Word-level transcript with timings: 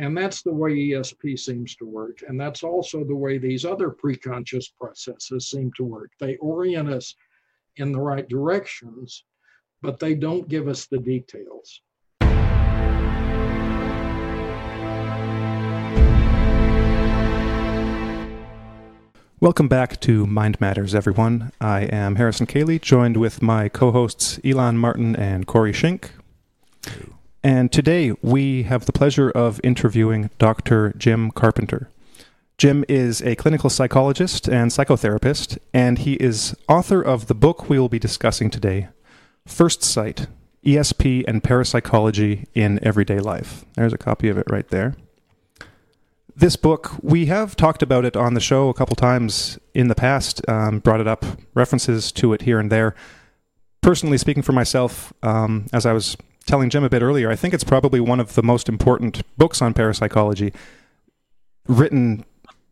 And 0.00 0.16
that's 0.16 0.40
the 0.40 0.50
way 0.50 0.72
ESP 0.72 1.38
seems 1.38 1.76
to 1.76 1.84
work. 1.84 2.22
And 2.26 2.40
that's 2.40 2.62
also 2.62 3.04
the 3.04 3.14
way 3.14 3.36
these 3.36 3.66
other 3.66 3.90
preconscious 3.90 4.64
processes 4.74 5.50
seem 5.50 5.70
to 5.76 5.84
work. 5.84 6.12
They 6.18 6.36
orient 6.36 6.88
us 6.88 7.14
in 7.76 7.92
the 7.92 8.00
right 8.00 8.26
directions, 8.26 9.24
but 9.82 9.98
they 9.98 10.14
don't 10.14 10.48
give 10.48 10.68
us 10.68 10.86
the 10.86 10.96
details. 10.96 11.82
Welcome 19.38 19.68
back 19.68 20.00
to 20.00 20.26
Mind 20.26 20.58
Matters, 20.62 20.94
everyone. 20.94 21.52
I 21.60 21.82
am 21.82 22.16
Harrison 22.16 22.46
Cayley, 22.46 22.78
joined 22.78 23.18
with 23.18 23.42
my 23.42 23.68
co 23.68 23.90
hosts 23.90 24.40
Elon 24.42 24.78
Martin 24.78 25.14
and 25.14 25.46
Corey 25.46 25.72
Shink. 25.74 26.08
And 27.42 27.72
today 27.72 28.12
we 28.22 28.64
have 28.64 28.86
the 28.86 28.92
pleasure 28.92 29.30
of 29.30 29.60
interviewing 29.64 30.30
Dr. 30.38 30.92
Jim 30.96 31.30
Carpenter. 31.30 31.88
Jim 32.58 32.84
is 32.88 33.22
a 33.22 33.36
clinical 33.36 33.70
psychologist 33.70 34.46
and 34.48 34.70
psychotherapist, 34.70 35.58
and 35.72 35.98
he 35.98 36.14
is 36.14 36.54
author 36.68 37.00
of 37.00 37.26
the 37.26 37.34
book 37.34 37.70
we 37.70 37.78
will 37.78 37.88
be 37.88 37.98
discussing 37.98 38.50
today 38.50 38.88
First 39.46 39.82
Sight 39.82 40.26
ESP 40.64 41.24
and 41.26 41.42
Parapsychology 41.42 42.46
in 42.54 42.78
Everyday 42.84 43.18
Life. 43.18 43.64
There's 43.74 43.94
a 43.94 43.98
copy 43.98 44.28
of 44.28 44.36
it 44.36 44.46
right 44.50 44.68
there 44.68 44.94
this 46.40 46.56
book, 46.56 46.92
we 47.02 47.26
have 47.26 47.54
talked 47.54 47.82
about 47.82 48.04
it 48.04 48.16
on 48.16 48.34
the 48.34 48.40
show 48.40 48.68
a 48.68 48.74
couple 48.74 48.96
times 48.96 49.58
in 49.74 49.88
the 49.88 49.94
past, 49.94 50.46
um, 50.48 50.78
brought 50.78 51.00
it 51.00 51.06
up, 51.06 51.24
references 51.54 52.10
to 52.12 52.32
it 52.32 52.42
here 52.42 52.58
and 52.58 52.72
there. 52.72 52.94
Personally 53.82 54.18
speaking 54.18 54.42
for 54.42 54.52
myself, 54.52 55.12
um, 55.22 55.66
as 55.72 55.86
I 55.86 55.92
was 55.92 56.16
telling 56.50 56.68
Jim 56.68 56.84
a 56.84 56.90
bit 56.90 57.00
earlier, 57.00 57.30
I 57.30 57.36
think 57.36 57.54
it's 57.54 57.64
probably 57.64 58.00
one 58.00 58.20
of 58.20 58.34
the 58.34 58.42
most 58.42 58.68
important 58.68 59.22
books 59.38 59.62
on 59.62 59.72
parapsychology 59.72 60.52
written, 61.68 62.24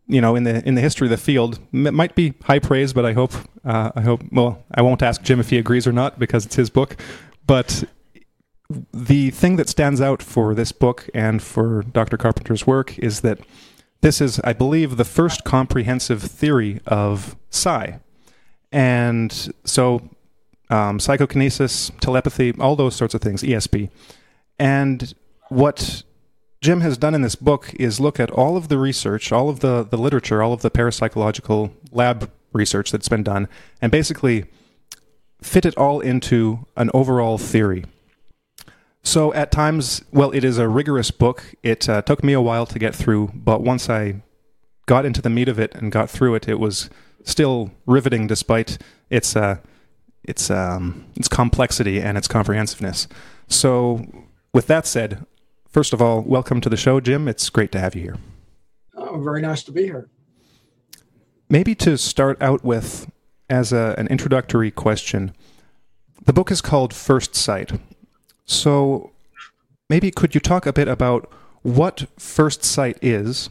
you 0.05 0.19
know, 0.19 0.35
in 0.35 0.43
the 0.43 0.67
in 0.67 0.75
the 0.75 0.81
history 0.81 1.07
of 1.07 1.11
the 1.11 1.17
field. 1.17 1.59
It 1.71 1.93
might 1.93 2.13
be 2.13 2.33
high 2.43 2.59
praise, 2.59 2.91
but 2.93 3.05
I 3.05 3.13
hope 3.13 3.33
uh, 3.63 3.91
I 3.95 4.01
hope 4.01 4.21
well, 4.31 4.63
I 4.75 4.81
won't 4.81 5.01
ask 5.01 5.21
Jim 5.21 5.39
if 5.39 5.49
he 5.49 5.57
agrees 5.57 5.87
or 5.87 5.93
not 5.93 6.19
because 6.19 6.45
it's 6.45 6.55
his 6.55 6.69
book, 6.69 6.97
but 7.47 7.85
the 8.93 9.31
thing 9.31 9.55
that 9.55 9.69
stands 9.69 9.99
out 9.99 10.21
for 10.21 10.53
this 10.53 10.71
book 10.71 11.09
and 11.13 11.41
for 11.41 11.81
Dr. 11.83 12.17
Carpenter's 12.17 12.67
work 12.67 12.99
is 12.99 13.21
that 13.21 13.39
this 14.01 14.21
is, 14.21 14.39
I 14.43 14.53
believe, 14.53 14.97
the 14.97 15.05
first 15.05 15.43
comprehensive 15.43 16.21
theory 16.21 16.79
of 16.85 17.35
psi. 17.49 17.99
And 18.71 19.31
so, 19.63 20.09
um, 20.69 20.99
psychokinesis, 20.99 21.91
telepathy, 21.99 22.53
all 22.59 22.75
those 22.75 22.95
sorts 22.95 23.13
of 23.13 23.21
things, 23.21 23.43
ESP. 23.43 23.89
And 24.57 25.13
what 25.49 26.03
Jim 26.61 26.81
has 26.81 26.97
done 26.97 27.15
in 27.15 27.21
this 27.21 27.35
book 27.35 27.73
is 27.75 27.99
look 27.99 28.19
at 28.19 28.29
all 28.31 28.57
of 28.57 28.67
the 28.67 28.77
research, 28.77 29.31
all 29.31 29.49
of 29.49 29.61
the, 29.61 29.83
the 29.83 29.97
literature, 29.97 30.43
all 30.43 30.53
of 30.53 30.61
the 30.61 30.69
parapsychological 30.69 31.71
lab 31.91 32.29
research 32.51 32.91
that's 32.91 33.09
been 33.09 33.23
done, 33.23 33.47
and 33.81 33.91
basically 33.91 34.45
fit 35.41 35.65
it 35.65 35.77
all 35.77 36.01
into 36.01 36.65
an 36.75 36.89
overall 36.93 37.37
theory. 37.37 37.85
So 39.01 39.33
at 39.33 39.51
times, 39.51 40.03
well, 40.11 40.31
it 40.31 40.43
is 40.43 40.57
a 40.57 40.67
rigorous 40.67 41.11
book. 41.11 41.55
It 41.63 41.87
uh, 41.87 42.01
took 42.01 42.23
me 42.23 42.33
a 42.33 42.41
while 42.41 42.65
to 42.65 42.77
get 42.77 42.93
through, 42.93 43.31
but 43.33 43.61
once 43.61 43.89
I 43.89 44.21
got 44.85 45.05
into 45.05 45.21
the 45.21 45.29
meat 45.29 45.47
of 45.47 45.59
it 45.59 45.73
and 45.75 45.91
got 45.91 46.09
through 46.09 46.35
it, 46.35 46.47
it 46.49 46.59
was 46.59 46.89
still 47.23 47.71
riveting 47.85 48.27
despite 48.27 48.77
its 49.09 49.35
uh, 49.35 49.59
its 50.23 50.49
um, 50.49 51.05
its 51.15 51.27
complexity 51.27 52.01
and 52.01 52.17
its 52.17 52.27
comprehensiveness. 52.27 53.07
So, 53.47 54.05
with 54.53 54.67
that 54.67 54.85
said, 54.85 55.25
first 55.69 55.93
of 55.93 56.01
all, 56.01 56.21
welcome 56.21 56.61
to 56.61 56.69
the 56.69 56.77
show, 56.77 56.99
Jim. 56.99 57.27
It's 57.27 57.49
great 57.49 57.71
to 57.71 57.79
have 57.79 57.95
you 57.95 58.01
here. 58.01 58.17
Oh, 58.95 59.19
very 59.19 59.41
nice 59.41 59.63
to 59.63 59.71
be 59.71 59.83
here. 59.83 60.09
Maybe 61.49 61.73
to 61.75 61.97
start 61.97 62.39
out 62.41 62.63
with, 62.63 63.09
as 63.49 63.73
a, 63.73 63.95
an 63.97 64.07
introductory 64.07 64.69
question, 64.69 65.33
the 66.25 66.33
book 66.33 66.51
is 66.51 66.61
called 66.61 66.93
First 66.93 67.33
Sight. 67.35 67.71
So 68.45 69.11
maybe 69.89 70.11
could 70.11 70.35
you 70.35 70.41
talk 70.41 70.65
a 70.65 70.73
bit 70.73 70.87
about 70.87 71.31
what 71.61 72.07
first 72.17 72.63
sight 72.63 72.97
is, 73.01 73.49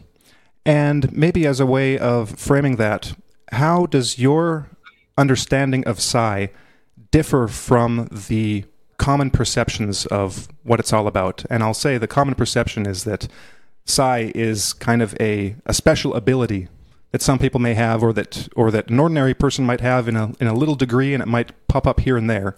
and 0.64 1.12
maybe 1.12 1.46
as 1.46 1.60
a 1.60 1.66
way 1.66 1.98
of 1.98 2.30
framing 2.38 2.76
that, 2.76 3.14
how 3.52 3.86
does 3.86 4.18
your 4.18 4.68
understanding 5.18 5.84
of 5.84 6.00
psi 6.00 6.50
differ 7.10 7.48
from 7.48 8.08
the 8.10 8.64
common 8.96 9.30
perceptions 9.30 10.06
of 10.06 10.48
what 10.62 10.80
it's 10.80 10.92
all 10.92 11.06
about? 11.06 11.44
And 11.50 11.62
I'll 11.62 11.74
say 11.74 11.98
the 11.98 12.06
common 12.06 12.34
perception 12.34 12.86
is 12.86 13.04
that 13.04 13.28
psi 13.84 14.32
is 14.34 14.72
kind 14.72 15.02
of 15.02 15.14
a, 15.20 15.56
a 15.66 15.74
special 15.74 16.14
ability 16.14 16.68
that 17.10 17.22
some 17.22 17.38
people 17.38 17.60
may 17.60 17.74
have 17.74 18.02
or 18.02 18.12
that 18.12 18.48
or 18.54 18.70
that 18.70 18.90
an 18.90 19.00
ordinary 19.00 19.34
person 19.34 19.64
might 19.64 19.80
have 19.80 20.08
in 20.08 20.16
a 20.16 20.32
in 20.40 20.46
a 20.46 20.54
little 20.54 20.74
degree 20.74 21.14
and 21.14 21.22
it 21.22 21.26
might 21.26 21.52
pop 21.68 21.86
up 21.86 22.00
here 22.00 22.16
and 22.16 22.28
there. 22.28 22.56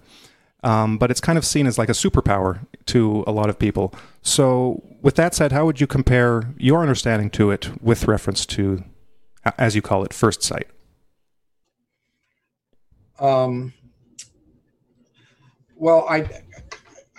Um, 0.62 0.98
but 0.98 1.10
it's 1.10 1.20
kind 1.20 1.38
of 1.38 1.44
seen 1.44 1.66
as 1.66 1.78
like 1.78 1.88
a 1.88 1.92
superpower 1.92 2.66
to 2.86 3.24
a 3.26 3.32
lot 3.32 3.48
of 3.48 3.58
people. 3.58 3.94
So, 4.20 4.82
with 5.00 5.14
that 5.16 5.34
said, 5.34 5.52
how 5.52 5.64
would 5.64 5.80
you 5.80 5.86
compare 5.86 6.52
your 6.58 6.82
understanding 6.82 7.30
to 7.30 7.50
it 7.50 7.70
with 7.82 8.06
reference 8.06 8.44
to, 8.46 8.84
as 9.56 9.74
you 9.74 9.80
call 9.80 10.04
it, 10.04 10.12
first 10.12 10.42
sight? 10.42 10.68
Um, 13.20 13.72
well, 15.76 16.06
I, 16.08 16.28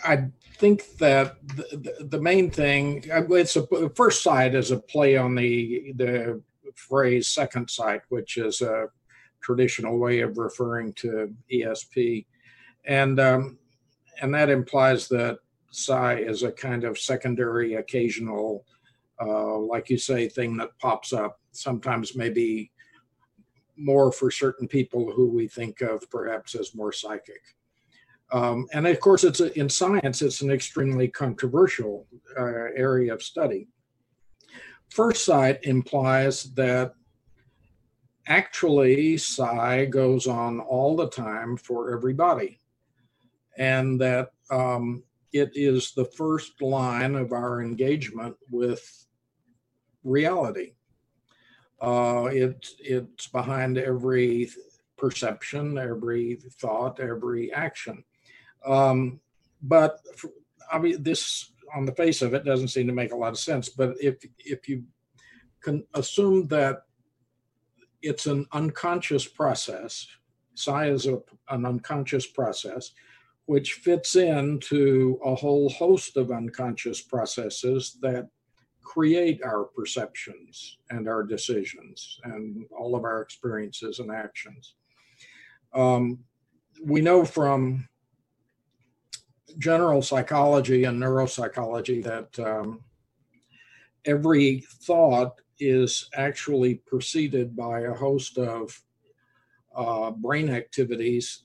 I 0.04 0.26
think 0.58 0.98
that 0.98 1.38
the, 1.56 2.08
the, 2.10 2.20
main 2.20 2.50
thing 2.52 3.04
it's 3.06 3.56
a 3.56 3.90
first 3.96 4.24
sight 4.24 4.56
is 4.56 4.72
a 4.72 4.80
play 4.80 5.16
on 5.18 5.36
the 5.36 5.94
the 5.96 6.42
phrase 6.76 7.28
second 7.28 7.70
sight, 7.70 8.02
which 8.10 8.38
is 8.38 8.62
a 8.62 8.88
traditional 9.42 9.98
way 9.98 10.22
of 10.22 10.38
referring 10.38 10.94
to 10.94 11.34
ESP 11.52 12.26
and 12.86 13.20
um, 13.20 13.58
and 14.22 14.34
that 14.34 14.50
implies 14.50 15.08
that 15.10 15.40
psi 15.72 16.16
is 16.16 16.44
a 16.44 16.52
kind 16.52 16.84
of 16.84 17.00
secondary, 17.00 17.76
occasional, 17.76 18.66
uh, 19.22 19.58
like 19.58 19.90
you 19.90 19.98
say, 19.98 20.28
thing 20.28 20.58
that 20.58 20.78
pops 20.80 21.14
up. 21.14 21.40
Sometimes 21.52 22.16
maybe 22.16 22.72
more 23.78 24.12
for 24.12 24.30
certain 24.32 24.68
people 24.68 25.12
who 25.12 25.30
we 25.30 25.48
think 25.48 25.82
of 25.82 26.10
perhaps 26.10 26.56
as 26.56 26.76
more 26.76 26.92
psychic. 26.92 27.42
Um, 28.32 28.68
and 28.74 28.88
of 28.88 29.00
course, 29.00 29.24
it's 29.24 29.42
a, 29.42 29.58
in 29.60 29.68
science, 29.68 30.22
it's 30.22 30.42
an 30.42 30.52
extremely 30.52 31.08
controversial 31.08 32.08
uh, 32.40 32.72
area 32.76 33.14
of 33.14 33.22
study. 33.22 33.68
First 34.90 35.26
sight 35.26 35.60
implies 35.64 36.54
that 36.54 36.94
actually 38.28 39.18
psi 39.18 39.86
goes 39.86 40.28
on 40.28 40.60
all 40.60 40.96
the 40.96 41.10
time 41.10 41.58
for 41.58 41.94
everybody 41.94 42.60
and 43.58 44.00
that 44.00 44.32
um, 44.50 45.04
it 45.34 45.52
is 45.54 45.94
the 45.94 46.06
first 46.06 46.62
line 46.62 47.16
of 47.16 47.32
our 47.32 47.62
engagement 47.62 48.36
with 48.50 49.06
reality. 50.04 50.74
Uh, 51.82 52.30
it, 52.32 52.68
it's 52.80 53.28
behind 53.28 53.78
every 53.78 54.50
perception, 54.98 55.78
every 55.78 56.40
thought, 56.60 57.00
every 57.00 57.52
action. 57.52 58.04
Um, 58.66 59.20
but 59.64 60.00
for, 60.16 60.30
I 60.72 60.78
mean, 60.78 61.02
this 61.02 61.52
on 61.76 61.86
the 61.86 61.92
face 61.94 62.22
of 62.22 62.34
it 62.34 62.46
doesn't 62.46 62.68
seem 62.68 62.88
to 62.88 62.94
make 62.94 63.12
a 63.12 63.16
lot 63.16 63.32
of 63.32 63.40
sense. 63.40 63.70
But 63.70 63.96
if 64.00 64.24
if 64.38 64.70
you 64.70 64.84
can 65.62 65.84
assume 65.94 66.48
that 66.48 66.84
it's 68.02 68.26
an 68.28 68.46
unconscious 68.52 69.28
process, 69.28 70.08
psi 70.56 70.90
is 70.90 71.08
a, 71.08 71.20
an 71.50 71.66
unconscious 71.66 72.28
process, 72.28 72.92
which 73.46 73.74
fits 73.74 74.16
into 74.16 75.20
a 75.24 75.36
whole 75.36 75.70
host 75.70 76.18
of 76.18 76.32
unconscious 76.32 77.02
processes 77.02 77.98
that 78.02 78.28
create 78.92 79.42
our 79.42 79.64
perceptions 79.64 80.78
and 80.90 81.08
our 81.08 81.24
decisions 81.24 82.20
and 82.26 82.66
all 82.78 82.94
of 82.94 83.06
our 83.06 83.22
experiences 83.22 84.00
and 84.00 84.12
actions. 84.12 84.76
Um, 85.74 86.20
we 86.84 87.00
know 87.00 87.24
from 87.24 87.88
general 89.58 90.02
psychology 90.02 90.84
and 90.84 91.02
neuropsychology 91.02 92.04
that 92.04 92.38
um, 92.46 92.84
every 94.04 94.66
thought 94.84 95.40
is 95.58 96.10
actually 96.14 96.76
preceded 96.76 97.56
by 97.56 97.82
a 97.82 97.94
host 97.94 98.38
of 98.38 98.78
uh, 99.74 100.12
brain 100.12 100.50
activities 100.50 101.44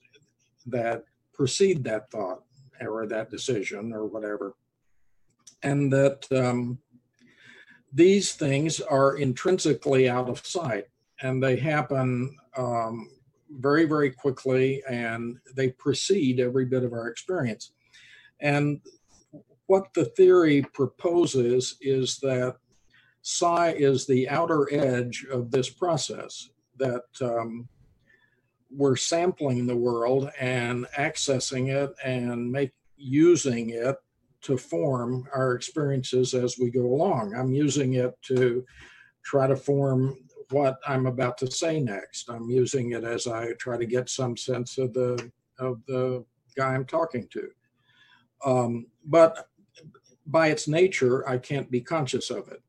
that 0.67 1.05
precede 1.33 1.85
that 1.85 2.11
thought 2.11 2.43
or 2.81 3.07
that 3.07 3.31
decision 3.31 3.93
or 3.93 4.05
whatever. 4.05 4.57
And 5.63 5.93
that 5.93 6.27
um, 6.33 6.79
these 7.97 8.35
things 8.35 8.79
are 8.81 9.17
intrinsically 9.17 10.07
out 10.07 10.29
of 10.29 10.47
sight 10.47 10.85
and 11.23 11.43
they 11.43 11.57
happen 11.57 12.37
um, 12.55 13.09
very, 13.51 13.87
very 13.87 14.11
quickly 14.11 14.83
and 14.87 15.39
they 15.55 15.71
precede 15.71 16.39
every 16.39 16.67
bit 16.67 16.85
of 16.85 16.93
our 16.93 17.09
experience. 17.09 17.73
And 18.41 18.83
what 19.65 19.95
the 19.95 20.05
theory 20.05 20.63
proposes 20.75 21.79
is 21.81 22.19
that 22.19 22.57
psi 23.23 23.71
is 23.71 24.07
the 24.07 24.29
outer 24.29 24.73
edge 24.73 25.25
of 25.33 25.51
this 25.51 25.71
process 25.71 26.51
that 26.77 27.07
um, 27.23 27.67
we're 28.71 28.97
sampling 28.97 29.67
the 29.67 29.77
world 29.77 30.31
and 30.39 30.87
accessing 30.99 31.75
it 31.75 31.95
and 32.05 32.53
make 32.53 32.73
using 32.99 33.71
it 33.71 33.97
to 34.43 34.57
form 34.57 35.29
our 35.35 35.55
experiences 35.55 36.35
as 36.35 36.59
we 36.59 36.71
go 36.71 36.87
along. 36.87 37.35
I'm 37.35 37.53
using 37.53 37.95
it 37.95 38.15
to 38.23 38.65
try 39.25 39.47
to 39.47 39.57
form 39.57 40.17
what 40.51 40.79
I'm 40.87 41.07
about 41.07 41.39
to 41.39 41.51
say 41.51 41.81
next. 41.81 42.31
I'm 42.31 42.49
using 42.49 42.93
it 42.93 43.05
as 43.05 43.27
I 43.27 43.53
try 43.55 43.77
to 43.77 43.87
get 43.87 44.09
some 44.09 44.37
sense 44.37 44.79
of 44.79 44.93
the 44.93 45.31
of 45.59 45.81
the 45.87 46.25
guy 46.57 46.75
I'm 46.75 46.85
talking 46.85 47.27
to. 47.33 47.49
Um, 48.45 48.87
but 49.05 49.49
by 50.27 50.49
its 50.49 50.69
nature, 50.69 51.29
I 51.29 51.39
can't 51.39 51.71
be 51.71 51.81
conscious 51.81 52.31
of 52.31 52.49
it. 52.49 52.63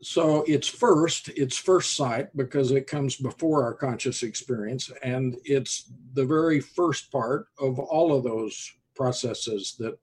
So 0.00 0.44
it's 0.46 0.68
first, 0.68 1.28
it's 1.30 1.56
first 1.56 1.96
sight 1.96 2.28
because 2.36 2.70
it 2.70 2.86
comes 2.86 3.16
before 3.16 3.64
our 3.64 3.74
conscious 3.74 4.22
experience, 4.22 4.92
and 5.02 5.36
it's 5.44 5.90
the 6.12 6.24
very 6.24 6.60
first 6.60 7.10
part 7.10 7.48
of 7.58 7.80
all 7.80 8.16
of 8.16 8.22
those 8.22 8.72
processes 8.98 9.76
that 9.78 9.96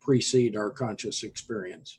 precede 0.00 0.56
our 0.56 0.70
conscious 0.70 1.22
experience. 1.22 1.98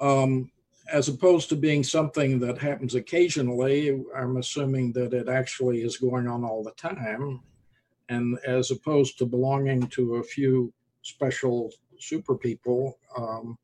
Um, 0.00 0.50
as 0.92 1.08
opposed 1.08 1.48
to 1.48 1.56
being 1.56 1.84
something 1.84 2.38
that 2.40 2.58
happens 2.58 2.94
occasionally, 2.94 4.02
I'm 4.16 4.36
assuming 4.36 4.92
that 4.92 5.12
it 5.14 5.28
actually 5.28 5.82
is 5.82 5.96
going 5.96 6.26
on 6.28 6.44
all 6.44 6.62
the 6.62 6.72
time. 6.72 7.40
And 8.08 8.38
as 8.46 8.70
opposed 8.70 9.18
to 9.18 9.26
belonging 9.26 9.86
to 9.88 10.16
a 10.16 10.22
few 10.22 10.72
special 11.02 11.72
super 11.98 12.36
people, 12.36 12.98
um, 13.16 13.58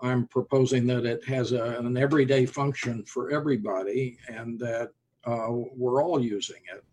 I'm 0.00 0.26
proposing 0.28 0.86
that 0.86 1.04
it 1.04 1.24
has 1.24 1.52
a, 1.52 1.78
an 1.78 1.96
everyday 1.96 2.46
function 2.46 3.04
for 3.04 3.30
everybody 3.30 4.16
and 4.28 4.58
that 4.60 4.90
uh, 5.24 5.48
we're 5.50 6.02
all 6.04 6.20
using 6.22 6.62
it. 6.74 6.84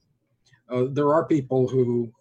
Uh, 0.69 0.86
there 0.92 1.13
are 1.13 1.25
people 1.28 1.68
who 1.68 2.12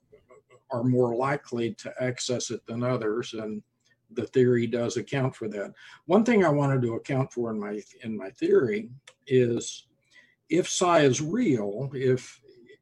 are 0.75 0.82
more 0.82 1.15
likely 1.15 1.73
to 1.75 1.94
access 2.03 2.50
it 2.50 2.67
than 2.67 2.82
others, 2.82 3.32
and 3.35 3.62
the 4.11 4.26
theory 4.26 4.67
does 4.67 4.97
account 4.97 5.35
for 5.35 5.49
that. 5.49 5.73
One 6.06 6.25
thing 6.25 6.44
I 6.44 6.49
wanted 6.49 6.82
to 6.82 6.94
account 6.94 7.32
for 7.32 7.50
in 7.50 7.61
my 7.61 7.81
in 8.03 8.17
my 8.17 8.31
theory 8.31 8.91
is 9.26 9.87
if 10.50 10.69
psi 10.69 11.00
is 11.00 11.21
real, 11.21 11.91
if 11.94 12.41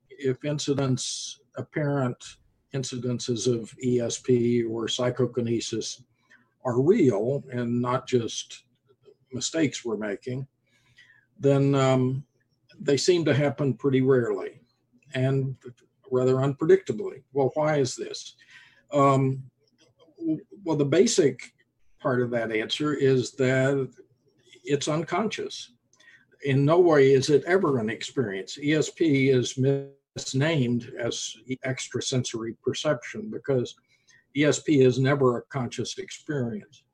if 0.09 0.45
incidents 0.45 1.41
apparent 1.57 2.17
incidences 2.75 3.47
of 3.47 3.75
ESP 3.85 4.69
or 4.69 4.89
psychokinesis 4.89 6.03
are 6.65 6.81
real 6.81 7.45
and 7.53 7.83
not 7.83 8.07
just 8.07 8.65
mistakes 9.33 9.85
we're 9.85 9.99
making, 9.99 10.47
then 11.39 11.75
um, 11.75 12.25
they 12.81 12.97
seem 12.97 13.25
to 13.27 13.35
happen 13.35 13.75
pretty 13.75 14.01
rarely 14.01 14.61
and 15.15 15.57
rather 16.13 16.37
unpredictably. 16.37 17.23
Well, 17.33 17.51
why 17.55 17.79
is 17.79 17.97
this? 17.97 18.37
Um, 18.93 19.43
well, 20.65 20.77
the 20.77 20.85
basic 20.85 21.41
part 22.01 22.21
of 22.21 22.31
that 22.31 22.53
answer 22.53 22.95
is 22.95 23.33
that 23.33 23.91
it's 24.63 24.87
unconscious. 24.87 25.73
In 26.45 26.65
no 26.65 26.79
way 26.79 27.13
is 27.13 27.31
it 27.31 27.43
ever 27.45 27.79
an 27.79 27.89
experience. 27.89 28.59
ESP 28.59 29.33
is 29.35 29.59
misnamed 30.17 30.93
as 30.99 31.35
extrasensory 31.65 32.55
perception 32.63 33.31
because 33.31 33.75
ESP 34.37 34.85
is 34.85 34.99
never 34.99 35.39
a 35.39 35.43
conscious 35.43 35.99
experience. 35.99 36.85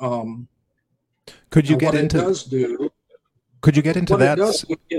Um, 0.00 0.48
could 1.50 1.68
you 1.68 1.76
get 1.76 1.94
into 1.94 2.18
does 2.18 2.44
do? 2.44 2.90
Could 3.60 3.76
you 3.76 3.82
get 3.82 3.96
into 3.96 4.16
that? 4.16 4.38
Does, 4.38 4.64
yeah. 4.88 4.98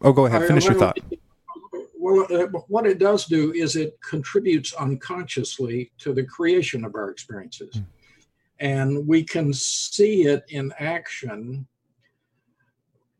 Oh, 0.00 0.12
go 0.12 0.24
ahead. 0.24 0.46
Finish 0.46 0.64
I, 0.64 0.70
your 0.70 0.78
thought. 0.78 0.98
Well, 2.06 2.26
uh, 2.30 2.46
what 2.68 2.86
it 2.86 3.00
does 3.00 3.24
do 3.24 3.52
is 3.52 3.74
it 3.74 3.98
contributes 4.00 4.72
unconsciously 4.74 5.90
to 5.98 6.12
the 6.12 6.22
creation 6.22 6.84
of 6.84 6.94
our 6.94 7.10
experiences, 7.10 7.74
mm. 7.74 7.84
and 8.60 9.08
we 9.08 9.24
can 9.24 9.52
see 9.52 10.22
it 10.22 10.44
in 10.48 10.72
action 10.78 11.66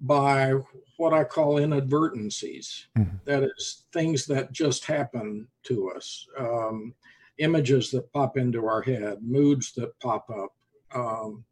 by 0.01 0.53
what 0.99 1.13
I 1.13 1.25
call 1.25 1.57
inadvertencies. 1.57 2.87
Mm-hmm. 2.97 3.17
That 3.25 3.43
is, 3.43 3.87
things 3.93 4.25
that 4.27 4.53
just 4.53 4.85
happen 4.85 5.49
to 5.65 5.91
us, 5.91 6.25
um, 6.39 6.95
images 7.39 7.91
that 7.91 8.13
pop 8.13 8.37
into 8.37 8.67
our 8.67 8.83
head, 8.83 9.19
moods 9.21 9.73
that 9.73 9.99
pop 9.99 10.31
up, 10.31 10.55
um, 10.95 11.45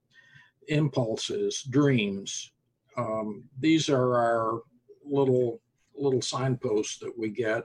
impulses, 0.68 1.64
dreams. 1.64 2.52
Um, 2.96 3.42
these 3.58 3.88
are 3.88 4.16
our 4.16 4.60
little 5.04 5.60
little 5.96 6.22
signposts 6.22 6.98
that 6.98 7.16
we 7.16 7.30
get 7.30 7.64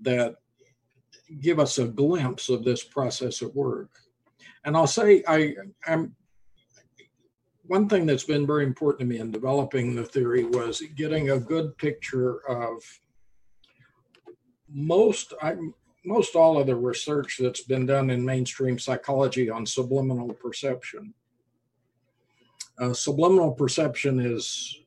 that 0.00 0.36
give 1.40 1.58
us 1.58 1.78
a 1.78 1.86
glimpse 1.86 2.48
of 2.48 2.64
this 2.64 2.82
process 2.82 3.42
at 3.42 3.54
work. 3.54 3.90
And 4.64 4.76
I'll 4.76 4.86
say 4.86 5.22
I, 5.26 5.54
I'm 5.86 6.14
one 7.66 7.88
thing 7.88 8.06
that's 8.06 8.24
been 8.24 8.46
very 8.46 8.64
important 8.64 9.00
to 9.00 9.06
me 9.06 9.20
in 9.20 9.30
developing 9.30 9.94
the 9.94 10.04
theory 10.04 10.44
was 10.44 10.82
getting 10.96 11.30
a 11.30 11.38
good 11.38 11.76
picture 11.78 12.46
of 12.48 12.82
most 14.68 15.32
I, 15.40 15.56
most 16.04 16.36
all 16.36 16.58
of 16.58 16.66
the 16.66 16.76
research 16.76 17.38
that's 17.40 17.62
been 17.62 17.86
done 17.86 18.10
in 18.10 18.24
mainstream 18.24 18.78
psychology 18.78 19.48
on 19.48 19.64
subliminal 19.64 20.34
perception. 20.34 21.14
Uh, 22.78 22.92
subliminal 22.92 23.52
perception 23.52 24.20
is 24.20 24.80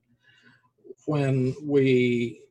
when 1.07 1.56
we 1.63 2.42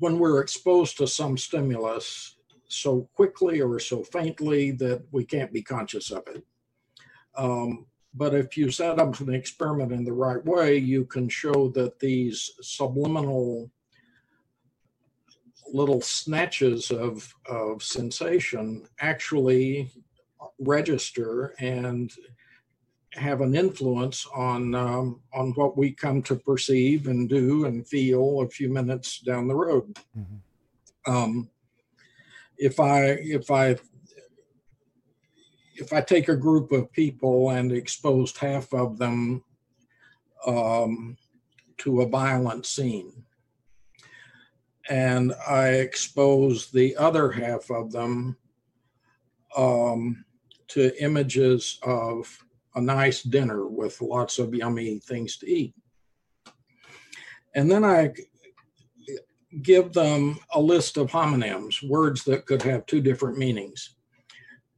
when 0.00 0.18
we're 0.18 0.40
exposed 0.40 0.98
to 0.98 1.06
some 1.06 1.38
stimulus 1.38 2.36
so 2.66 3.08
quickly 3.14 3.60
or 3.60 3.78
so 3.78 4.02
faintly 4.02 4.72
that 4.72 5.00
we 5.12 5.24
can't 5.24 5.52
be 5.52 5.62
conscious 5.62 6.10
of 6.10 6.24
it. 6.26 6.42
Um, 7.36 7.86
but 8.12 8.34
if 8.34 8.56
you 8.56 8.72
set 8.72 8.98
up 8.98 9.20
an 9.20 9.32
experiment 9.32 9.92
in 9.92 10.04
the 10.04 10.12
right 10.12 10.44
way, 10.44 10.76
you 10.76 11.04
can 11.04 11.28
show 11.28 11.68
that 11.76 12.00
these 12.00 12.50
subliminal 12.60 13.70
little 15.72 16.00
snatches 16.00 16.90
of, 16.90 17.32
of 17.48 17.84
sensation 17.84 18.88
actually 19.00 19.92
register 20.58 21.54
and 21.60 22.12
have 23.14 23.40
an 23.42 23.54
influence 23.54 24.26
on 24.34 24.74
um, 24.74 25.20
on 25.34 25.52
what 25.52 25.76
we 25.76 25.92
come 25.92 26.22
to 26.22 26.36
perceive 26.36 27.08
and 27.08 27.28
do 27.28 27.66
and 27.66 27.86
feel 27.86 28.40
a 28.40 28.48
few 28.48 28.68
minutes 28.68 29.20
down 29.20 29.48
the 29.48 29.54
road. 29.54 29.94
Mm-hmm. 30.18 31.12
Um, 31.12 31.50
if 32.56 32.80
I 32.80 33.04
if 33.20 33.50
I 33.50 33.76
if 35.74 35.92
I 35.92 36.00
take 36.00 36.28
a 36.28 36.36
group 36.36 36.72
of 36.72 36.92
people 36.92 37.50
and 37.50 37.72
exposed 37.72 38.38
half 38.38 38.72
of 38.72 38.98
them 38.98 39.42
um, 40.46 41.16
to 41.78 42.02
a 42.02 42.08
violent 42.08 42.66
scene, 42.66 43.24
and 44.88 45.34
I 45.46 45.68
expose 45.68 46.70
the 46.70 46.96
other 46.96 47.30
half 47.30 47.70
of 47.70 47.92
them 47.92 48.36
um, 49.56 50.24
to 50.68 51.02
images 51.02 51.78
of 51.82 52.42
a 52.74 52.80
nice 52.80 53.22
dinner 53.22 53.66
with 53.66 54.00
lots 54.00 54.38
of 54.38 54.54
yummy 54.54 54.98
things 54.98 55.36
to 55.38 55.50
eat. 55.50 55.74
And 57.54 57.70
then 57.70 57.84
I 57.84 58.12
give 59.62 59.92
them 59.92 60.38
a 60.54 60.60
list 60.60 60.96
of 60.96 61.10
homonyms, 61.10 61.86
words 61.86 62.24
that 62.24 62.46
could 62.46 62.62
have 62.62 62.86
two 62.86 63.00
different 63.00 63.36
meanings 63.36 63.96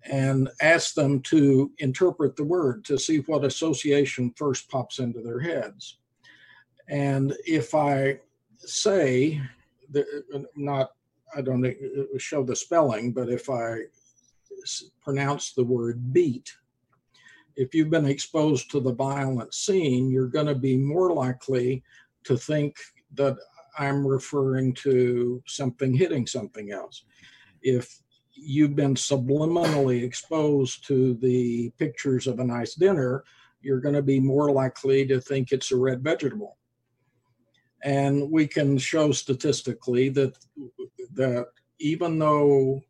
and 0.07 0.51
ask 0.61 0.95
them 0.95 1.21
to 1.21 1.71
interpret 1.79 2.37
the 2.37 2.45
word 2.45 2.85
to 2.85 2.99
see 2.99 3.19
what 3.21 3.45
association 3.45 4.33
first 4.37 4.69
pops 4.69 4.99
into 4.99 5.23
their 5.23 5.41
heads. 5.41 5.99
And 6.89 7.35
if 7.47 7.75
I 7.75 8.19
say, 8.59 9.41
not, 10.57 10.91
I 11.35 11.41
don't 11.41 11.65
uh, 11.65 12.19
show 12.19 12.43
the 12.43 12.55
spelling, 12.55 13.13
but 13.13 13.31
if 13.31 13.49
I 13.49 13.79
pronounce 15.03 15.53
the 15.53 15.65
word 15.65 16.13
beat, 16.13 16.53
if 17.57 17.75
you've 17.75 17.91
been 17.91 18.07
exposed 18.07 18.71
to 18.71 18.81
the 18.81 18.95
violent 18.95 19.55
scene, 19.55 20.11
you're 20.11 20.29
going 20.29 20.47
to 20.47 20.55
be 20.55 20.77
more 20.77 21.13
likely 21.13 21.83
to 22.25 22.37
think 22.37 22.77
that 23.15 23.37
I'm 23.79 24.07
referring 24.07 24.75
to 24.75 25.43
something 25.47 25.95
hitting 25.95 26.27
something 26.27 26.73
else. 26.73 27.05
If 27.63 28.01
you've 28.33 28.77
been 28.77 28.95
subliminally 28.95 30.03
exposed 30.03 30.87
to 30.89 31.15
the 31.15 31.71
pictures 31.79 32.27
of 32.27 32.41
a 32.41 32.45
nice 32.45 32.75
dinner, 32.75 33.25
you're 33.61 33.81
going 33.81 33.95
to 33.95 34.03
be 34.03 34.21
more 34.21 34.51
likely 34.51 35.07
to 35.07 35.21
think 35.21 35.51
it's 35.51 35.73
a 35.73 35.77
red 35.77 36.03
vegetable. 36.03 36.57
And 37.83 38.31
we 38.31 38.47
can 38.47 38.79
show 38.79 39.13
statistically 39.13 40.09
that 40.11 40.37
that 41.15 41.49
even 41.79 42.19
though 42.19 42.83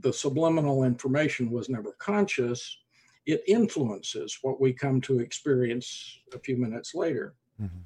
the 0.00 0.12
subliminal 0.12 0.84
information 0.84 1.50
was 1.50 1.68
never 1.68 1.92
conscious, 1.98 2.78
it 3.26 3.42
influences 3.46 4.38
what 4.42 4.60
we 4.60 4.72
come 4.72 5.00
to 5.02 5.20
experience 5.20 6.18
a 6.34 6.38
few 6.38 6.56
minutes 6.56 6.94
later. 6.94 7.34
Mm-hmm. 7.60 7.78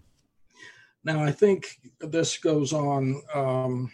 Now, 1.05 1.23
I 1.23 1.31
think 1.31 1.79
this 2.01 2.39
goes 2.39 2.73
on 2.73 3.23
um, 3.35 3.91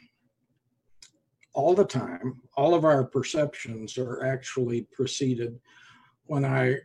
all 1.53 1.75
the 1.75 1.85
time. 1.85 2.41
All 2.57 2.75
of 2.75 2.85
our 2.85 3.05
perceptions 3.05 3.99
are 3.99 4.25
actually 4.25 4.83
preceded 4.93 5.59
when 6.25 6.45
I 6.45 6.79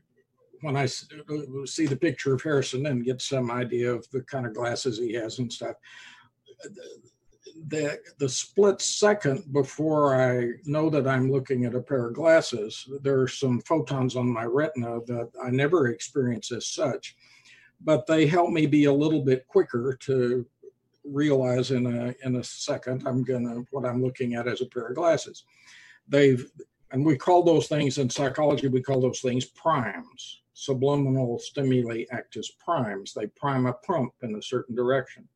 when 0.61 0.75
I 0.75 0.87
see 0.87 1.85
the 1.85 1.95
picture 1.95 2.33
of 2.33 2.41
Harrison 2.41 2.85
and 2.87 3.05
get 3.05 3.21
some 3.21 3.49
idea 3.49 3.93
of 3.93 4.05
the 4.11 4.21
kind 4.23 4.45
of 4.45 4.53
glasses 4.53 4.97
he 4.97 5.13
has 5.13 5.39
and 5.39 5.51
stuff. 5.51 5.77
The, 7.67 7.99
the 8.19 8.29
split 8.29 8.81
second 8.81 9.51
before 9.53 10.19
I 10.19 10.53
know 10.65 10.89
that 10.89 11.07
I'm 11.07 11.31
looking 11.31 11.65
at 11.65 11.75
a 11.75 11.81
pair 11.81 12.07
of 12.07 12.15
glasses, 12.15 12.87
there 13.01 13.19
are 13.19 13.27
some 13.27 13.61
photons 13.61 14.15
on 14.15 14.29
my 14.29 14.45
retina 14.45 14.99
that 15.05 15.29
I 15.43 15.49
never 15.49 15.87
experience 15.87 16.51
as 16.51 16.67
such 16.67 17.15
but 17.81 18.05
they 18.05 18.27
help 18.27 18.49
me 18.49 18.65
be 18.65 18.85
a 18.85 18.93
little 18.93 19.21
bit 19.21 19.47
quicker 19.47 19.97
to 20.01 20.45
realize 21.03 21.71
in 21.71 21.85
a 21.85 22.13
in 22.23 22.35
a 22.35 22.43
second 22.43 23.07
I'm 23.07 23.23
gonna 23.23 23.63
what 23.71 23.85
I'm 23.85 24.01
looking 24.01 24.35
at 24.35 24.47
as 24.47 24.61
a 24.61 24.65
pair 24.65 24.87
of 24.87 24.95
glasses. 24.95 25.45
They've 26.07 26.49
and 26.91 27.05
we 27.05 27.17
call 27.17 27.43
those 27.43 27.67
things 27.67 27.97
in 27.97 28.09
psychology 28.09 28.67
we 28.67 28.81
call 28.81 29.01
those 29.01 29.21
things 29.21 29.45
primes. 29.45 30.41
Subliminal 30.53 31.39
stimuli 31.39 32.03
act 32.11 32.35
as 32.35 32.51
primes. 32.63 33.13
They 33.13 33.27
prime 33.27 33.65
a 33.65 33.73
pump 33.73 34.13
in 34.23 34.35
a 34.35 34.41
certain 34.41 34.75
direction. 34.75 35.27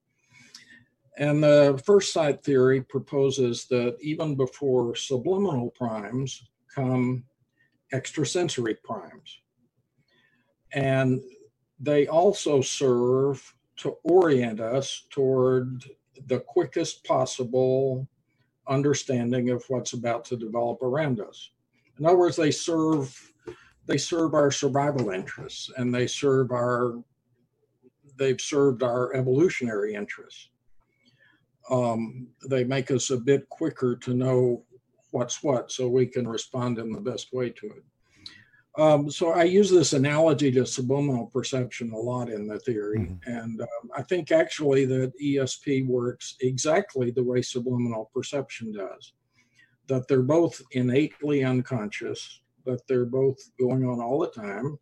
And 1.17 1.43
the 1.43 1.81
first 1.85 2.11
sight 2.11 2.43
theory 2.43 2.81
proposes 2.81 3.65
that 3.65 3.97
even 4.01 4.35
before 4.35 4.95
subliminal 4.95 5.69
primes 5.71 6.43
come 6.73 7.23
extrasensory 7.93 8.75
primes. 8.83 9.39
And 10.73 11.21
they 11.79 12.07
also 12.07 12.61
serve 12.61 13.53
to 13.77 13.97
orient 14.03 14.59
us 14.59 15.05
toward 15.11 15.83
the 16.27 16.39
quickest 16.39 17.03
possible 17.03 18.07
understanding 18.67 19.49
of 19.49 19.63
what's 19.67 19.93
about 19.93 20.25
to 20.25 20.37
develop 20.37 20.81
around 20.81 21.19
us. 21.19 21.51
In 21.99 22.05
other 22.05 22.17
words, 22.17 22.37
they 22.37 22.51
serve 22.51 23.31
they 23.85 23.97
serve 23.97 24.33
our 24.33 24.49
survival 24.49 25.09
interests 25.09 25.69
and 25.77 25.93
they 25.93 26.07
serve 26.07 26.51
our 26.51 27.03
they've 28.17 28.39
served 28.39 28.83
our 28.83 29.13
evolutionary 29.13 29.93
interests. 29.93 30.49
Um, 31.69 32.27
they 32.49 32.63
make 32.63 32.91
us 32.91 33.09
a 33.09 33.17
bit 33.17 33.47
quicker 33.49 33.95
to 33.97 34.13
know 34.13 34.63
what's 35.11 35.43
what 35.43 35.71
so 35.71 35.87
we 35.87 36.05
can 36.05 36.27
respond 36.27 36.79
in 36.79 36.91
the 36.91 36.99
best 36.99 37.33
way 37.33 37.49
to 37.51 37.67
it. 37.67 37.83
Um, 38.75 39.11
so 39.11 39.33
I 39.33 39.43
use 39.43 39.69
this 39.69 39.93
analogy 39.93 40.51
to 40.53 40.65
subliminal 40.65 41.27
perception 41.27 41.91
a 41.91 41.97
lot 41.97 42.29
in 42.29 42.47
the 42.47 42.57
theory, 42.59 42.99
mm-hmm. 42.99 43.31
and 43.31 43.61
um, 43.61 43.91
I 43.95 44.01
think 44.01 44.31
actually 44.31 44.85
that 44.85 45.13
ESP 45.21 45.85
works 45.85 46.35
exactly 46.41 47.11
the 47.11 47.23
way 47.23 47.43
subliminal 47.43 48.09
perception 48.13 48.73
does. 48.73 49.13
That 49.87 50.07
they're 50.07 50.23
both 50.23 50.59
innately 50.71 51.43
unconscious, 51.43 52.41
but 52.65 52.81
they're 52.87 53.05
both 53.05 53.37
going 53.59 53.85
on 53.85 53.99
all 54.01 54.17
the 54.19 54.29
time, 54.29 54.79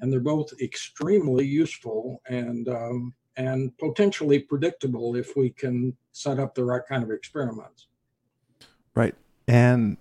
and 0.00 0.12
they're 0.12 0.20
both 0.20 0.52
extremely 0.60 1.46
useful 1.46 2.20
and 2.28 2.68
um, 2.68 3.14
and 3.46 3.76
potentially 3.78 4.38
predictable 4.38 5.16
if 5.16 5.36
we 5.36 5.50
can 5.50 5.96
set 6.12 6.38
up 6.38 6.54
the 6.54 6.64
right 6.64 6.82
kind 6.86 7.02
of 7.02 7.10
experiments. 7.10 7.86
Right, 8.94 9.14
and 9.48 9.96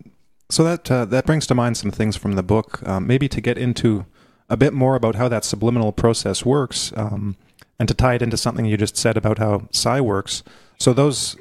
so 0.50 0.64
that 0.64 0.92
uh, 0.92 1.06
that 1.06 1.26
brings 1.26 1.48
to 1.48 1.56
mind 1.56 1.78
some 1.78 1.92
things 1.92 2.16
from 2.18 2.34
the 2.34 2.44
book. 2.44 2.86
Um, 2.88 3.08
maybe 3.08 3.28
to 3.30 3.42
get 3.42 3.58
into 3.58 4.06
a 4.50 4.58
bit 4.58 4.74
more 4.74 4.96
about 4.96 5.16
how 5.16 5.28
that 5.30 5.46
subliminal 5.46 5.92
process 5.92 6.46
works, 6.46 6.92
um, 6.98 7.38
and 7.80 7.88
to 7.88 7.94
tie 7.94 8.16
it 8.16 8.22
into 8.22 8.38
something 8.38 8.66
you 8.66 8.78
just 8.78 8.98
said 8.98 9.16
about 9.16 9.38
how 9.38 9.68
psi 9.72 10.02
works. 10.02 10.44
So 10.78 10.92
those 10.92 11.38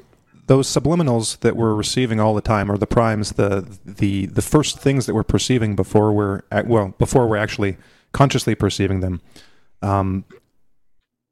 those 0.47 0.67
subliminals 0.67 1.39
that 1.41 1.55
we're 1.55 1.75
receiving 1.75 2.19
all 2.19 2.33
the 2.33 2.41
time, 2.41 2.71
or 2.71 2.77
the 2.77 2.87
primes, 2.87 3.33
the 3.33 3.77
the 3.85 4.27
the 4.27 4.41
first 4.41 4.79
things 4.79 5.05
that 5.05 5.13
we're 5.13 5.23
perceiving 5.23 5.75
before 5.75 6.13
we're 6.13 6.43
well 6.65 6.93
before 6.97 7.27
we're 7.27 7.37
actually 7.37 7.77
consciously 8.13 8.55
perceiving 8.55 9.01
them. 9.01 9.21
Um, 9.81 10.25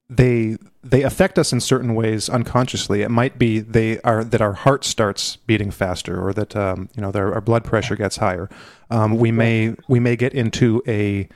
they 0.10 0.58
they 0.84 1.04
affect 1.04 1.38
us 1.38 1.52
in 1.52 1.60
certain 1.60 1.94
ways 1.94 2.30
unconsciously. 2.30 3.02
It 3.02 3.12
might 3.12 3.38
be 3.38 3.60
they 3.60 4.00
are 4.02 4.24
that 4.24 4.42
our 4.42 4.54
heart 4.54 4.86
starts 4.86 5.36
beating 5.36 5.72
faster, 5.72 6.26
or 6.26 6.34
that 6.34 6.56
um, 6.56 6.90
you 6.96 7.02
know 7.02 7.12
their, 7.12 7.34
our 7.34 7.42
blood 7.42 7.64
pressure 7.64 7.96
gets 7.96 8.18
higher. 8.18 8.50
Um, 8.90 9.18
we 9.18 9.32
may 9.32 9.76
we 9.88 10.00
may 10.00 10.16
get 10.16 10.34
into 10.34 10.82
a 10.88 11.28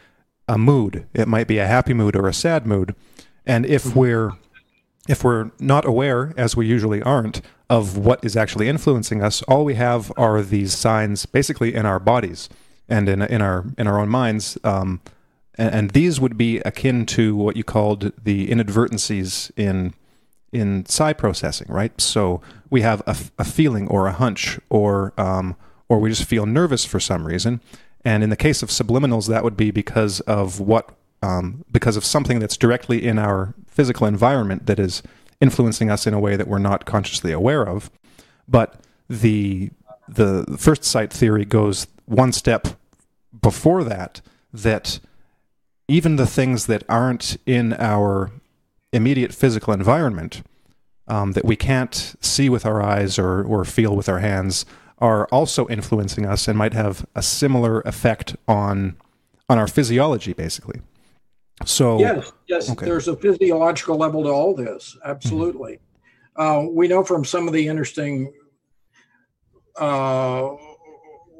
a 0.47 0.57
mood. 0.57 1.05
It 1.13 1.27
might 1.27 1.47
be 1.47 1.57
a 1.57 1.67
happy 1.67 1.93
mood 1.93 2.15
or 2.15 2.27
a 2.27 2.33
sad 2.33 2.65
mood, 2.65 2.95
and 3.45 3.65
if 3.65 3.83
mm-hmm. 3.83 3.99
we're 3.99 4.31
if 5.09 5.23
we're 5.23 5.51
not 5.59 5.85
aware, 5.85 6.33
as 6.37 6.55
we 6.55 6.65
usually 6.65 7.01
aren't, 7.01 7.41
of 7.69 7.97
what 7.97 8.23
is 8.23 8.37
actually 8.37 8.69
influencing 8.69 9.21
us, 9.21 9.41
all 9.43 9.65
we 9.65 9.75
have 9.75 10.13
are 10.15 10.41
these 10.41 10.73
signs, 10.73 11.25
basically 11.25 11.73
in 11.73 11.85
our 11.85 11.99
bodies 11.99 12.47
and 12.87 13.09
in 13.09 13.21
in 13.21 13.41
our 13.41 13.65
in 13.77 13.87
our 13.87 13.99
own 13.99 14.09
minds. 14.09 14.57
Um, 14.63 15.01
and, 15.57 15.73
and 15.73 15.89
these 15.91 16.19
would 16.19 16.37
be 16.37 16.59
akin 16.59 17.05
to 17.07 17.35
what 17.35 17.55
you 17.55 17.63
called 17.63 18.11
the 18.23 18.49
inadvertencies 18.49 19.51
in 19.55 19.93
in 20.51 20.85
psi 20.85 21.13
processing, 21.13 21.67
right? 21.69 21.99
So 21.99 22.41
we 22.69 22.81
have 22.81 23.01
a, 23.07 23.15
a 23.39 23.45
feeling 23.45 23.87
or 23.87 24.07
a 24.07 24.11
hunch, 24.11 24.59
or 24.69 25.13
um, 25.17 25.55
or 25.87 25.99
we 25.99 26.09
just 26.09 26.25
feel 26.25 26.45
nervous 26.45 26.85
for 26.85 26.99
some 26.99 27.25
reason. 27.25 27.61
And 28.03 28.23
in 28.23 28.29
the 28.29 28.35
case 28.35 28.63
of 28.63 28.69
subliminals, 28.69 29.27
that 29.27 29.43
would 29.43 29.55
be 29.55 29.71
because 29.71 30.19
of 30.21 30.59
what 30.59 30.89
um, 31.21 31.63
because 31.71 31.97
of 31.97 32.03
something 32.03 32.39
that's 32.39 32.57
directly 32.57 33.05
in 33.05 33.19
our 33.19 33.53
physical 33.67 34.07
environment 34.07 34.65
that 34.65 34.79
is 34.79 35.03
influencing 35.39 35.89
us 35.89 36.07
in 36.07 36.13
a 36.13 36.19
way 36.19 36.35
that 36.35 36.47
we're 36.47 36.59
not 36.59 36.85
consciously 36.85 37.31
aware 37.31 37.67
of. 37.67 37.89
But 38.47 38.81
the 39.09 39.71
the 40.07 40.57
first 40.57 40.83
sight 40.83 41.13
theory 41.13 41.45
goes 41.45 41.87
one 42.05 42.31
step 42.31 42.67
before 43.41 43.83
that. 43.83 44.21
That 44.53 44.99
even 45.87 46.15
the 46.15 46.27
things 46.27 46.67
that 46.67 46.83
aren't 46.87 47.37
in 47.45 47.73
our 47.73 48.31
immediate 48.93 49.33
physical 49.33 49.73
environment 49.73 50.41
um, 51.07 51.33
that 51.33 51.45
we 51.45 51.55
can't 51.55 52.15
see 52.21 52.49
with 52.49 52.65
our 52.65 52.81
eyes 52.81 53.19
or, 53.19 53.43
or 53.43 53.65
feel 53.65 53.95
with 53.95 54.07
our 54.07 54.19
hands 54.19 54.65
are 54.99 55.27
also 55.27 55.67
influencing 55.67 56.25
us 56.25 56.47
and 56.47 56.57
might 56.57 56.73
have 56.73 57.05
a 57.15 57.21
similar 57.21 57.81
effect 57.81 58.35
on 58.47 58.95
on 59.49 59.57
our 59.57 59.67
physiology 59.67 60.31
basically 60.31 60.79
so 61.65 61.99
yes 61.99 62.31
yes 62.47 62.71
okay. 62.71 62.85
there's 62.85 63.07
a 63.07 63.15
physiological 63.17 63.97
level 63.97 64.23
to 64.23 64.29
all 64.29 64.55
this 64.55 64.95
absolutely 65.03 65.79
mm-hmm. 66.37 66.41
uh, 66.41 66.69
we 66.69 66.87
know 66.87 67.03
from 67.03 67.25
some 67.25 67.47
of 67.47 67.53
the 67.53 67.67
interesting 67.67 68.31
uh, 69.77 70.49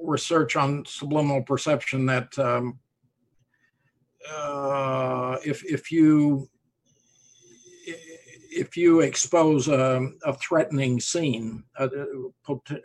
research 0.04 0.56
on 0.56 0.84
subliminal 0.86 1.42
perception 1.44 2.06
that 2.06 2.38
um, 2.40 2.80
uh, 4.30 5.38
if 5.46 5.64
if 5.66 5.92
you 5.92 6.50
if 8.52 8.76
you 8.76 9.00
expose 9.00 9.70
a, 9.70 10.08
a 10.26 10.34
threatening 10.34 11.00
scene, 11.00 11.64
a, 11.78 11.90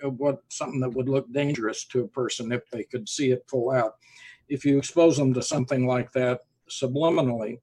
a, 0.02 0.08
what 0.08 0.42
something 0.48 0.80
that 0.80 0.94
would 0.94 1.08
look 1.08 1.30
dangerous 1.32 1.84
to 1.86 2.04
a 2.04 2.08
person 2.08 2.52
if 2.52 2.62
they 2.70 2.84
could 2.84 3.08
see 3.08 3.32
it 3.32 3.44
full 3.48 3.72
out, 3.72 3.96
if 4.48 4.64
you 4.64 4.78
expose 4.78 5.16
them 5.16 5.34
to 5.34 5.42
something 5.42 5.86
like 5.86 6.12
that 6.12 6.40
subliminally, 6.70 7.58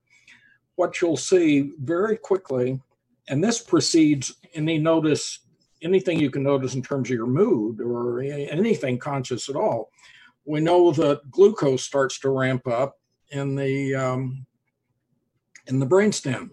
what 0.76 1.02
you'll 1.02 1.18
see 1.18 1.72
very 1.80 2.18
quickly, 2.18 2.80
and 3.30 3.42
this 3.42 3.62
precedes 3.62 4.36
any 4.54 4.78
notice, 4.78 5.40
anything 5.82 6.20
you 6.20 6.30
can 6.30 6.44
notice 6.44 6.76
in 6.76 6.82
terms 6.82 7.10
of 7.10 7.16
your 7.16 7.28
mood 7.28 7.80
or 7.80 8.22
anything 8.22 9.00
conscious 9.00 9.48
at 9.48 9.56
all. 9.56 9.90
We 10.46 10.60
know 10.60 10.92
that 10.92 11.32
glucose 11.32 11.84
starts 11.84 12.20
to 12.20 12.30
ramp 12.30 12.68
up 12.68 12.98
in 13.34 13.56
the 13.56 13.96
um, 13.96 14.46
in 15.68 15.80
the 15.80 15.88
brainstem. 15.88 16.52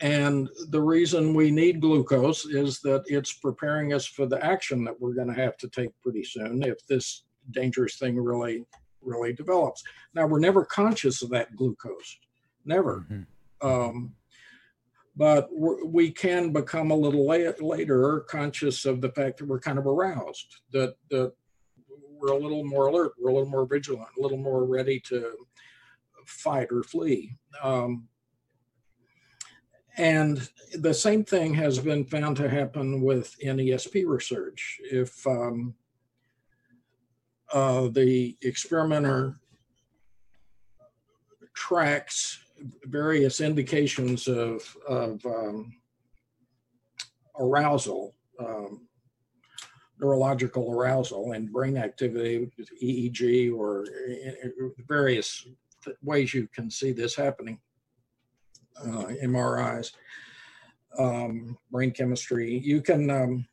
And 0.00 0.48
the 0.70 0.80
reason 0.80 1.34
we 1.34 1.50
need 1.50 1.80
glucose 1.80 2.46
is 2.46 2.80
that 2.80 3.02
it's 3.06 3.34
preparing 3.34 3.92
us 3.92 4.06
for 4.06 4.26
the 4.26 4.42
action 4.44 4.82
that 4.84 4.98
we're 4.98 5.12
going 5.12 5.28
to 5.28 5.34
have 5.34 5.58
to 5.58 5.68
take 5.68 5.90
pretty 6.02 6.24
soon 6.24 6.62
if 6.62 6.86
this 6.86 7.24
dangerous 7.50 7.98
thing 7.98 8.18
really, 8.18 8.64
really 9.02 9.34
develops. 9.34 9.82
Now, 10.14 10.26
we're 10.26 10.40
never 10.40 10.64
conscious 10.64 11.22
of 11.22 11.28
that 11.30 11.54
glucose, 11.54 12.18
never. 12.64 13.04
Mm-hmm. 13.10 13.66
Um, 13.66 14.14
but 15.16 15.50
we 15.52 16.10
can 16.10 16.50
become 16.50 16.90
a 16.90 16.96
little 16.96 17.26
later 17.26 18.20
conscious 18.20 18.86
of 18.86 19.02
the 19.02 19.10
fact 19.10 19.36
that 19.38 19.48
we're 19.48 19.60
kind 19.60 19.78
of 19.78 19.86
aroused, 19.86 20.62
that, 20.72 20.94
that 21.10 21.34
we're 21.88 22.32
a 22.32 22.38
little 22.38 22.64
more 22.64 22.86
alert, 22.86 23.12
we're 23.20 23.30
a 23.30 23.34
little 23.34 23.50
more 23.50 23.66
vigilant, 23.66 24.08
a 24.18 24.22
little 24.22 24.38
more 24.38 24.64
ready 24.64 24.98
to 25.00 25.34
fight 26.30 26.68
or 26.70 26.82
flee. 26.82 27.36
Um, 27.62 28.08
and 29.96 30.48
the 30.74 30.94
same 30.94 31.24
thing 31.24 31.52
has 31.54 31.78
been 31.78 32.04
found 32.04 32.36
to 32.38 32.48
happen 32.48 33.02
with 33.02 33.34
NESP 33.44 34.06
research. 34.06 34.80
If 34.84 35.26
um, 35.26 35.74
uh, 37.52 37.88
the 37.88 38.36
experimenter 38.42 39.34
tracks 41.54 42.38
various 42.84 43.40
indications 43.40 44.28
of, 44.28 44.76
of 44.88 45.24
um, 45.26 45.74
arousal, 47.38 48.14
um, 48.38 48.86
neurological 50.00 50.72
arousal 50.72 51.32
and 51.32 51.52
brain 51.52 51.76
activity, 51.76 52.50
EEG, 52.82 53.54
or 53.54 53.86
various 54.88 55.46
ways 56.02 56.34
you 56.34 56.48
can 56.48 56.70
see 56.70 56.92
this 56.92 57.14
happening, 57.14 57.58
uh, 58.80 59.06
MRIs, 59.22 59.92
um, 60.98 61.56
brain 61.70 61.90
chemistry. 61.90 62.58
You 62.58 62.82
can, 62.82 63.10
um, 63.10 63.46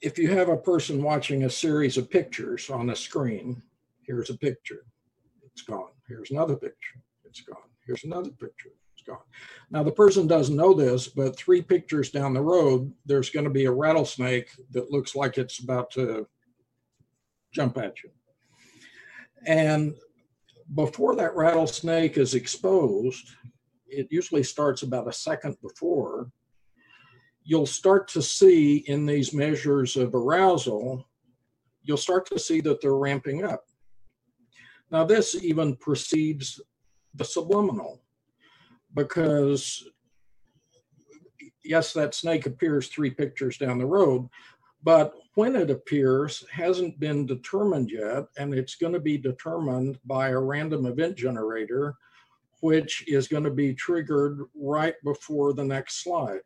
if 0.00 0.18
you 0.18 0.30
have 0.30 0.48
a 0.48 0.56
person 0.56 1.02
watching 1.02 1.44
a 1.44 1.50
series 1.50 1.96
of 1.96 2.10
pictures 2.10 2.70
on 2.70 2.90
a 2.90 2.96
screen, 2.96 3.62
here's 4.02 4.30
a 4.30 4.36
picture, 4.36 4.84
it's 5.42 5.62
gone. 5.62 5.90
Here's 6.08 6.30
another 6.30 6.56
picture, 6.56 7.00
it's 7.24 7.40
gone. 7.40 7.56
Here's 7.86 8.04
another 8.04 8.30
picture, 8.30 8.70
it's 8.94 9.02
gone. 9.06 9.24
Now, 9.70 9.82
the 9.82 9.92
person 9.92 10.26
doesn't 10.26 10.56
know 10.56 10.74
this, 10.74 11.08
but 11.08 11.36
three 11.36 11.62
pictures 11.62 12.10
down 12.10 12.34
the 12.34 12.42
road, 12.42 12.92
there's 13.06 13.30
going 13.30 13.44
to 13.44 13.50
be 13.50 13.64
a 13.64 13.72
rattlesnake 13.72 14.50
that 14.72 14.90
looks 14.90 15.14
like 15.14 15.38
it's 15.38 15.62
about 15.62 15.90
to 15.92 16.26
jump 17.52 17.78
at 17.78 18.02
you. 18.02 18.10
And 19.46 19.94
before 20.74 21.14
that 21.16 21.36
rattlesnake 21.36 22.16
is 22.16 22.34
exposed, 22.34 23.28
it 23.86 24.08
usually 24.10 24.42
starts 24.42 24.82
about 24.82 25.08
a 25.08 25.12
second 25.12 25.56
before, 25.62 26.30
you'll 27.44 27.66
start 27.66 28.08
to 28.08 28.22
see 28.22 28.76
in 28.86 29.04
these 29.04 29.34
measures 29.34 29.96
of 29.96 30.14
arousal, 30.14 31.06
you'll 31.82 31.96
start 31.96 32.26
to 32.26 32.38
see 32.38 32.60
that 32.62 32.80
they're 32.80 32.96
ramping 32.96 33.44
up. 33.44 33.64
Now, 34.90 35.04
this 35.04 35.34
even 35.34 35.76
precedes 35.76 36.60
the 37.14 37.24
subliminal 37.24 38.02
because, 38.94 39.86
yes, 41.62 41.92
that 41.92 42.14
snake 42.14 42.46
appears 42.46 42.88
three 42.88 43.10
pictures 43.10 43.58
down 43.58 43.78
the 43.78 43.86
road, 43.86 44.28
but 44.82 45.14
when 45.34 45.56
it 45.56 45.70
appears 45.70 46.44
hasn't 46.50 46.98
been 47.00 47.26
determined 47.26 47.90
yet, 47.90 48.24
and 48.38 48.54
it's 48.54 48.76
going 48.76 48.92
to 48.92 49.00
be 49.00 49.18
determined 49.18 49.98
by 50.04 50.28
a 50.28 50.38
random 50.38 50.86
event 50.86 51.16
generator, 51.16 51.96
which 52.60 53.04
is 53.08 53.28
going 53.28 53.44
to 53.44 53.50
be 53.50 53.74
triggered 53.74 54.40
right 54.54 54.94
before 55.02 55.52
the 55.52 55.64
next 55.64 56.02
slide. 56.02 56.40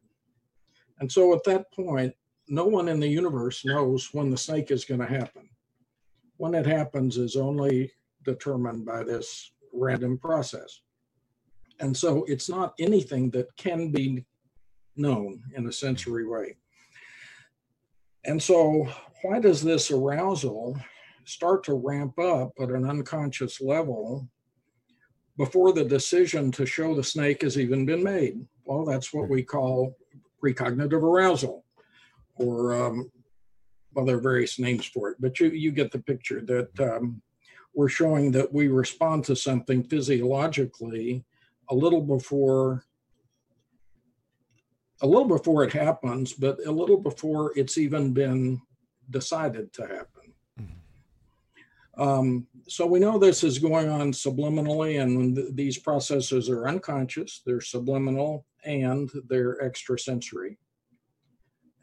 And 1.01 1.11
so 1.11 1.35
at 1.35 1.45
that 1.45 1.71
point, 1.73 2.15
no 2.49 2.65
one 2.65 2.89
in 2.89 2.99
the 2.99 3.09
universe 3.09 3.65
knows 3.65 4.09
when 4.13 4.31
the 4.31 4.37
snake 4.37 4.71
is 4.71 4.85
going 4.85 5.01
to 5.01 5.07
happen. 5.07 5.49
When 6.39 6.55
it 6.55 6.67
happens 6.67 7.19
is 7.19 7.37
only 7.37 7.93
determined 8.25 8.87
by 8.87 9.05
this 9.05 9.53
random 9.73 10.19
process. 10.19 10.81
And 11.81 11.97
so 11.97 12.25
it's 12.27 12.49
not 12.49 12.75
anything 12.79 13.31
that 13.31 13.55
can 13.57 13.91
be 13.91 14.25
known 14.97 15.43
in 15.55 15.67
a 15.67 15.73
sensory 15.73 16.27
way. 16.27 16.57
And 18.29 18.43
so, 18.43 18.87
why 19.23 19.41
does 19.41 19.63
this 19.63 19.91
arousal 19.91 20.79
start 21.25 21.65
to 21.65 21.73
ramp 21.73 22.19
up 22.19 22.53
at 22.61 22.69
an 22.69 22.85
unconscious 22.85 23.59
level 23.59 24.29
before 25.39 25.73
the 25.73 25.85
decision 25.85 26.53
to 26.53 26.67
show 26.67 26.95
the 26.95 27.03
snake 27.03 27.41
has 27.41 27.59
even 27.59 27.87
been 27.87 28.03
made? 28.03 28.47
Well, 28.67 28.85
that's 28.85 29.15
what 29.15 29.31
we 29.31 29.43
call 29.43 29.97
precognitive 30.45 31.03
arousal, 31.03 31.65
or 32.35 32.75
um, 32.75 33.11
well, 33.95 34.05
there 34.05 34.17
are 34.17 34.21
various 34.21 34.59
names 34.59 34.85
for 34.85 35.09
it, 35.09 35.17
but 35.19 35.41
you 35.41 35.49
you 35.49 35.73
get 35.73 35.91
the 35.91 35.99
picture 35.99 36.43
that 36.43 36.81
um, 36.81 37.23
we're 37.75 37.89
showing 37.89 38.31
that 38.33 38.53
we 38.53 38.69
respond 38.69 39.25
to 39.25 39.37
something 39.37 39.83
physiologically 39.83 41.25
a 41.71 41.75
little 41.75 42.03
before 42.03 42.85
a 45.01 45.07
little 45.07 45.29
before 45.29 45.65
it 45.65 45.73
happens, 45.73 46.33
but 46.33 46.59
a 46.67 46.73
little 46.73 46.99
before 46.99 47.53
it's 47.57 47.79
even 47.79 48.13
been 48.13 48.61
decided 49.11 49.73
to 49.75 49.83
happen. 49.83 50.35
Mm-hmm. 50.61 52.03
Um, 52.03 52.47
so 52.67 52.87
we 52.87 52.99
know 52.99 53.19
this 53.19 53.45
is 53.45 53.59
going 53.59 53.89
on 53.89 54.13
subliminally, 54.13 55.01
and 55.01 55.37
th- 55.37 55.49
these 55.55 55.79
processes 55.79 56.49
are 56.49 56.69
unconscious, 56.69 57.43
they're 57.47 57.61
subliminal 57.61 58.45
and 58.65 59.11
they're 59.29 59.63
extrasensory. 59.65 60.59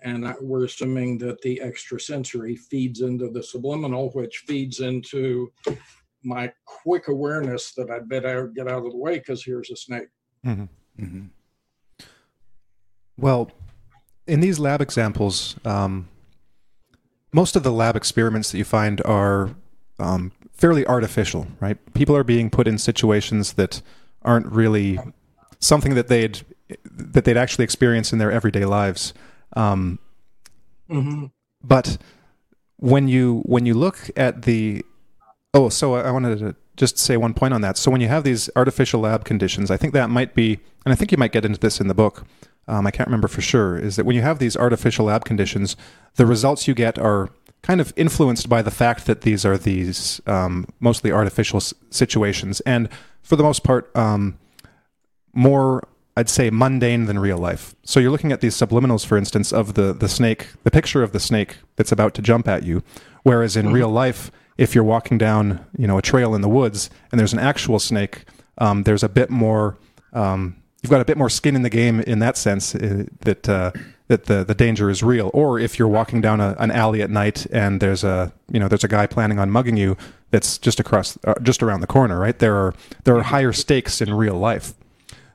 And 0.01 0.36
we're 0.39 0.65
assuming 0.65 1.17
that 1.19 1.41
the 1.41 1.62
extrasensory 1.62 2.58
feeds 2.58 3.01
into 3.01 3.30
the 3.32 3.41
subliminal, 3.41 4.12
which 4.12 4.43
feeds 4.45 4.82
into 4.82 5.51
my 6.21 6.51
quick 6.65 7.08
awareness 7.08 7.73
that 7.73 7.89
I'd 7.89 8.10
better 8.10 8.47
get 8.47 8.67
out 8.67 8.86
of 8.86 8.91
the 8.91 8.97
way 8.97 9.17
because 9.17 9.43
here's 9.43 9.71
a 9.71 9.75
snake. 9.75 10.10
Mm-hmm. 10.45 11.04
Mm-hmm. 11.04 11.25
Well, 13.17 13.51
in 14.28 14.39
these 14.39 14.60
lab 14.60 14.82
examples, 14.82 15.56
um, 15.65 16.08
most 17.32 17.56
of 17.56 17.63
the 17.63 17.71
lab 17.71 17.95
experiments 17.95 18.51
that 18.51 18.58
you 18.58 18.63
find 18.63 19.01
are 19.06 19.51
um, 19.99 20.32
fairly 20.54 20.86
artificial, 20.86 21.47
right? 21.60 21.78
People 21.93 22.15
are 22.15 22.23
being 22.23 22.49
put 22.49 22.67
in 22.67 22.78
situations 22.78 23.54
that 23.54 23.82
aren't 24.21 24.47
really 24.47 24.99
something 25.60 25.95
that 25.95 26.08
they'd 26.08 26.41
that 26.89 27.25
they'd 27.25 27.38
actually 27.38 27.63
experience 27.63 28.12
in 28.12 28.19
their 28.19 28.32
everyday 28.32 28.65
lives. 28.65 29.13
Um, 29.56 29.99
mm-hmm. 30.89 31.25
But 31.63 31.97
when 32.78 33.08
you 33.08 33.41
when 33.45 33.65
you 33.65 33.73
look 33.73 34.10
at 34.15 34.43
the 34.43 34.84
oh, 35.54 35.69
so 35.69 35.95
I 35.95 36.12
wanted 36.12 36.39
to 36.39 36.56
just 36.75 36.97
say 36.97 37.17
one 37.17 37.34
point 37.34 37.54
on 37.54 37.62
that. 37.62 37.78
So 37.78 37.91
when 37.91 38.01
you 38.01 38.08
have 38.08 38.23
these 38.23 38.49
artificial 38.56 39.01
lab 39.01 39.23
conditions, 39.23 39.71
I 39.71 39.78
think 39.78 39.93
that 39.93 40.10
might 40.10 40.34
be, 40.34 40.60
and 40.86 40.91
I 40.91 40.95
think 40.95 41.12
you 41.12 41.17
might 41.17 41.32
get 41.32 41.45
into 41.45 41.60
this 41.60 41.80
in 41.80 41.88
the 41.88 41.93
book 41.93 42.25
um, 42.67 42.88
I 42.88 42.91
can't 42.91 43.08
remember 43.08 43.28
for 43.28 43.41
sure, 43.41 43.78
is 43.78 43.95
that 43.95 44.06
when 44.06 44.15
you 44.15 44.21
have 44.21 44.39
these 44.39 44.58
artificial 44.58 45.06
lab 45.06 45.25
conditions, 45.25 45.75
the 46.15 46.25
results 46.25 46.67
you 46.67 46.73
get 46.73 46.97
are 46.97 47.30
kind 47.62 47.82
of 47.82 47.93
influenced 47.95 48.47
by 48.47 48.62
the 48.62 48.71
fact 48.71 49.06
that 49.06 49.21
these 49.21 49.45
are 49.45 49.58
these 49.58 50.21
um, 50.28 50.67
mostly 50.80 51.12
artificial 51.12 51.58
s- 51.58 51.73
situations, 51.89 52.62
and 52.62 52.89
for 53.21 53.36
the 53.36 53.43
most 53.43 53.63
part, 53.63 53.95
um, 53.95 54.38
more 55.34 55.88
I'd 56.17 56.30
say 56.30 56.49
mundane 56.49 57.06
than 57.06 57.19
real 57.19 57.38
life. 57.38 57.75
So 57.84 57.99
you're 57.99 58.12
looking 58.12 58.32
at 58.32 58.39
these 58.39 58.56
subliminals, 58.56 59.06
for 59.06 59.17
instance, 59.17 59.51
of 59.51 59.73
the 59.73 59.93
the 59.93 60.08
snake, 60.08 60.47
the 60.63 60.71
picture 60.71 61.04
of 61.04 61.12
the 61.12 61.19
snake 61.19 61.58
that's 61.75 61.91
about 61.91 62.13
to 62.15 62.21
jump 62.21 62.47
at 62.47 62.63
you, 62.63 62.84
whereas 63.23 63.56
in 63.56 63.65
mm-hmm. 63.65 63.75
real 63.75 63.89
life, 63.89 64.32
if 64.58 64.73
you're 64.73 64.84
walking 64.84 65.17
down, 65.17 65.65
you 65.78 65.88
know, 65.88 65.97
a 65.97 66.01
trail 66.01 66.34
in 66.34 66.41
the 66.41 66.49
woods 66.49 66.89
and 67.12 67.19
there's 67.19 67.34
an 67.34 67.39
actual 67.39 67.80
snake, 67.80 68.25
um, 68.58 68.84
there's 68.84 69.04
a 69.04 69.10
bit 69.10 69.30
more 69.30 69.78
um, 70.13 70.56
you've 70.86 70.91
got 70.91 71.02
a 71.02 71.06
bit 71.06 71.17
more 71.17 71.32
skin 71.32 71.56
in 71.56 71.63
the 71.63 71.69
game 71.69 72.00
in 72.02 72.19
that 72.19 72.38
sense 72.38 72.76
uh, 72.76 73.06
that 73.21 73.50
uh, 73.50 73.71
that 74.08 74.26
the 74.26 74.43
the 74.43 74.54
danger 74.54 74.88
is 74.88 75.02
real. 75.02 75.32
Or 75.34 75.58
if 75.58 75.80
you're 75.80 75.88
walking 75.88 76.21
down 76.21 76.39
a, 76.39 76.56
an 76.60 76.69
alley 76.69 77.02
at 77.02 77.10
night 77.10 77.48
and 77.48 77.82
there's 77.82 78.04
a 78.04 78.32
you 78.52 78.60
know 78.60 78.67
there's 78.67 78.84
a 78.84 78.88
guy 78.88 79.08
planning 79.08 79.39
on 79.39 79.50
mugging 79.50 79.78
you 79.78 79.98
that's 80.30 80.60
just 80.60 80.80
across 80.80 81.17
uh, 81.24 81.34
just 81.41 81.63
around 81.63 81.82
the 81.82 81.88
corner, 81.88 82.19
right? 82.19 82.38
There 82.38 82.56
are 82.56 82.76
there 83.04 83.17
are 83.17 83.24
higher 83.24 83.52
stakes 83.52 84.00
in 84.00 84.13
real 84.13 84.36
life. 84.36 84.76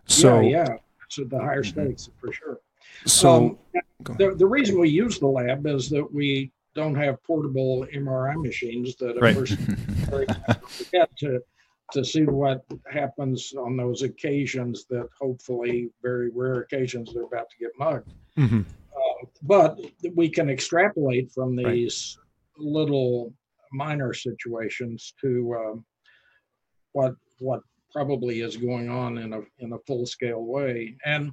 So 0.06 0.38
yeah, 0.38 0.66
yeah. 0.68 0.76
so 1.08 1.24
the 1.24 1.40
higher 1.40 1.64
mm-hmm. 1.64 1.88
stakes 1.88 2.08
for 2.20 2.32
sure. 2.32 2.60
So 3.06 3.58
um, 3.74 4.16
the 4.18 4.36
the 4.36 4.46
reason 4.46 4.78
we 4.78 4.88
use 4.88 5.18
the 5.18 5.26
lab 5.26 5.66
is 5.66 5.90
that 5.90 6.14
we 6.14 6.52
don't 6.76 6.94
have 6.94 7.20
portable 7.24 7.84
MRI 7.92 8.40
machines 8.40 8.94
that 8.96 9.16
a 9.16 9.20
right. 9.20 9.34
person 9.34 9.76
to 11.18 11.42
to 11.92 12.04
see 12.04 12.24
what 12.24 12.64
happens 12.90 13.52
on 13.58 13.76
those 13.76 14.02
occasions 14.02 14.86
that 14.90 15.08
hopefully 15.18 15.90
very 16.02 16.30
rare 16.34 16.60
occasions 16.60 17.12
they're 17.12 17.24
about 17.24 17.48
to 17.50 17.56
get 17.58 17.70
mugged 17.78 18.12
mm-hmm. 18.38 18.60
uh, 18.60 19.26
but 19.42 19.78
we 20.14 20.28
can 20.28 20.48
extrapolate 20.48 21.30
from 21.32 21.56
these 21.56 22.18
right. 22.18 22.66
little 22.66 23.32
minor 23.72 24.12
situations 24.12 25.14
to 25.20 25.54
um, 25.58 25.84
what 26.92 27.14
what 27.38 27.60
probably 27.92 28.40
is 28.40 28.56
going 28.56 28.88
on 28.88 29.18
in 29.18 29.32
a 29.32 29.40
in 29.58 29.72
a 29.72 29.78
full 29.86 30.06
scale 30.06 30.44
way 30.44 30.96
and 31.04 31.32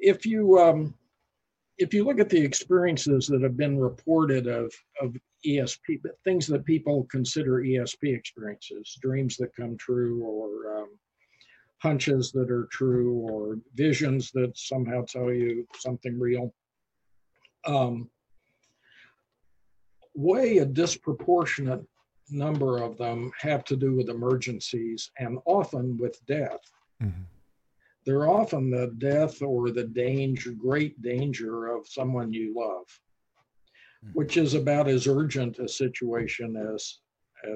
if 0.00 0.24
you 0.24 0.58
um, 0.58 0.94
if 1.78 1.94
you 1.94 2.04
look 2.04 2.20
at 2.20 2.28
the 2.28 2.40
experiences 2.40 3.26
that 3.26 3.42
have 3.42 3.56
been 3.56 3.78
reported 3.78 4.46
of 4.46 4.72
of 5.00 5.16
ESP, 5.46 6.00
but 6.02 6.18
things 6.24 6.46
that 6.48 6.64
people 6.64 7.06
consider 7.10 7.62
ESP 7.62 8.14
experiences, 8.16 8.98
dreams 9.00 9.36
that 9.36 9.54
come 9.54 9.76
true, 9.76 10.22
or 10.24 10.80
um, 10.80 10.88
hunches 11.78 12.32
that 12.32 12.50
are 12.50 12.68
true, 12.70 13.14
or 13.30 13.58
visions 13.74 14.30
that 14.32 14.56
somehow 14.56 15.04
tell 15.04 15.32
you 15.32 15.66
something 15.78 16.18
real. 16.18 16.52
Um, 17.66 18.10
way 20.14 20.58
a 20.58 20.64
disproportionate 20.64 21.84
number 22.30 22.82
of 22.82 22.98
them 22.98 23.30
have 23.40 23.64
to 23.64 23.76
do 23.76 23.94
with 23.94 24.08
emergencies 24.08 25.10
and 25.18 25.38
often 25.46 25.96
with 25.98 26.24
death. 26.26 26.60
Mm-hmm. 27.02 27.22
They're 28.04 28.28
often 28.28 28.70
the 28.70 28.94
death 28.98 29.42
or 29.42 29.70
the 29.70 29.84
danger, 29.84 30.52
great 30.52 31.00
danger 31.02 31.66
of 31.66 31.86
someone 31.86 32.32
you 32.32 32.54
love 32.56 32.86
which 34.12 34.36
is 34.36 34.54
about 34.54 34.88
as 34.88 35.06
urgent 35.06 35.58
a 35.58 35.68
situation 35.68 36.56
as 36.74 36.98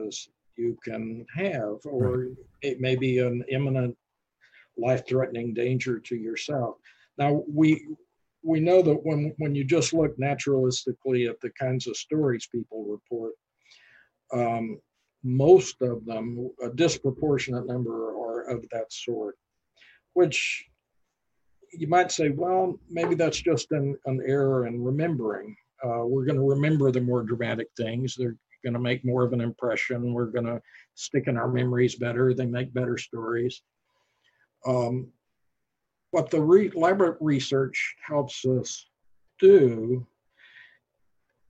as 0.05 0.29
you 0.57 0.77
can 0.85 1.25
have, 1.35 1.77
or 1.85 2.29
it 2.61 2.81
may 2.81 2.95
be 2.95 3.19
an 3.19 3.45
imminent 3.49 3.97
life-threatening 4.77 5.55
danger 5.55 5.99
to 5.99 6.17
yourself. 6.17 6.77
Now 7.19 7.43
we 7.49 7.87
we 8.43 8.61
know 8.61 8.83
that 8.83 9.01
when 9.05 9.35
when 9.39 9.55
you 9.55 9.65
just 9.65 9.93
look 9.93 10.17
naturalistically 10.19 11.29
at 11.29 11.41
the 11.41 11.51
kinds 11.51 11.87
of 11.87 11.97
stories 11.97 12.49
people 12.51 12.85
report, 12.85 13.33
um, 14.33 14.81
most 15.23 15.81
of 15.83 16.05
them, 16.05 16.51
a 16.63 16.71
disproportionate 16.71 17.67
number, 17.67 18.11
are 18.11 18.43
of 18.43 18.65
that 18.71 18.93
sort, 18.93 19.37
which 20.15 20.65
you 21.73 21.87
might 21.87 22.11
say, 22.11 22.29
well, 22.31 22.79
maybe 22.91 23.15
that's 23.15 23.41
just 23.41 23.71
an, 23.73 23.97
an 24.07 24.21
error 24.27 24.67
in 24.67 24.83
remembering. 24.83 25.57
Uh, 25.85 26.05
we're 26.05 26.25
going 26.25 26.39
to 26.39 26.49
remember 26.49 26.91
the 26.91 27.01
more 27.01 27.23
dramatic 27.23 27.69
things. 27.77 28.15
They're 28.17 28.37
going 28.63 28.75
to 28.75 28.79
make 28.79 29.05
more 29.05 29.25
of 29.25 29.33
an 29.33 29.41
impression. 29.41 30.13
We're 30.13 30.27
going 30.27 30.47
to 30.47 30.61
stick 30.95 31.27
in 31.27 31.37
our 31.37 31.49
memories 31.49 31.97
better. 31.97 32.35
They 32.35 32.47
make 32.47 32.73
better 32.73 32.97
stories. 32.97 33.63
Um, 34.67 35.09
what 36.13 36.31
the 36.31 36.41
re- 36.41 36.71
lab 36.75 37.03
research 37.21 37.97
helps 38.07 38.45
us 38.45 38.87
do, 39.41 40.07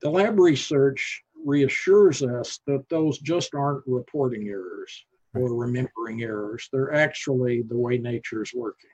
the 0.00 0.10
lab 0.10 0.38
research 0.38 1.22
reassures 1.44 2.22
us 2.22 2.60
that 2.66 2.88
those 2.88 3.18
just 3.18 3.54
aren't 3.54 3.82
reporting 3.86 4.48
errors 4.48 5.04
or 5.34 5.54
remembering 5.54 6.22
errors. 6.22 6.68
They're 6.72 6.94
actually 6.94 7.62
the 7.62 7.76
way 7.76 7.98
nature's 7.98 8.52
working. 8.54 8.90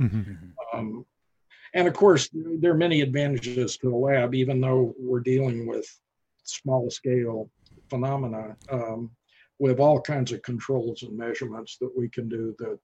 Mm-hmm. 0.00 0.18
mm-hmm. 0.18 0.78
Um, 0.78 1.06
and 1.74 1.88
of 1.88 1.94
course, 1.94 2.28
there 2.32 2.72
are 2.72 2.76
many 2.76 3.00
advantages 3.00 3.76
to 3.78 3.90
the 3.90 3.96
lab, 3.96 4.34
even 4.34 4.60
though 4.60 4.94
we're 4.98 5.20
dealing 5.20 5.66
with 5.66 5.86
small 6.44 6.90
scale 6.90 7.50
phenomena. 7.88 8.56
Um, 8.70 9.10
we 9.58 9.70
have 9.70 9.80
all 9.80 10.00
kinds 10.00 10.32
of 10.32 10.42
controls 10.42 11.02
and 11.02 11.16
measurements 11.16 11.78
that 11.78 11.90
we 11.96 12.08
can 12.08 12.28
do 12.28 12.54
that 12.58 12.78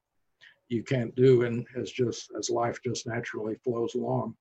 you 0.68 0.82
can't 0.82 1.14
do 1.14 1.42
and 1.42 1.66
as 1.76 1.90
just 1.90 2.30
as 2.38 2.50
life 2.50 2.78
just 2.84 3.06
naturally 3.06 3.56
flows 3.64 3.94
along 3.94 4.34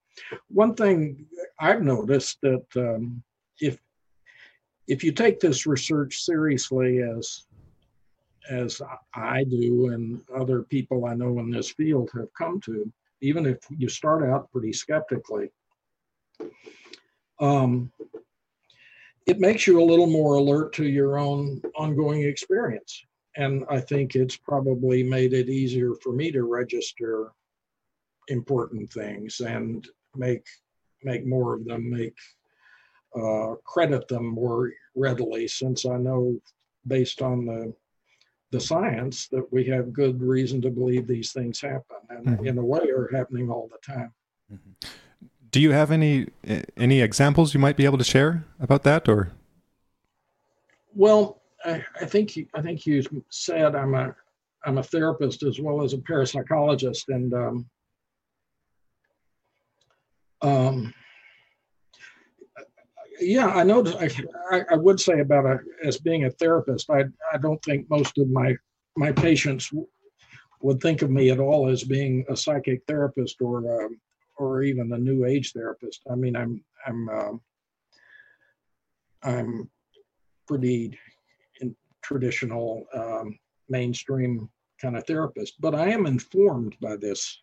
one 0.48 0.74
thing 0.74 1.26
i've 1.58 1.82
noticed 1.82 2.38
that 2.42 2.64
um, 2.76 3.22
if 3.60 3.78
if 4.86 5.02
you 5.02 5.12
take 5.12 5.40
this 5.40 5.66
research 5.66 6.22
seriously 6.22 7.00
as 7.02 7.46
as 8.50 8.80
i 9.14 9.42
do 9.44 9.88
and 9.88 10.20
other 10.36 10.62
people 10.62 11.06
i 11.06 11.14
know 11.14 11.38
in 11.38 11.50
this 11.50 11.70
field 11.70 12.10
have 12.14 12.32
come 12.34 12.60
to 12.60 12.90
even 13.20 13.46
if 13.46 13.58
you 13.70 13.88
start 13.88 14.28
out 14.28 14.50
pretty 14.50 14.72
skeptically 14.72 15.50
um, 17.40 17.92
it 19.26 19.38
makes 19.38 19.66
you 19.66 19.80
a 19.80 19.84
little 19.84 20.06
more 20.06 20.34
alert 20.34 20.72
to 20.72 20.86
your 20.86 21.18
own 21.18 21.60
ongoing 21.76 22.22
experience. 22.22 23.04
And 23.36 23.64
I 23.70 23.78
think 23.78 24.14
it's 24.14 24.36
probably 24.36 25.02
made 25.02 25.34
it 25.34 25.50
easier 25.50 25.94
for 26.02 26.12
me 26.12 26.32
to 26.32 26.44
register 26.44 27.32
important 28.28 28.90
things 28.92 29.40
and 29.40 29.86
make 30.16 30.46
make 31.04 31.24
more 31.26 31.54
of 31.54 31.64
them, 31.64 31.90
make 31.90 32.16
uh, 33.14 33.54
credit 33.64 34.08
them 34.08 34.26
more 34.26 34.72
readily, 34.96 35.46
since 35.46 35.86
I 35.86 35.96
know 35.98 36.40
based 36.86 37.22
on 37.22 37.44
the 37.44 37.72
the 38.50 38.60
science 38.60 39.28
that 39.28 39.52
we 39.52 39.64
have 39.64 39.92
good 39.92 40.22
reason 40.22 40.60
to 40.62 40.70
believe 40.70 41.06
these 41.06 41.32
things 41.32 41.60
happen, 41.60 41.96
and 42.08 42.26
mm-hmm. 42.26 42.46
in 42.46 42.58
a 42.58 42.64
way 42.64 42.88
are 42.90 43.08
happening 43.12 43.50
all 43.50 43.68
the 43.70 43.92
time. 43.92 44.12
Mm-hmm. 44.52 44.88
Do 45.50 45.60
you 45.60 45.72
have 45.72 45.90
any 45.90 46.28
any 46.76 47.00
examples 47.00 47.54
you 47.54 47.60
might 47.60 47.76
be 47.76 47.84
able 47.84 47.98
to 47.98 48.04
share 48.04 48.44
about 48.60 48.82
that, 48.84 49.08
or? 49.08 49.32
Well, 50.94 51.42
I, 51.64 51.84
I 52.00 52.04
think 52.04 52.36
you, 52.36 52.46
I 52.54 52.62
think 52.62 52.86
you 52.86 53.02
said 53.30 53.74
I'm 53.74 53.94
a 53.94 54.14
I'm 54.64 54.78
a 54.78 54.82
therapist 54.82 55.42
as 55.42 55.60
well 55.60 55.82
as 55.82 55.92
a 55.92 55.98
parapsychologist, 55.98 57.08
and 57.08 57.32
um, 57.34 57.70
um, 60.42 60.94
yeah, 63.20 63.48
I 63.48 63.64
know. 63.64 63.84
I, 64.50 64.64
I 64.70 64.76
would 64.76 65.00
say 65.00 65.20
about 65.20 65.46
a 65.46 65.58
as 65.84 65.98
being 65.98 66.24
a 66.24 66.30
therapist, 66.30 66.90
I 66.90 67.04
I 67.32 67.38
don't 67.38 67.62
think 67.64 67.88
most 67.90 68.18
of 68.18 68.28
my 68.28 68.56
my 68.96 69.12
patients 69.12 69.72
would 70.60 70.80
think 70.80 71.02
of 71.02 71.10
me 71.10 71.30
at 71.30 71.38
all 71.38 71.68
as 71.68 71.84
being 71.84 72.24
a 72.28 72.36
psychic 72.36 72.82
therapist 72.86 73.40
or 73.40 73.84
um, 73.84 74.00
or 74.36 74.62
even 74.62 74.92
a 74.92 74.98
new 74.98 75.24
age 75.24 75.52
therapist. 75.52 76.02
I 76.10 76.14
mean, 76.14 76.36
I'm 76.36 76.64
I'm 76.86 77.08
um, 77.08 77.40
I'm 79.22 79.70
pretty 80.46 80.98
traditional 82.02 82.86
um, 82.94 83.38
mainstream 83.68 84.48
kind 84.80 84.96
of 84.96 85.06
therapist, 85.06 85.60
but 85.60 85.74
I 85.74 85.90
am 85.90 86.06
informed 86.06 86.76
by 86.80 86.96
this 86.96 87.42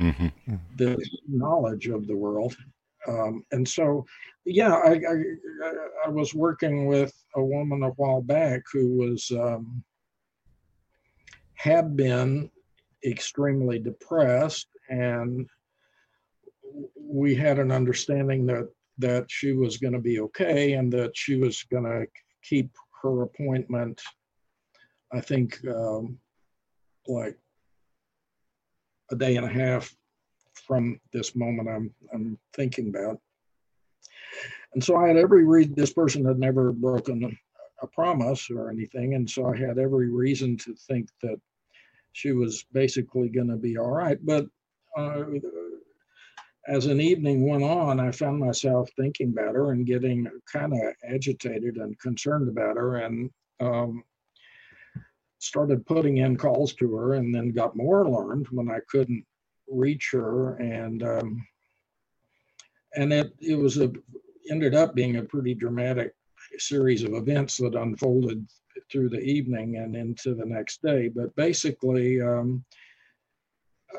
mm-hmm. 0.00 0.56
this 0.76 0.98
knowledge 1.28 1.88
of 1.88 2.06
the 2.06 2.16
world. 2.16 2.56
Um, 3.08 3.44
and 3.52 3.66
so, 3.66 4.04
yeah, 4.44 4.74
I, 4.74 4.92
I, 4.92 5.72
I, 6.06 6.08
was 6.08 6.34
working 6.34 6.86
with 6.86 7.12
a 7.34 7.42
woman 7.42 7.82
a 7.82 7.90
while 7.90 8.22
back 8.22 8.62
who 8.72 8.96
was 8.96 9.30
um, 9.32 9.82
had 11.54 11.96
been 11.96 12.50
extremely 13.04 13.78
depressed, 13.78 14.68
and 14.88 15.48
we 16.98 17.34
had 17.34 17.58
an 17.58 17.70
understanding 17.70 18.46
that 18.46 18.68
that 18.98 19.26
she 19.28 19.52
was 19.52 19.76
going 19.76 19.92
to 19.92 20.00
be 20.00 20.20
okay 20.20 20.72
and 20.72 20.92
that 20.92 21.16
she 21.16 21.36
was 21.36 21.62
going 21.64 21.84
to 21.84 22.06
keep 22.42 22.70
her 23.02 23.22
appointment, 23.22 24.00
I 25.12 25.20
think, 25.20 25.58
um, 25.68 26.18
like 27.06 27.36
a 29.10 29.16
day 29.16 29.36
and 29.36 29.44
a 29.44 29.50
half 29.50 29.94
from 30.66 31.00
this 31.12 31.34
moment 31.34 31.68
I'm 31.68 31.94
I'm 32.12 32.38
thinking 32.54 32.88
about. 32.88 33.20
And 34.74 34.82
so 34.82 34.96
I 34.96 35.08
had 35.08 35.16
every 35.16 35.44
reason. 35.44 35.74
This 35.74 35.92
person 35.92 36.24
had 36.24 36.38
never 36.38 36.72
broken 36.72 37.36
a 37.82 37.86
promise 37.86 38.50
or 38.50 38.70
anything, 38.70 39.14
and 39.14 39.28
so 39.28 39.46
I 39.46 39.56
had 39.56 39.78
every 39.78 40.10
reason 40.10 40.56
to 40.58 40.74
think 40.74 41.08
that 41.22 41.40
she 42.12 42.32
was 42.32 42.64
basically 42.72 43.28
going 43.28 43.48
to 43.48 43.56
be 43.56 43.76
all 43.78 43.90
right. 43.90 44.18
But 44.24 44.46
uh, 44.96 45.24
as 46.66 46.86
an 46.86 47.00
evening 47.00 47.48
went 47.48 47.62
on, 47.62 48.00
I 48.00 48.10
found 48.10 48.38
myself 48.38 48.88
thinking 48.96 49.30
about 49.30 49.54
her 49.54 49.72
and 49.72 49.86
getting 49.86 50.26
kind 50.50 50.72
of 50.72 50.80
agitated 51.08 51.76
and 51.76 51.98
concerned 51.98 52.48
about 52.48 52.76
her, 52.76 52.96
and 52.96 53.30
um, 53.60 54.02
started 55.38 55.86
putting 55.86 56.18
in 56.18 56.36
calls 56.36 56.74
to 56.74 56.94
her, 56.96 57.14
and 57.14 57.34
then 57.34 57.52
got 57.52 57.76
more 57.76 58.02
alarmed 58.02 58.48
when 58.50 58.70
I 58.70 58.80
couldn't 58.90 59.24
reach 59.68 60.10
her, 60.12 60.56
and 60.56 61.02
um, 61.02 61.46
and 62.94 63.12
it 63.12 63.32
it 63.40 63.56
was 63.56 63.78
a 63.78 63.92
ended 64.50 64.74
up 64.74 64.94
being 64.94 65.16
a 65.16 65.22
pretty 65.22 65.54
dramatic 65.54 66.14
series 66.58 67.02
of 67.02 67.14
events 67.14 67.56
that 67.56 67.74
unfolded 67.74 68.46
through 68.90 69.08
the 69.08 69.20
evening 69.20 69.76
and 69.76 69.96
into 69.96 70.34
the 70.34 70.46
next 70.46 70.82
day. 70.82 71.08
But 71.08 71.34
basically. 71.36 72.20
Um, 72.20 72.64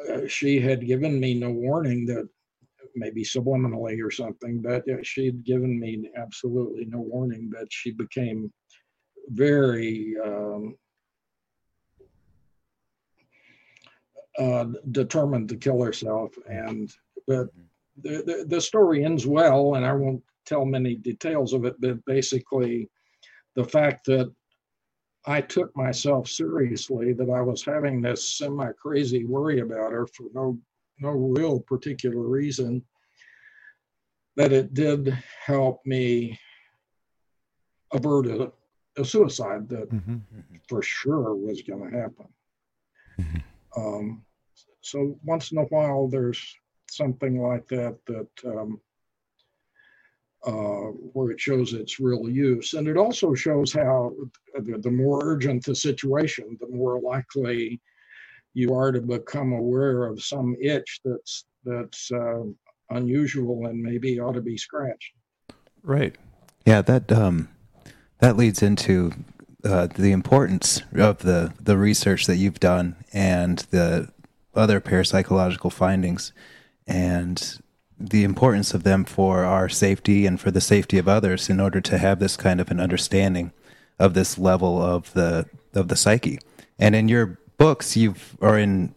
uh, 0.10 0.28
she 0.28 0.60
had 0.60 0.86
given 0.86 1.20
me 1.20 1.34
no 1.34 1.50
warning 1.50 2.06
that 2.06 2.28
maybe 2.96 3.24
subliminally 3.24 4.04
or 4.04 4.12
something, 4.12 4.62
but 4.62 4.84
she'd 5.04 5.44
given 5.44 5.80
me 5.80 6.10
absolutely 6.18 6.86
no 6.86 7.00
warning. 7.00 7.50
But 7.52 7.68
she 7.70 7.92
became 7.92 8.52
very 9.30 10.16
um, 10.24 10.76
uh, 14.38 14.66
determined 14.92 15.50
to 15.50 15.56
kill 15.56 15.82
herself. 15.82 16.34
And 16.50 16.92
but 17.26 17.48
the, 18.02 18.24
the, 18.26 18.46
the 18.48 18.62
story 18.62 19.04
ends 19.04 19.26
well, 19.26 19.76
and 19.76 19.86
I 19.86 19.94
won't 19.94 20.24
tell 20.46 20.66
many 20.66 20.96
details 20.96 21.54
of 21.54 21.66
it. 21.66 21.80
But 21.80 22.04
basically, 22.06 22.90
the 23.56 23.64
fact 23.64 24.06
that 24.06 24.32
I 25.26 25.42
took 25.42 25.76
myself 25.76 26.30
seriously, 26.30 27.14
that 27.14 27.30
I 27.30 27.42
was 27.42 27.64
having 27.64 28.02
this 28.02 28.38
semi 28.38 28.72
crazy 28.74 29.26
worry 29.26 29.60
about 29.60 29.92
her 29.92 30.08
for 30.08 30.28
no 30.34 30.58
no 31.00 31.12
real 31.12 31.60
particular 31.60 32.22
reason, 32.22 32.84
that 34.36 34.54
it 34.54 34.74
did 34.74 35.18
help 35.46 35.82
me 35.86 36.40
avert 37.92 38.28
a, 38.28 38.52
a 38.98 39.06
suicide 39.06 39.68
that 39.70 39.90
mm-hmm. 39.92 40.18
for 40.68 40.82
sure 40.82 41.36
was 41.36 41.62
going 41.62 41.92
to 41.92 41.98
happen. 41.98 42.28
Mm-hmm. 43.20 43.38
Um, 43.80 44.26
so 44.88 45.20
once 45.24 45.52
in 45.52 45.58
a 45.58 45.64
while, 45.64 46.08
there's 46.08 46.56
something 46.90 47.42
like 47.42 47.68
that 47.68 47.98
that 48.06 48.30
um, 48.46 48.80
uh, 50.46 50.92
where 51.14 51.32
it 51.32 51.40
shows 51.40 51.74
its 51.74 52.00
real 52.00 52.30
use, 52.30 52.74
and 52.74 52.88
it 52.88 52.96
also 52.96 53.34
shows 53.34 53.74
how 53.74 54.14
the, 54.56 54.78
the 54.78 54.92
more 54.92 55.20
urgent 55.24 55.66
the 55.66 55.76
situation, 55.76 56.58
the 56.62 56.70
more 56.70 57.02
likely 57.02 57.82
you 58.54 58.74
are 58.74 58.92
to 58.92 59.02
become 59.02 59.52
aware 59.52 60.06
of 60.06 60.24
some 60.24 60.56
itch 60.62 61.02
that's 61.04 61.46
that's 61.66 62.12
uh, 62.12 62.44
unusual 62.92 63.68
and 63.68 63.82
maybe 63.82 64.20
ought 64.20 64.34
to 64.34 64.42
be 64.42 64.58
scratched. 64.58 65.12
Right. 65.84 66.16
Yeah, 66.66 66.82
that 66.84 67.12
um, 67.12 67.50
that 68.20 68.38
leads 68.38 68.64
into 68.64 69.12
uh, 69.66 69.88
the 69.88 70.12
importance 70.12 70.82
of 70.96 71.20
the 71.20 71.54
the 71.60 71.78
research 71.78 72.26
that 72.28 72.38
you've 72.38 72.60
done 72.60 72.96
and 73.12 73.60
the 73.72 74.12
other 74.58 74.82
parapsychological 74.82 75.72
findings, 75.72 76.34
and 76.86 77.60
the 78.00 78.24
importance 78.24 78.74
of 78.74 78.84
them 78.84 79.06
for 79.06 79.44
our 79.44 79.70
safety 79.70 80.26
and 80.26 80.40
for 80.40 80.52
the 80.52 80.62
safety 80.62 80.98
of 80.98 81.08
others 81.08 81.50
in 81.50 81.60
order 81.60 81.82
to 81.82 81.98
have 81.98 82.20
this 82.20 82.38
kind 82.38 82.62
of 82.62 82.70
an 82.70 82.80
understanding 82.80 83.52
of 84.00 84.14
this 84.14 84.38
level 84.38 84.82
of 84.82 85.14
the 85.14 85.46
of 85.74 85.88
the 85.88 85.96
psyche. 85.96 86.40
And 86.78 86.96
in 86.96 87.08
your 87.08 87.40
books, 87.58 87.98
you've 87.98 88.38
or 88.40 88.58
in 88.58 88.94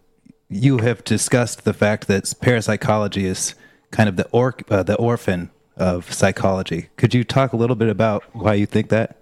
you 0.49 0.79
have 0.79 1.05
discussed 1.05 1.65
the 1.65 1.73
fact 1.73 2.09
that 2.09 2.33
parapsychology 2.41 3.25
is 3.25 3.55
kind 3.91 4.09
of 4.09 4.17
the 4.17 4.29
or, 4.31 4.57
uh, 4.69 4.83
the 4.83 4.97
orphan 4.97 5.51
of 5.77 6.13
psychology. 6.13 6.89
Could 6.97 7.15
you 7.15 7.25
talk 7.25 7.53
a 7.53 7.57
little 7.57 7.77
bit 7.77 7.89
about 7.89 8.25
why 8.35 8.55
you 8.55 8.67
think 8.67 8.89
that? 8.91 9.17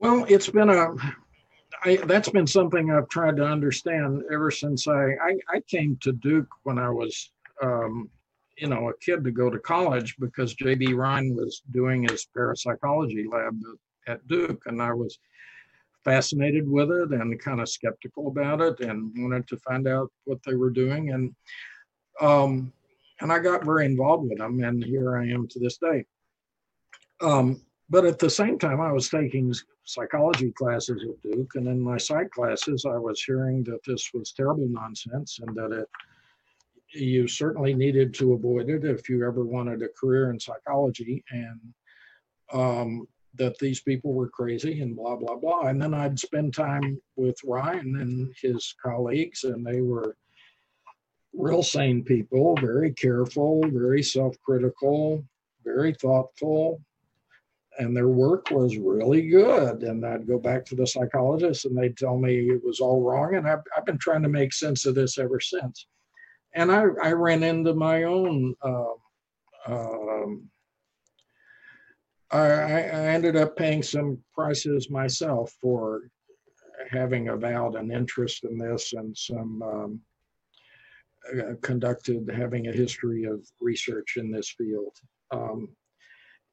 Well, 0.00 0.26
it's 0.28 0.50
been 0.50 0.68
a 0.68 0.94
I, 1.84 1.96
that's 1.96 2.30
been 2.30 2.46
something 2.46 2.90
I've 2.90 3.08
tried 3.08 3.36
to 3.36 3.44
understand 3.44 4.22
ever 4.32 4.50
since 4.50 4.88
I 4.88 5.12
I, 5.12 5.38
I 5.48 5.60
came 5.68 5.96
to 6.02 6.12
Duke 6.12 6.48
when 6.62 6.78
I 6.78 6.88
was 6.90 7.30
um, 7.62 8.10
you 8.56 8.68
know 8.68 8.88
a 8.88 8.98
kid 8.98 9.24
to 9.24 9.30
go 9.30 9.50
to 9.50 9.58
college 9.58 10.16
because 10.18 10.54
J.B. 10.54 10.94
Rhine 10.94 11.34
was 11.34 11.62
doing 11.70 12.06
his 12.08 12.26
parapsychology 12.34 13.26
lab 13.30 13.58
at, 14.06 14.14
at 14.14 14.28
Duke, 14.28 14.62
and 14.66 14.80
I 14.80 14.92
was 14.92 15.18
fascinated 16.04 16.68
with 16.68 16.90
it 16.90 17.12
and 17.12 17.40
kind 17.40 17.60
of 17.60 17.68
skeptical 17.68 18.28
about 18.28 18.60
it 18.60 18.80
and 18.80 19.10
wanted 19.16 19.48
to 19.48 19.56
find 19.58 19.88
out 19.88 20.12
what 20.24 20.38
they 20.44 20.54
were 20.54 20.70
doing 20.70 21.12
and 21.12 21.34
um, 22.20 22.72
and 23.20 23.32
I 23.32 23.38
got 23.38 23.64
very 23.64 23.86
involved 23.86 24.28
with 24.28 24.38
them, 24.38 24.62
and 24.62 24.84
here 24.84 25.16
I 25.16 25.26
am 25.28 25.46
to 25.48 25.58
this 25.58 25.78
day. 25.78 26.04
Um, 27.20 27.60
but 27.90 28.04
at 28.04 28.18
the 28.18 28.30
same 28.30 28.58
time, 28.58 28.80
I 28.80 28.92
was 28.92 29.08
taking 29.08 29.54
psychology 29.84 30.52
classes 30.52 31.04
at 31.08 31.22
Duke, 31.22 31.54
and 31.54 31.68
in 31.68 31.80
my 31.80 31.98
psych 31.98 32.30
classes, 32.30 32.86
I 32.86 32.96
was 32.96 33.22
hearing 33.22 33.62
that 33.64 33.84
this 33.86 34.10
was 34.14 34.32
terrible 34.32 34.68
nonsense 34.68 35.38
and 35.40 35.54
that 35.56 35.72
it 35.72 35.88
you 36.96 37.26
certainly 37.26 37.74
needed 37.74 38.14
to 38.14 38.34
avoid 38.34 38.68
it 38.70 38.84
if 38.84 39.08
you 39.08 39.26
ever 39.26 39.44
wanted 39.44 39.82
a 39.82 39.88
career 39.88 40.30
in 40.30 40.38
psychology, 40.38 41.24
and 41.30 41.60
um, 42.52 43.08
that 43.34 43.58
these 43.58 43.80
people 43.80 44.12
were 44.12 44.28
crazy 44.28 44.80
and 44.80 44.96
blah 44.96 45.16
blah 45.16 45.36
blah. 45.36 45.62
And 45.62 45.80
then 45.80 45.92
I'd 45.92 46.18
spend 46.18 46.54
time 46.54 47.00
with 47.16 47.36
Rhine 47.44 47.96
and 48.00 48.32
his 48.40 48.74
colleagues, 48.82 49.44
and 49.44 49.66
they 49.66 49.80
were 49.80 50.16
real 51.32 51.62
sane 51.62 52.04
people, 52.04 52.56
very 52.60 52.92
careful, 52.92 53.60
very 53.66 54.02
self-critical, 54.02 55.24
very 55.64 55.92
thoughtful, 55.94 56.80
and 57.78 57.96
their 57.96 58.08
work 58.08 58.50
was 58.50 58.76
really 58.76 59.28
good. 59.28 59.82
And 59.82 60.04
I'd 60.04 60.26
go 60.26 60.38
back 60.38 60.64
to 60.66 60.76
the 60.76 60.86
psychologist 60.86 61.64
and 61.64 61.76
they'd 61.76 61.96
tell 61.96 62.16
me 62.16 62.50
it 62.50 62.62
was 62.64 62.80
all 62.80 63.02
wrong. 63.02 63.34
And 63.34 63.48
I've, 63.48 63.62
I've 63.76 63.86
been 63.86 63.98
trying 63.98 64.22
to 64.22 64.28
make 64.28 64.52
sense 64.52 64.86
of 64.86 64.94
this 64.94 65.18
ever 65.18 65.40
since. 65.40 65.86
And 66.54 66.70
I, 66.70 66.84
I 67.02 67.12
ran 67.12 67.42
into 67.42 67.74
my 67.74 68.04
own, 68.04 68.54
uh, 68.62 68.94
um, 69.66 70.48
I, 72.30 72.38
I 72.38 73.06
ended 73.08 73.36
up 73.36 73.56
paying 73.56 73.82
some 73.82 74.18
prices 74.34 74.90
myself 74.90 75.52
for 75.60 76.02
having 76.90 77.28
avowed 77.28 77.76
an 77.76 77.90
interest 77.90 78.44
in 78.44 78.58
this 78.58 78.92
and 78.92 79.16
some 79.16 79.62
um, 79.62 80.00
uh, 81.32 81.54
conducted 81.62 82.30
having 82.34 82.68
a 82.68 82.72
history 82.72 83.24
of 83.24 83.44
research 83.60 84.16
in 84.16 84.30
this 84.30 84.50
field. 84.50 84.96
Um, 85.30 85.68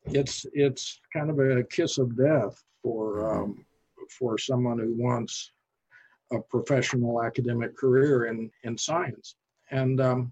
it's 0.06 0.46
it's 0.54 1.00
kind 1.14 1.30
of 1.30 1.40
a 1.40 1.64
kiss 1.64 1.98
of 1.98 2.18
death 2.18 2.62
for 2.82 3.42
um, 3.42 3.66
for 4.10 4.38
someone 4.38 4.80
who 4.80 4.94
wants 4.94 5.52
a 6.32 6.40
professional 6.40 7.24
academic 7.24 7.78
career 7.78 8.26
in 8.26 8.50
in 8.64 8.78
science. 8.78 9.36
And 9.70 10.02
um, 10.02 10.32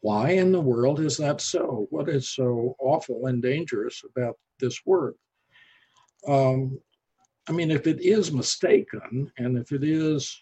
why 0.00 0.30
in 0.30 0.52
the 0.52 0.60
world 0.60 1.00
is 1.00 1.16
that 1.18 1.40
so? 1.40 1.86
What 1.90 2.08
is 2.08 2.28
so 2.28 2.76
awful 2.78 3.26
and 3.26 3.42
dangerous 3.42 4.02
about 4.04 4.36
this 4.58 4.84
work? 4.84 5.16
Um, 6.26 6.78
I 7.48 7.52
mean, 7.52 7.70
if 7.70 7.86
it 7.86 8.00
is 8.00 8.32
mistaken, 8.32 9.30
and 9.38 9.58
if 9.58 9.72
it 9.72 9.84
is 9.84 10.40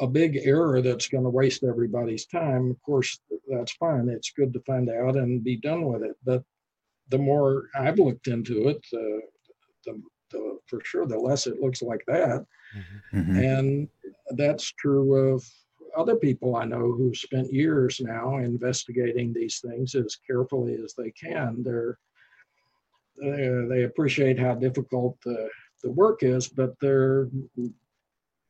a 0.00 0.06
big 0.06 0.38
error 0.42 0.80
that's 0.80 1.08
going 1.08 1.24
to 1.24 1.30
waste 1.30 1.64
everybody's 1.64 2.26
time, 2.26 2.70
of 2.70 2.82
course, 2.82 3.18
that's 3.48 3.72
fine. 3.72 4.08
It's 4.08 4.32
good 4.32 4.52
to 4.54 4.60
find 4.60 4.88
out 4.90 5.16
and 5.16 5.44
be 5.44 5.56
done 5.56 5.84
with 5.84 6.02
it. 6.02 6.16
But 6.24 6.42
the 7.10 7.18
more 7.18 7.64
I've 7.78 7.98
looked 7.98 8.26
into 8.26 8.68
it, 8.68 8.84
the, 8.90 9.20
the, 9.84 10.02
the 10.30 10.58
for 10.66 10.80
sure, 10.84 11.06
the 11.06 11.18
less 11.18 11.46
it 11.46 11.60
looks 11.60 11.82
like 11.82 12.02
that. 12.06 12.44
Mm-hmm. 12.76 13.18
mm-hmm. 13.18 13.38
And 13.38 13.88
that's 14.30 14.72
true 14.72 15.34
of 15.34 15.44
other 15.96 16.16
people 16.16 16.56
I 16.56 16.64
know 16.64 16.92
who've 16.92 17.16
spent 17.16 17.52
years 17.52 18.00
now 18.00 18.38
investigating 18.38 19.32
these 19.32 19.60
things 19.60 19.94
as 19.94 20.16
carefully 20.26 20.78
as 20.82 20.94
they 20.94 21.10
can. 21.10 21.62
They're 21.62 21.98
they, 23.20 23.66
they 23.68 23.82
appreciate 23.84 24.38
how 24.38 24.54
difficult 24.54 25.18
the, 25.24 25.48
the 25.82 25.90
work 25.90 26.22
is, 26.22 26.48
but 26.48 26.74
they're 26.80 27.28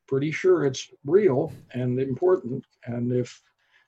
pretty 0.07 0.31
sure 0.31 0.65
it's 0.65 0.89
real 1.05 1.53
and 1.71 1.99
important. 1.99 2.65
And 2.85 3.11
if 3.11 3.41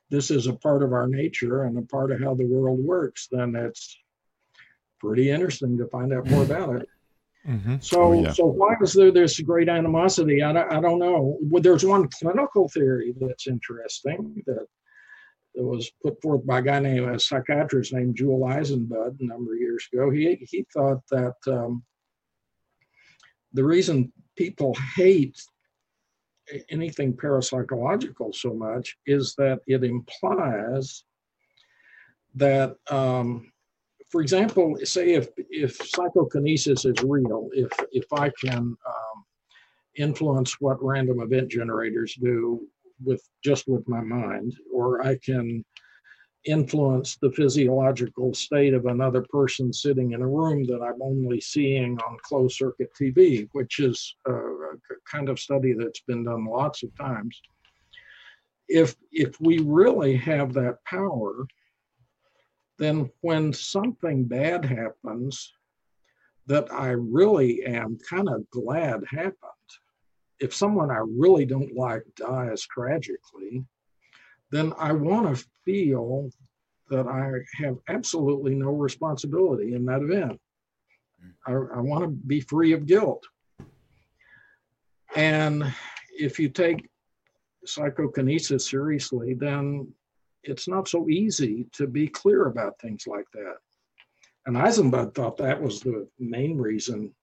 this 0.09 0.31
is 0.31 0.47
a 0.47 0.53
part 0.53 0.83
of 0.83 0.93
our 0.93 1.07
nature 1.07 1.63
and 1.63 1.77
a 1.77 1.81
part 1.81 2.11
of 2.11 2.19
how 2.19 2.35
the 2.35 2.45
world 2.45 2.79
works, 2.79 3.27
then 3.31 3.55
it's 3.55 3.97
pretty 4.99 5.29
interesting 5.29 5.77
to 5.77 5.87
find 5.87 6.13
out 6.13 6.27
more 6.27 6.43
about 6.43 6.75
it. 6.77 6.89
Mm-hmm. 7.47 7.75
So, 7.79 8.01
oh, 8.01 8.23
yeah. 8.23 8.31
so 8.31 8.45
why 8.45 8.75
is 8.81 8.93
there 8.93 9.11
this 9.11 9.39
great 9.39 9.69
animosity? 9.69 10.41
I 10.41 10.51
don't, 10.51 10.71
I 10.71 10.81
don't 10.81 10.99
know. 10.99 11.37
Well, 11.41 11.61
there's 11.61 11.85
one 11.85 12.09
clinical 12.09 12.67
theory 12.69 13.13
that's 13.19 13.47
interesting 13.47 14.41
that, 14.47 14.65
that 15.53 15.63
was 15.63 15.91
put 16.01 16.19
forth 16.21 16.45
by 16.45 16.59
a 16.59 16.61
guy 16.63 16.79
named 16.79 17.07
a 17.07 17.19
psychiatrist 17.19 17.93
named 17.93 18.15
Jule 18.15 18.39
Eisenbud 18.39 19.19
a 19.19 19.25
number 19.25 19.53
of 19.53 19.59
years 19.59 19.87
ago. 19.93 20.09
He 20.09 20.45
he 20.49 20.65
thought 20.73 21.01
that 21.11 21.35
um, 21.47 21.83
the 23.53 23.63
reason 23.63 24.11
people 24.35 24.75
hate 24.95 25.39
anything 26.69 27.13
parapsychological 27.13 28.33
so 28.33 28.53
much 28.53 28.97
is 29.05 29.35
that 29.35 29.59
it 29.67 29.83
implies 29.83 31.03
that 32.35 32.75
um, 32.89 33.51
for 34.09 34.21
example 34.21 34.77
say 34.83 35.13
if 35.13 35.29
if 35.49 35.75
psychokinesis 35.75 36.85
is 36.85 37.03
real 37.03 37.49
if 37.53 37.71
if 37.91 38.05
i 38.13 38.31
can 38.43 38.57
um, 38.57 39.25
influence 39.95 40.59
what 40.59 40.83
random 40.83 41.21
event 41.21 41.49
generators 41.49 42.15
do 42.21 42.67
with 43.03 43.21
just 43.43 43.67
with 43.67 43.87
my 43.87 44.01
mind 44.01 44.55
or 44.73 45.05
i 45.05 45.17
can 45.17 45.63
influence 46.45 47.17
the 47.17 47.31
physiological 47.31 48.33
state 48.33 48.73
of 48.73 48.85
another 48.85 49.23
person 49.29 49.73
sitting 49.73 50.13
in 50.13 50.21
a 50.21 50.27
room 50.27 50.63
that 50.65 50.81
I'm 50.81 51.01
only 51.01 51.41
seeing 51.41 51.97
on 51.99 52.17
closed 52.21 52.57
circuit 52.57 52.91
TV, 52.99 53.49
which 53.53 53.79
is 53.79 54.15
a, 54.27 54.31
kind 55.09 55.29
of 55.29 55.39
study 55.39 55.73
that's 55.73 56.01
been 56.01 56.25
done 56.25 56.45
lots 56.45 56.83
of 56.83 56.95
times. 56.97 57.39
If 58.67 58.95
if 59.11 59.39
we 59.39 59.59
really 59.59 60.15
have 60.17 60.53
that 60.53 60.83
power, 60.85 61.47
then 62.77 63.09
when 63.21 63.53
something 63.53 64.25
bad 64.25 64.65
happens 64.65 65.53
that 66.47 66.71
I 66.71 66.89
really 66.89 67.63
am 67.65 67.97
kind 68.09 68.29
of 68.29 68.49
glad 68.49 69.03
happened, 69.09 69.69
if 70.39 70.53
someone 70.53 70.91
I 70.91 71.01
really 71.07 71.45
don't 71.45 71.75
like 71.75 72.03
dies 72.15 72.61
tragically, 72.63 73.63
then 74.51 74.73
I 74.77 74.91
want 74.91 75.35
to 75.35 75.45
feel 75.65 76.29
that 76.89 77.07
I 77.07 77.31
have 77.63 77.77
absolutely 77.89 78.53
no 78.55 78.69
responsibility 78.71 79.73
in 79.73 79.85
that 79.85 80.01
event. 80.01 80.39
I, 81.47 81.51
I 81.51 81.79
want 81.81 82.03
to 82.03 82.09
be 82.09 82.41
free 82.41 82.73
of 82.73 82.85
guilt. 82.85 83.23
And 85.15 85.63
if 86.11 86.39
you 86.39 86.49
take 86.49 86.87
psychokinesis 87.65 88.69
seriously, 88.69 89.33
then 89.33 89.91
it's 90.43 90.67
not 90.67 90.87
so 90.87 91.09
easy 91.09 91.65
to 91.73 91.87
be 91.87 92.07
clear 92.07 92.47
about 92.47 92.79
things 92.79 93.05
like 93.07 93.25
that. 93.33 93.55
And 94.45 94.55
Eisenbud 94.55 95.15
thought 95.15 95.37
that 95.37 95.59
was 95.59 95.79
the 95.79 96.07
main 96.19 96.57
reason 96.57 97.13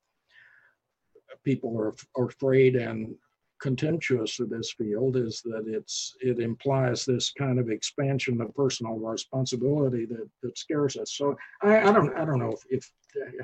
people 1.44 1.76
are, 1.78 1.94
are 2.16 2.28
afraid 2.28 2.76
and 2.76 3.14
contemptuous 3.62 4.40
of 4.40 4.50
this 4.50 4.72
field 4.72 5.16
is 5.16 5.40
that 5.44 5.64
it's 5.68 6.16
it 6.20 6.40
implies 6.40 7.04
this 7.04 7.32
kind 7.32 7.60
of 7.60 7.70
expansion 7.70 8.40
of 8.40 8.54
personal 8.54 8.96
responsibility 8.96 10.04
that, 10.04 10.28
that 10.42 10.58
scares 10.58 10.96
us. 10.96 11.12
So 11.12 11.36
I, 11.62 11.78
I 11.78 11.92
don't 11.92 12.14
I 12.16 12.24
don't 12.24 12.40
know 12.40 12.52
if, 12.52 12.62
if 12.68 12.92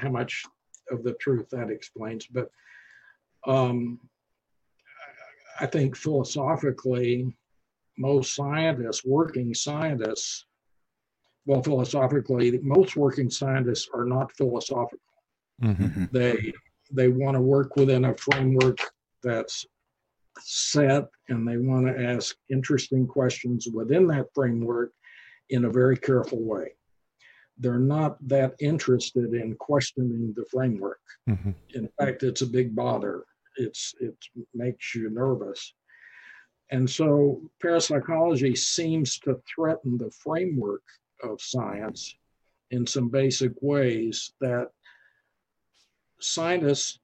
how 0.03 0.11
much 0.11 0.45
of 0.91 1.05
the 1.05 1.15
truth 1.15 1.49
that 1.51 1.71
explains, 1.71 2.27
but 2.27 2.51
um, 3.47 4.01
I 5.61 5.67
think 5.67 5.97
philosophically, 5.97 7.37
most 7.97 8.35
scientists, 8.35 9.05
working 9.05 9.55
scientists, 9.55 10.47
well, 11.47 11.63
philosophically, 11.63 12.59
most 12.63 12.97
working 12.97 13.31
scientists 13.31 13.89
are 13.95 14.05
not 14.05 14.33
philosophical. 14.33 14.99
Mm-hmm. 15.63 16.05
They 16.13 16.53
they 16.91 17.09
want 17.09 17.37
to 17.37 17.41
work 17.41 17.77
within 17.77 18.05
a 18.07 18.17
framework 18.17 18.79
that's 19.23 19.65
set, 20.43 21.09
and 21.29 21.47
they 21.47 21.57
want 21.57 21.87
to 21.87 22.05
ask 22.05 22.37
interesting 22.51 23.07
questions 23.07 23.69
within 23.73 24.07
that 24.09 24.27
framework 24.35 24.93
in 25.51 25.65
a 25.65 25.71
very 25.71 25.97
careful 25.97 26.43
way. 26.43 26.73
They're 27.59 27.79
not 27.79 28.17
that 28.29 28.55
interested 28.61 29.35
in 29.35 29.57
questioning 29.57 30.33
the 30.37 30.45
framework. 30.51 31.01
Mm-hmm. 31.29 31.51
In 31.75 31.89
fact, 31.99 32.23
it's 32.23 32.43
a 32.43 32.47
big 32.47 32.75
bother. 32.75 33.25
It's 33.57 33.95
it 34.01 34.15
makes 34.55 34.95
you 34.95 35.11
nervous. 35.11 35.75
And 36.71 36.89
so 36.89 37.41
parapsychology 37.61 38.55
seems 38.55 39.19
to 39.21 39.41
threaten 39.53 39.99
the 39.99 40.11
framework 40.11 40.83
of 41.23 41.41
science 41.41 42.15
in 42.71 42.87
some 42.87 43.09
basic 43.09 43.53
ways 43.61 44.33
that 44.41 44.69
scientists 46.21 47.01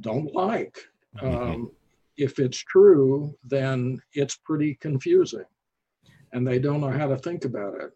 don't 0.00 0.34
like. 0.34 0.78
Um, 1.22 1.70
if 2.16 2.38
it's 2.38 2.58
true, 2.58 3.36
then 3.44 4.00
it's 4.12 4.36
pretty 4.36 4.76
confusing 4.80 5.44
and 6.32 6.46
they 6.46 6.58
don't 6.58 6.80
know 6.80 6.90
how 6.90 7.06
to 7.06 7.16
think 7.16 7.44
about 7.44 7.80
it. 7.80 7.90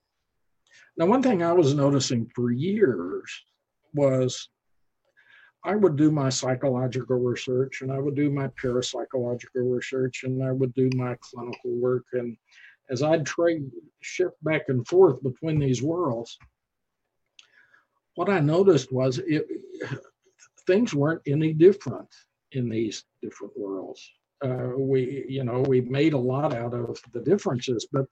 Now, 0.96 1.06
one 1.06 1.22
thing 1.22 1.42
I 1.42 1.52
was 1.52 1.74
noticing 1.74 2.30
for 2.34 2.50
years 2.50 3.30
was 3.94 4.48
I 5.64 5.74
would 5.74 5.96
do 5.96 6.10
my 6.10 6.28
psychological 6.28 7.16
research 7.16 7.82
and 7.82 7.92
I 7.92 7.98
would 7.98 8.14
do 8.14 8.30
my 8.30 8.48
parapsychological 8.62 9.74
research 9.74 10.22
and 10.22 10.42
I 10.42 10.52
would 10.52 10.72
do 10.74 10.88
my 10.94 11.16
clinical 11.20 11.72
work. 11.72 12.04
And 12.12 12.36
as 12.90 13.02
I'd 13.02 13.26
trade 13.26 13.70
shift 14.00 14.42
back 14.44 14.62
and 14.68 14.86
forth 14.86 15.22
between 15.22 15.58
these 15.58 15.82
worlds, 15.82 16.38
what 18.14 18.28
I 18.28 18.40
noticed 18.40 18.92
was 18.92 19.18
it, 19.18 19.46
things 20.66 20.94
weren't 20.94 21.22
any 21.26 21.52
different 21.52 22.08
in 22.52 22.68
these 22.68 23.04
different 23.22 23.52
worlds. 23.56 24.10
Uh, 24.44 24.70
we, 24.76 25.24
you 25.28 25.44
know, 25.44 25.60
we 25.66 25.80
made 25.80 26.12
a 26.12 26.18
lot 26.18 26.54
out 26.54 26.74
of 26.74 27.00
the 27.12 27.20
differences, 27.20 27.86
but 27.92 28.06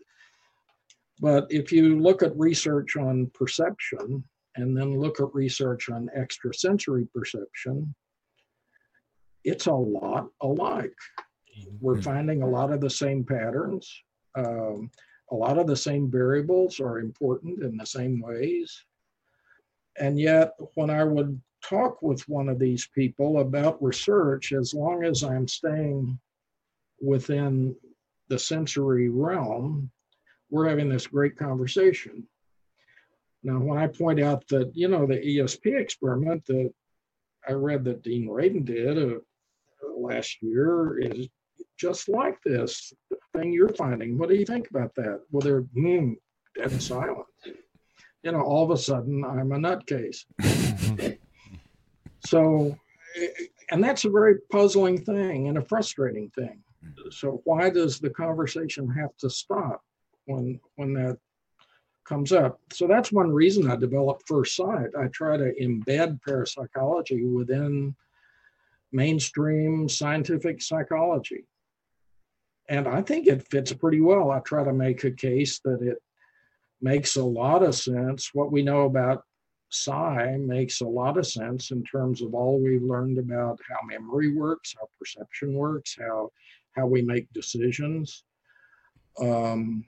but 1.20 1.46
if 1.48 1.72
you 1.72 1.98
look 1.98 2.22
at 2.22 2.36
research 2.36 2.96
on 2.96 3.30
perception 3.32 4.22
and 4.56 4.76
then 4.76 5.00
look 5.00 5.18
at 5.20 5.34
research 5.34 5.88
on 5.88 6.10
extrasensory 6.14 7.06
perception, 7.14 7.94
it's 9.44 9.66
a 9.66 9.72
lot 9.72 10.28
alike. 10.42 10.92
We're 11.80 12.02
finding 12.02 12.42
a 12.42 12.48
lot 12.48 12.70
of 12.70 12.80
the 12.80 12.90
same 12.90 13.24
patterns. 13.24 13.90
Um, 14.36 14.90
a 15.30 15.34
lot 15.34 15.58
of 15.58 15.66
the 15.66 15.76
same 15.76 16.10
variables 16.10 16.80
are 16.80 16.98
important 16.98 17.62
in 17.62 17.76
the 17.76 17.86
same 17.86 18.20
ways. 18.20 18.78
And 19.98 20.20
yet, 20.20 20.52
when 20.74 20.90
I 20.90 21.04
would 21.04 21.40
talk 21.68 22.02
with 22.02 22.28
one 22.28 22.48
of 22.48 22.58
these 22.58 22.88
people 22.94 23.40
about 23.40 23.82
research, 23.82 24.52
as 24.52 24.74
long 24.74 25.04
as 25.04 25.22
I'm 25.22 25.48
staying 25.48 26.18
within 27.00 27.74
the 28.28 28.38
sensory 28.38 29.08
realm, 29.08 29.90
we're 30.50 30.68
having 30.68 30.88
this 30.88 31.06
great 31.06 31.36
conversation. 31.36 32.26
Now, 33.42 33.58
when 33.58 33.78
I 33.78 33.86
point 33.86 34.20
out 34.20 34.46
that, 34.48 34.72
you 34.74 34.88
know, 34.88 35.06
the 35.06 35.16
ESP 35.16 35.78
experiment 35.78 36.44
that 36.46 36.72
I 37.48 37.52
read 37.52 37.84
that 37.84 38.02
Dean 38.02 38.26
Radin 38.26 38.64
did 38.64 38.98
uh, 38.98 39.18
last 39.96 40.42
year 40.42 40.98
is 40.98 41.28
just 41.78 42.08
like 42.08 42.40
this 42.42 42.92
thing 43.34 43.52
you're 43.52 43.68
finding. 43.68 44.18
What 44.18 44.28
do 44.28 44.34
you 44.34 44.46
think 44.46 44.68
about 44.70 44.94
that? 44.96 45.20
Well, 45.30 45.42
they're 45.42 45.60
hmm, 45.60 46.14
dead 46.56 46.82
silent. 46.82 47.26
You 48.22 48.32
know, 48.32 48.40
all 48.40 48.64
of 48.64 48.70
a 48.70 48.76
sudden, 48.76 49.24
I'm 49.24 49.52
a 49.52 49.58
nutcase. 49.58 50.24
so, 52.26 52.76
and 53.70 53.82
that's 53.82 54.04
a 54.04 54.10
very 54.10 54.36
puzzling 54.50 55.04
thing 55.04 55.48
and 55.48 55.58
a 55.58 55.62
frustrating 55.62 56.30
thing. 56.30 56.62
Mm-hmm. 56.84 57.10
So, 57.10 57.40
why 57.44 57.70
does 57.70 57.98
the 57.98 58.10
conversation 58.10 58.88
have 58.90 59.16
to 59.18 59.30
stop 59.30 59.82
when 60.26 60.60
when 60.76 60.92
that 60.94 61.18
comes 62.06 62.32
up? 62.32 62.60
So 62.72 62.86
that's 62.86 63.12
one 63.12 63.32
reason 63.32 63.70
I 63.70 63.76
developed 63.76 64.26
First 64.26 64.56
Sight. 64.56 64.90
I 64.98 65.06
try 65.08 65.36
to 65.36 65.54
embed 65.60 66.20
parapsychology 66.22 67.24
within 67.24 67.94
mainstream 68.92 69.88
scientific 69.88 70.62
psychology. 70.62 71.44
And 72.68 72.88
I 72.88 73.02
think 73.02 73.26
it 73.26 73.46
fits 73.48 73.72
pretty 73.72 74.00
well. 74.00 74.30
I 74.30 74.40
try 74.40 74.64
to 74.64 74.72
make 74.72 75.04
a 75.04 75.10
case 75.10 75.60
that 75.64 75.82
it 75.82 75.98
makes 76.80 77.16
a 77.16 77.24
lot 77.24 77.62
of 77.62 77.74
sense. 77.74 78.30
What 78.32 78.52
we 78.52 78.62
know 78.62 78.82
about 78.82 79.24
psi 79.82 80.36
makes 80.38 80.80
a 80.80 80.86
lot 80.86 81.18
of 81.18 81.26
sense 81.26 81.70
in 81.70 81.82
terms 81.84 82.22
of 82.22 82.34
all 82.34 82.60
we've 82.60 82.82
learned 82.82 83.18
about 83.18 83.58
how 83.68 83.78
memory 83.86 84.34
works, 84.34 84.74
how 84.78 84.88
perception 84.98 85.54
works, 85.54 85.96
how 85.98 86.30
how 86.72 86.86
we 86.86 87.00
make 87.00 87.32
decisions, 87.32 88.24
um, 89.18 89.84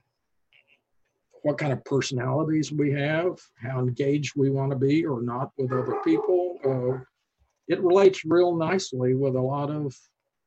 what 1.43 1.59
kind 1.59 1.73
of 1.73 1.85
personalities 1.85 2.73
we 2.73 2.91
have, 2.93 3.39
how 3.57 3.79
engaged 3.81 4.33
we 4.37 4.51
want 4.51 4.71
to 4.71 4.79
be 4.79 5.05
or 5.05 5.21
not 5.23 5.53
with 5.59 5.73
other 5.73 5.99
people. 6.03 6.59
Uh, 6.65 7.05
it 7.69 7.81
relates 7.83 8.25
real 8.25 8.57
nicely 8.57 9.15
with 9.15 9.37
a 9.37 9.41
lot 9.41 9.71
of 9.71 9.95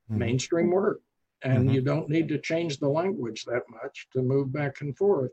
mainstream 0.09 0.71
work. 0.71 1.01
And 1.43 1.69
Mhm. 1.69 1.73
you 1.73 1.81
don't 1.81 2.09
need 2.09 2.27
to 2.29 2.39
change 2.39 2.79
the 2.79 2.89
language 2.89 3.45
that 3.45 3.63
much 3.69 4.07
to 4.13 4.21
move 4.21 4.51
back 4.51 4.81
and 4.81 4.97
forth. 4.97 5.31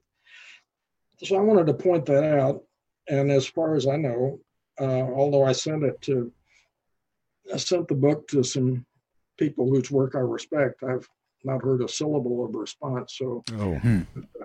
So 1.24 1.36
I 1.36 1.40
wanted 1.40 1.66
to 1.66 1.74
point 1.74 2.06
that 2.06 2.24
out. 2.24 2.64
And 3.08 3.30
as 3.30 3.46
far 3.46 3.74
as 3.74 3.86
I 3.86 3.96
know, 3.96 4.40
uh, 4.80 4.84
although 4.84 5.44
I 5.44 5.52
sent 5.52 5.82
it 5.82 6.00
to, 6.02 6.32
I 7.52 7.56
sent 7.56 7.88
the 7.88 7.94
book 7.94 8.28
to 8.28 8.42
some 8.42 8.84
people 9.38 9.68
whose 9.68 9.90
work 9.90 10.14
I 10.14 10.20
respect. 10.20 10.82
I've 10.82 11.08
not 11.44 11.62
heard 11.62 11.82
a 11.82 11.88
syllable 11.88 12.44
of 12.44 12.54
response. 12.54 13.14
So 13.16 13.42
Oh, 13.58 13.80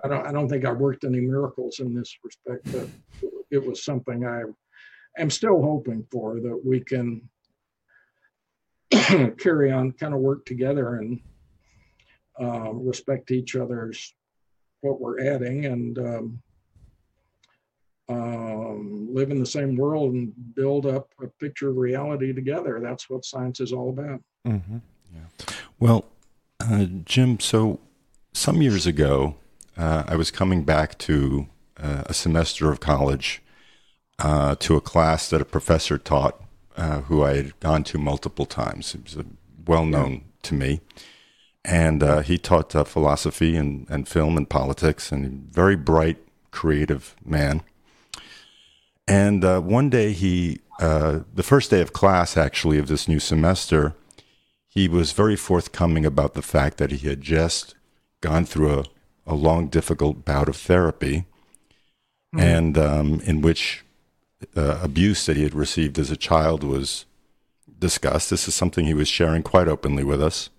I 0.02 0.08
don't, 0.08 0.26
I 0.26 0.32
don't 0.32 0.48
think 0.48 0.64
I 0.64 0.72
worked 0.72 1.04
any 1.04 1.20
miracles 1.20 1.80
in 1.80 1.94
this 1.94 2.16
respect, 2.24 2.64
but 2.72 2.88
it 3.50 3.64
was 3.64 3.84
something 3.84 4.24
I 4.24 4.42
am 5.18 5.30
still 5.30 5.60
hoping 5.60 6.06
for 6.10 6.40
that 6.40 6.60
we 6.64 6.80
can 6.80 7.28
carry 9.38 9.72
on, 9.72 9.92
kind 9.92 10.14
of 10.14 10.20
work 10.20 10.44
together 10.46 10.96
and 10.96 11.20
uh, 12.40 12.72
respect 12.72 13.30
each 13.30 13.56
other's 13.56 14.14
what 14.80 15.00
we're 15.00 15.20
adding 15.20 15.64
and 15.66 15.98
um, 15.98 16.42
um, 18.08 19.08
live 19.12 19.30
in 19.30 19.38
the 19.38 19.46
same 19.46 19.76
world 19.76 20.12
and 20.12 20.32
build 20.54 20.86
up 20.86 21.08
a 21.22 21.26
picture 21.26 21.70
of 21.70 21.76
reality 21.76 22.32
together. 22.32 22.80
That's 22.82 23.08
what 23.08 23.24
science 23.24 23.60
is 23.60 23.72
all 23.72 23.90
about. 23.90 24.20
Mm-hmm. 24.46 24.78
well, 25.78 26.04
uh, 26.60 26.86
Jim, 27.04 27.40
so 27.40 27.80
some 28.32 28.60
years 28.60 28.86
ago, 28.86 29.36
uh, 29.76 30.04
I 30.06 30.16
was 30.16 30.30
coming 30.30 30.64
back 30.64 30.98
to 30.98 31.46
uh, 31.78 32.04
a 32.06 32.14
semester 32.14 32.70
of 32.70 32.80
college 32.80 33.42
uh, 34.18 34.54
to 34.56 34.76
a 34.76 34.80
class 34.80 35.30
that 35.30 35.40
a 35.40 35.44
professor 35.44 35.98
taught 35.98 36.40
uh, 36.76 37.02
who 37.02 37.22
I 37.22 37.36
had 37.36 37.60
gone 37.60 37.84
to 37.84 37.98
multiple 37.98 38.46
times. 38.46 38.94
It 38.94 39.04
was 39.04 39.16
uh, 39.16 39.22
well 39.66 39.84
known 39.84 40.24
to 40.42 40.54
me. 40.54 40.80
And 41.64 42.02
uh, 42.02 42.20
he 42.20 42.36
taught 42.36 42.74
uh, 42.74 42.84
philosophy 42.84 43.56
and, 43.56 43.86
and 43.88 44.06
film 44.06 44.36
and 44.36 44.48
politics, 44.48 45.10
and 45.10 45.24
a 45.24 45.54
very 45.54 45.76
bright, 45.76 46.18
creative 46.50 47.16
man. 47.24 47.62
And 49.06 49.44
uh, 49.44 49.60
one 49.60 49.90
day, 49.90 50.12
he, 50.12 50.60
uh, 50.80 51.20
the 51.34 51.42
first 51.42 51.70
day 51.70 51.80
of 51.80 51.92
class 51.92 52.36
actually 52.36 52.78
of 52.78 52.88
this 52.88 53.06
new 53.06 53.20
semester, 53.20 53.94
he 54.66 54.88
was 54.88 55.12
very 55.12 55.36
forthcoming 55.36 56.06
about 56.06 56.34
the 56.34 56.42
fact 56.42 56.78
that 56.78 56.90
he 56.90 57.08
had 57.08 57.20
just 57.20 57.74
gone 58.20 58.46
through 58.46 58.80
a, 58.80 58.84
a 59.26 59.34
long, 59.34 59.68
difficult 59.68 60.24
bout 60.24 60.48
of 60.48 60.56
therapy, 60.56 61.26
and 62.36 62.76
um, 62.76 63.20
in 63.24 63.40
which 63.42 63.84
uh, 64.56 64.80
abuse 64.82 65.26
that 65.26 65.36
he 65.36 65.44
had 65.44 65.54
received 65.54 65.98
as 65.98 66.10
a 66.10 66.16
child 66.16 66.64
was 66.64 67.04
discussed. 67.78 68.30
This 68.30 68.48
is 68.48 68.54
something 68.54 68.86
he 68.86 68.94
was 68.94 69.08
sharing 69.08 69.42
quite 69.42 69.68
openly 69.68 70.02
with 70.02 70.22
us. 70.22 70.50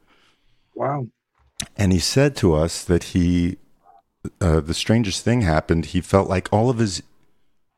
Wow. 0.74 1.08
And 1.76 1.92
he 1.92 2.00
said 2.00 2.36
to 2.38 2.54
us 2.54 2.84
that 2.84 3.06
he, 3.06 3.58
uh, 4.40 4.62
the 4.62 4.74
strangest 4.74 5.24
thing 5.24 5.42
happened. 5.42 5.88
He 5.88 6.02
felt 6.02 6.30
like 6.30 6.52
all 6.52 6.70
of 6.70 6.78
his, 6.78 7.04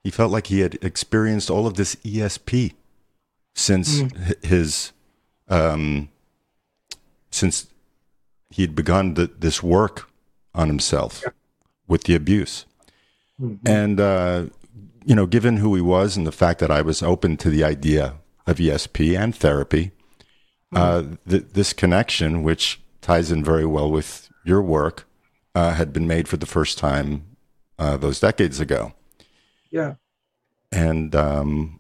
he 0.08 0.12
felt 0.12 0.32
like 0.32 0.48
he 0.48 0.62
had 0.62 0.76
experienced 0.82 1.50
all 1.50 1.68
of 1.68 1.74
this 1.74 1.96
ESP 2.06 2.72
since 3.54 4.00
h- 4.00 4.38
his, 4.42 4.94
um, 5.50 6.08
since 7.30 7.68
he 8.50 8.62
had 8.62 8.74
begun 8.74 9.16
th- 9.16 9.32
this 9.38 9.62
work 9.62 10.10
on 10.56 10.70
himself 10.70 11.22
with 11.90 12.06
the 12.06 12.16
abuse. 12.16 12.66
And, 13.66 14.00
uh, 14.00 14.46
you 15.06 15.14
know, 15.14 15.26
given 15.26 15.58
who 15.58 15.76
he 15.76 15.82
was 15.82 16.16
and 16.16 16.26
the 16.26 16.32
fact 16.32 16.60
that 16.62 16.72
I 16.72 16.82
was 16.82 17.04
open 17.04 17.36
to 17.44 17.50
the 17.50 17.66
idea 17.66 18.14
of 18.46 18.60
ESP 18.62 19.14
and 19.22 19.36
therapy, 19.36 19.92
uh, 20.72 21.04
th- 21.28 21.48
this 21.52 21.74
connection, 21.74 22.44
which 22.44 22.80
ties 23.02 23.30
in 23.30 23.44
very 23.44 23.66
well 23.66 23.92
with 23.92 24.30
your 24.46 24.62
work, 24.62 25.06
uh, 25.54 25.74
had 25.74 25.92
been 25.92 26.08
made 26.08 26.30
for 26.30 26.38
the 26.38 26.46
first 26.46 26.78
time 26.78 27.26
uh, 27.78 27.98
those 27.98 28.22
decades 28.22 28.62
ago. 28.62 28.94
Yeah. 29.70 29.96
And 30.72 31.16
um, 31.16 31.80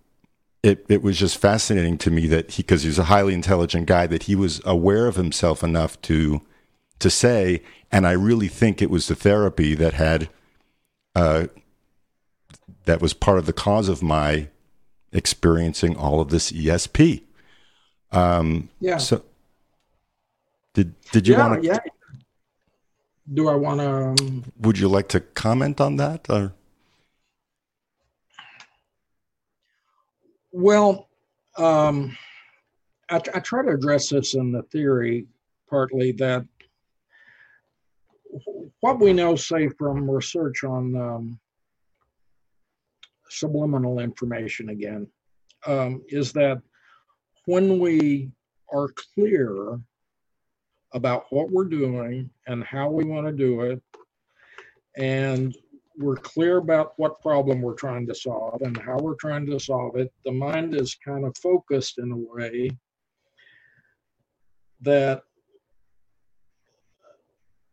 it 0.63 0.85
it 0.89 1.01
was 1.01 1.17
just 1.17 1.37
fascinating 1.37 1.97
to 1.99 2.11
me 2.11 2.27
that 2.27 2.51
he 2.51 2.63
because 2.63 2.83
he's 2.83 2.99
a 2.99 3.05
highly 3.05 3.33
intelligent 3.33 3.85
guy 3.85 4.07
that 4.07 4.23
he 4.23 4.35
was 4.35 4.61
aware 4.65 5.07
of 5.07 5.15
himself 5.15 5.63
enough 5.63 5.99
to 6.03 6.41
to 6.99 7.09
say, 7.09 7.61
and 7.91 8.07
I 8.07 8.11
really 8.11 8.47
think 8.47 8.81
it 8.81 8.89
was 8.89 9.07
the 9.07 9.15
therapy 9.15 9.75
that 9.75 9.93
had 9.93 10.29
uh, 11.15 11.47
that 12.85 13.01
was 13.01 13.13
part 13.13 13.37
of 13.37 13.45
the 13.45 13.53
cause 13.53 13.89
of 13.89 14.01
my 14.01 14.47
experiencing 15.11 15.95
all 15.95 16.19
of 16.19 16.29
this 16.29 16.51
ESP. 16.51 17.23
Um, 18.11 18.69
yeah. 18.79 18.97
So 18.97 19.23
did 20.73 20.99
did 21.11 21.27
you 21.27 21.35
yeah, 21.35 21.47
want 21.47 21.61
to? 21.61 21.67
Yeah. 21.67 21.79
Do 23.33 23.49
I 23.49 23.55
want 23.55 23.79
to? 23.81 23.89
Um, 23.89 24.43
would 24.59 24.79
you 24.79 24.87
like 24.87 25.09
to 25.09 25.19
comment 25.19 25.81
on 25.81 25.97
that? 25.97 26.29
Or? 26.29 26.53
Well, 30.51 31.09
um, 31.57 32.15
I, 33.09 33.15
I, 33.15 33.39
try 33.39 33.63
to 33.63 33.71
address 33.71 34.09
this 34.09 34.35
in 34.35 34.51
the 34.51 34.63
theory 34.63 35.25
partly 35.69 36.11
that 36.13 36.45
what 38.81 38.99
we 38.99 39.13
know, 39.13 39.35
say, 39.35 39.69
from 39.69 40.09
research 40.09 40.63
on 40.63 40.95
um, 40.95 41.39
subliminal 43.29 43.99
information 43.99 44.69
again, 44.69 45.07
um, 45.65 46.03
is 46.09 46.31
that 46.33 46.61
when 47.45 47.79
we 47.79 48.31
are 48.73 48.89
clear 49.15 49.79
about 50.93 51.25
what 51.29 51.49
we're 51.49 51.65
doing 51.65 52.29
and 52.47 52.63
how 52.63 52.89
we 52.89 53.03
want 53.03 53.25
to 53.27 53.33
do 53.33 53.61
it, 53.61 53.81
and 54.97 55.55
we're 55.97 56.15
clear 56.15 56.57
about 56.57 56.93
what 56.97 57.19
problem 57.21 57.61
we're 57.61 57.73
trying 57.73 58.05
to 58.07 58.15
solve 58.15 58.61
and 58.61 58.77
how 58.77 58.97
we're 58.99 59.15
trying 59.15 59.45
to 59.47 59.59
solve 59.59 59.95
it, 59.95 60.13
the 60.25 60.31
mind 60.31 60.75
is 60.75 60.95
kind 60.95 61.25
of 61.25 61.35
focused 61.37 61.97
in 61.97 62.11
a 62.11 62.15
way 62.15 62.69
that 64.81 65.23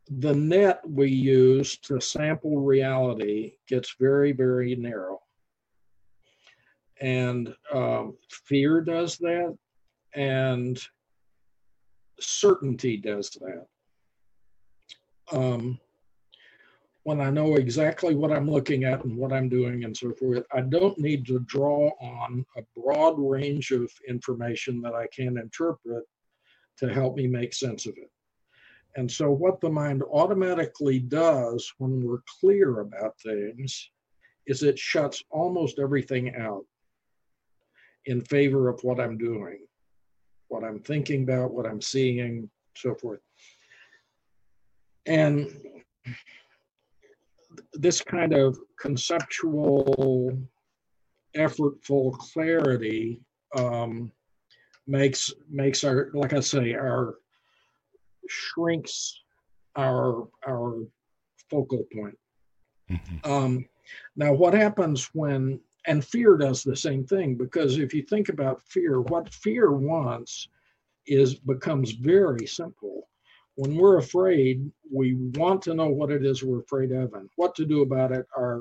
the 0.09 0.35
net 0.35 0.81
we 0.89 1.11
use 1.11 1.79
to 1.79 2.01
sample 2.01 2.61
reality 2.61 3.55
gets 3.69 3.95
very, 4.01 4.33
very 4.33 4.75
narrow. 4.75 5.21
And 7.01 7.55
um, 7.73 8.17
fear 8.47 8.81
does 8.81 9.19
that, 9.19 9.57
and 10.15 10.81
certainty 12.21 12.97
does 12.97 13.31
that. 13.31 13.67
Um, 15.33 15.81
when 17.05 17.21
I 17.21 17.29
know 17.31 17.57
exactly 17.57 18.15
what 18.15 18.33
I'm 18.33 18.51
looking 18.51 18.85
at 18.85 19.05
and 19.05 19.17
what 19.17 19.33
I'm 19.33 19.49
doing 19.51 19.85
and 19.85 19.95
so 19.95 20.13
forth, 20.15 20.45
I 20.53 20.63
don't 20.63 20.99
need 20.99 21.27
to 21.27 21.39
draw 21.41 21.91
on 22.01 22.45
a 22.57 22.63
broad 22.79 23.17
range 23.19 23.71
of 23.71 23.91
information 24.09 24.81
that 24.81 24.95
I 24.95 25.07
can 25.15 25.39
interpret 25.39 26.05
to 26.79 26.93
help 26.93 27.17
me 27.17 27.27
make 27.27 27.53
sense 27.53 27.85
of 27.85 27.97
it. 27.99 28.11
And 28.97 29.11
so, 29.11 29.31
what 29.31 29.61
the 29.61 29.69
mind 29.69 30.03
automatically 30.03 30.99
does 30.99 31.71
when 31.79 32.03
we're 32.03 32.23
clear 32.41 32.81
about 32.81 33.19
things 33.21 33.91
is 34.47 34.63
it 34.63 34.79
shuts 34.79 35.23
almost 35.31 35.79
everything 35.79 36.35
out 36.37 36.65
in 38.07 38.21
favor 38.23 38.69
of 38.69 38.81
what 38.83 39.01
I'm 39.01 39.19
doing, 39.19 39.59
what 40.49 40.65
I'm 40.65 40.79
thinking 40.79 41.25
about, 41.25 41.53
what 41.53 41.67
I'm 41.67 41.81
seeing, 41.81 42.49
so 42.77 42.95
forth. 42.95 43.21
And 45.07 45.51
this 47.75 48.01
kind 48.01 48.35
of 48.35 48.59
conceptual, 48.79 50.37
effortful 51.37 52.17
clarity 52.19 53.21
um, 53.57 54.11
makes 54.87 55.33
makes 55.51 55.85
our, 55.85 56.11
like 56.15 56.33
I 56.33 56.41
say, 56.41 56.75
our 56.75 57.17
shrinks 58.29 59.21
our 59.77 60.29
our 60.47 60.85
focal 61.51 61.87
point. 61.93 62.19
Mm-hmm. 62.91 63.31
Um, 63.31 63.67
now, 64.17 64.33
what 64.33 64.55
happens 64.55 65.11
when 65.13 65.61
and 65.87 66.05
fear 66.05 66.37
does 66.37 66.63
the 66.63 66.77
same 66.77 67.05
thing 67.05 67.35
because 67.35 67.79
if 67.79 67.93
you 67.93 68.03
think 68.03 68.29
about 68.29 68.63
fear, 68.63 69.01
what 69.01 69.33
fear 69.33 69.73
wants 69.73 70.49
is 71.07 71.35
becomes 71.35 71.93
very 71.93 72.47
simple 72.47 73.09
when 73.57 73.77
we're 73.77 73.99
afraid, 73.99 74.71
we 74.93 75.15
want 75.35 75.63
to 75.63 75.75
know 75.75 75.89
what 75.89 76.11
it 76.11 76.25
is 76.25 76.43
we're 76.43 76.61
afraid 76.61 76.93
of 76.93 77.15
and 77.15 77.29
what 77.37 77.55
to 77.57 77.65
do 77.65 77.83
about 77.83 78.13
it. 78.13 78.27
Our 78.37 78.61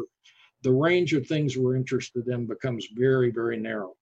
the 0.63 0.71
range 0.71 1.13
of 1.13 1.27
things 1.27 1.57
we're 1.57 1.75
interested 1.75 2.27
in 2.29 2.45
becomes 2.45 2.87
very, 2.95 3.31
very 3.31 3.59
narrow, 3.59 3.95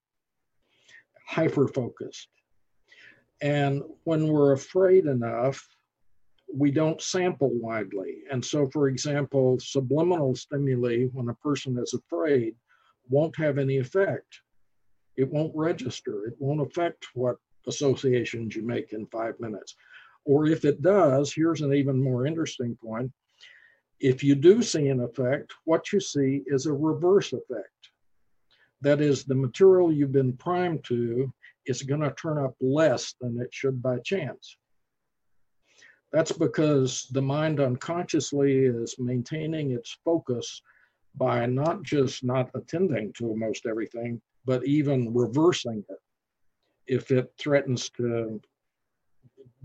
hyper 1.28 1.68
focused. 1.68 2.28
And 3.42 3.82
when 4.04 4.28
we're 4.28 4.52
afraid 4.52 5.08
enough, 5.08 5.68
we 6.54 6.70
don't 6.70 7.02
sample 7.02 7.50
widely. 7.54 8.18
And 8.32 8.46
so, 8.46 8.70
for 8.70 8.89
example, 8.89 9.58
subliminal 9.60 10.36
stimuli, 10.36 11.06
when 11.14 11.30
a 11.30 11.34
person 11.36 11.80
is 11.80 11.96
afraid, 11.96 12.54
won't 13.10 13.36
have 13.38 13.58
any 13.58 13.80
effect. 13.80 14.42
It 15.18 15.32
won't 15.32 15.56
register. 15.56 16.28
It 16.28 16.36
won't 16.38 16.62
affect 16.62 17.08
what 17.16 17.38
associations 17.68 18.56
you 18.56 18.62
make 18.62 18.94
in 18.94 19.08
five 19.08 19.39
minutes. 19.39 19.76
Or 20.26 20.45
if 20.45 20.65
it 20.65 20.82
does, 20.82 21.34
here's 21.34 21.61
an 21.61 21.74
even 21.74 22.01
more 22.01 22.26
interesting 22.26 22.78
point. 22.84 23.11
If 23.99 24.24
you 24.24 24.36
do 24.36 24.61
see 24.61 24.88
an 24.88 24.99
effect, 24.99 25.53
what 25.65 25.91
you 25.91 25.99
see 25.99 26.43
is 26.47 26.65
a 26.65 26.74
reverse 26.74 27.34
effect. 27.34 27.69
That 28.82 29.01
is, 29.01 29.24
the 29.24 29.36
material 29.36 29.91
you've 29.91 30.11
been 30.11 30.38
primed 30.38 30.84
to 30.86 31.32
is 31.67 31.84
going 31.84 32.01
to 32.01 32.11
turn 32.11 32.39
up 32.39 32.55
less 32.59 33.13
than 33.22 33.39
it 33.39 33.53
should 33.53 33.82
by 33.82 33.99
chance. 33.99 34.57
That's 36.11 36.32
because 36.32 37.07
the 37.11 37.22
mind 37.22 37.59
unconsciously 37.59 38.65
is 38.65 38.95
maintaining 38.97 39.72
its 39.72 39.97
focus 40.03 40.61
by 41.15 41.45
not 41.45 41.84
just 41.84 42.24
not 42.24 42.49
attending 42.55 43.13
to 43.13 43.36
most 43.36 43.65
everything, 43.65 44.22
but 44.45 44.65
even 44.65 45.13
reversing 45.13 45.86
it 45.89 45.99
if 46.88 47.11
it 47.11 47.32
threatens 47.38 47.89
to 47.91 48.41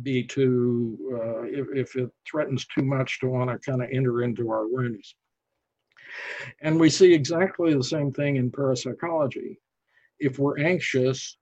be 0.03 0.23
too, 0.23 0.99
uh, 1.15 1.43
if, 1.45 1.67
if 1.75 1.97
it 1.97 2.11
threatens 2.31 2.67
too 2.67 2.83
much 2.83 3.21
to 3.21 3.29
want 3.29 3.51
to 3.51 3.71
kind 3.71 3.83
of 3.83 3.89
enter 3.93 4.23
into 4.23 4.51
our 4.51 4.63
awareness. 4.63 5.15
And 6.61 6.79
we 6.79 6.91
see 6.91 7.13
exactly 7.13 7.75
the 7.75 7.83
same 7.83 8.13
thing 8.13 8.37
in 8.37 8.51
parapsychology. 8.51 9.59
If 10.19 10.39
we're 10.39 10.59
anxious, 10.59 11.37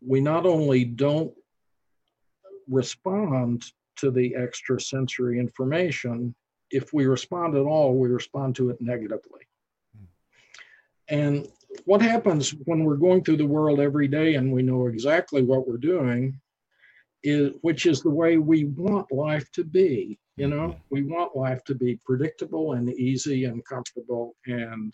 we 0.00 0.20
not 0.20 0.46
only 0.46 0.84
don't 0.84 1.32
respond 2.68 3.64
to 3.96 4.10
the 4.10 4.34
extrasensory 4.34 5.38
information, 5.38 6.34
if 6.70 6.92
we 6.92 7.06
respond 7.06 7.56
at 7.56 7.64
all, 7.64 7.94
we 7.94 8.08
respond 8.08 8.56
to 8.56 8.70
it 8.70 8.80
negatively. 8.80 9.40
And 11.08 11.48
what 11.84 12.00
happens 12.00 12.54
when 12.64 12.84
we're 12.84 12.96
going 12.96 13.24
through 13.24 13.38
the 13.38 13.46
world 13.46 13.80
every 13.80 14.06
day 14.08 14.34
and 14.34 14.52
we 14.52 14.62
know 14.62 14.86
exactly 14.86 15.42
what 15.42 15.66
we're 15.66 15.76
doing 15.76 16.40
is 17.22 17.52
which 17.60 17.86
is 17.86 18.02
the 18.02 18.10
way 18.10 18.38
we 18.38 18.64
want 18.64 19.10
life 19.12 19.50
to 19.52 19.64
be 19.64 20.18
you 20.36 20.48
know? 20.48 20.68
Mm-hmm. 20.68 20.80
we 20.90 21.02
want 21.02 21.36
life 21.36 21.62
to 21.64 21.74
be 21.74 21.98
predictable 22.04 22.72
and 22.72 22.88
easy 22.90 23.44
and 23.44 23.64
comfortable 23.64 24.34
and 24.46 24.92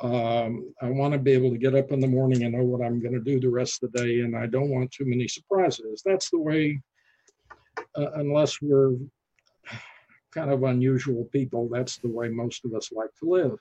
um, 0.00 0.72
i 0.80 0.88
want 0.88 1.12
to 1.12 1.18
be 1.18 1.32
able 1.32 1.50
to 1.50 1.58
get 1.58 1.74
up 1.74 1.90
in 1.90 2.00
the 2.00 2.06
morning 2.06 2.44
and 2.44 2.54
know 2.54 2.64
what 2.64 2.84
i'm 2.84 3.00
going 3.00 3.14
to 3.14 3.20
do 3.20 3.40
the 3.40 3.48
rest 3.48 3.82
of 3.82 3.92
the 3.92 4.02
day 4.02 4.20
and 4.20 4.36
i 4.36 4.46
don't 4.46 4.70
want 4.70 4.90
too 4.90 5.04
many 5.04 5.26
surprises. 5.28 6.02
That's 6.04 6.30
the 6.30 6.38
way 6.38 6.80
uh, 7.96 8.10
unless 8.14 8.60
we're 8.62 8.94
kind 10.32 10.50
of 10.50 10.62
unusual 10.62 11.24
people 11.32 11.68
that's 11.70 11.98
the 11.98 12.08
way 12.08 12.28
most 12.28 12.64
of 12.64 12.74
us 12.74 12.92
like 12.92 13.10
to 13.18 13.28
live. 13.28 13.58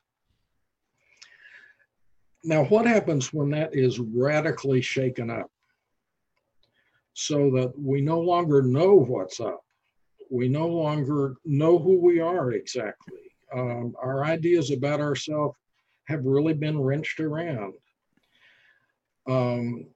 Now 2.44 2.66
what 2.66 2.86
happens 2.86 3.34
when 3.34 3.50
that 3.52 3.74
is 3.74 4.00
radically 4.00 4.82
shaken 4.82 5.30
up 5.30 5.50
so 7.20 7.52
that 7.52 7.74
we 7.78 8.00
no 8.00 8.18
longer 8.22 8.62
know 8.62 8.94
what's 8.94 9.42
up. 9.42 9.62
We 10.32 10.48
no 10.48 10.68
longer 10.68 11.36
know 11.44 11.78
who 11.78 12.00
we 12.00 12.22
are 12.22 12.54
exactly. 12.54 13.34
Um, 13.54 13.94
our 14.02 14.24
ideas 14.24 14.72
about 14.72 15.02
ourselves 15.02 15.58
have 16.08 16.24
really 16.24 16.54
been 16.54 16.80
wrenched 16.80 17.20
around. 17.20 17.74
Um, 19.28 19.88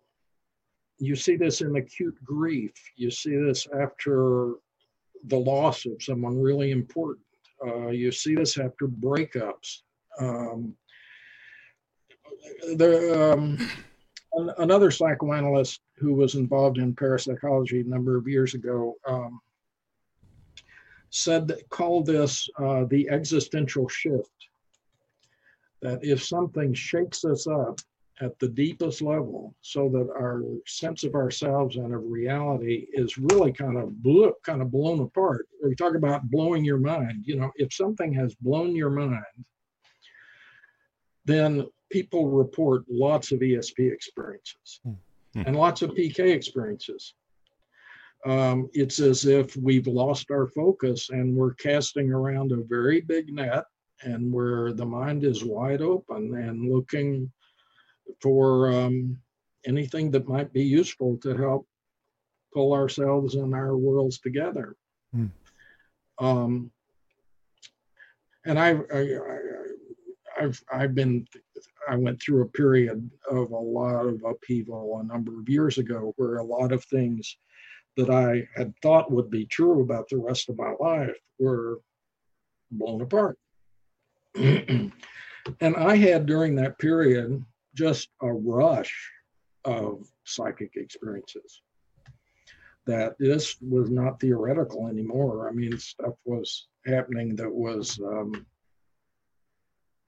you 0.99 1.15
see 1.15 1.37
this 1.37 1.61
in 1.61 1.77
acute 1.77 2.17
grief. 2.25 2.73
You 2.97 3.09
see 3.09 3.37
this 3.37 3.67
after 3.73 4.55
the 5.27 5.39
loss 5.39 5.85
of 5.85 6.03
someone 6.03 6.41
really 6.41 6.71
important. 6.71 7.25
Uh, 7.65 7.87
you 7.87 8.11
see 8.11 8.35
this 8.35 8.57
after 8.57 8.85
breakups. 8.87 9.83
Um, 10.19 10.75
the, 12.75 13.33
um, 13.33 13.57
another 14.33 14.91
psychoanalyst 14.91 15.81
who 15.97 16.13
was 16.13 16.35
involved 16.35 16.77
in 16.77 16.95
parapsychology 16.95 17.81
a 17.81 17.85
number 17.85 18.17
of 18.17 18.27
years 18.27 18.53
ago 18.53 18.95
um, 19.07 19.39
said 21.09 21.47
that, 21.47 21.69
called 21.69 22.05
this 22.05 22.49
uh, 22.57 22.85
the 22.85 23.09
existential 23.09 23.87
shift. 23.87 24.29
That 25.81 26.03
if 26.03 26.23
something 26.23 26.73
shakes 26.73 27.25
us 27.25 27.45
up 27.45 27.79
at 28.21 28.37
the 28.39 28.47
deepest 28.47 29.01
level, 29.01 29.53
so 29.61 29.89
that 29.89 30.09
our 30.11 30.43
sense 30.65 31.03
of 31.03 31.15
ourselves 31.15 31.75
and 31.75 31.93
of 31.93 32.03
reality 32.05 32.87
is 32.93 33.17
really 33.17 33.51
kind 33.51 33.77
of 33.77 34.01
blew, 34.01 34.33
kind 34.43 34.61
of 34.61 34.71
blown 34.71 35.01
apart. 35.01 35.47
We 35.63 35.75
talk 35.75 35.95
about 35.95 36.29
blowing 36.29 36.63
your 36.63 36.77
mind. 36.77 37.23
You 37.25 37.35
know, 37.37 37.51
if 37.55 37.73
something 37.73 38.13
has 38.13 38.33
blown 38.35 38.75
your 38.75 38.91
mind, 38.91 39.45
then 41.25 41.67
people 41.93 42.27
report 42.27 42.83
lots 42.89 43.31
of 43.31 43.39
ESP 43.39 43.93
experiences 43.93 44.81
Hmm. 45.35 45.43
and 45.45 45.55
lots 45.55 45.81
of 45.81 45.91
PK 45.91 46.19
experiences. 46.31 47.13
Um, 48.25 48.69
it's 48.73 48.99
as 48.99 49.25
if 49.25 49.55
we've 49.57 49.87
lost 49.87 50.31
our 50.31 50.47
focus 50.47 51.09
and 51.09 51.35
we're 51.35 51.55
casting 51.55 52.11
around 52.11 52.51
a 52.51 52.63
very 52.75 53.01
big 53.01 53.33
net 53.33 53.65
and 54.01 54.31
where 54.31 54.73
the 54.73 54.85
mind 54.85 55.23
is 55.23 55.43
wide 55.43 55.81
open 55.81 56.35
and 56.35 56.71
looking 56.71 57.31
for 58.21 58.71
um, 58.71 59.17
anything 59.65 60.11
that 60.11 60.27
might 60.27 60.51
be 60.53 60.63
useful 60.63 61.17
to 61.17 61.35
help 61.35 61.67
pull 62.53 62.73
ourselves 62.73 63.35
and 63.35 63.53
our 63.53 63.75
worlds 63.77 64.19
together. 64.19 64.75
Hmm. 65.13 65.27
Um, 66.19 66.71
and 68.45 68.59
I, 68.59 68.69
I, 68.93 69.01
I, 69.01 69.37
I've, 70.41 70.63
I've 70.71 70.95
been, 70.95 71.27
I 71.89 71.95
went 71.95 72.21
through 72.21 72.43
a 72.43 72.49
period 72.49 73.09
of 73.29 73.51
a 73.51 73.57
lot 73.57 74.05
of 74.05 74.23
upheaval 74.23 74.99
a 74.99 75.03
number 75.03 75.39
of 75.39 75.49
years 75.49 75.77
ago 75.77 76.13
where 76.17 76.37
a 76.37 76.43
lot 76.43 76.71
of 76.71 76.83
things 76.85 77.37
that 77.97 78.09
I 78.09 78.47
had 78.55 78.73
thought 78.81 79.11
would 79.11 79.29
be 79.29 79.45
true 79.45 79.81
about 79.81 80.09
the 80.09 80.17
rest 80.17 80.49
of 80.49 80.57
my 80.57 80.73
life 80.79 81.15
were 81.39 81.79
blown 82.71 83.01
apart. 83.01 83.37
and 84.35 84.91
I 85.61 85.95
had 85.95 86.25
during 86.25 86.55
that 86.55 86.79
period 86.79 87.43
just 87.75 88.09
a 88.21 88.31
rush 88.31 89.11
of 89.65 90.07
psychic 90.23 90.75
experiences. 90.75 91.61
That 92.85 93.15
this 93.17 93.55
was 93.61 93.89
not 93.89 94.19
theoretical 94.19 94.87
anymore. 94.87 95.47
I 95.47 95.53
mean, 95.53 95.77
stuff 95.77 96.15
was 96.25 96.67
happening 96.85 97.35
that 97.37 97.51
was 97.51 97.99
um, 97.99 98.45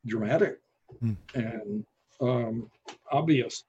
dramatic 0.05 0.59
Hmm. 0.99 1.13
and 1.33 1.85
um, 2.21 2.69
obvious. 3.11 3.63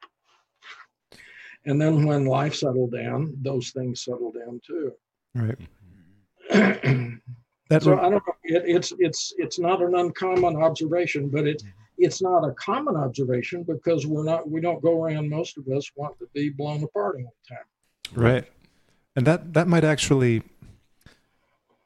And 1.64 1.80
then 1.80 2.06
when 2.06 2.26
life 2.26 2.54
settled 2.54 2.92
down, 2.92 3.36
those 3.42 3.70
things 3.70 4.04
settled 4.04 4.34
down 4.34 4.60
too. 4.64 4.92
Right. 5.34 5.58
so 6.52 7.18
That 7.68 7.82
I 7.88 8.08
don't 8.08 8.12
know. 8.12 8.20
It, 8.44 8.62
it's 8.66 8.92
it's 8.98 9.34
it's 9.38 9.58
not 9.58 9.82
an 9.82 9.94
uncommon 9.96 10.56
observation, 10.56 11.28
but 11.28 11.46
it's 11.46 11.64
it's 11.98 12.22
not 12.22 12.44
a 12.44 12.52
common 12.52 12.94
observation 12.96 13.64
because 13.64 14.06
we're 14.06 14.24
not 14.24 14.48
we 14.48 14.60
don't 14.60 14.80
go 14.82 15.02
around 15.02 15.28
most 15.28 15.58
of 15.58 15.66
us 15.68 15.90
want 15.96 16.16
to 16.20 16.28
be 16.34 16.50
blown 16.50 16.84
apart 16.84 17.16
all 17.16 17.34
the 17.48 17.54
time. 17.56 17.64
Right. 18.14 18.44
And 19.16 19.26
that 19.26 19.54
that 19.54 19.66
might 19.66 19.82
actually 19.82 20.42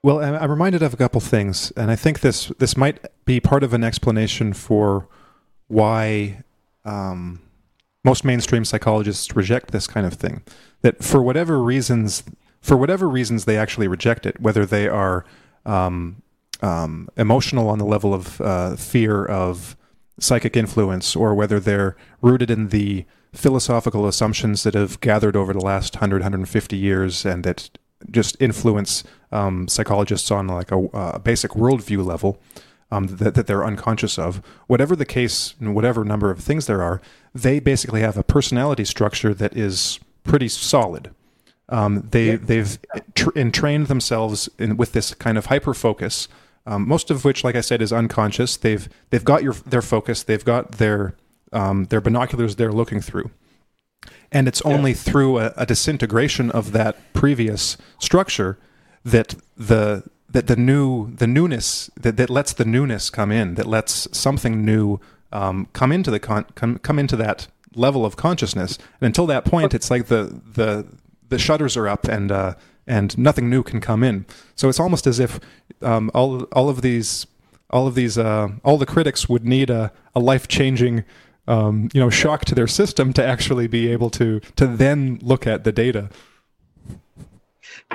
well, 0.02 0.20
I- 0.20 0.38
I'm 0.38 0.50
reminded 0.50 0.82
of 0.82 0.94
a 0.94 0.96
couple 0.96 1.20
things, 1.20 1.72
and 1.72 1.90
I 1.90 1.96
think 1.96 2.20
this 2.20 2.48
this 2.58 2.76
might 2.76 2.98
be 3.24 3.40
part 3.40 3.62
of 3.62 3.72
an 3.74 3.84
explanation 3.84 4.52
for 4.52 5.08
why 5.70 6.42
um, 6.84 7.40
most 8.04 8.24
mainstream 8.24 8.64
psychologists 8.64 9.34
reject 9.36 9.70
this 9.70 9.86
kind 9.86 10.06
of 10.06 10.14
thing. 10.14 10.42
That 10.82 11.02
for 11.04 11.22
whatever 11.22 11.62
reasons, 11.62 12.24
for 12.60 12.76
whatever 12.76 13.08
reasons 13.08 13.44
they 13.44 13.56
actually 13.56 13.88
reject 13.88 14.26
it, 14.26 14.40
whether 14.40 14.66
they 14.66 14.88
are 14.88 15.24
um, 15.64 16.22
um, 16.60 17.08
emotional 17.16 17.68
on 17.68 17.78
the 17.78 17.84
level 17.84 18.12
of 18.12 18.40
uh, 18.40 18.76
fear 18.76 19.24
of 19.24 19.76
psychic 20.18 20.56
influence, 20.56 21.14
or 21.14 21.34
whether 21.34 21.60
they're 21.60 21.96
rooted 22.20 22.50
in 22.50 22.68
the 22.68 23.04
philosophical 23.32 24.06
assumptions 24.06 24.64
that 24.64 24.74
have 24.74 25.00
gathered 25.00 25.36
over 25.36 25.52
the 25.52 25.60
last 25.60 25.96
100, 25.96 26.16
150 26.16 26.76
years 26.76 27.24
and 27.24 27.44
that 27.44 27.70
just 28.10 28.36
influence 28.40 29.04
um, 29.30 29.68
psychologists 29.68 30.30
on 30.30 30.48
like 30.48 30.72
a, 30.72 30.78
a 30.92 31.18
basic 31.20 31.52
worldview 31.52 32.04
level 32.04 32.40
um, 32.90 33.06
that, 33.06 33.34
that 33.34 33.46
they're 33.46 33.64
unconscious 33.64 34.18
of. 34.18 34.42
Whatever 34.66 34.96
the 34.96 35.04
case, 35.06 35.54
and 35.60 35.74
whatever 35.74 36.04
number 36.04 36.30
of 36.30 36.40
things 36.40 36.66
there 36.66 36.82
are, 36.82 37.00
they 37.34 37.60
basically 37.60 38.00
have 38.00 38.16
a 38.16 38.22
personality 38.24 38.84
structure 38.84 39.32
that 39.34 39.56
is 39.56 40.00
pretty 40.24 40.48
solid. 40.48 41.10
Um, 41.68 42.08
they 42.10 42.30
Yeah. 42.32 42.36
they've 42.42 42.78
tr- 43.14 43.30
entrained 43.36 43.86
themselves 43.86 44.48
in, 44.58 44.76
with 44.76 44.92
this 44.92 45.14
kind 45.14 45.38
of 45.38 45.46
hyper 45.46 45.72
focus, 45.72 46.26
um, 46.66 46.86
most 46.88 47.10
of 47.10 47.24
which, 47.24 47.44
like 47.44 47.54
I 47.54 47.60
said, 47.60 47.80
is 47.80 47.92
unconscious. 47.92 48.56
They've 48.56 48.88
they've 49.10 49.24
got 49.24 49.42
your 49.44 49.54
their 49.64 49.82
focus. 49.82 50.24
They've 50.24 50.44
got 50.44 50.72
their 50.72 51.14
um, 51.52 51.84
their 51.86 52.00
binoculars 52.00 52.56
they're 52.56 52.72
looking 52.72 53.00
through, 53.00 53.30
and 54.32 54.48
it's 54.48 54.60
only 54.62 54.94
through 54.94 55.38
a, 55.38 55.52
a 55.56 55.64
disintegration 55.64 56.50
of 56.50 56.72
that 56.72 56.96
previous 57.12 57.76
structure 58.00 58.58
that 59.04 59.36
the 59.56 60.02
that 60.32 60.46
the 60.46 60.56
new 60.56 61.10
the 61.14 61.26
newness 61.26 61.90
that, 62.00 62.16
that 62.16 62.30
lets 62.30 62.52
the 62.52 62.64
newness 62.64 63.10
come 63.10 63.32
in 63.32 63.54
that 63.54 63.66
lets 63.66 64.08
something 64.16 64.64
new 64.64 65.00
um, 65.32 65.68
come 65.72 65.92
into 65.92 66.10
the 66.10 66.20
con- 66.20 66.46
come 66.54 66.78
come 66.78 66.98
into 66.98 67.16
that 67.16 67.48
level 67.74 68.04
of 68.04 68.16
consciousness. 68.16 68.78
And 69.00 69.06
until 69.06 69.26
that 69.26 69.44
point 69.44 69.74
it's 69.74 69.90
like 69.90 70.06
the 70.06 70.40
the 70.54 70.86
the 71.28 71.38
shutters 71.38 71.76
are 71.76 71.88
up 71.88 72.06
and 72.06 72.30
uh, 72.30 72.54
and 72.86 73.16
nothing 73.18 73.48
new 73.48 73.62
can 73.62 73.80
come 73.80 74.02
in. 74.02 74.26
So 74.54 74.68
it's 74.68 74.80
almost 74.80 75.06
as 75.06 75.18
if 75.18 75.40
um, 75.82 76.10
all 76.14 76.42
all 76.52 76.68
of 76.68 76.82
these 76.82 77.26
all 77.70 77.86
of 77.86 77.94
these 77.94 78.18
uh, 78.18 78.48
all 78.64 78.78
the 78.78 78.86
critics 78.86 79.28
would 79.28 79.44
need 79.44 79.70
a, 79.70 79.92
a 80.14 80.20
life 80.20 80.48
changing 80.48 81.04
um, 81.48 81.88
you 81.92 82.00
know 82.00 82.10
shock 82.10 82.44
to 82.46 82.54
their 82.54 82.66
system 82.66 83.12
to 83.14 83.24
actually 83.24 83.66
be 83.66 83.88
able 83.88 84.10
to 84.10 84.40
to 84.56 84.66
then 84.66 85.18
look 85.22 85.46
at 85.46 85.64
the 85.64 85.72
data. 85.72 86.10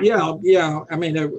Yeah, 0.00 0.34
yeah. 0.42 0.80
I 0.90 0.96
mean, 0.96 1.16
it, 1.16 1.30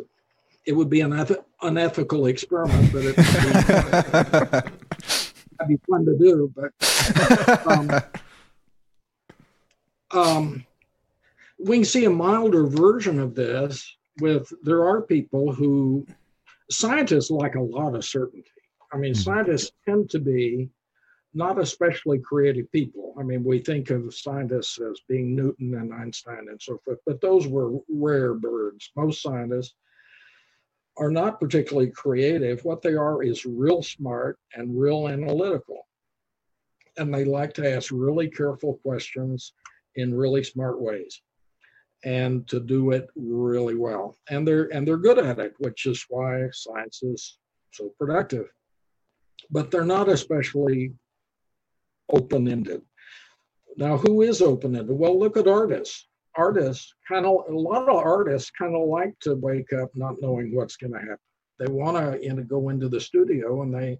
it 0.67 0.73
would 0.75 0.89
be 0.89 0.99
an 1.01 1.13
eth- 1.13 1.43
unethical 1.61 2.27
experiment, 2.27 2.91
but 2.91 3.03
it 3.05 3.15
would 3.17 4.65
be, 5.67 5.75
be 5.75 5.79
fun 5.89 6.05
to 6.05 6.17
do. 6.17 6.53
But 6.53 7.65
um, 7.65 7.89
um, 10.11 10.65
we 11.57 11.77
can 11.77 11.85
see 11.85 12.05
a 12.05 12.09
milder 12.09 12.67
version 12.67 13.19
of 13.19 13.33
this 13.33 13.95
with 14.19 14.51
there 14.63 14.85
are 14.85 15.01
people 15.01 15.53
who 15.53 16.05
scientists 16.69 17.31
like 17.31 17.55
a 17.55 17.61
lot 17.61 17.95
of 17.95 18.03
certainty. 18.03 18.49
I 18.91 18.97
mean, 18.97 19.13
Mhm. 19.13 19.23
scientists 19.23 19.71
tend 19.87 20.09
to 20.11 20.19
be 20.19 20.69
not 21.33 21.59
especially 21.59 22.19
creative 22.19 22.69
people. 22.71 23.13
I 23.17 23.23
mean, 23.23 23.43
we 23.43 23.59
think 23.59 23.89
of 23.89 24.13
scientists 24.13 24.79
as 24.79 24.99
being 25.07 25.35
Newton 25.35 25.75
and 25.75 25.93
Einstein 25.93 26.47
and 26.49 26.61
so 26.61 26.77
forth, 26.83 26.99
but 27.05 27.21
those 27.21 27.47
were 27.47 27.79
rare 27.89 28.33
birds. 28.33 28.91
Most 28.95 29.21
scientists 29.21 29.75
are 30.99 31.11
not 31.11 31.39
particularly 31.39 31.91
creative. 31.91 32.63
What 32.65 32.81
they 32.81 32.95
are 32.95 33.23
is 33.23 33.45
real 33.45 33.83
smart 33.83 34.37
and 34.53 34.79
real 34.79 35.07
analytical. 35.07 35.87
And 36.97 37.13
they 37.13 37.25
like 37.25 37.53
to 37.55 37.75
ask 37.75 37.91
really 37.91 38.29
careful 38.29 38.79
questions 38.83 39.53
in 39.95 40.13
really 40.13 40.43
smart 40.43 40.81
ways 40.81 41.21
and 42.03 42.47
to 42.47 42.59
do 42.59 42.91
it 42.91 43.07
really 43.15 43.75
well. 43.75 44.15
And 44.29 44.47
they're 44.47 44.73
and 44.73 44.87
they're 44.87 44.97
good 44.97 45.19
at 45.19 45.39
it, 45.39 45.53
which 45.59 45.85
is 45.85 46.05
why 46.09 46.47
science 46.51 47.03
is 47.03 47.37
so 47.71 47.91
productive. 47.99 48.47
But 49.51 49.71
they're 49.71 49.85
not 49.85 50.09
especially 50.09 50.93
open-ended. 52.11 52.81
Now, 53.77 53.97
who 53.97 54.21
is 54.21 54.41
open-ended? 54.41 54.97
Well, 54.97 55.19
look 55.19 55.37
at 55.37 55.47
artists. 55.47 56.07
Artists 56.37 56.93
kind 57.07 57.25
of 57.25 57.45
a 57.49 57.53
lot 57.53 57.89
of 57.89 57.95
artists 57.95 58.51
kind 58.51 58.75
of 58.75 58.87
like 58.87 59.17
to 59.21 59.35
wake 59.35 59.73
up 59.73 59.89
not 59.95 60.15
knowing 60.21 60.55
what's 60.55 60.77
going 60.77 60.93
to 60.93 60.99
happen. 60.99 61.17
They 61.59 61.67
want 61.67 61.97
to 61.97 62.23
you 62.23 62.33
know, 62.33 62.43
go 62.43 62.69
into 62.69 62.87
the 62.87 63.01
studio 63.01 63.63
and 63.63 63.73
they 63.73 63.97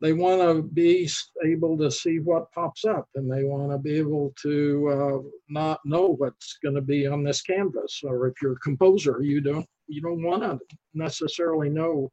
they 0.00 0.12
want 0.12 0.42
to 0.42 0.62
be 0.62 1.08
able 1.44 1.78
to 1.78 1.90
see 1.90 2.18
what 2.18 2.52
pops 2.52 2.84
up 2.84 3.08
and 3.14 3.30
they 3.30 3.44
want 3.44 3.70
to 3.70 3.78
be 3.78 3.96
able 3.96 4.34
to 4.42 4.88
uh, 4.88 5.28
not 5.48 5.80
know 5.84 6.14
what's 6.18 6.58
going 6.62 6.74
to 6.74 6.82
be 6.82 7.06
on 7.06 7.24
this 7.24 7.40
canvas 7.40 8.02
or 8.04 8.26
if 8.26 8.34
you're 8.42 8.52
a 8.52 8.60
composer 8.60 9.22
you 9.22 9.40
don't 9.40 9.66
you 9.86 10.02
don't 10.02 10.22
want 10.22 10.42
to 10.42 10.58
necessarily 10.94 11.70
know 11.70 12.10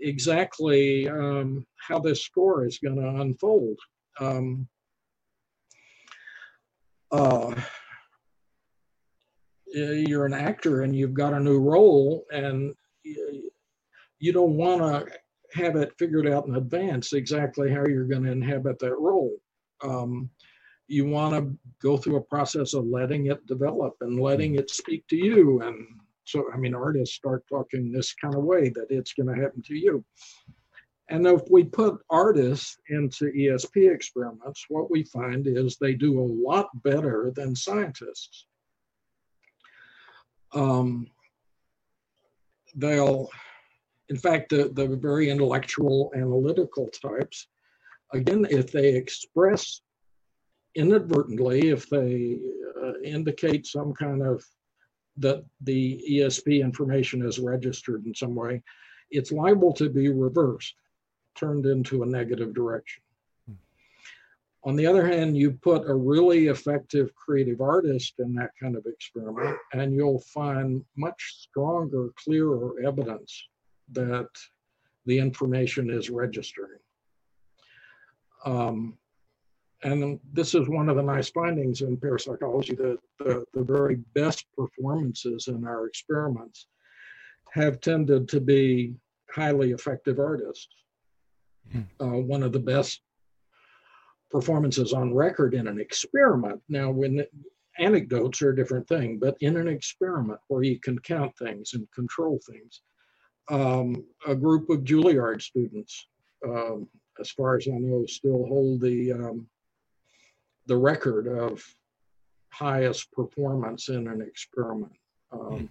exactly 0.00 1.08
um, 1.08 1.64
how 1.78 1.98
this 1.98 2.22
score 2.22 2.66
is 2.66 2.78
going 2.78 2.96
to 2.96 3.20
unfold 3.22 3.78
um, 4.20 4.68
uh, 7.10 7.54
you're 9.74 10.26
an 10.26 10.34
actor 10.34 10.82
and 10.82 10.94
you've 10.94 11.14
got 11.14 11.34
a 11.34 11.40
new 11.40 11.58
role 11.58 12.24
and 12.32 12.74
you, 13.02 13.50
you 14.18 14.32
don't 14.32 14.56
want 14.56 14.80
to 14.80 15.12
have 15.58 15.76
it 15.76 15.92
figured 15.98 16.26
out 16.26 16.46
in 16.46 16.56
advance 16.56 17.12
exactly 17.12 17.70
how 17.70 17.84
you're 17.86 18.06
going 18.06 18.24
to 18.24 18.32
inhabit 18.32 18.78
that 18.78 18.96
role. 18.96 19.32
Um, 19.82 20.30
you 20.86 21.06
want 21.06 21.34
to 21.34 21.58
go 21.82 21.96
through 21.96 22.16
a 22.16 22.22
process 22.22 22.74
of 22.74 22.86
letting 22.86 23.26
it 23.26 23.46
develop 23.46 23.94
and 24.00 24.20
letting 24.20 24.56
it 24.56 24.70
speak 24.70 25.06
to 25.08 25.16
you 25.16 25.60
and 25.62 25.86
So, 26.24 26.44
I 26.52 26.56
mean, 26.56 26.74
artists 26.74 27.16
start 27.16 27.44
talking 27.48 27.92
this 27.92 28.14
kind 28.14 28.34
of 28.34 28.44
way 28.44 28.70
that 28.70 28.86
it's 28.90 29.12
going 29.12 29.34
to 29.34 29.42
happen 29.42 29.62
to 29.62 29.74
you. 29.74 30.04
And 31.10 31.26
if 31.26 31.42
we 31.50 31.64
put 31.64 32.00
artists 32.08 32.78
into 32.88 33.26
ESP 33.26 33.92
experiments, 33.92 34.64
what 34.68 34.90
we 34.90 35.04
find 35.04 35.46
is 35.46 35.76
they 35.76 35.94
do 35.94 36.18
a 36.18 36.32
lot 36.48 36.68
better 36.82 37.30
than 37.34 37.54
scientists. 37.54 38.46
Um, 40.54 41.08
they'll, 42.74 43.28
in 44.08 44.16
fact, 44.16 44.50
the, 44.50 44.70
the 44.72 44.96
very 44.96 45.30
intellectual, 45.30 46.12
analytical 46.14 46.88
types, 46.88 47.48
again, 48.12 48.46
if 48.50 48.70
they 48.70 48.94
express 48.94 49.80
inadvertently, 50.74 51.70
if 51.70 51.88
they 51.88 52.38
uh, 52.82 52.98
indicate 53.02 53.66
some 53.66 53.92
kind 53.94 54.22
of 54.22 54.44
that 55.16 55.44
the 55.60 56.04
ESP 56.10 56.60
information 56.60 57.24
is 57.24 57.38
registered 57.38 58.04
in 58.04 58.14
some 58.14 58.34
way, 58.34 58.60
it's 59.10 59.30
liable 59.30 59.72
to 59.72 59.88
be 59.88 60.08
reversed 60.08 60.74
turned 61.36 61.66
into 61.66 62.02
a 62.02 62.06
negative 62.06 62.52
direction. 62.52 63.03
On 64.66 64.76
the 64.76 64.86
other 64.86 65.06
hand, 65.06 65.36
you 65.36 65.52
put 65.52 65.88
a 65.88 65.94
really 65.94 66.46
effective 66.46 67.14
creative 67.14 67.60
artist 67.60 68.14
in 68.18 68.34
that 68.34 68.50
kind 68.58 68.76
of 68.76 68.86
experiment, 68.86 69.58
and 69.74 69.94
you'll 69.94 70.20
find 70.20 70.82
much 70.96 71.36
stronger, 71.40 72.08
clearer 72.16 72.80
evidence 72.82 73.46
that 73.92 74.28
the 75.04 75.18
information 75.18 75.90
is 75.90 76.08
registering. 76.08 76.80
Um, 78.46 78.96
and 79.82 80.18
this 80.32 80.54
is 80.54 80.66
one 80.66 80.88
of 80.88 80.96
the 80.96 81.02
nice 81.02 81.28
findings 81.28 81.82
in 81.82 81.98
parapsychology 81.98 82.74
that 82.76 82.98
the, 83.18 83.44
the 83.52 83.62
very 83.62 83.96
best 84.14 84.46
performances 84.56 85.48
in 85.48 85.66
our 85.66 85.86
experiments 85.86 86.68
have 87.52 87.80
tended 87.80 88.28
to 88.30 88.40
be 88.40 88.94
highly 89.30 89.72
effective 89.72 90.18
artists. 90.18 90.68
Hmm. 91.72 91.80
uh, 92.00 92.18
one 92.18 92.42
of 92.42 92.52
the 92.52 92.58
best 92.58 93.00
performances 94.30 94.92
on 94.92 95.14
record 95.14 95.54
in 95.54 95.68
an 95.68 95.80
experiment. 95.80 96.60
Now, 96.68 96.90
when 96.90 97.24
anecdotes 97.78 98.42
are 98.42 98.50
a 98.50 98.56
different 98.56 98.88
thing, 98.88 99.18
but 99.18 99.36
in 99.40 99.56
an 99.56 99.68
experiment 99.68 100.40
where 100.48 100.62
you 100.62 100.78
can 100.80 100.98
count 101.00 101.36
things 101.38 101.74
and 101.74 101.90
control 101.92 102.40
things, 102.50 102.82
um, 103.50 104.04
a 104.26 104.34
group 104.34 104.70
of 104.70 104.84
Juilliard 104.84 105.42
students, 105.42 106.06
um, 106.46 106.88
as 107.20 107.30
far 107.30 107.56
as 107.56 107.68
I 107.68 107.76
know, 107.78 108.06
still 108.06 108.46
hold 108.46 108.80
the 108.80 109.12
um, 109.12 109.46
the 110.66 110.76
record 110.76 111.26
of 111.26 111.62
highest 112.50 113.12
performance 113.12 113.88
in 113.88 114.08
an 114.08 114.22
experiment. 114.22 114.92
Um, 115.32 115.68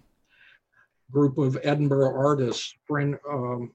group 1.10 1.38
of 1.38 1.58
Edinburgh 1.62 2.14
artists, 2.16 2.74
friend, 2.86 3.16
um, 3.28 3.72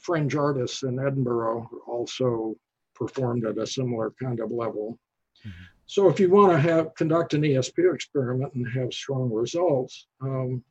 fringe 0.00 0.34
artists 0.34 0.82
in 0.82 0.98
Edinburgh 0.98 1.68
also 1.86 2.56
performed 2.94 3.44
at 3.44 3.58
a 3.58 3.66
similar 3.66 4.12
kind 4.22 4.40
of 4.40 4.50
level. 4.50 4.98
Mm-hmm. 5.46 5.64
So 5.86 6.08
if 6.08 6.18
you 6.18 6.30
want 6.30 6.52
to 6.52 6.58
have 6.58 6.94
conduct 6.94 7.34
an 7.34 7.42
ESP 7.42 7.92
experiment 7.92 8.54
and 8.54 8.66
have 8.72 8.92
strong 8.92 9.30
results, 9.32 10.06
um, 10.20 10.64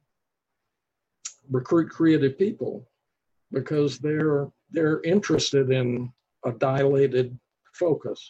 recruit 1.50 1.90
creative 1.90 2.38
people 2.38 2.88
because 3.52 4.00
they're 4.00 4.48
they're 4.72 5.02
interested 5.02 5.70
in 5.70 6.12
a 6.46 6.52
dilated 6.52 7.38
focus. 7.74 8.30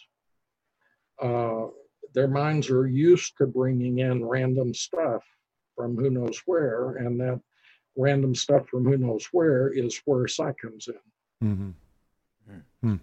Uh, 1.20 1.66
their 2.14 2.28
minds 2.28 2.68
are 2.68 2.86
used 2.86 3.36
to 3.38 3.46
bringing 3.46 4.00
in 4.00 4.24
random 4.24 4.74
stuff 4.74 5.22
from 5.76 5.96
who 5.96 6.10
knows 6.10 6.42
where, 6.46 6.96
and 6.96 7.18
that 7.20 7.40
random 7.96 8.34
stuff 8.34 8.68
from 8.68 8.84
who 8.84 8.96
knows 8.98 9.28
where 9.32 9.68
is 9.68 10.00
where 10.04 10.26
psi 10.26 10.52
comes 10.60 10.88
in. 10.88 11.48
Mm-hmm. 11.48 11.70
Hmm. 12.82 12.96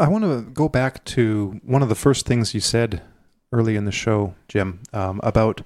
I 0.00 0.08
want 0.08 0.24
to 0.24 0.40
go 0.40 0.66
back 0.66 1.04
to 1.06 1.60
one 1.62 1.82
of 1.82 1.90
the 1.90 1.94
first 1.94 2.24
things 2.24 2.54
you 2.54 2.60
said 2.60 3.02
early 3.52 3.76
in 3.76 3.84
the 3.84 3.92
show, 3.92 4.34
Jim, 4.48 4.80
um, 4.94 5.20
about 5.22 5.60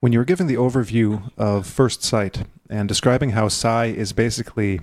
when 0.00 0.12
you 0.12 0.18
were 0.18 0.26
giving 0.26 0.46
the 0.46 0.56
overview 0.56 1.32
of 1.38 1.66
First 1.66 2.02
Sight 2.02 2.46
and 2.68 2.86
describing 2.86 3.30
how 3.30 3.48
psi 3.48 3.86
is 3.86 4.12
basically, 4.12 4.80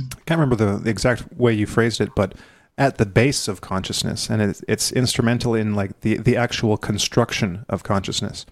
I 0.00 0.20
can't 0.26 0.40
remember 0.40 0.56
the, 0.56 0.78
the 0.78 0.90
exact 0.90 1.32
way 1.32 1.52
you 1.52 1.66
phrased 1.66 2.00
it, 2.00 2.10
but 2.16 2.34
at 2.76 2.98
the 2.98 3.06
base 3.06 3.46
of 3.46 3.60
consciousness, 3.60 4.28
and 4.28 4.42
it's, 4.42 4.64
it's 4.66 4.90
instrumental 4.90 5.54
in 5.54 5.74
like 5.74 6.00
the 6.00 6.16
the 6.16 6.36
actual 6.36 6.76
construction 6.76 7.64
of 7.68 7.84
consciousness. 7.84 8.46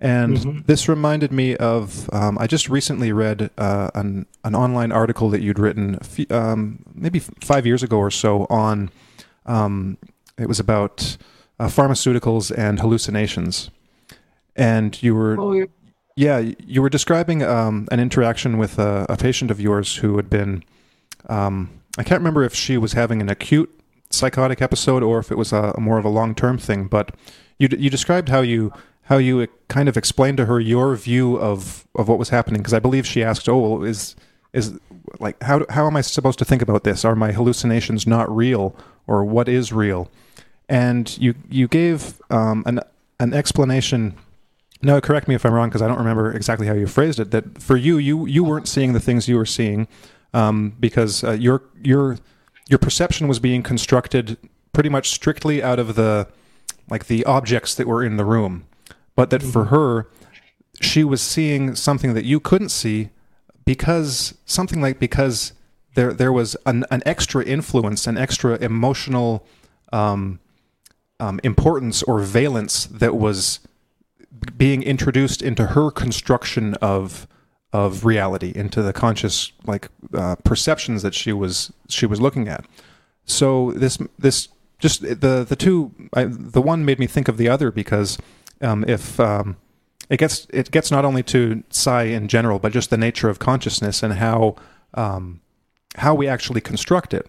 And 0.00 0.36
mm-hmm. 0.38 0.58
this 0.64 0.88
reminded 0.88 1.30
me 1.30 1.56
of 1.56 2.08
um, 2.12 2.38
I 2.38 2.46
just 2.46 2.70
recently 2.70 3.12
read 3.12 3.50
uh, 3.58 3.90
an 3.94 4.26
an 4.44 4.54
online 4.54 4.92
article 4.92 5.28
that 5.28 5.42
you'd 5.42 5.58
written 5.58 5.98
few, 5.98 6.26
um, 6.30 6.82
maybe 6.94 7.18
five 7.18 7.66
years 7.66 7.82
ago 7.82 7.98
or 7.98 8.10
so 8.10 8.46
on. 8.48 8.90
Um, 9.44 9.98
it 10.38 10.48
was 10.48 10.58
about 10.58 11.18
uh, 11.58 11.66
pharmaceuticals 11.66 12.56
and 12.56 12.80
hallucinations, 12.80 13.70
and 14.56 15.00
you 15.02 15.14
were 15.14 15.38
oh, 15.38 15.52
yeah. 15.52 15.66
yeah. 16.16 16.54
you 16.66 16.80
were 16.80 16.88
describing 16.88 17.42
um, 17.42 17.86
an 17.92 18.00
interaction 18.00 18.56
with 18.56 18.78
a, 18.78 19.04
a, 19.10 19.18
patient 19.18 19.50
of 19.50 19.60
yours 19.60 19.96
who 19.96 20.16
had 20.16 20.30
been 20.30 20.64
um, 21.28 21.82
I 21.98 22.04
can't 22.04 22.20
remember 22.20 22.42
if 22.42 22.54
she 22.54 22.78
was 22.78 22.94
having 22.94 23.20
an 23.20 23.28
acute 23.28 23.70
psychotic 24.08 24.62
episode 24.62 25.02
or 25.02 25.18
if 25.18 25.30
it 25.30 25.36
was 25.36 25.52
a, 25.52 25.74
a 25.76 25.80
more 25.80 25.98
of 25.98 26.06
a 26.06 26.08
long 26.08 26.34
term 26.34 26.56
thing, 26.56 26.86
but 26.86 27.14
you 27.58 27.68
you 27.78 27.90
described 27.90 28.30
how 28.30 28.40
you 28.40 28.72
how 29.10 29.18
you 29.18 29.48
kind 29.66 29.88
of 29.88 29.96
explained 29.96 30.36
to 30.36 30.46
her 30.46 30.60
your 30.60 30.94
view 30.94 31.36
of 31.36 31.84
of 31.96 32.08
what 32.08 32.18
was 32.18 32.28
happening 32.28 32.60
because 32.60 32.72
I 32.72 32.78
believe 32.78 33.04
she 33.04 33.24
asked, 33.24 33.48
"Oh, 33.48 33.58
well, 33.58 33.82
is 33.82 34.14
is 34.52 34.78
like 35.18 35.42
how 35.42 35.66
how 35.68 35.86
am 35.88 35.96
I 35.96 36.00
supposed 36.00 36.38
to 36.38 36.44
think 36.44 36.62
about 36.62 36.84
this? 36.84 37.04
Are 37.04 37.16
my 37.16 37.32
hallucinations 37.32 38.06
not 38.06 38.34
real, 38.34 38.74
or 39.08 39.24
what 39.24 39.48
is 39.48 39.72
real?" 39.72 40.08
And 40.68 41.18
you 41.18 41.34
you 41.50 41.66
gave 41.66 42.22
um, 42.30 42.62
an 42.66 42.80
an 43.18 43.34
explanation. 43.34 44.14
No, 44.80 45.00
correct 45.00 45.28
me 45.28 45.34
if 45.34 45.44
I'm 45.44 45.52
wrong 45.52 45.68
because 45.68 45.82
I 45.82 45.88
don't 45.88 45.98
remember 45.98 46.32
exactly 46.32 46.68
how 46.68 46.72
you 46.72 46.86
phrased 46.86 47.18
it. 47.18 47.32
That 47.32 47.60
for 47.60 47.76
you, 47.76 47.98
you 47.98 48.26
you 48.26 48.44
weren't 48.44 48.68
seeing 48.68 48.92
the 48.92 49.00
things 49.00 49.28
you 49.28 49.36
were 49.36 49.44
seeing 49.44 49.88
um, 50.32 50.76
because 50.78 51.24
uh, 51.24 51.32
your 51.32 51.64
your 51.82 52.16
your 52.68 52.78
perception 52.78 53.26
was 53.26 53.40
being 53.40 53.64
constructed 53.64 54.38
pretty 54.72 54.88
much 54.88 55.10
strictly 55.10 55.64
out 55.64 55.80
of 55.80 55.96
the 55.96 56.28
like 56.88 57.06
the 57.06 57.24
objects 57.24 57.74
that 57.74 57.88
were 57.88 58.04
in 58.04 58.16
the 58.16 58.24
room 58.24 58.66
but 59.14 59.30
that 59.30 59.42
for 59.42 59.64
mm-hmm. 59.64 59.74
her, 59.74 60.08
she 60.80 61.04
was 61.04 61.20
seeing 61.20 61.74
something 61.74 62.14
that 62.14 62.24
you 62.24 62.40
couldn't 62.40 62.70
see 62.70 63.10
because 63.64 64.34
something 64.46 64.80
like 64.80 64.98
because 64.98 65.52
there 65.94 66.12
there 66.12 66.32
was 66.32 66.56
an, 66.66 66.84
an 66.90 67.02
extra 67.04 67.44
influence, 67.44 68.06
an 68.06 68.16
extra 68.16 68.56
emotional 68.56 69.46
um, 69.92 70.40
um, 71.18 71.40
importance 71.44 72.02
or 72.04 72.20
valence 72.20 72.86
that 72.86 73.16
was 73.16 73.60
being 74.56 74.82
introduced 74.82 75.42
into 75.42 75.68
her 75.68 75.90
construction 75.90 76.74
of 76.74 77.26
of 77.72 78.04
reality, 78.04 78.52
into 78.54 78.82
the 78.82 78.92
conscious 78.92 79.52
like 79.66 79.88
uh, 80.14 80.36
perceptions 80.36 81.02
that 81.02 81.14
she 81.14 81.32
was 81.32 81.72
she 81.88 82.06
was 82.06 82.20
looking 82.20 82.48
at. 82.48 82.64
So 83.24 83.72
this 83.72 83.98
this 84.18 84.48
just 84.78 85.02
the 85.02 85.44
the 85.48 85.56
two 85.56 85.92
I, 86.14 86.24
the 86.24 86.62
one 86.62 86.84
made 86.84 86.98
me 86.98 87.06
think 87.06 87.28
of 87.28 87.36
the 87.36 87.48
other 87.48 87.70
because 87.70 88.18
um, 88.60 88.84
if 88.86 89.18
um, 89.20 89.56
it 90.08 90.18
gets 90.18 90.46
it 90.50 90.70
gets 90.70 90.90
not 90.90 91.04
only 91.04 91.22
to 91.24 91.62
psi 91.70 92.02
in 92.02 92.28
general, 92.28 92.58
but 92.58 92.72
just 92.72 92.90
the 92.90 92.96
nature 92.96 93.28
of 93.28 93.38
consciousness 93.38 94.02
and 94.02 94.14
how 94.14 94.56
um, 94.94 95.40
how 95.96 96.14
we 96.14 96.28
actually 96.28 96.60
construct 96.60 97.14
it. 97.14 97.26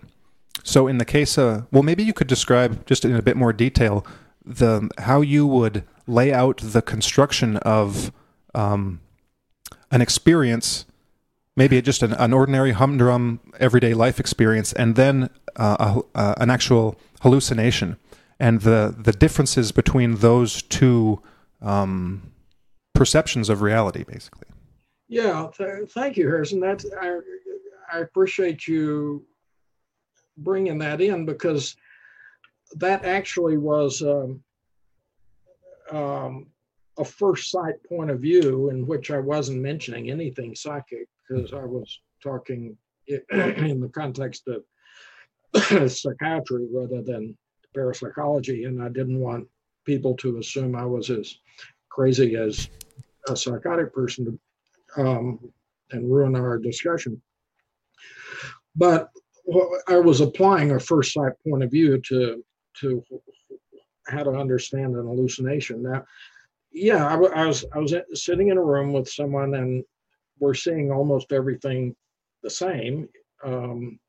So 0.63 0.87
in 0.87 0.97
the 0.97 1.05
case 1.05 1.37
of 1.37 1.67
well, 1.71 1.83
maybe 1.83 2.03
you 2.03 2.13
could 2.13 2.27
describe 2.27 2.85
just 2.85 3.05
in 3.05 3.15
a 3.15 3.21
bit 3.21 3.37
more 3.37 3.53
detail 3.53 4.05
the 4.43 4.89
how 4.97 5.21
you 5.21 5.45
would 5.45 5.83
lay 6.07 6.33
out 6.33 6.57
the 6.57 6.81
construction 6.81 7.57
of 7.57 8.11
um, 8.55 8.99
an 9.91 10.01
experience, 10.01 10.85
maybe 11.55 11.81
just 11.81 12.01
an, 12.03 12.13
an, 12.13 12.33
ordinary 12.33 12.71
humdrum 12.71 13.39
everyday 13.59 13.93
life 13.93 14.19
experience, 14.19 14.73
and 14.73 14.95
then 14.95 15.29
uh, 15.55 16.01
a, 16.15 16.17
uh, 16.17 16.33
an 16.37 16.49
actual 16.49 16.99
hallucination 17.21 17.97
and 18.41 18.61
the 18.61 18.93
the 18.97 19.11
differences 19.11 19.71
between 19.71 20.15
those 20.15 20.63
two 20.63 21.21
um, 21.61 22.33
perceptions 22.95 23.49
of 23.49 23.61
reality, 23.61 24.03
basically. 24.03 24.47
Yeah, 25.07 25.47
th- 25.55 25.91
thank 25.91 26.17
you, 26.17 26.27
Harrison. 26.27 26.59
That's 26.59 26.85
I, 26.99 27.19
I 27.93 27.99
appreciate 27.99 28.67
you 28.67 29.23
bringing 30.37 30.79
that 30.79 31.01
in 31.01 31.23
because 31.25 31.75
that 32.77 33.05
actually 33.05 33.57
was 33.57 34.01
um, 34.01 34.43
um, 35.91 36.47
a 36.97 37.05
first 37.05 37.51
sight 37.51 37.75
point 37.87 38.09
of 38.09 38.21
view 38.21 38.71
in 38.71 38.87
which 38.87 39.11
I 39.11 39.19
wasn't 39.19 39.61
mentioning 39.61 40.09
anything 40.09 40.55
psychic 40.55 41.07
because 41.29 41.53
I 41.53 41.63
was 41.63 41.99
talking 42.23 42.75
in 43.07 43.81
the 43.81 43.91
context 43.93 44.47
of 44.47 44.63
psychiatry 45.91 46.65
rather 46.73 47.03
than 47.03 47.37
parapsychology, 47.73 48.65
and 48.65 48.81
I 48.81 48.89
didn't 48.89 49.19
want 49.19 49.47
people 49.85 50.15
to 50.17 50.37
assume 50.37 50.75
I 50.75 50.85
was 50.85 51.09
as 51.09 51.37
crazy 51.89 52.35
as 52.35 52.69
a 53.27 53.35
psychotic 53.35 53.93
person 53.93 54.39
um, 54.97 55.39
and 55.91 56.11
ruin 56.11 56.35
our 56.35 56.57
discussion. 56.57 57.21
But 58.75 59.09
I 59.87 59.97
was 59.97 60.21
applying 60.21 60.71
a 60.71 60.79
first 60.79 61.13
sight 61.13 61.33
point 61.47 61.63
of 61.63 61.71
view 61.71 61.99
to 62.07 62.43
to 62.79 63.03
how 64.07 64.23
to 64.23 64.31
understand 64.31 64.95
an 64.95 65.05
hallucination. 65.05 65.83
Now, 65.83 66.05
yeah, 66.71 67.05
I, 67.05 67.15
I 67.15 67.45
was 67.45 67.65
I 67.73 67.79
was 67.79 67.93
sitting 68.13 68.49
in 68.49 68.57
a 68.57 68.63
room 68.63 68.93
with 68.93 69.09
someone, 69.09 69.55
and 69.55 69.83
we're 70.39 70.53
seeing 70.53 70.91
almost 70.91 71.31
everything 71.31 71.95
the 72.43 72.49
same, 72.49 73.09
um, 73.43 73.99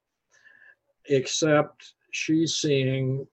except 1.07 1.95
she's 2.13 2.57
seeing 2.57 3.27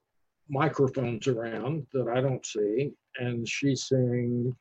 microphones 0.50 1.26
around 1.28 1.86
that 1.92 2.08
I 2.08 2.20
don't 2.20 2.44
see, 2.44 2.92
and 3.18 3.48
she's 3.48 3.84
seeing 3.84 4.54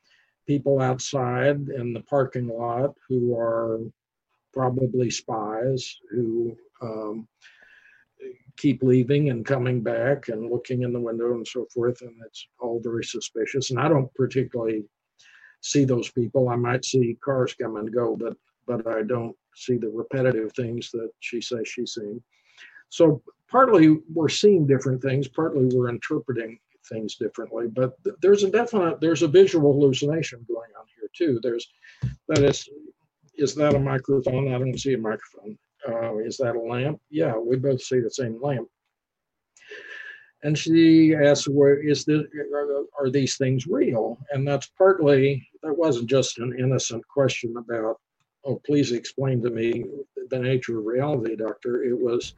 people 0.47 0.79
outside 0.81 1.67
in 1.69 1.93
the 1.93 2.03
parking 2.09 2.47
lot 2.47 2.95
who 3.07 3.37
are 3.37 3.79
probably 4.53 5.09
spies 5.09 5.97
who 6.11 6.55
um, 6.81 7.27
keep 8.57 8.83
leaving 8.83 9.29
and 9.29 9.45
coming 9.45 9.81
back 9.81 10.27
and 10.27 10.49
looking 10.49 10.83
in 10.83 10.91
the 10.91 10.99
window 10.99 11.33
and 11.33 11.47
so 11.47 11.65
forth. 11.73 12.01
And 12.01 12.15
it's 12.25 12.47
all 12.59 12.79
very 12.83 13.03
suspicious. 13.03 13.69
And 13.69 13.79
I 13.79 13.87
don't 13.87 14.13
particularly 14.15 14.85
see 15.61 15.85
those 15.85 16.11
people. 16.11 16.49
I 16.49 16.55
might 16.55 16.85
see 16.85 17.17
cars 17.23 17.53
come 17.53 17.77
and 17.77 17.93
go, 17.93 18.15
but 18.15 18.35
but 18.67 18.85
I 18.85 19.01
don't 19.01 19.35
see 19.55 19.77
the 19.77 19.89
repetitive 19.89 20.53
things 20.53 20.91
that 20.91 21.09
she 21.19 21.41
says 21.41 21.67
she's 21.67 21.93
seeing. 21.95 22.21
So 22.89 23.21
partly 23.49 23.97
we're 24.13 24.29
seeing 24.29 24.67
different 24.67 25.01
things, 25.01 25.27
partly 25.27 25.65
we're 25.73 25.89
interpreting 25.89 26.59
things 26.87 27.15
differently. 27.15 27.67
But 27.67 27.93
there's 28.21 28.43
a 28.43 28.49
definite 28.49 28.99
there's 29.01 29.21
a 29.21 29.27
visual 29.27 29.73
hallucination 29.73 30.45
going 30.47 30.71
on 30.79 30.85
here 30.95 31.09
too. 31.15 31.39
There's 31.41 31.67
that 32.27 32.43
is 32.43 32.67
is 33.37 33.55
that 33.55 33.75
a 33.75 33.79
microphone? 33.79 34.53
I 34.53 34.57
don't 34.57 34.77
see 34.77 34.93
a 34.93 34.97
microphone. 34.97 35.57
Uh, 35.87 36.17
is 36.17 36.37
that 36.37 36.55
a 36.55 36.59
lamp? 36.59 36.99
Yeah, 37.09 37.37
we 37.37 37.55
both 37.55 37.81
see 37.81 37.99
the 37.99 38.11
same 38.11 38.41
lamp. 38.41 38.67
And 40.43 40.57
she 40.57 41.15
asked, 41.15 41.47
"Where 41.47 41.81
is 41.81 42.05
this? 42.05 42.23
Are 42.99 43.09
these 43.09 43.37
things 43.37 43.67
real?" 43.67 44.17
And 44.31 44.47
that's 44.47 44.67
partly 44.77 45.47
that 45.63 45.77
wasn't 45.77 46.09
just 46.09 46.39
an 46.39 46.57
innocent 46.57 47.05
question 47.07 47.55
about, 47.57 47.97
"Oh, 48.45 48.61
please 48.65 48.91
explain 48.91 49.41
to 49.43 49.49
me 49.49 49.85
the 50.29 50.39
nature 50.39 50.79
of 50.79 50.85
reality, 50.85 51.35
doctor." 51.35 51.83
It 51.83 51.97
was, 51.97 52.33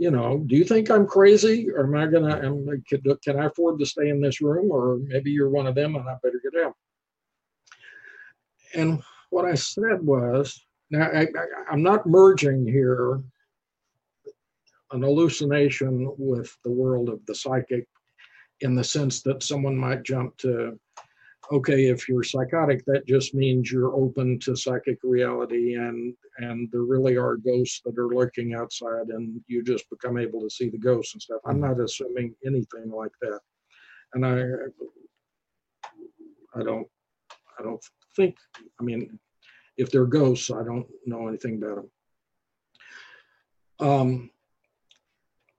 you 0.00 0.10
know, 0.10 0.38
do 0.46 0.56
you 0.56 0.64
think 0.64 0.90
I'm 0.90 1.06
crazy, 1.06 1.68
or 1.68 1.84
am 1.84 1.94
I 1.94 2.06
gonna? 2.06 2.38
Am, 2.38 2.82
can, 2.88 3.02
can 3.22 3.38
I 3.38 3.44
afford 3.44 3.78
to 3.78 3.84
stay 3.84 4.08
in 4.08 4.18
this 4.18 4.40
room, 4.40 4.70
or 4.70 4.98
maybe 5.04 5.30
you're 5.30 5.50
one 5.50 5.66
of 5.66 5.74
them, 5.74 5.94
and 5.94 6.08
I 6.08 6.14
better 6.22 6.40
get 6.42 6.58
out? 6.64 6.74
And 8.74 9.02
what 9.28 9.44
I 9.44 9.54
said 9.54 10.00
was, 10.00 10.58
now 10.90 11.02
I, 11.02 11.24
I, 11.68 11.74
am 11.74 11.82
not 11.82 12.06
merging 12.06 12.66
here 12.66 13.20
an 14.90 15.02
hallucination 15.02 16.10
with 16.16 16.56
the 16.64 16.70
world 16.70 17.10
of 17.10 17.20
the 17.26 17.34
psychic 17.34 17.86
in 18.60 18.74
the 18.74 18.84
sense 18.84 19.20
that 19.24 19.42
someone 19.42 19.76
might 19.76 20.02
jump 20.02 20.34
to, 20.38 20.80
okay, 21.52 21.86
if 21.86 22.08
you're 22.08 22.22
psychotic, 22.22 22.84
that 22.86 23.06
just 23.06 23.34
means 23.34 23.72
you're 23.72 23.94
open 23.94 24.38
to 24.40 24.56
psychic 24.56 24.98
reality 25.02 25.74
and 25.74 26.14
and 26.38 26.70
there 26.70 26.82
really 26.82 27.16
are 27.16 27.36
ghosts 27.36 27.82
that 27.84 27.98
are 27.98 28.14
lurking 28.14 28.54
outside 28.54 29.08
and 29.08 29.40
you 29.46 29.62
just 29.62 29.88
become 29.90 30.16
able 30.16 30.40
to 30.40 30.50
see 30.50 30.68
the 30.68 30.78
ghosts 30.78 31.14
and 31.14 31.22
stuff. 31.22 31.40
I'm 31.44 31.60
not 31.60 31.80
assuming 31.80 32.34
anything 32.46 32.90
like 32.90 33.12
that. 33.20 33.40
And 34.14 34.24
I 34.24 34.42
I 36.54 36.62
don't 36.62 36.86
I 37.58 37.62
don't 37.62 37.82
think 38.16 38.36
I 38.80 38.84
mean 38.84 39.18
if 39.76 39.90
they're 39.90 40.06
ghosts, 40.06 40.50
I 40.50 40.62
don't 40.62 40.86
know 41.06 41.28
anything 41.28 41.56
about 41.56 41.76
them. 41.76 41.90
Um, 43.88 44.30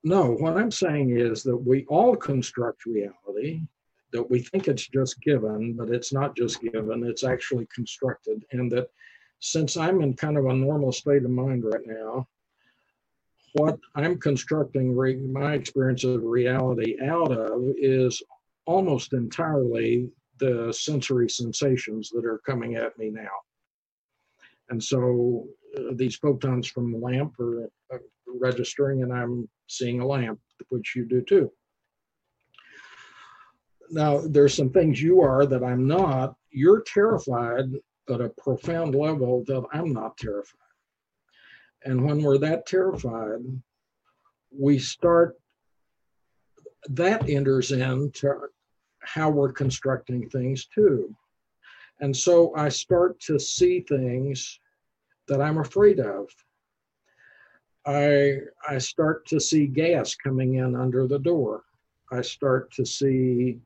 no, 0.04 0.34
what 0.34 0.58
I'm 0.58 0.72
saying 0.72 1.18
is 1.18 1.44
that 1.44 1.58
we 1.58 1.86
all 1.86 2.16
construct 2.16 2.86
reality, 2.86 3.62
that 4.12 4.30
we 4.30 4.40
think 4.40 4.68
it's 4.68 4.88
just 4.88 5.22
given, 5.22 5.74
but 5.74 5.90
it's 5.90 6.12
not 6.12 6.36
just 6.36 6.62
given, 6.62 7.04
it's 7.06 7.24
actually 7.24 7.68
constructed. 7.74 8.44
And 8.52 8.72
that 8.72 8.90
since 9.40 9.78
I'm 9.78 10.02
in 10.02 10.14
kind 10.14 10.38
of 10.38 10.46
a 10.46 10.54
normal 10.54 10.92
state 10.92 11.24
of 11.24 11.32
mind 11.32 11.64
right 11.66 11.86
now, 11.86 12.28
what 13.54 13.80
I'm 13.96 14.20
constructing 14.20 14.96
re- 14.96 15.16
my 15.16 15.54
experience 15.54 16.04
of 16.04 16.24
reality 16.24 16.98
out 17.04 17.32
of 17.32 17.62
is 17.78 18.22
almost 18.66 19.14
entirely 19.14 20.10
the 20.40 20.74
sensory 20.74 21.30
sensations 21.30 22.10
that 22.10 22.26
are 22.26 22.42
coming 22.46 22.76
at 22.76 22.98
me 22.98 23.10
now. 23.10 23.30
And 24.70 24.82
so 24.82 25.48
uh, 25.78 25.94
these 25.96 26.16
photons 26.16 26.68
from 26.68 26.92
the 26.92 26.98
lamp 26.98 27.38
are 27.40 27.66
uh, 27.94 27.98
registering, 28.28 29.04
and 29.04 29.12
I'm 29.12 29.50
seeing 29.68 30.00
a 30.00 30.08
lamp, 30.08 30.40
which 30.70 30.96
you 30.96 31.06
do 31.06 31.22
too. 31.22 31.52
Now, 33.92 34.22
there's 34.26 34.56
some 34.56 34.70
things 34.70 35.02
you 35.02 35.22
are 35.22 35.46
that 35.46 35.64
I'm 35.64 35.86
not. 35.86 36.36
You're 36.50 36.82
terrified 36.82 37.66
at 38.10 38.22
a 38.22 38.30
profound 38.30 38.96
level 38.96 39.44
that 39.48 39.66
I'm 39.74 39.92
not 39.92 40.18
terrified. 40.18 40.58
And 41.84 42.04
when 42.06 42.24
we're 42.24 42.38
that 42.38 42.66
terrified, 42.66 43.40
we 44.58 44.80
start, 44.80 45.36
that 46.90 47.30
enters 47.30 47.72
into 47.72 48.50
how 49.02 49.30
we're 49.30 49.52
constructing 49.52 50.30
things 50.30 50.68
too. 50.74 51.14
And 52.00 52.16
so 52.16 52.56
I 52.56 52.70
start 52.70 53.20
to 53.22 53.40
see 53.40 53.82
things 53.82 54.60
that 55.28 55.42
I'm 55.42 55.60
afraid 55.60 56.00
of. 56.00 56.30
I 57.86 58.38
I 58.68 58.78
start 58.78 59.26
to 59.28 59.40
see 59.40 59.66
gas 59.66 60.16
coming 60.16 60.56
in 60.56 60.76
under 60.76 61.08
the 61.08 61.20
door. 61.20 61.64
I 62.12 62.22
start 62.22 62.72
to 62.74 62.86
see 62.86 63.60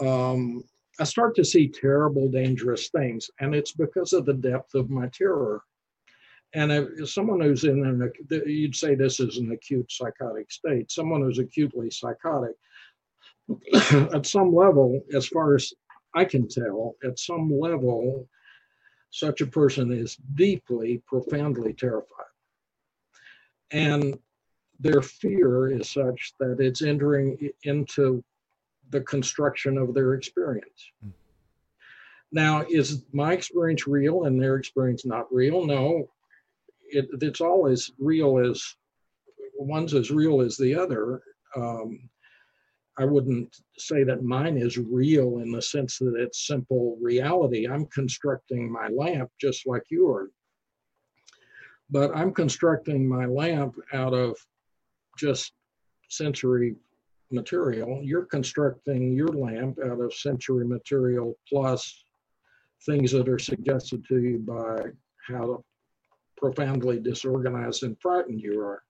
um, 0.00 0.64
I 0.98 1.04
start 1.04 1.34
to 1.36 1.44
see 1.44 1.68
terrible, 1.68 2.28
dangerous 2.28 2.88
things, 2.88 3.30
and 3.40 3.54
it's 3.54 3.72
because 3.72 4.12
of 4.12 4.24
the 4.24 4.34
depth 4.34 4.74
of 4.74 4.90
my 4.90 5.08
terror. 5.08 5.62
And 6.54 6.72
if 6.72 7.10
someone 7.10 7.40
who's 7.40 7.64
in 7.64 7.84
an, 7.84 8.12
you'd 8.46 8.76
say 8.76 8.94
this 8.94 9.20
is 9.20 9.36
an 9.36 9.52
acute 9.52 9.90
psychotic 9.92 10.50
state. 10.50 10.90
Someone 10.90 11.20
who's 11.20 11.38
acutely 11.38 11.90
psychotic, 11.90 12.54
at 14.14 14.26
some 14.26 14.54
level, 14.54 15.02
as 15.14 15.26
far 15.26 15.54
as 15.54 15.72
I 16.14 16.24
can 16.24 16.48
tell, 16.48 16.96
at 17.04 17.18
some 17.18 17.50
level, 17.50 18.26
such 19.10 19.40
a 19.40 19.46
person 19.46 19.92
is 19.92 20.16
deeply, 20.34 21.02
profoundly 21.06 21.74
terrified. 21.74 22.26
And 23.70 24.18
their 24.80 25.02
fear 25.02 25.70
is 25.70 25.90
such 25.90 26.34
that 26.38 26.60
it's 26.60 26.82
entering 26.82 27.50
into 27.64 28.24
the 28.90 29.00
construction 29.02 29.78
of 29.78 29.94
their 29.94 30.14
experience. 30.14 30.90
Mm. 31.04 31.12
Now, 32.32 32.64
is 32.68 33.04
my 33.12 33.32
experience 33.32 33.86
real 33.86 34.24
and 34.24 34.40
their 34.40 34.56
experience 34.56 35.04
not 35.04 35.32
real? 35.32 35.64
No, 35.64 36.10
it, 36.90 37.08
it's 37.20 37.40
all 37.40 37.66
as 37.66 37.90
real 37.98 38.38
as 38.38 38.62
one's 39.58 39.94
as 39.94 40.10
real 40.10 40.40
as 40.40 40.56
the 40.56 40.74
other. 40.74 41.22
Um, 41.54 42.08
I 42.98 43.04
wouldn't 43.04 43.56
say 43.78 44.04
that 44.04 44.22
mine 44.22 44.56
is 44.56 44.78
real 44.78 45.38
in 45.38 45.52
the 45.52 45.60
sense 45.60 45.98
that 45.98 46.14
it's 46.16 46.46
simple 46.46 46.96
reality. 47.00 47.68
I'm 47.68 47.86
constructing 47.86 48.70
my 48.70 48.88
lamp 48.88 49.30
just 49.40 49.66
like 49.66 49.84
you 49.90 50.10
are. 50.10 50.30
But 51.90 52.16
I'm 52.16 52.32
constructing 52.32 53.06
my 53.06 53.26
lamp 53.26 53.76
out 53.92 54.14
of 54.14 54.36
just 55.16 55.52
sensory 56.08 56.74
material. 57.30 58.00
You're 58.02 58.26
constructing 58.26 59.12
your 59.12 59.28
lamp 59.28 59.78
out 59.84 60.00
of 60.00 60.14
sensory 60.14 60.66
material 60.66 61.36
plus 61.48 62.04
things 62.84 63.12
that 63.12 63.28
are 63.28 63.38
suggested 63.38 64.04
to 64.08 64.20
you 64.20 64.38
by 64.38 64.90
how 65.26 65.64
profoundly 66.36 67.00
disorganized 67.00 67.82
and 67.82 67.96
frightened 68.00 68.40
you 68.40 68.60
are. 68.60 68.82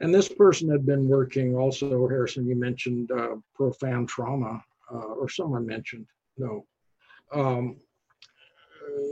And 0.00 0.12
this 0.12 0.28
person 0.28 0.68
had 0.68 0.84
been 0.84 1.08
working 1.08 1.56
also, 1.56 2.08
Harrison, 2.08 2.46
you 2.46 2.56
mentioned 2.56 3.10
uh, 3.12 3.36
profound 3.54 4.08
trauma, 4.08 4.62
uh, 4.92 4.96
or 4.96 5.28
someone 5.28 5.66
mentioned, 5.66 6.06
no. 6.36 6.66
Um, 7.32 7.76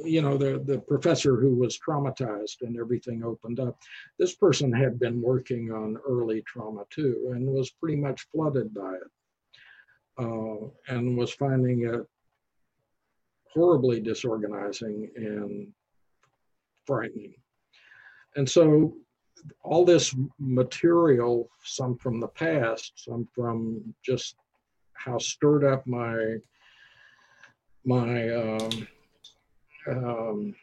you 0.04 0.22
know, 0.22 0.36
the, 0.36 0.62
the 0.64 0.78
professor 0.78 1.36
who 1.36 1.54
was 1.54 1.78
traumatized 1.78 2.62
and 2.62 2.78
everything 2.78 3.24
opened 3.24 3.60
up. 3.60 3.78
This 4.18 4.34
person 4.34 4.72
had 4.72 4.98
been 4.98 5.20
working 5.20 5.70
on 5.72 5.98
early 6.08 6.42
trauma 6.42 6.84
too 6.90 7.32
and 7.34 7.46
was 7.46 7.70
pretty 7.70 7.96
much 7.96 8.26
flooded 8.32 8.74
by 8.74 8.94
it 8.94 9.10
uh, 10.18 10.68
and 10.88 11.16
was 11.16 11.32
finding 11.32 11.86
it 11.86 12.06
horribly 13.52 14.00
disorganizing 14.00 15.10
and 15.16 15.68
frightening. 16.86 17.34
And 18.36 18.48
so 18.48 18.94
all 19.62 19.84
this 19.84 20.14
material, 20.38 21.50
some 21.64 21.96
from 21.98 22.20
the 22.20 22.28
past, 22.28 22.92
some 22.96 23.28
from 23.34 23.94
just 24.04 24.36
how 24.94 25.18
stirred 25.18 25.64
up 25.64 25.86
my 25.86 26.36
my 27.84 28.30
um, 28.30 28.86
um, 29.88 30.54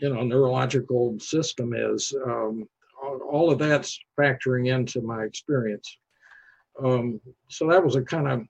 you 0.00 0.12
know 0.12 0.22
neurological 0.22 1.18
system 1.20 1.74
is. 1.74 2.14
Um, 2.26 2.68
all, 3.02 3.50
of 3.50 3.58
that's 3.58 3.98
factoring 4.18 4.72
into 4.72 5.00
my 5.02 5.24
experience. 5.24 5.98
Um, 6.82 7.20
so 7.48 7.66
that 7.68 7.84
was 7.84 7.96
a 7.96 8.02
kind 8.02 8.28
of 8.28 8.46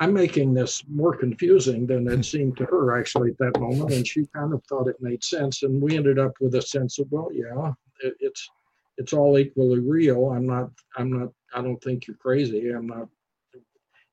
I'm 0.00 0.14
making 0.14 0.54
this 0.54 0.82
more 0.88 1.14
confusing 1.14 1.86
than 1.86 2.08
it 2.08 2.24
seemed 2.24 2.56
to 2.56 2.64
her 2.64 2.98
actually 2.98 3.30
at 3.30 3.38
that 3.38 3.60
moment, 3.60 3.92
and 3.92 4.06
she 4.06 4.26
kind 4.34 4.54
of 4.54 4.62
thought 4.64 4.88
it 4.88 4.96
made 5.00 5.22
sense, 5.22 5.62
and 5.62 5.80
we 5.80 5.96
ended 5.96 6.18
up 6.18 6.32
with 6.40 6.54
a 6.54 6.62
sense 6.62 6.98
of 6.98 7.06
well, 7.10 7.28
yeah, 7.32 7.72
it, 8.02 8.14
it's 8.20 8.48
it's 8.96 9.12
all 9.12 9.38
equally 9.38 9.80
real. 9.80 10.30
I'm 10.30 10.46
not 10.46 10.70
I'm 10.96 11.10
not 11.18 11.28
I 11.54 11.60
don't 11.60 11.82
think 11.82 12.06
you're 12.06 12.16
crazy. 12.16 12.70
I'm 12.70 12.86
not. 12.86 13.08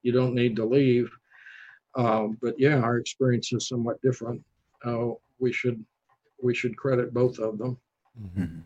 You 0.04 0.12
don't 0.12 0.36
need 0.36 0.56
to 0.58 0.66
leave. 0.66 1.10
Um, 1.98 2.38
but 2.42 2.54
yeah, 2.58 2.78
our 2.78 2.98
experience 2.98 3.52
is 3.52 3.68
somewhat 3.68 4.02
different. 4.02 4.42
Uh, 4.86 5.10
we 5.40 5.52
should 5.52 5.84
we 6.42 6.54
should 6.54 6.78
credit 6.78 7.14
both 7.14 7.40
of 7.40 7.58
them. 7.58 7.78
Mhm. 8.22 8.62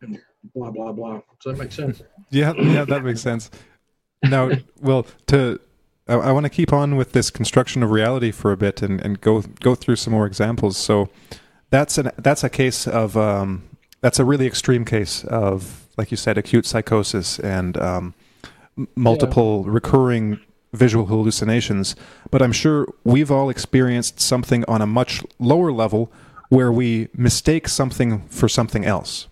And 0.00 0.20
blah 0.54 0.70
blah 0.70 0.92
blah. 0.92 1.20
Does 1.42 1.52
that 1.56 1.58
make 1.58 1.72
sense? 1.72 2.02
Yeah, 2.30 2.52
yeah, 2.56 2.84
that 2.86 3.04
makes 3.04 3.20
sense. 3.20 3.50
Now, 4.22 4.50
well, 4.80 5.06
to 5.26 5.60
I, 6.08 6.14
I 6.14 6.32
want 6.32 6.44
to 6.44 6.50
keep 6.50 6.72
on 6.72 6.96
with 6.96 7.12
this 7.12 7.30
construction 7.30 7.82
of 7.82 7.90
reality 7.90 8.30
for 8.32 8.50
a 8.50 8.56
bit 8.56 8.82
and, 8.82 9.00
and 9.00 9.20
go 9.20 9.42
go 9.60 9.74
through 9.74 9.96
some 9.96 10.12
more 10.12 10.26
examples. 10.26 10.76
So 10.76 11.10
that's 11.70 11.98
an 11.98 12.10
that's 12.18 12.42
a 12.42 12.48
case 12.50 12.86
of 12.88 13.16
um, 13.16 13.62
that's 14.00 14.18
a 14.18 14.24
really 14.24 14.46
extreme 14.46 14.84
case 14.84 15.24
of 15.24 15.86
like 15.96 16.10
you 16.10 16.16
said, 16.16 16.38
acute 16.38 16.66
psychosis 16.66 17.38
and 17.38 17.76
um, 17.76 18.14
m- 18.76 18.88
multiple 18.96 19.64
recurring 19.64 20.40
visual 20.74 21.06
hallucinations. 21.06 21.96
But 22.30 22.42
I'm 22.42 22.52
sure 22.52 22.86
we've 23.04 23.30
all 23.30 23.48
experienced 23.50 24.20
something 24.20 24.64
on 24.66 24.82
a 24.82 24.86
much 24.86 25.22
lower 25.38 25.72
level 25.72 26.10
where 26.50 26.70
we 26.70 27.08
mistake 27.16 27.68
something 27.68 28.22
for 28.28 28.48
something 28.48 28.84
else. 28.84 29.28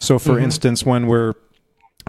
So, 0.00 0.18
for 0.18 0.36
Mhm. 0.36 0.42
instance, 0.42 0.86
when 0.86 1.06
we're 1.06 1.34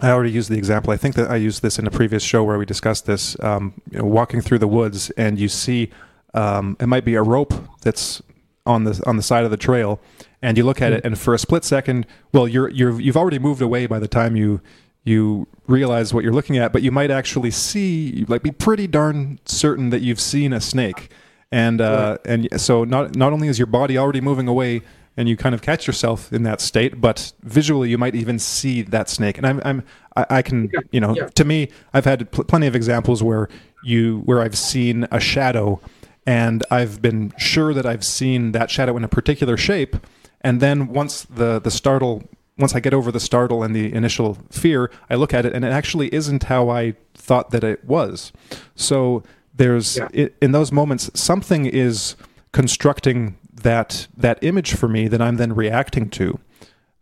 I 0.02 0.10
already 0.12 0.30
used 0.30 0.48
the 0.50 0.56
example. 0.56 0.94
I 0.94 0.96
think 0.96 1.14
that 1.16 1.30
I 1.30 1.36
used 1.36 1.60
this 1.60 1.78
in 1.78 1.86
a 1.86 1.90
previous 1.90 2.22
show 2.22 2.42
where 2.42 2.56
we 2.56 2.64
discussed 2.64 3.04
this. 3.04 3.36
Um, 3.40 3.74
you 3.90 3.98
know, 3.98 4.06
walking 4.06 4.40
through 4.40 4.60
the 4.60 4.68
woods, 4.68 5.10
and 5.18 5.38
you 5.38 5.48
see 5.48 5.90
um, 6.32 6.76
it 6.80 6.86
might 6.86 7.04
be 7.04 7.16
a 7.16 7.22
rope 7.22 7.52
that's 7.82 8.22
on 8.64 8.84
the 8.84 9.02
on 9.04 9.16
the 9.18 9.22
side 9.22 9.44
of 9.44 9.50
the 9.50 9.58
trail, 9.58 10.00
and 10.40 10.56
you 10.56 10.64
look 10.64 10.80
at 10.80 10.94
it, 10.94 11.04
and 11.04 11.18
for 11.18 11.34
a 11.34 11.38
split 11.38 11.64
second, 11.64 12.06
well, 12.32 12.48
you're 12.48 12.70
you're 12.70 12.98
you've 12.98 13.16
already 13.16 13.38
moved 13.38 13.60
away 13.60 13.86
by 13.86 13.98
the 13.98 14.08
time 14.08 14.36
you 14.36 14.62
you 15.04 15.46
realize 15.66 16.12
what 16.12 16.24
you're 16.24 16.32
looking 16.32 16.58
at, 16.58 16.72
but 16.72 16.82
you 16.82 16.90
might 16.90 17.10
actually 17.10 17.50
see 17.50 18.24
like 18.28 18.42
be 18.42 18.50
pretty 18.50 18.86
darn 18.86 19.38
certain 19.44 19.90
that 19.90 20.00
you've 20.02 20.20
seen 20.20 20.52
a 20.52 20.60
snake, 20.60 21.10
and 21.50 21.80
uh, 21.80 22.18
and 22.24 22.48
so 22.60 22.84
not 22.84 23.16
not 23.16 23.32
only 23.32 23.48
is 23.48 23.58
your 23.58 23.66
body 23.66 23.96
already 23.96 24.20
moving 24.20 24.48
away, 24.48 24.82
and 25.16 25.28
you 25.28 25.36
kind 25.36 25.54
of 25.54 25.62
catch 25.62 25.86
yourself 25.86 26.32
in 26.32 26.42
that 26.44 26.60
state, 26.60 27.00
but 27.00 27.32
visually 27.42 27.90
you 27.90 27.98
might 27.98 28.14
even 28.14 28.38
see 28.38 28.82
that 28.82 29.08
snake. 29.08 29.36
And 29.38 29.46
I'm, 29.46 29.60
I'm 29.64 29.82
I, 30.16 30.26
I 30.30 30.42
can, 30.42 30.70
Yeah, 30.72 30.80
you 30.92 31.00
know, 31.00 31.14
yeah. 31.14 31.26
to 31.28 31.44
me, 31.44 31.68
I've 31.92 32.04
had 32.04 32.30
pl- 32.30 32.44
plenty 32.44 32.66
of 32.66 32.76
examples 32.76 33.22
where 33.22 33.48
you, 33.84 34.20
where 34.24 34.40
I've 34.40 34.56
seen 34.56 35.06
a 35.10 35.20
shadow, 35.20 35.80
and 36.26 36.64
I've 36.70 37.02
been 37.02 37.32
sure 37.38 37.74
that 37.74 37.86
I've 37.86 38.04
seen 38.04 38.52
that 38.52 38.70
shadow 38.70 38.96
in 38.96 39.04
a 39.04 39.08
particular 39.08 39.56
shape, 39.56 39.96
and 40.40 40.60
then 40.60 40.88
once 40.88 41.24
the 41.24 41.58
the 41.60 41.70
startle, 41.70 42.22
once 42.60 42.74
I 42.74 42.80
get 42.80 42.94
over 42.94 43.10
the 43.10 43.20
startle 43.20 43.62
and 43.62 43.74
the 43.74 43.92
initial 43.92 44.38
fear, 44.50 44.90
I 45.08 45.14
look 45.16 45.32
at 45.34 45.46
it, 45.46 45.54
and 45.54 45.64
it 45.64 45.72
actually 45.72 46.12
isn't 46.14 46.44
how 46.44 46.68
I 46.68 46.94
thought 47.14 47.50
that 47.50 47.64
it 47.64 47.84
was. 47.84 48.32
So 48.74 49.22
there's 49.54 49.96
Yeah. 49.96 50.08
i 50.14 50.30
in 50.40 50.52
those 50.52 50.70
moments 50.72 51.10
something 51.14 51.66
is 51.66 52.16
constructing 52.52 53.36
that 53.62 54.06
that 54.16 54.38
image 54.42 54.74
for 54.74 54.88
me 54.88 55.08
that 55.08 55.20
I'm 55.20 55.36
then 55.36 55.54
reacting 55.54 56.08
to. 56.10 56.38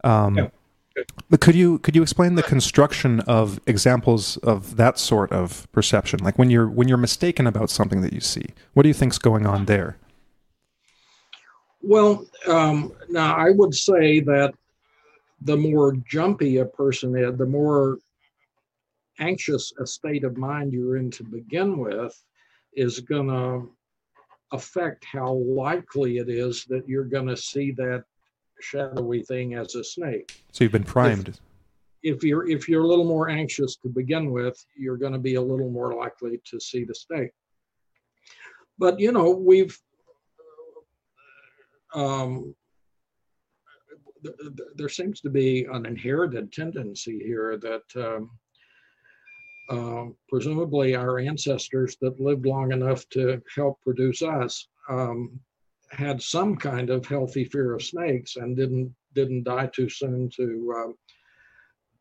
Um, 0.04 0.36
Yeah. 0.36 0.48
But 1.30 1.40
could 1.40 1.54
you 1.54 1.78
could 1.78 1.94
you 1.94 2.02
explain 2.02 2.34
the 2.34 2.42
construction 2.42 3.20
of 3.20 3.60
examples 3.66 4.36
of 4.38 4.76
that 4.76 4.98
sort 4.98 5.30
of 5.30 5.70
perception, 5.70 6.18
like 6.24 6.36
when 6.38 6.50
you're 6.50 6.68
when 6.68 6.88
you're 6.88 6.98
mistaken 6.98 7.46
about 7.46 7.70
something 7.70 8.00
that 8.00 8.12
you 8.12 8.20
see? 8.20 8.46
What 8.74 8.82
do 8.82 8.88
you 8.88 8.94
think's 8.94 9.18
going 9.18 9.46
on 9.46 9.66
there? 9.66 9.96
Well, 11.82 12.26
um, 12.48 12.92
now 13.08 13.36
I 13.36 13.50
would 13.50 13.74
say 13.74 14.18
that 14.20 14.54
the 15.42 15.56
more 15.56 15.92
jumpy 16.08 16.58
a 16.58 16.64
person 16.64 17.16
is, 17.16 17.36
the 17.36 17.46
more 17.46 17.98
anxious 19.20 19.72
a 19.80 19.86
state 19.86 20.24
of 20.24 20.36
mind 20.36 20.72
you're 20.72 20.96
in 20.96 21.10
to 21.12 21.24
begin 21.24 21.78
with, 21.78 22.14
is 22.74 23.00
going 23.00 23.28
to 23.28 23.70
affect 24.52 25.04
how 25.04 25.32
likely 25.32 26.18
it 26.18 26.28
is 26.28 26.64
that 26.68 26.88
you're 26.88 27.04
going 27.04 27.26
to 27.26 27.36
see 27.36 27.72
that 27.72 28.04
shadowy 28.60 29.22
thing 29.22 29.54
as 29.54 29.74
a 29.74 29.84
snake. 29.84 30.42
So 30.52 30.64
you've 30.64 30.72
been 30.72 30.84
primed. 30.84 31.38
If 32.02 32.22
you're 32.22 32.48
if 32.48 32.68
you're 32.68 32.84
a 32.84 32.86
little 32.86 33.04
more 33.04 33.28
anxious 33.28 33.76
to 33.76 33.88
begin 33.88 34.30
with, 34.30 34.56
you're 34.76 34.96
going 34.96 35.12
to 35.12 35.18
be 35.18 35.34
a 35.34 35.42
little 35.42 35.70
more 35.70 35.94
likely 35.94 36.40
to 36.46 36.60
see 36.60 36.84
the 36.84 36.94
snake. 36.94 37.30
But 38.78 39.00
you 39.00 39.10
know, 39.12 39.30
we've 39.30 39.76
um, 41.94 42.54
th- 44.22 44.36
th- 44.38 44.68
there 44.76 44.88
seems 44.88 45.20
to 45.20 45.30
be 45.30 45.64
an 45.72 45.86
inherited 45.86 46.52
tendency 46.52 47.18
here 47.18 47.58
that 47.58 47.82
um, 47.96 48.30
um, 49.70 50.16
presumably 50.28 50.94
our 50.94 51.18
ancestors 51.18 51.96
that 52.00 52.20
lived 52.20 52.46
long 52.46 52.72
enough 52.72 53.08
to 53.10 53.42
help 53.54 53.80
produce 53.82 54.22
us 54.22 54.68
um, 54.88 55.38
had 55.90 56.22
some 56.22 56.56
kind 56.56 56.90
of 56.90 57.06
healthy 57.06 57.44
fear 57.44 57.74
of 57.74 57.82
snakes 57.82 58.36
and 58.36 58.56
didn't 58.56 58.94
didn't 59.14 59.44
die 59.44 59.66
too 59.66 59.88
soon 59.88 60.28
to 60.30 60.74
um, 60.76 60.94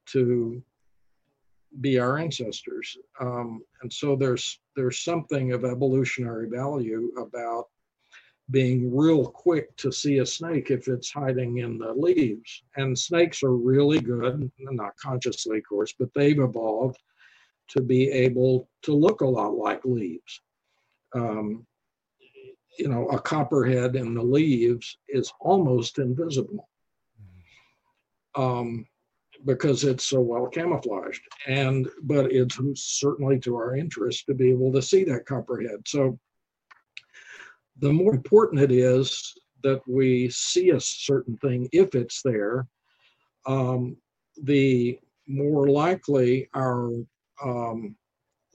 to 0.05 0.61
be 1.81 1.99
our 1.99 2.17
ancestors. 2.17 2.97
Um, 3.19 3.61
and 3.81 3.91
so 3.91 4.15
there's 4.15 4.59
there's 4.75 4.99
something 4.99 5.51
of 5.51 5.65
evolutionary 5.65 6.49
value 6.49 7.11
about 7.17 7.65
being 8.49 8.95
real 8.95 9.25
quick 9.25 9.75
to 9.77 9.91
see 9.91 10.19
a 10.19 10.25
snake 10.25 10.71
if 10.71 10.87
it's 10.87 11.11
hiding 11.11 11.57
in 11.57 11.77
the 11.77 11.93
leaves. 11.93 12.63
And 12.77 12.97
snakes 12.97 13.43
are 13.43 13.55
really 13.55 13.99
good, 13.99 14.49
not 14.57 14.95
consciously, 14.97 15.57
of 15.57 15.63
course, 15.67 15.93
but 15.97 16.13
they've 16.13 16.39
evolved 16.39 17.01
to 17.69 17.81
be 17.81 18.09
able 18.09 18.69
to 18.83 18.93
look 18.93 19.21
a 19.21 19.27
lot 19.27 19.55
like 19.55 19.83
leaves. 19.83 20.41
Um, 21.13 21.65
you 22.79 22.87
know, 22.87 23.07
a 23.07 23.19
copperhead 23.19 23.95
in 23.95 24.13
the 24.13 24.23
leaves 24.23 24.97
is 25.09 25.33
almost 25.41 25.97
invisible 25.97 26.69
um, 28.35 28.85
because 29.45 29.83
it's 29.83 30.05
so 30.05 30.21
well 30.21 30.47
camouflaged. 30.47 31.21
And 31.47 31.89
but 32.03 32.31
it's 32.31 32.57
certainly 32.75 33.39
to 33.39 33.55
our 33.55 33.75
interest 33.75 34.27
to 34.27 34.33
be 34.33 34.51
able 34.51 34.71
to 34.73 34.81
see 34.81 35.03
that 35.05 35.25
copperhead. 35.25 35.81
So 35.85 36.19
the 37.79 37.91
more 37.91 38.13
important 38.13 38.61
it 38.61 38.71
is 38.71 39.33
that 39.63 39.81
we 39.87 40.29
see 40.29 40.71
a 40.71 40.79
certain 40.79 41.37
thing 41.37 41.67
if 41.71 41.95
it's 41.95 42.21
there, 42.23 42.67
um, 43.45 43.97
the 44.43 44.99
more 45.27 45.67
likely 45.67 46.49
our 46.55 46.91
um, 47.43 47.95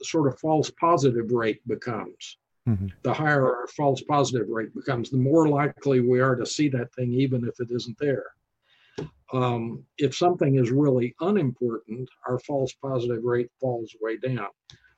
sort 0.01 0.27
of 0.27 0.39
false 0.39 0.69
positive 0.71 1.31
rate 1.31 1.65
becomes. 1.67 2.37
Mhm. 2.67 2.91
The 3.03 3.13
higher 3.13 3.45
our 3.45 3.67
false 3.67 4.01
positive 4.01 4.49
rate 4.49 4.73
becomes, 4.73 5.09
the 5.09 5.17
more 5.17 5.49
likely 5.49 5.99
we 5.99 6.19
are 6.21 6.35
to 6.35 6.45
see 6.45 6.69
that 6.69 6.93
thing, 6.95 7.13
even 7.13 7.45
if 7.45 7.59
it 7.59 7.71
isn't 7.71 7.97
there. 7.99 8.27
Um, 9.33 9.85
if 9.97 10.15
something 10.15 10.55
is 10.55 10.71
really 10.71 11.15
unimportant, 11.19 12.09
our 12.27 12.39
false 12.39 12.73
positive 12.73 13.23
rate 13.23 13.49
falls 13.59 13.95
way 13.99 14.17
down. 14.17 14.49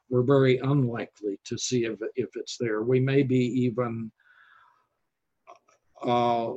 We're 0.10 0.24
very 0.24 0.58
unlikely 0.60 1.40
to 1.46 1.58
see 1.58 1.86
if, 1.86 2.00
if 2.16 2.36
it's 2.36 2.58
there. 2.58 2.84
We 2.84 3.00
may 3.00 3.24
be 3.24 3.40
even 3.66 4.12
uh, 6.04 6.54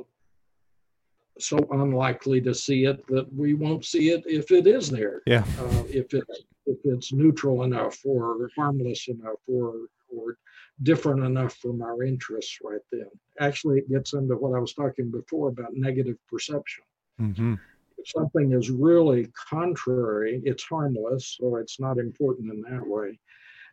so 1.39 1.57
unlikely 1.71 2.41
to 2.41 2.53
see 2.53 2.85
it 2.85 3.05
that 3.07 3.31
we 3.33 3.53
won't 3.53 3.85
see 3.85 4.09
it 4.09 4.23
if 4.25 4.51
it 4.51 4.67
is 4.67 4.89
there 4.89 5.21
Yeah. 5.25 5.43
uh, 5.59 5.83
if 5.89 6.13
it's 6.13 6.43
if 6.65 6.77
it's 6.83 7.13
neutral 7.13 7.63
enough 7.63 7.97
or 8.05 8.49
harmless 8.55 9.07
enough 9.07 9.39
or 9.47 9.87
or 10.15 10.37
different 10.83 11.23
enough 11.23 11.53
from 11.55 11.81
our 11.81 12.03
interests 12.03 12.57
right 12.63 12.81
then. 12.91 13.09
Actually, 13.39 13.79
it 13.79 13.89
gets 13.89 14.13
into 14.13 14.35
what 14.35 14.55
I 14.55 14.59
was 14.59 14.73
talking 14.73 15.11
before 15.11 15.49
about 15.49 15.73
negative 15.73 16.17
perception. 16.27 16.83
hmm 17.17 17.55
If 17.97 18.07
something 18.09 18.53
is 18.53 18.69
really 18.69 19.27
contrary, 19.49 20.41
it's 20.45 20.63
harmless, 20.63 21.37
so 21.39 21.57
it's 21.57 21.79
not 21.79 21.97
important 21.99 22.51
in 22.53 22.61
that 22.69 22.85
way, 22.85 23.19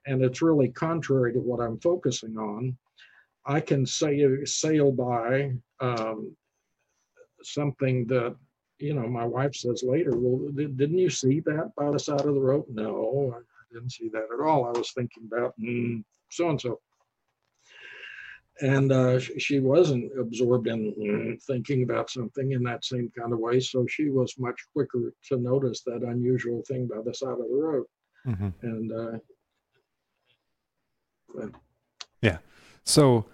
and 0.06 0.22
it's 0.22 0.42
really 0.42 0.68
contrary 0.68 1.32
to 1.32 1.40
what 1.40 1.60
I'm 1.60 1.78
focusing 1.80 2.36
on. 2.36 2.76
I 3.46 3.60
can 3.60 3.86
say 3.86 4.44
sail 4.44 4.92
by 4.92 5.52
um, 5.80 6.36
something 7.42 8.06
that 8.06 8.36
you 8.78 8.92
know, 8.92 9.06
my 9.06 9.24
wife 9.24 9.54
says 9.54 9.82
later, 9.82 10.10
well, 10.14 10.50
di- 10.52 10.66
didn't 10.66 10.98
you 10.98 11.08
see 11.08 11.40
that 11.40 11.72
by 11.76 11.90
the 11.90 11.98
side 11.98 12.20
of 12.20 12.34
the 12.34 12.40
road? 12.40 12.64
No, 12.68 13.34
I 13.36 13.40
didn't 13.72 13.92
see 13.92 14.08
that 14.10 14.28
at 14.32 14.46
all. 14.46 14.66
I 14.66 14.78
was 14.78 14.92
thinking 14.92 15.24
about 15.26 15.54
so 16.30 16.50
and 16.50 16.60
so. 16.60 16.80
and 18.60 18.92
uh, 18.92 19.18
she 19.18 19.60
wasn't 19.60 20.10
absorbed 20.18 20.66
in 20.66 21.38
thinking 21.46 21.82
about 21.82 22.10
something 22.10 22.52
in 22.52 22.62
that 22.64 22.84
same 22.84 23.10
kind 23.18 23.32
of 23.32 23.38
way. 23.38 23.60
So 23.60 23.86
she 23.86 24.08
was 24.08 24.34
much 24.38 24.60
quicker 24.72 25.12
to 25.28 25.36
notice 25.36 25.82
that 25.82 26.02
unusual 26.02 26.62
thing 26.66 26.86
by 26.86 27.00
the 27.04 27.14
side 27.14 27.30
of 27.30 27.38
the 27.38 27.44
road. 27.50 27.86
Mm-hmm. 28.26 28.48
And 28.62 28.92
uh, 28.92 29.18
yeah, 32.22 32.38
so 32.84 33.26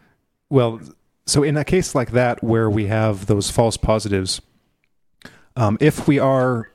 well, 0.53 0.81
so 1.25 1.43
in 1.43 1.57
a 1.57 1.65
case 1.65 1.95
like 1.95 2.11
that 2.11 2.45
where 2.45 2.69
we 2.69 2.87
have 2.87 3.25
those 3.25 3.51
false 3.51 3.79
positives, 3.79 4.43
um, 5.57 5.79
if 5.81 6.07
we 6.07 6.19
are 6.19 6.71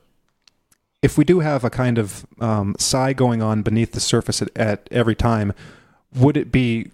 if 1.00 1.16
we 1.16 1.24
do 1.24 1.38
have 1.38 1.62
a 1.62 1.70
kind 1.70 1.96
of 1.96 2.26
um, 2.40 2.74
psi 2.76 3.12
going 3.12 3.40
on 3.40 3.62
beneath 3.62 3.92
the 3.92 4.00
surface 4.00 4.42
at, 4.42 4.50
at 4.56 4.88
every 4.90 5.14
time, 5.14 5.52
would 6.12 6.36
it 6.36 6.50
be 6.50 6.90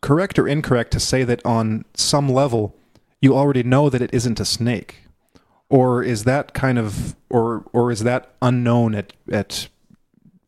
correct 0.00 0.36
or 0.36 0.48
incorrect 0.48 0.90
to 0.90 0.98
say 0.98 1.22
that 1.22 1.40
on 1.46 1.84
some 1.94 2.28
level 2.28 2.74
you 3.20 3.36
already 3.36 3.62
know 3.62 3.88
that 3.88 4.02
it 4.02 4.12
isn't 4.12 4.40
a 4.40 4.44
snake? 4.44 5.02
Or 5.68 6.02
is 6.02 6.24
that 6.24 6.52
kind 6.52 6.80
of 6.80 7.14
or 7.30 7.64
or 7.72 7.92
is 7.92 8.00
that 8.00 8.34
unknown 8.42 8.96
at 8.96 9.12
at 9.30 9.68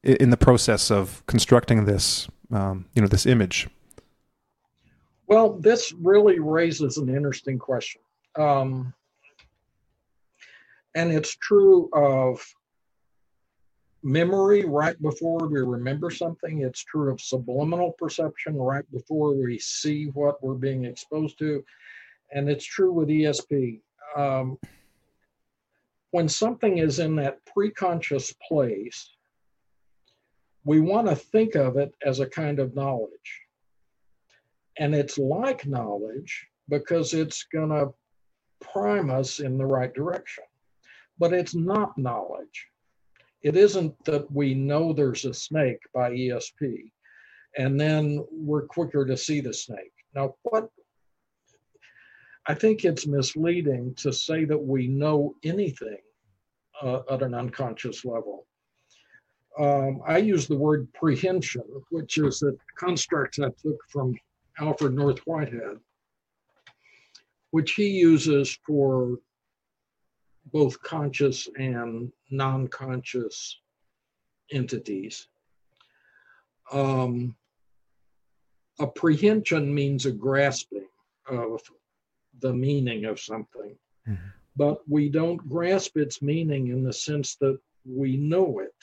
in 0.02 0.30
the 0.30 0.36
process 0.36 0.90
of 0.90 1.24
constructing 1.26 1.84
this 1.84 2.26
um, 2.50 2.86
you 2.92 3.00
know 3.00 3.08
this 3.08 3.24
image? 3.24 3.68
Well, 5.28 5.54
this 5.58 5.92
really 5.92 6.38
raises 6.38 6.98
an 6.98 7.08
interesting 7.08 7.58
question. 7.58 8.00
Um, 8.36 8.94
and 10.94 11.12
it's 11.12 11.36
true 11.36 11.90
of 11.92 12.40
memory 14.02 14.64
right 14.64 15.00
before 15.02 15.48
we 15.48 15.60
remember 15.60 16.10
something. 16.10 16.62
It's 16.62 16.84
true 16.84 17.12
of 17.12 17.20
subliminal 17.20 17.92
perception 17.92 18.56
right 18.56 18.84
before 18.92 19.34
we 19.34 19.58
see 19.58 20.06
what 20.14 20.42
we're 20.42 20.54
being 20.54 20.84
exposed 20.84 21.38
to. 21.40 21.64
And 22.32 22.48
it's 22.48 22.64
true 22.64 22.92
with 22.92 23.08
ESP. 23.08 23.80
Um, 24.16 24.58
when 26.12 26.28
something 26.28 26.78
is 26.78 27.00
in 27.00 27.16
that 27.16 27.40
preconscious 27.44 28.32
place, 28.48 29.10
we 30.64 30.80
want 30.80 31.08
to 31.08 31.16
think 31.16 31.56
of 31.56 31.76
it 31.76 31.92
as 32.04 32.20
a 32.20 32.26
kind 32.26 32.58
of 32.58 32.74
knowledge. 32.74 33.45
And 34.78 34.94
it's 34.94 35.18
like 35.18 35.66
knowledge 35.66 36.46
because 36.68 37.14
it's 37.14 37.44
going 37.52 37.70
to 37.70 37.94
prime 38.60 39.10
us 39.10 39.40
in 39.40 39.56
the 39.56 39.66
right 39.66 39.92
direction. 39.94 40.44
But 41.18 41.32
it's 41.32 41.54
not 41.54 41.96
knowledge 41.96 42.68
it 43.46 43.56
isn't 43.56 43.94
that 44.04 44.28
we 44.32 44.54
know 44.54 44.92
there's 44.92 45.24
a 45.24 45.32
snake 45.32 45.78
by 45.94 46.10
ESP 46.10 46.90
and 47.56 47.78
then 47.78 48.24
we're 48.32 48.66
quicker 48.66 49.06
to 49.06 49.16
see 49.16 49.40
the 49.40 49.54
snake. 49.54 49.92
Now, 50.16 50.34
what 50.42 50.68
I 52.48 52.54
think 52.54 52.84
it's 52.84 53.06
misleading 53.06 53.94
to 53.98 54.12
say 54.12 54.46
that 54.46 54.58
we 54.58 54.88
know 54.88 55.36
anything 55.44 55.98
uh, 56.82 57.02
at 57.08 57.22
an 57.22 57.34
unconscious 57.34 58.04
level. 58.04 58.48
Um, 59.60 60.00
I 60.04 60.18
use 60.18 60.48
the 60.48 60.56
word 60.56 60.92
prehension, 60.92 61.62
which 61.90 62.18
is 62.18 62.42
a 62.42 62.52
construct 62.76 63.38
I 63.38 63.50
took 63.62 63.78
from 63.88 64.16
Alfred 64.58 64.94
North 64.94 65.18
Whitehead, 65.20 65.78
which 67.50 67.72
he 67.72 67.88
uses 67.88 68.58
for 68.66 69.18
both 70.52 70.80
conscious 70.82 71.48
and 71.58 72.12
non 72.30 72.68
conscious 72.68 73.60
entities. 74.52 75.28
Um, 76.72 77.34
a 78.78 78.86
prehension 78.86 79.74
means 79.74 80.06
a 80.06 80.12
grasping 80.12 80.86
of 81.28 81.62
the 82.40 82.52
meaning 82.52 83.06
of 83.06 83.18
something, 83.18 83.76
mm-hmm. 84.06 84.28
but 84.56 84.78
we 84.88 85.08
don't 85.08 85.48
grasp 85.48 85.96
its 85.96 86.20
meaning 86.20 86.68
in 86.68 86.84
the 86.84 86.92
sense 86.92 87.36
that 87.36 87.58
we 87.84 88.16
know 88.16 88.60
it. 88.60 88.74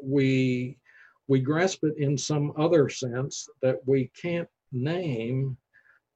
We 0.00 0.78
we 1.26 1.40
grasp 1.40 1.84
it 1.84 1.98
in 1.98 2.16
some 2.16 2.52
other 2.56 2.88
sense 2.88 3.48
that 3.60 3.76
we 3.86 4.10
can't 4.20 4.48
name 4.72 5.56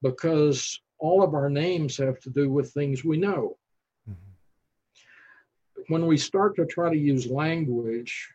because 0.02 0.80
all 0.98 1.22
of 1.22 1.34
our 1.34 1.50
names 1.50 1.96
have 1.96 2.20
to 2.20 2.30
do 2.30 2.50
with 2.50 2.72
things 2.72 3.04
we 3.04 3.16
know 3.16 3.56
mm-hmm. 4.08 5.82
when 5.88 6.06
we 6.06 6.16
start 6.16 6.56
to 6.56 6.66
try 6.66 6.90
to 6.90 6.98
use 6.98 7.26
language, 7.26 8.28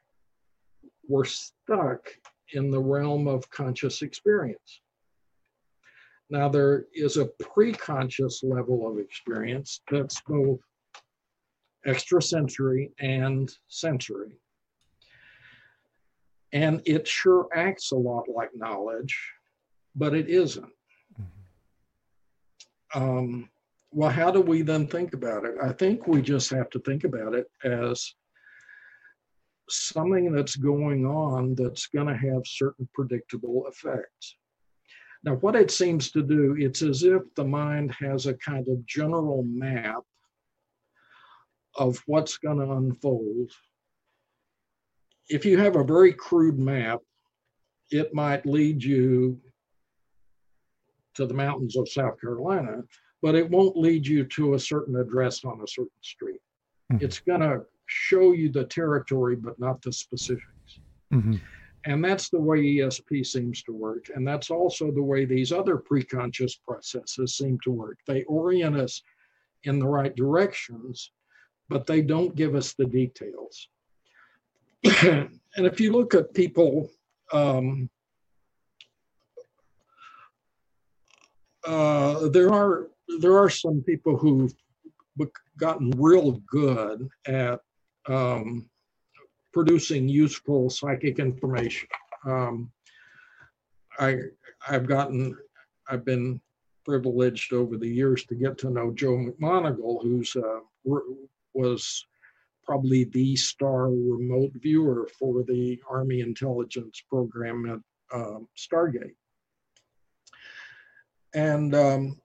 we're 1.07 1.26
stuck 1.26 2.09
in 2.53 2.72
the 2.72 2.80
realm 2.80 3.28
of 3.28 3.49
conscious 3.49 4.01
experience. 4.01 4.82
Now, 6.30 6.49
there 6.49 6.86
is 6.93 7.18
a 7.18 7.30
pre-conscious 7.39 8.43
level 8.43 8.89
of 8.89 8.99
experience 8.99 9.82
that's 9.89 10.22
both 10.28 10.59
extrasensory 11.86 12.91
and 12.99 13.49
sensory. 13.68 14.38
And 16.51 16.82
it 16.86 17.07
sure 17.07 17.47
acts 17.53 17.91
a 17.91 17.95
lot 17.95 18.26
like 18.34 18.49
knowledge, 18.53 19.18
but 19.97 20.13
it 20.13 20.29
isn't. 20.29 20.71
Mm-hmm. 21.19 23.03
Um, 23.03 23.49
well, 23.91 24.11
how 24.11 24.31
do 24.31 24.41
we 24.41 24.61
then 24.61 24.87
think 24.87 25.13
about 25.13 25.43
it? 25.43 25.55
I 25.61 25.73
think 25.73 26.07
we 26.07 26.21
just 26.21 26.49
have 26.51 26.69
to 26.69 26.79
think 26.79 27.03
about 27.03 27.33
it 27.33 27.47
as 27.63 28.13
something 29.69 30.31
that's 30.31 30.55
going 30.55 31.05
on 31.05 31.55
that's 31.55 31.87
going 31.87 32.07
to 32.07 32.15
have 32.15 32.43
certain 32.45 32.87
predictable 32.93 33.67
effects. 33.67 34.35
Now, 35.23 35.35
what 35.35 35.55
it 35.55 35.71
seems 35.71 36.11
to 36.11 36.21
do, 36.21 36.55
it's 36.59 36.81
as 36.81 37.03
if 37.03 37.23
the 37.35 37.43
mind 37.43 37.93
has 37.99 38.27
a 38.27 38.35
kind 38.35 38.67
of 38.69 38.85
general 38.85 39.43
map 39.43 40.03
of 41.75 42.01
what's 42.05 42.37
going 42.37 42.59
to 42.59 42.71
unfold. 42.73 43.51
If 45.27 45.43
you 45.43 45.57
have 45.57 45.75
a 45.75 45.83
very 45.83 46.13
crude 46.13 46.59
map, 46.59 46.99
it 47.91 48.13
might 48.13 48.45
lead 48.45 48.83
you 48.83 49.41
to 51.18 51.28
the 51.28 51.34
mountains 51.34 51.76
of 51.76 51.89
South 51.89 52.20
Carolina 52.20 52.82
but 53.22 53.36
it 53.36 53.49
won't 53.49 53.78
lead 53.78 54.05
you 54.05 54.24
to 54.26 54.53
a 54.53 54.59
certain 54.59 54.95
address 54.97 55.43
on 55.43 55.61
a 55.61 55.68
certain 55.68 55.89
street. 56.01 56.39
Mm-hmm. 56.91 57.03
It's 57.03 57.20
going 57.20 57.41
to 57.41 57.61
show 57.88 58.34
you 58.34 58.49
the 58.49 58.65
territory, 58.65 59.36
but 59.36 59.59
not 59.59 59.82
the 59.82 59.91
specifics. 59.91 60.80
Mm-hmm. 61.13 61.36
And 61.86 62.03
that's 62.03 62.30
the 62.30 62.39
way 62.39 62.59
ESP 62.59 63.26
seems 63.26 63.63
to 63.63 63.72
work. 63.72 64.09
And 64.13 64.28
that's 64.28 64.51
also 64.51 64.91
the 64.91 65.01
way 65.01 65.26
these 65.26 65.51
other 65.51 65.78
preconscious 65.78 66.53
processes 66.61 67.38
seem 67.38 67.57
to 67.63 67.72
work. 67.72 67.97
They 68.05 68.24
orient 68.24 68.76
us 68.76 69.01
in 69.63 69.80
the 69.80 69.88
right 69.88 70.15
directions, 70.15 71.11
but 71.70 71.86
they 71.86 72.01
don't 72.01 72.36
give 72.36 72.55
us 72.55 72.74
the 72.74 72.86
details. 72.86 73.70
and 74.84 75.39
if 75.55 75.80
you 75.80 75.93
look 75.93 76.13
at 76.13 76.34
people, 76.34 76.89
um, 77.32 77.89
uh, 81.66 82.30
there 82.30 82.51
are 82.51 82.89
there 83.20 83.38
are 83.38 83.49
some 83.49 83.82
people 83.82 84.18
who've 84.18 84.53
gotten 85.58 85.91
real 85.97 86.34
good 86.47 87.08
at 87.26 87.60
um, 88.08 88.70
producing 89.53 90.08
useful 90.08 90.70
psychic 90.70 91.20
information. 91.20 91.88
Um, 92.26 92.72
I 93.99 94.18
I've 94.68 94.88
gotten 94.88 95.38
I've 95.89 96.05
been 96.05 96.39
privileged 96.86 97.53
over 97.53 97.78
the 97.78 97.88
years 97.88 98.24
to 98.26 98.36
get 98.36 98.58
to 98.60 98.70
know 98.70 98.91
Joe 98.91 99.18
McMoneagle, 99.18 100.01
who's 100.03 100.36
uh, 100.36 100.60
was 101.53 102.05
probably 102.66 103.05
the 103.05 103.36
star 103.36 103.89
remote 103.89 104.51
viewer 104.55 105.10
for 105.18 105.43
the 105.43 105.80
Army 105.89 106.20
intelligence 106.22 107.01
program 107.10 107.66
at 107.70 108.18
um, 108.18 108.47
Stargate. 108.58 109.16
And 111.34 111.75
um, 111.75 112.21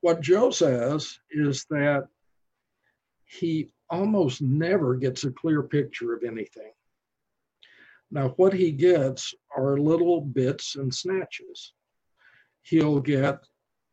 what 0.00 0.20
Joe 0.20 0.50
says 0.50 1.18
is 1.30 1.66
that 1.70 2.08
he 3.24 3.70
almost 3.90 4.42
never 4.42 4.96
gets 4.96 5.24
a 5.24 5.30
clear 5.30 5.62
picture 5.62 6.14
of 6.14 6.24
anything. 6.24 6.72
Now, 8.10 8.28
what 8.36 8.52
he 8.52 8.70
gets 8.70 9.34
are 9.56 9.76
little 9.76 10.20
bits 10.20 10.76
and 10.76 10.94
snatches. 10.94 11.72
He'll 12.62 13.00
get 13.00 13.40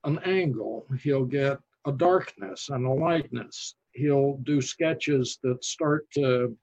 an 0.04 0.20
angle, 0.20 0.86
he'll 1.02 1.26
get 1.26 1.58
a 1.86 1.92
darkness 1.92 2.70
and 2.70 2.86
a 2.86 2.92
lightness. 2.92 3.76
He'll 3.94 4.38
do 4.44 4.62
sketches 4.62 5.38
that 5.44 5.64
start 5.64 6.10
to 6.12 6.56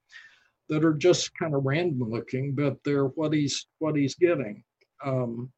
that 0.69 0.85
are 0.85 0.95
just 0.95 1.35
kind 1.35 1.55
of 1.55 1.65
random 1.65 2.11
looking, 2.11 2.55
but 2.55 2.77
they're 2.85 3.07
what 3.07 3.33
he's 3.33 3.67
what 3.79 3.97
he's 3.97 4.15
getting. 4.15 4.63
Um, 5.05 5.51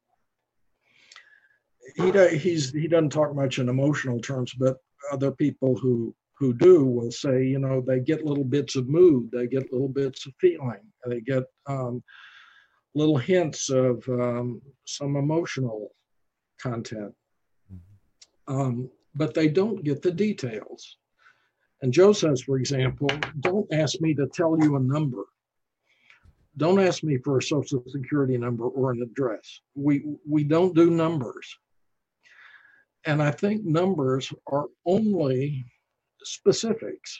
he 1.95 2.37
he's 2.37 2.71
he 2.71 2.87
doesn't 2.87 3.09
talk 3.09 3.35
much 3.35 3.59
in 3.59 3.69
emotional 3.69 4.19
terms, 4.19 4.53
but 4.53 4.77
other 5.11 5.31
people 5.31 5.77
who 5.77 6.15
who 6.37 6.53
do 6.53 6.85
will 6.85 7.11
say, 7.11 7.45
you 7.45 7.59
know, 7.59 7.81
they 7.81 7.99
get 7.99 8.25
little 8.25 8.43
bits 8.43 8.75
of 8.75 8.89
mood, 8.89 9.29
they 9.31 9.45
get 9.45 9.71
little 9.71 9.87
bits 9.87 10.25
of 10.25 10.33
feeling, 10.41 10.81
they 11.05 11.21
get 11.21 11.43
um, 11.67 12.03
little 12.95 13.17
hints 13.17 13.69
of 13.69 14.03
um, 14.09 14.59
some 14.85 15.15
emotional 15.15 15.91
content. 16.59 17.13
um, 18.47 18.89
but 19.15 19.33
they 19.33 19.47
don't 19.47 19.83
get 19.83 20.01
the 20.01 20.11
details. 20.11 20.97
And 21.81 21.91
Joe 21.93 22.13
says, 22.13 22.41
for 22.41 22.57
example, 22.57 23.09
don't 23.39 23.71
ask 23.73 23.99
me 24.01 24.13
to 24.15 24.27
tell 24.27 24.57
you 24.59 24.75
a 24.75 24.79
number. 24.79 25.25
Don't 26.57 26.79
ask 26.79 27.03
me 27.03 27.17
for 27.17 27.37
a 27.37 27.41
social 27.41 27.83
security 27.87 28.37
number 28.37 28.65
or 28.65 28.91
an 28.91 29.01
address. 29.01 29.61
We 29.75 30.03
we 30.27 30.43
don't 30.43 30.75
do 30.75 30.89
numbers. 30.89 31.47
And 33.05 33.21
I 33.21 33.31
think 33.31 33.63
numbers 33.63 34.31
are 34.47 34.65
only 34.85 35.65
specifics. 36.23 37.19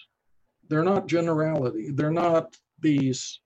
They're 0.70 0.84
not 0.84 1.08
generality. 1.08 1.92
They're 1.92 2.12
not 2.12 2.56
these 2.80 3.40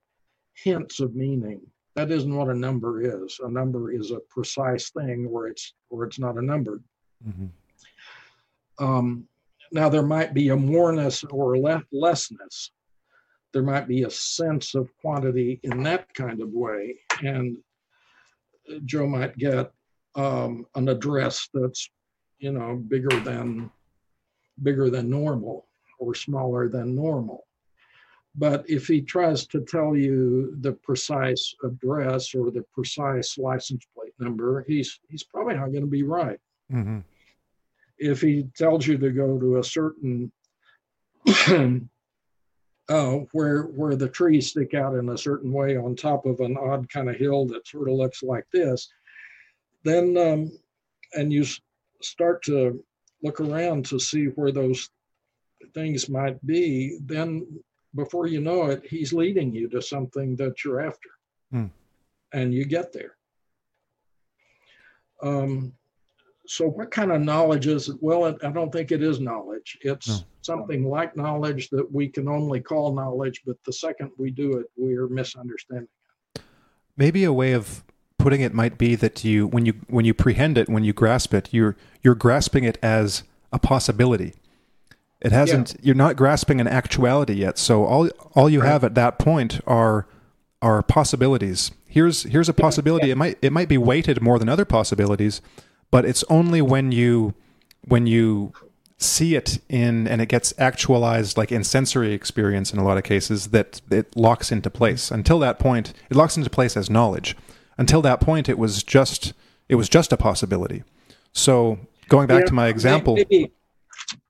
hints 0.53 0.99
of 0.99 1.15
meaning. 1.15 1.61
That 1.95 2.11
isn't 2.11 2.35
what 2.35 2.49
a 2.49 2.53
number 2.53 3.01
is. 3.01 3.39
A 3.43 3.49
number 3.49 3.91
is 3.91 4.11
a 4.11 4.19
precise 4.29 4.89
thing 4.89 5.31
where 5.31 5.47
it's 5.47 5.73
or 5.89 6.03
it's 6.03 6.19
not 6.19 6.37
a 6.37 6.41
number. 6.41 6.81
Mm-hmm. 7.25 8.85
Um, 8.85 9.27
now 9.71 9.87
there 9.87 10.03
might 10.03 10.33
be 10.33 10.49
a 10.49 10.55
moreness 10.55 11.23
or 11.31 11.57
le- 11.57 11.85
lessness. 11.93 12.71
There 13.53 13.63
might 13.63 13.87
be 13.87 14.03
a 14.03 14.09
sense 14.09 14.75
of 14.75 14.89
quantity 14.97 15.61
in 15.63 15.81
that 15.83 16.13
kind 16.13 16.41
of 16.41 16.49
way, 16.49 16.97
and 17.23 17.57
Joe 18.83 19.07
might 19.07 19.37
get 19.37 19.71
um, 20.15 20.65
an 20.75 20.89
address 20.89 21.47
that's 21.53 21.89
you 22.39 22.51
know 22.51 22.75
bigger 22.75 23.19
than 23.21 23.69
bigger 24.63 24.89
than 24.89 25.09
normal 25.09 25.65
or 25.99 26.15
smaller 26.15 26.67
than 26.69 26.95
normal. 26.95 27.45
But 28.37 28.69
if 28.69 28.87
he 28.87 29.01
tries 29.01 29.47
to 29.47 29.61
tell 29.61 29.95
you 29.95 30.55
the 30.59 30.73
precise 30.73 31.55
address 31.63 32.35
or 32.35 32.51
the 32.51 32.65
precise 32.73 33.37
license 33.37 33.85
plate 33.95 34.13
number, 34.19 34.65
he's 34.67 34.99
he's 35.09 35.23
probably 35.23 35.55
not 35.55 35.71
going 35.71 35.81
to 35.81 35.87
be 35.87 36.03
right. 36.03 36.39
Mm-hmm. 36.71 36.99
If 37.97 38.19
he 38.19 38.47
tells 38.57 38.85
you 38.85 38.97
to 38.97 39.09
go 39.09 39.39
to 39.39 39.59
a 39.59 39.63
certain 39.63 40.31
uh, 42.89 43.11
where 43.31 43.63
where 43.63 43.95
the 43.95 44.09
trees 44.09 44.49
stick 44.49 44.73
out 44.73 44.95
in 44.95 45.09
a 45.09 45.17
certain 45.17 45.53
way 45.53 45.77
on 45.77 45.95
top 45.95 46.25
of 46.25 46.41
an 46.41 46.57
odd 46.57 46.89
kind 46.89 47.09
of 47.09 47.15
hill 47.15 47.45
that 47.47 47.67
sort 47.67 47.87
of 47.87 47.95
looks 47.95 48.21
like 48.21 48.45
this, 48.51 48.89
then 49.83 50.17
um, 50.17 50.51
and 51.13 51.31
you 51.31 51.45
start 52.05 52.43
to 52.43 52.83
look 53.23 53.39
around 53.39 53.85
to 53.85 53.99
see 53.99 54.25
where 54.25 54.51
those 54.51 54.89
things 55.73 56.09
might 56.09 56.43
be, 56.45 56.99
then 57.05 57.45
before 57.95 58.27
you 58.27 58.41
know 58.41 58.65
it, 58.65 58.85
he's 58.85 59.13
leading 59.13 59.53
you 59.53 59.69
to 59.69 59.81
something 59.81 60.35
that 60.35 60.63
you're 60.63 60.81
after. 60.81 61.09
Hmm. 61.51 61.67
And 62.33 62.53
you 62.53 62.65
get 62.65 62.91
there. 62.91 63.15
Um, 65.23 65.73
so, 66.47 66.67
what 66.67 66.91
kind 66.91 67.11
of 67.11 67.21
knowledge 67.21 67.67
is 67.67 67.89
it? 67.89 67.97
Well, 68.01 68.37
I 68.43 68.51
don't 68.51 68.71
think 68.71 68.91
it 68.91 69.01
is 69.01 69.19
knowledge. 69.19 69.77
It's 69.81 70.07
no. 70.07 70.19
something 70.41 70.87
like 70.87 71.15
knowledge 71.15 71.69
that 71.69 71.91
we 71.91 72.07
can 72.07 72.27
only 72.27 72.59
call 72.59 72.93
knowledge, 72.93 73.41
but 73.45 73.57
the 73.65 73.73
second 73.73 74.11
we 74.17 74.31
do 74.31 74.57
it, 74.57 74.67
we're 74.75 75.07
misunderstanding 75.07 75.87
it. 76.35 76.41
Maybe 76.97 77.23
a 77.23 77.33
way 77.33 77.53
of 77.53 77.83
putting 78.25 78.41
it 78.41 78.55
might 78.55 78.79
be 78.79 78.95
that 78.95 79.23
you, 79.23 79.45
when 79.45 79.67
you 79.67 79.73
when 79.87 80.03
you 80.03 80.11
prehend 80.11 80.57
it, 80.57 80.67
when 80.67 80.83
you 80.83 80.93
grasp 80.93 81.31
it, 81.31 81.47
you're 81.51 81.75
you're 82.01 82.15
grasping 82.15 82.63
it 82.63 82.75
as 82.81 83.21
a 83.53 83.59
possibility. 83.59 84.33
It 85.21 85.31
hasn't. 85.31 85.73
Yeah. 85.73 85.81
You're 85.83 85.95
not 85.95 86.15
grasping 86.15 86.59
an 86.59 86.67
actuality 86.67 87.33
yet. 87.33 87.59
So 87.59 87.85
all 87.85 88.09
all 88.33 88.49
you 88.49 88.61
right. 88.61 88.67
have 88.71 88.83
at 88.83 88.95
that 88.95 89.19
point 89.19 89.61
are 89.67 90.07
are 90.59 90.81
possibilities. 90.81 91.69
Here's 91.85 92.23
here's 92.23 92.49
a 92.49 92.53
possibility. 92.53 93.09
Yeah. 93.09 93.11
It 93.11 93.17
might 93.17 93.37
it 93.43 93.53
might 93.53 93.69
be 93.69 93.77
weighted 93.77 94.23
more 94.23 94.39
than 94.39 94.49
other 94.49 94.65
possibilities, 94.65 95.39
but 95.91 96.03
it's 96.03 96.23
only 96.27 96.63
when 96.63 96.91
you 96.91 97.35
when 97.87 98.07
you 98.07 98.53
see 98.97 99.35
it 99.35 99.59
in 99.69 100.07
and 100.07 100.19
it 100.19 100.29
gets 100.29 100.51
actualized 100.57 101.37
like 101.37 101.51
in 101.51 101.63
sensory 101.63 102.11
experience 102.13 102.73
in 102.73 102.79
a 102.79 102.83
lot 102.83 102.97
of 102.97 103.03
cases 103.03 103.49
that 103.49 103.81
it 103.91 104.17
locks 104.17 104.51
into 104.51 104.71
place. 104.71 105.11
Until 105.11 105.37
that 105.37 105.59
point, 105.59 105.93
it 106.09 106.17
locks 106.17 106.37
into 106.37 106.49
place 106.49 106.75
as 106.75 106.89
knowledge. 106.89 107.37
Until 107.77 108.01
that 108.03 108.19
point, 108.19 108.49
it 108.49 108.57
was 108.57 108.83
just 108.83 109.33
it 109.67 109.75
was 109.75 109.89
just 109.89 110.13
a 110.13 110.17
possibility. 110.17 110.83
So 111.33 111.79
going 112.09 112.27
back 112.27 112.41
yeah, 112.41 112.47
to 112.47 112.53
my 112.53 112.67
example. 112.67 113.15
Maybe, 113.15 113.51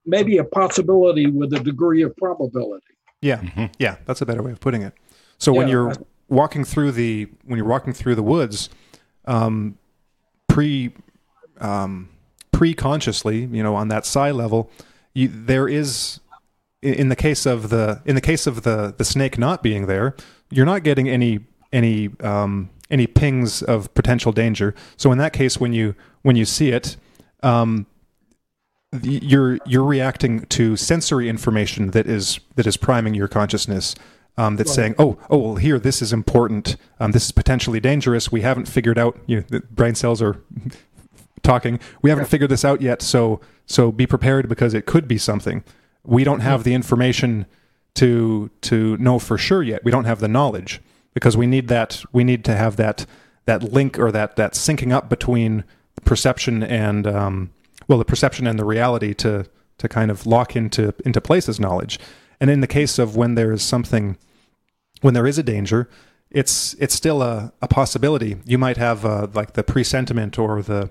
maybe 0.04 0.38
a 0.38 0.44
possibility 0.44 1.26
with 1.26 1.52
a 1.52 1.60
degree 1.60 2.02
of 2.02 2.16
probability. 2.16 2.86
Yeah, 3.20 3.38
mm-hmm. 3.38 3.66
yeah, 3.78 3.96
that's 4.04 4.20
a 4.20 4.26
better 4.26 4.42
way 4.42 4.52
of 4.52 4.60
putting 4.60 4.82
it. 4.82 4.94
So 5.38 5.52
yeah, 5.52 5.58
when 5.58 5.68
you're 5.68 5.94
walking 6.28 6.64
through 6.64 6.92
the 6.92 7.28
when 7.44 7.56
you're 7.56 7.66
walking 7.66 7.92
through 7.92 8.14
the 8.14 8.22
woods, 8.22 8.68
um, 9.26 9.78
pre 10.48 10.92
um, 11.60 12.08
pre 12.52 12.74
consciously, 12.74 13.44
you 13.44 13.62
know, 13.62 13.74
on 13.74 13.88
that 13.88 14.06
psi 14.06 14.30
level, 14.30 14.70
you, 15.14 15.28
there 15.28 15.68
is 15.68 16.20
in 16.82 17.08
the 17.08 17.16
case 17.16 17.46
of 17.46 17.70
the 17.70 18.02
in 18.04 18.14
the 18.14 18.20
case 18.20 18.46
of 18.46 18.62
the 18.62 18.94
the 18.96 19.04
snake 19.04 19.38
not 19.38 19.62
being 19.62 19.86
there, 19.86 20.14
you're 20.50 20.66
not 20.66 20.82
getting 20.82 21.08
any 21.08 21.40
any 21.72 22.10
um, 22.20 22.70
any 22.90 23.06
pings 23.06 23.62
of 23.62 23.92
potential 23.94 24.32
danger. 24.32 24.74
So 24.96 25.12
in 25.12 25.18
that 25.18 25.32
case, 25.32 25.58
when 25.58 25.72
you 25.72 25.94
when 26.22 26.36
you 26.36 26.44
see 26.44 26.70
it, 26.70 26.96
um, 27.42 27.86
you're 29.02 29.58
you're 29.66 29.84
reacting 29.84 30.46
to 30.46 30.76
sensory 30.76 31.28
information 31.28 31.90
that 31.90 32.06
is 32.06 32.40
that 32.54 32.66
is 32.66 32.76
priming 32.76 33.14
your 33.14 33.28
consciousness. 33.28 33.94
Um, 34.38 34.56
that's 34.56 34.74
saying, 34.74 34.96
"Oh, 34.98 35.16
oh, 35.30 35.38
well, 35.38 35.54
here, 35.54 35.78
this 35.78 36.02
is 36.02 36.12
important. 36.12 36.76
Um, 37.00 37.12
this 37.12 37.24
is 37.24 37.32
potentially 37.32 37.80
dangerous. 37.80 38.30
We 38.30 38.42
haven't 38.42 38.68
figured 38.68 38.98
out. 38.98 39.18
You 39.24 39.36
know, 39.36 39.44
the 39.48 39.60
brain 39.60 39.94
cells 39.94 40.20
are 40.20 40.36
talking. 41.42 41.80
We 42.02 42.10
haven't 42.10 42.24
yeah. 42.24 42.30
figured 42.30 42.50
this 42.50 42.62
out 42.62 42.82
yet. 42.82 43.00
So, 43.00 43.40
so 43.64 43.90
be 43.90 44.06
prepared 44.06 44.46
because 44.46 44.74
it 44.74 44.84
could 44.84 45.08
be 45.08 45.16
something. 45.16 45.64
We 46.04 46.22
don't 46.22 46.40
have 46.40 46.64
the 46.64 46.74
information 46.74 47.46
to 47.94 48.50
to 48.60 48.98
know 48.98 49.18
for 49.18 49.38
sure 49.38 49.62
yet. 49.62 49.82
We 49.84 49.90
don't 49.90 50.04
have 50.04 50.20
the 50.20 50.28
knowledge 50.28 50.82
because 51.16 51.34
we 51.34 51.46
need 51.46 51.68
that. 51.68 52.04
We 52.12 52.24
need 52.24 52.44
to 52.44 52.54
have 52.54 52.76
that 52.76 53.06
that 53.46 53.72
link 53.72 53.98
or 53.98 54.12
that 54.12 54.36
that 54.36 54.52
syncing 54.52 54.92
up 54.92 55.08
between 55.08 55.64
perception 56.04 56.62
and 56.62 57.06
um, 57.06 57.50
well, 57.88 57.98
the 57.98 58.04
perception 58.04 58.46
and 58.46 58.58
the 58.58 58.66
reality 58.66 59.14
to 59.14 59.46
to 59.78 59.88
kind 59.88 60.10
of 60.10 60.26
lock 60.26 60.54
into 60.54 60.92
into 61.06 61.22
place 61.22 61.48
as 61.48 61.58
knowledge. 61.58 61.98
And 62.38 62.50
in 62.50 62.60
the 62.60 62.66
case 62.66 62.98
of 62.98 63.16
when 63.16 63.34
there 63.34 63.50
is 63.50 63.62
something, 63.62 64.18
when 65.00 65.14
there 65.14 65.26
is 65.26 65.38
a 65.38 65.42
danger, 65.42 65.88
it's 66.30 66.74
it's 66.74 66.94
still 66.94 67.22
a, 67.22 67.50
a 67.62 67.66
possibility. 67.66 68.36
You 68.44 68.58
might 68.58 68.76
have 68.76 69.06
uh, 69.06 69.28
like 69.32 69.54
the 69.54 69.64
presentiment 69.64 70.38
or 70.38 70.60
the 70.60 70.90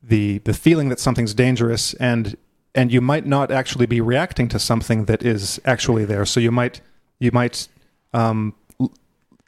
the 0.00 0.38
the 0.38 0.54
feeling 0.54 0.90
that 0.90 1.00
something's 1.00 1.34
dangerous, 1.34 1.92
and 1.94 2.36
and 2.72 2.92
you 2.92 3.00
might 3.00 3.26
not 3.26 3.50
actually 3.50 3.86
be 3.86 4.00
reacting 4.00 4.46
to 4.50 4.60
something 4.60 5.06
that 5.06 5.24
is 5.24 5.60
actually 5.64 6.04
there. 6.04 6.24
So 6.24 6.38
you 6.38 6.52
might 6.52 6.80
you 7.18 7.32
might 7.32 7.66
um, 8.12 8.54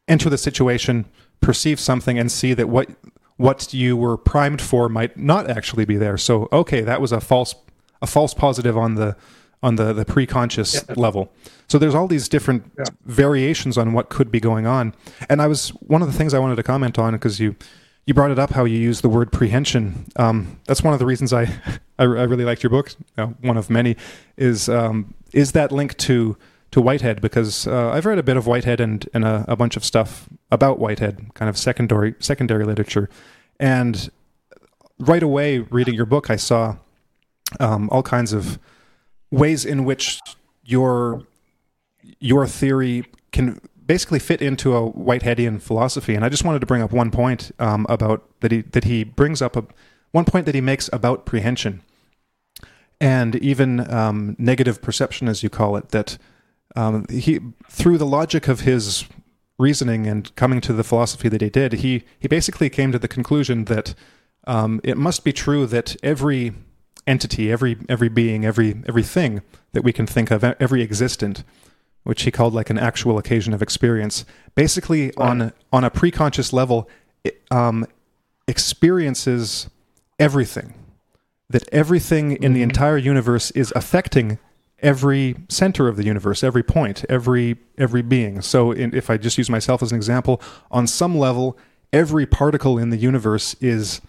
enter 0.08 0.28
the 0.28 0.38
situation, 0.38 1.06
perceive 1.40 1.78
something, 1.80 2.18
and 2.18 2.30
see 2.30 2.54
that 2.54 2.68
what 2.68 2.90
what 3.36 3.72
you 3.74 3.96
were 3.96 4.16
primed 4.16 4.60
for 4.60 4.88
might 4.88 5.16
not 5.16 5.50
actually 5.50 5.84
be 5.84 5.96
there. 5.96 6.16
So 6.16 6.48
okay, 6.52 6.82
that 6.82 7.00
was 7.00 7.12
a 7.12 7.20
false 7.20 7.54
a 8.00 8.06
false 8.06 8.34
positive 8.34 8.76
on 8.76 8.94
the 8.96 9.16
on 9.62 9.76
the 9.76 9.92
the 9.92 10.04
preconscious 10.04 10.86
yeah. 10.88 10.94
level. 10.96 11.32
So 11.68 11.78
there's 11.78 11.94
all 11.94 12.08
these 12.08 12.28
different 12.28 12.70
yeah. 12.76 12.84
variations 13.04 13.78
on 13.78 13.92
what 13.92 14.08
could 14.10 14.30
be 14.30 14.40
going 14.40 14.66
on. 14.66 14.94
And 15.28 15.40
I 15.40 15.46
was 15.46 15.70
one 15.80 16.02
of 16.02 16.10
the 16.10 16.16
things 16.16 16.34
I 16.34 16.38
wanted 16.38 16.56
to 16.56 16.62
comment 16.62 16.98
on 16.98 17.12
because 17.12 17.40
you 17.40 17.56
you 18.06 18.14
brought 18.14 18.32
it 18.32 18.38
up 18.38 18.50
how 18.50 18.64
you 18.64 18.78
use 18.78 19.00
the 19.00 19.08
word 19.08 19.30
prehension. 19.30 20.06
Um, 20.16 20.58
that's 20.66 20.82
one 20.82 20.92
of 20.92 20.98
the 20.98 21.06
reasons 21.06 21.32
I, 21.32 21.42
I, 21.98 22.02
I 22.02 22.04
really 22.04 22.44
liked 22.44 22.62
your 22.62 22.70
book. 22.70 22.94
Know, 23.16 23.34
one 23.40 23.56
of 23.56 23.70
many 23.70 23.96
is 24.36 24.68
um, 24.68 25.14
is 25.32 25.52
that 25.52 25.72
link 25.72 25.96
to 25.98 26.36
to 26.72 26.80
Whitehead 26.80 27.20
because 27.20 27.66
uh, 27.66 27.90
I've 27.90 28.06
read 28.06 28.18
a 28.18 28.22
bit 28.22 28.36
of 28.36 28.46
Whitehead 28.46 28.80
and, 28.80 29.08
and 29.14 29.24
a, 29.24 29.44
a, 29.46 29.56
bunch 29.56 29.76
of 29.76 29.84
stuff 29.84 30.28
about 30.50 30.78
Whitehead, 30.78 31.32
kind 31.34 31.48
of 31.48 31.56
secondary 31.56 32.14
secondary 32.18 32.64
literature, 32.64 33.08
and 33.60 34.10
right 34.98 35.22
away 35.22 35.58
reading 35.58 35.94
your 35.94 36.06
book, 36.06 36.30
I 36.30 36.36
saw 36.36 36.76
um, 37.60 37.88
all 37.90 38.02
kinds 38.02 38.32
of 38.32 38.58
ways 39.30 39.64
in 39.64 39.84
which 39.84 40.20
your 40.64 41.22
your 42.18 42.46
theory 42.46 43.04
can 43.32 43.60
basically 43.84 44.18
fit 44.18 44.40
into 44.40 44.74
a 44.74 44.92
Whiteheadian 44.92 45.60
philosophy. 45.60 46.14
And 46.14 46.24
I 46.24 46.28
just 46.28 46.44
wanted 46.44 46.60
to 46.60 46.66
bring 46.66 46.82
up 46.82 46.92
one 46.92 47.10
point 47.10 47.52
um, 47.58 47.86
about 47.88 48.24
that 48.40 48.50
he 48.50 48.62
that 48.62 48.84
he 48.84 49.04
brings 49.04 49.42
up 49.42 49.56
a 49.56 49.64
one 50.12 50.24
point 50.24 50.46
that 50.46 50.54
he 50.54 50.60
makes 50.60 50.88
about 50.92 51.26
prehension 51.26 51.82
and 53.00 53.34
even 53.36 53.92
um, 53.92 54.36
negative 54.38 54.80
perception, 54.80 55.28
as 55.28 55.42
you 55.42 55.50
call 55.50 55.76
it, 55.76 55.88
that 55.88 56.18
um, 56.76 57.06
he 57.10 57.40
through 57.68 57.98
the 57.98 58.06
logic 58.06 58.48
of 58.48 58.60
his 58.60 59.04
reasoning 59.58 60.06
and 60.06 60.34
coming 60.36 60.60
to 60.60 60.72
the 60.72 60.84
philosophy 60.84 61.28
that 61.28 61.40
he 61.40 61.50
did, 61.50 61.74
he 61.74 62.04
he 62.18 62.28
basically 62.28 62.70
came 62.70 62.92
to 62.92 62.98
the 62.98 63.08
conclusion 63.08 63.64
that 63.64 63.94
um, 64.46 64.80
it 64.82 64.96
must 64.96 65.24
be 65.24 65.32
true 65.32 65.66
that 65.66 65.96
every 66.02 66.52
entity, 67.06 67.50
every 67.52 67.76
every 67.88 68.08
being, 68.08 68.44
every 68.44 68.82
everything 68.86 69.42
that 69.72 69.82
we 69.84 69.92
can 69.92 70.06
think 70.06 70.30
of, 70.30 70.42
every 70.44 70.82
existent, 70.82 71.44
which 72.04 72.22
he 72.22 72.30
called 72.30 72.54
like 72.54 72.70
an 72.70 72.78
actual 72.78 73.18
occasion 73.18 73.52
of 73.52 73.62
experience, 73.62 74.24
basically 74.54 75.12
right. 75.16 75.28
on 75.28 75.52
on 75.72 75.84
a 75.84 75.90
preconscious 75.90 76.52
level, 76.52 76.88
it, 77.24 77.42
um, 77.50 77.86
experiences 78.48 79.68
everything 80.18 80.74
that 81.48 81.68
everything 81.70 82.32
in 82.32 82.54
the 82.54 82.60
Mhm. 82.60 82.70
entire 82.70 82.96
universe 82.96 83.50
is 83.52 83.72
affecting 83.76 84.38
every 84.82 85.36
center 85.48 85.88
of 85.88 85.96
the 85.96 86.04
universe, 86.04 86.42
every 86.42 86.62
point, 86.62 87.04
every 87.08 87.56
every 87.78 88.02
being. 88.02 88.42
So, 88.42 88.72
in, 88.72 88.94
if 88.94 89.08
I 89.08 89.16
just 89.16 89.38
use 89.38 89.48
myself 89.48 89.82
as 89.82 89.92
an 89.92 89.96
example, 89.96 90.40
on 90.70 90.86
some 90.86 91.16
level, 91.16 91.56
every 91.92 92.26
particle 92.26 92.78
in 92.78 92.90
the 92.90 92.96
universe 92.96 93.54
is 93.60 94.00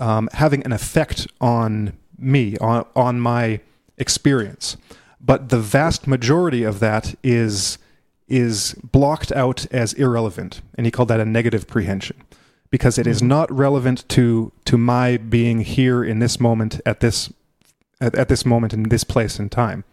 um, 0.00 0.28
having 0.32 0.64
an 0.64 0.72
effect 0.72 1.26
on 1.40 1.96
me, 2.18 2.56
on 2.58 2.84
on 2.94 3.20
my 3.20 3.60
experience. 3.96 4.76
But 5.20 5.48
the 5.48 5.58
vast 5.58 6.06
majority 6.06 6.64
of 6.64 6.80
that 6.80 7.14
is 7.22 7.78
is 8.26 8.74
blocked 8.74 9.32
out 9.32 9.66
as 9.72 9.94
irrelevant, 9.94 10.60
and 10.74 10.86
he 10.86 10.90
called 10.90 11.08
that 11.08 11.20
a 11.20 11.24
negative 11.24 11.66
prehension 11.66 12.22
because 12.70 12.98
it 12.98 13.06
is 13.06 13.22
not 13.22 13.50
relevant 13.50 14.06
to 14.10 14.52
to 14.64 14.76
my 14.76 15.16
being 15.16 15.60
here 15.60 16.04
in 16.04 16.18
this 16.18 16.38
moment 16.38 16.80
at 16.84 17.00
this 17.00 17.32
at, 18.00 18.14
at 18.14 18.28
this 18.28 18.44
moment 18.44 18.72
in 18.72 18.84
this 18.84 19.04
place 19.04 19.38
and 19.38 19.50
time 19.50 19.84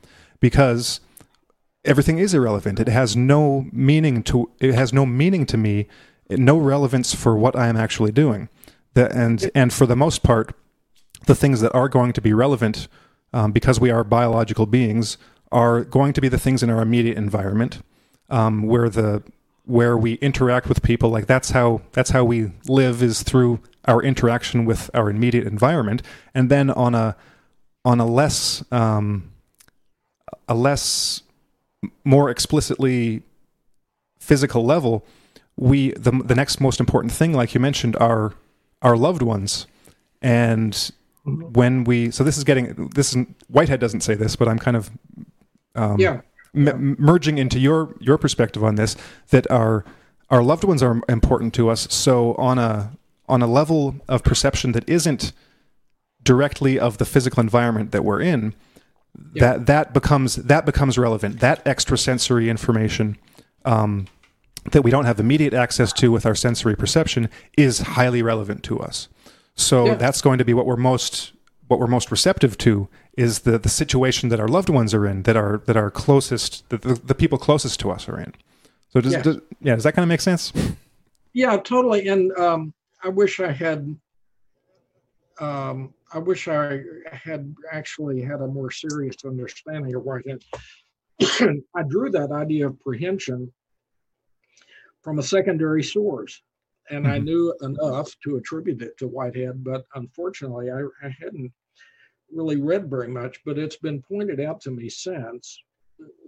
because 0.45 0.99
everything 1.83 2.19
is 2.19 2.35
irrelevant. 2.35 2.79
It 2.79 2.87
has 2.87 3.15
no 3.15 3.65
meaning 3.71 4.21
to 4.29 4.51
it 4.59 4.75
has 4.75 4.93
no 4.93 5.03
meaning 5.03 5.47
to 5.47 5.57
me 5.57 5.87
no 6.29 6.55
relevance 6.55 7.15
for 7.15 7.35
what 7.35 7.55
i 7.55 7.67
am 7.67 7.75
actually 7.75 8.11
doing. 8.11 8.47
The, 8.93 9.11
and 9.11 9.49
and 9.55 9.73
for 9.73 9.87
the 9.87 9.95
most 9.95 10.21
part 10.21 10.53
the 11.25 11.33
things 11.33 11.61
that 11.61 11.73
are 11.73 11.89
going 11.89 12.13
to 12.13 12.21
be 12.21 12.31
relevant 12.31 12.87
um, 13.33 13.51
because 13.53 13.79
we 13.79 13.89
are 13.89 14.03
biological 14.03 14.67
beings 14.67 15.17
are 15.51 15.83
going 15.83 16.13
to 16.13 16.21
be 16.21 16.29
the 16.29 16.37
things 16.37 16.61
in 16.61 16.69
our 16.69 16.83
immediate 16.83 17.17
environment 17.17 17.81
um, 18.29 18.67
where 18.67 18.87
the 18.87 19.23
where 19.63 19.97
we 19.97 20.13
interact 20.29 20.69
with 20.69 20.83
people. 20.83 21.09
Like 21.09 21.25
that's 21.25 21.49
how 21.57 21.81
that's 21.93 22.11
how 22.11 22.23
we 22.23 22.51
live 22.67 23.01
is 23.01 23.23
through 23.23 23.61
our 23.85 23.99
interaction 24.03 24.65
with 24.65 24.91
our 24.93 25.09
immediate 25.09 25.47
environment. 25.47 26.03
And 26.35 26.51
then 26.51 26.69
on 26.69 26.93
a 26.93 27.15
on 27.83 27.99
a 27.99 28.05
less 28.05 28.63
um, 28.71 29.31
a 30.47 30.55
less 30.55 31.21
more 32.03 32.29
explicitly 32.29 33.21
physical 34.19 34.65
level 34.65 35.05
we 35.57 35.91
the 35.91 36.11
the 36.11 36.35
next 36.35 36.59
most 36.59 36.79
important 36.79 37.13
thing 37.13 37.31
like 37.33 37.53
you 37.53 37.59
mentioned 37.59 37.95
are 37.97 38.33
our 38.81 38.97
loved 38.97 39.21
ones. 39.21 39.67
And 40.21 40.91
when 41.23 41.83
we 41.85 42.11
so 42.11 42.23
this 42.23 42.37
is 42.37 42.43
getting 42.43 42.89
this 42.95 43.15
is 43.15 43.25
whitehead 43.47 43.79
doesn't 43.79 44.01
say 44.01 44.13
this 44.15 44.35
but 44.35 44.47
i'm 44.47 44.59
kind 44.59 44.77
of 44.77 44.91
um, 45.75 45.99
Yeah. 45.99 46.21
m- 46.55 46.95
merging 46.99 47.37
into 47.37 47.57
your 47.59 47.95
your 47.99 48.17
perspective 48.17 48.63
on 48.63 48.75
this 48.75 48.95
that 49.29 49.49
our 49.51 49.85
our 50.29 50.41
loved 50.43 50.63
ones 50.63 50.81
are 50.81 51.01
important 51.07 51.53
to 51.53 51.69
us. 51.69 51.87
So 51.93 52.33
on 52.35 52.57
a 52.57 52.91
on 53.29 53.41
a 53.43 53.47
level 53.47 53.95
of 54.07 54.23
perception 54.23 54.71
that 54.73 54.87
isn't 54.89 55.31
directly 56.23 56.79
of 56.79 56.97
the 56.97 57.05
physical 57.05 57.41
environment 57.41 57.91
that 57.91 58.03
we're 58.03 58.21
in 58.21 58.53
that 59.35 59.65
that 59.65 59.93
becomes 59.93 60.35
that 60.35 60.65
becomes 60.65 60.97
relevant 60.97 61.39
that 61.39 61.65
extrasensory 61.65 62.49
information 62.49 63.17
um, 63.65 64.07
that 64.71 64.81
we 64.83 64.91
don't 64.91 65.05
have 65.05 65.19
immediate 65.19 65.53
access 65.53 65.93
to 65.93 66.11
with 66.11 66.25
our 66.25 66.35
sensory 66.35 66.75
perception 66.75 67.29
is 67.57 67.79
highly 67.79 68.21
relevant 68.21 68.63
to 68.63 68.79
us 68.79 69.07
so 69.55 69.85
Yeah. 69.85 69.95
that's 69.95 70.21
going 70.21 70.37
to 70.39 70.45
be 70.45 70.53
what 70.53 70.65
we're 70.65 70.75
most 70.77 71.31
what 71.67 71.79
we're 71.79 71.87
most 71.87 72.11
receptive 72.11 72.57
to 72.59 72.87
is 73.17 73.39
the 73.39 73.57
the 73.57 73.69
situation 73.69 74.29
that 74.29 74.39
our 74.39 74.47
loved 74.47 74.69
ones 74.69 74.93
are 74.93 75.05
in 75.07 75.23
that 75.23 75.35
are 75.37 75.61
that 75.65 75.77
are 75.77 75.89
closest 75.91 76.67
that 76.69 76.81
the, 76.81 76.93
the 76.95 77.15
people 77.15 77.37
closest 77.37 77.79
to 77.81 77.89
us 77.91 78.07
are 78.09 78.19
in 78.19 78.33
so 78.89 79.01
does, 79.01 79.13
Yeah. 79.13 79.21
does 79.21 79.37
yeah 79.61 79.75
does 79.75 79.83
that 79.83 79.93
kind 79.93 80.03
of 80.03 80.09
make 80.09 80.21
sense 80.21 80.51
Yeah, 81.33 81.57
totally. 81.57 82.07
And 82.07 82.31
um, 82.37 82.73
I 83.03 83.09
wish 83.09 83.41
I 83.41 83.51
had. 83.51 83.93
Um, 85.39 85.93
I 86.15 86.19
wish 86.19 86.47
I 86.47 86.81
had 87.11 87.53
actually 87.69 88.21
had 88.21 88.39
a 88.39 88.47
more 88.47 88.71
serious 88.71 89.17
understanding 89.25 89.93
of 89.95 90.03
Whitehead. 90.03 90.39
I 91.75 91.83
drew 91.89 92.09
that 92.11 92.31
idea 92.31 92.67
of 92.67 92.79
prehension 92.79 93.53
from 95.01 95.19
a 95.19 95.23
secondary 95.23 95.83
source, 95.83 96.41
and 96.89 97.05
I 97.05 97.19
Mhm. 97.19 97.23
knew 97.25 97.53
enough 97.61 98.15
to 98.23 98.37
attribute 98.37 98.81
it 98.81 98.97
to 98.99 99.09
Whitehead. 99.09 99.61
But 99.61 99.85
unfortunately, 99.93 100.71
I, 100.71 100.83
I 101.03 101.09
hadn't 101.09 101.51
really 102.31 102.55
read 102.61 102.89
very 102.89 103.09
much. 103.09 103.43
But 103.43 103.59
it's 103.59 103.77
been 103.77 104.01
pointed 104.01 104.39
out 104.39 104.61
to 104.61 104.71
me 104.71 104.87
since 104.87 105.61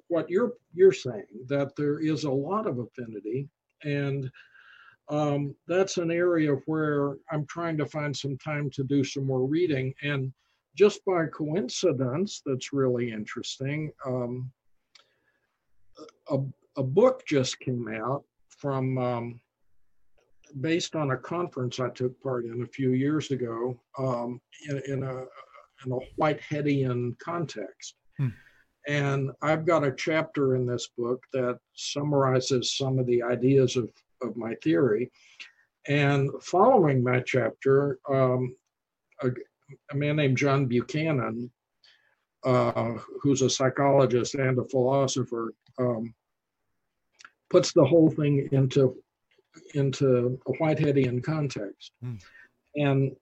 what 0.10 0.30
you're 0.30 0.54
you're 0.74 0.92
saying 0.92 1.28
that 1.48 1.78
there 1.78 2.00
is 2.00 2.26
a 2.26 2.32
lot 2.32 2.68
of 2.68 2.80
affinity 2.80 3.48
and 3.84 4.30
um, 5.10 5.56
that's 5.68 5.98
an 5.98 6.12
area 6.12 6.54
where 6.66 7.18
I'm 7.32 7.46
trying 7.46 7.78
to 7.78 7.86
find 7.86 8.16
some 8.16 8.38
time 8.38 8.70
to 8.72 8.84
do 8.84 9.04
some 9.04 9.26
more 9.26 9.46
reading. 9.46 9.94
And 10.02 10.34
just 10.76 11.04
by 11.06 11.26
coincidence, 11.28 12.42
that's 12.46 12.74
really 12.74 13.12
interesting. 13.12 13.92
Um, 14.06 14.52
a, 16.30 16.40
a 16.78 16.84
book 16.84 17.24
just 17.26 17.60
came 17.60 17.88
out 17.88 18.24
from 18.50 18.98
um, 18.98 19.42
based 20.62 20.96
on 20.96 21.12
a 21.12 21.18
conference 21.18 21.80
I 21.80 21.90
took 21.90 22.20
part 22.22 22.46
in 22.46 22.64
a 22.64 22.68
few 22.68 22.92
years 22.92 23.32
ago 23.32 23.80
um, 23.98 24.42
in, 24.70 24.82
in 24.88 25.04
a 25.04 25.26
in 25.86 25.92
a 25.92 26.00
Whiteheadian 26.20 27.18
context. 27.20 27.96
Hmm. 28.18 28.30
And 28.88 29.32
I've 29.42 29.66
got 29.66 29.84
a 29.84 29.92
chapter 29.92 30.56
in 30.56 30.66
this 30.66 30.90
book 30.98 31.22
that 31.34 31.60
summarizes 31.74 32.78
some 32.78 33.00
of 33.00 33.06
the 33.06 33.22
ideas 33.22 33.76
of, 33.76 33.90
of 34.22 34.36
my 34.36 34.56
theory. 34.64 35.12
And 35.88 36.30
following 36.42 37.04
that 37.06 37.26
chapter, 37.26 38.00
um, 38.10 38.56
a, 39.22 39.30
a 39.92 39.96
man 39.96 40.18
named 40.18 40.38
John 40.38 40.66
Buchanan, 40.66 41.52
uh, 42.44 42.96
who's 43.22 43.42
a 43.42 43.50
psychologist 43.50 44.36
and 44.36 44.58
a 44.60 44.66
philosopher, 44.66 45.54
um, 45.80 46.14
puts 47.50 47.72
the 47.74 47.86
whole 47.86 48.10
thing 48.10 48.50
into 48.52 48.96
into 49.74 50.40
a 50.48 50.52
Whiteheadian 50.54 51.24
context. 51.24 51.92
Hmm. 52.02 52.16
And 52.76 53.16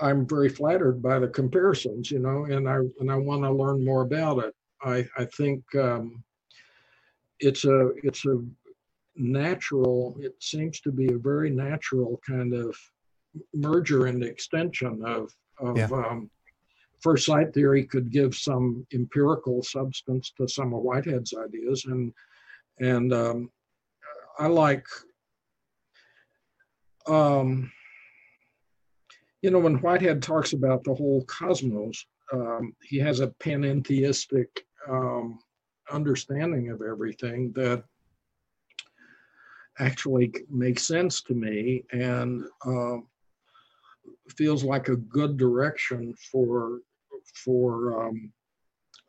I'm 0.00 0.26
very 0.26 0.48
flattered 0.48 1.02
by 1.02 1.18
the 1.18 1.28
comparisons, 1.28 2.10
you 2.10 2.20
know, 2.20 2.44
and 2.44 2.68
I 2.68 2.76
and 3.00 3.10
I 3.10 3.16
want 3.16 3.42
to 3.42 3.50
learn 3.50 3.84
more 3.84 4.02
about 4.02 4.38
it. 4.44 4.54
I 4.82 5.06
I 5.16 5.24
think 5.26 5.62
um, 5.74 6.22
it's 7.38 7.64
a 7.64 7.90
it's 8.02 8.24
a 8.24 8.42
natural. 9.20 10.16
It 10.20 10.34
seems 10.42 10.80
to 10.80 10.90
be 10.90 11.12
a 11.12 11.18
very 11.18 11.50
natural 11.50 12.20
kind 12.26 12.54
of 12.54 12.76
merger 13.54 14.06
and 14.06 14.24
extension 14.24 15.02
of 15.04 15.32
of 15.58 15.76
Yeah. 15.76 15.88
um, 15.92 16.30
first 17.00 17.26
sight 17.26 17.52
theory 17.52 17.84
could 17.84 18.10
give 18.10 18.34
some 18.34 18.86
empirical 18.92 19.62
substance 19.62 20.32
to 20.38 20.48
some 20.48 20.74
of 20.74 20.82
Whitehead's 20.82 21.34
ideas, 21.34 21.84
and 21.84 22.12
and 22.78 23.12
um, 23.12 23.50
I 24.38 24.46
like. 24.46 24.86
Um, 27.06 27.70
you 29.42 29.50
know, 29.50 29.58
when 29.58 29.80
Whitehead 29.80 30.22
talks 30.22 30.52
about 30.52 30.84
the 30.84 30.94
whole 30.94 31.24
cosmos, 31.24 32.04
um, 32.32 32.74
he 32.82 32.98
has 32.98 33.20
a 33.20 33.28
panentheistic 33.28 34.48
um, 34.88 35.38
understanding 35.90 36.68
of 36.70 36.82
everything 36.82 37.52
that 37.54 37.82
actually 39.80 40.32
makes 40.50 40.82
sense 40.82 41.22
to 41.22 41.34
me 41.34 41.84
and 41.92 42.44
uh, 42.66 42.98
feels 44.36 44.62
like 44.62 44.88
a 44.88 44.96
good 44.96 45.36
direction 45.36 46.14
for 46.30 46.80
for 47.44 48.06
um, 48.06 48.32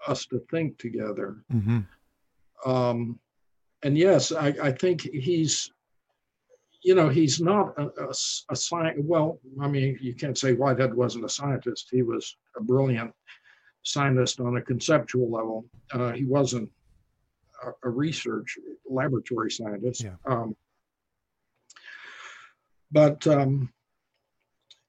us 0.07 0.25
to 0.27 0.39
think 0.51 0.77
together. 0.77 1.43
mm-hmm. 1.51 1.79
Um, 2.69 3.19
and 3.83 3.97
yes, 3.97 4.31
I, 4.31 4.53
I 4.61 4.71
think 4.71 5.01
he's, 5.01 5.71
you 6.83 6.93
know, 6.93 7.09
he's 7.09 7.41
not 7.41 7.73
a 7.79 7.89
a 8.49 8.55
sci- 8.55 8.93
Well, 8.97 9.39
I 9.59 9.67
mean, 9.67 9.97
you 10.01 10.13
can't 10.13 10.37
say 10.37 10.53
Whitehead 10.53 10.93
wasn't 10.93 11.25
a 11.25 11.29
scientist. 11.29 11.89
He 11.91 12.03
was 12.03 12.37
a 12.55 12.61
brilliant 12.61 13.11
scientist 13.83 14.39
on 14.39 14.57
a 14.57 14.61
conceptual 14.61 15.31
level. 15.31 15.65
Uh, 15.91 16.11
he 16.11 16.25
wasn't 16.25 16.69
a, 17.83 17.89
research 17.89 18.57
laboratory 18.89 19.51
scientist. 19.51 20.03
Yeah. 20.03 20.15
Um, 20.25 20.55
but 22.91 23.25
um, 23.27 23.71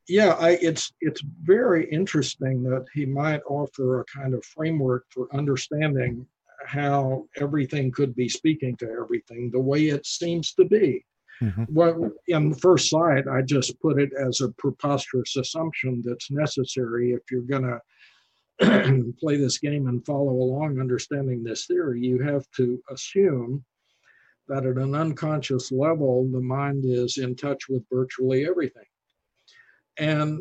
yeah, 0.09 0.31
I, 0.39 0.51
it's 0.61 0.93
it's 1.01 1.23
very 1.43 1.89
interesting 1.91 2.63
that 2.65 2.85
he 2.93 3.07
might 3.07 3.43
offer 3.49 4.01
a 4.01 4.05
kind 4.05 4.35
of 4.35 4.45
framework 4.45 5.05
for 5.11 5.29
understanding 5.35 6.27
how 6.67 7.27
everything 7.37 7.91
could 7.91 8.15
be 8.15 8.29
speaking 8.29 8.77
to 8.77 8.89
everything 8.91 9.51
the 9.51 9.61
way 9.61 9.89
it 9.89 10.07
seems 10.07 10.55
to 10.55 10.65
be. 10.65 11.05
Mhm. 11.41 11.67
Well, 11.71 12.13
in 12.29 12.55
first 12.55 12.91
sight, 12.91 13.27
I 13.27 13.43
just 13.43 13.81
put 13.81 14.01
it 14.01 14.13
as 14.13 14.41
a 14.41 14.51
preposterous 14.59 15.37
assumption 15.37 16.03
that's 16.05 16.31
necessary 16.31 17.13
if 17.13 17.23
you're 17.31 17.43
going 17.43 17.65
to 17.65 17.81
play 19.19 19.37
this 19.37 19.59
game 19.59 19.89
and 19.89 20.05
follow 20.05 20.33
along 20.33 20.81
understanding 20.81 21.43
this 21.43 21.67
theory. 21.67 22.01
You 22.01 22.21
have 22.23 22.51
to 22.57 22.83
assume 22.91 23.65
that 24.49 24.67
at 24.67 24.77
an 24.77 24.95
unconscious 24.95 25.73
level, 25.73 26.29
the 26.31 26.41
mind 26.41 26.85
is 26.85 27.19
in 27.19 27.35
touch 27.37 27.69
with 27.69 27.85
virtually 27.91 28.47
everything. 28.47 28.85
And 29.99 30.41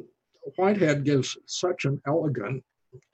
Whitehead 0.55 1.03
gives 1.03 1.37
such 1.45 1.85
an 1.85 2.01
elegant 2.07 2.63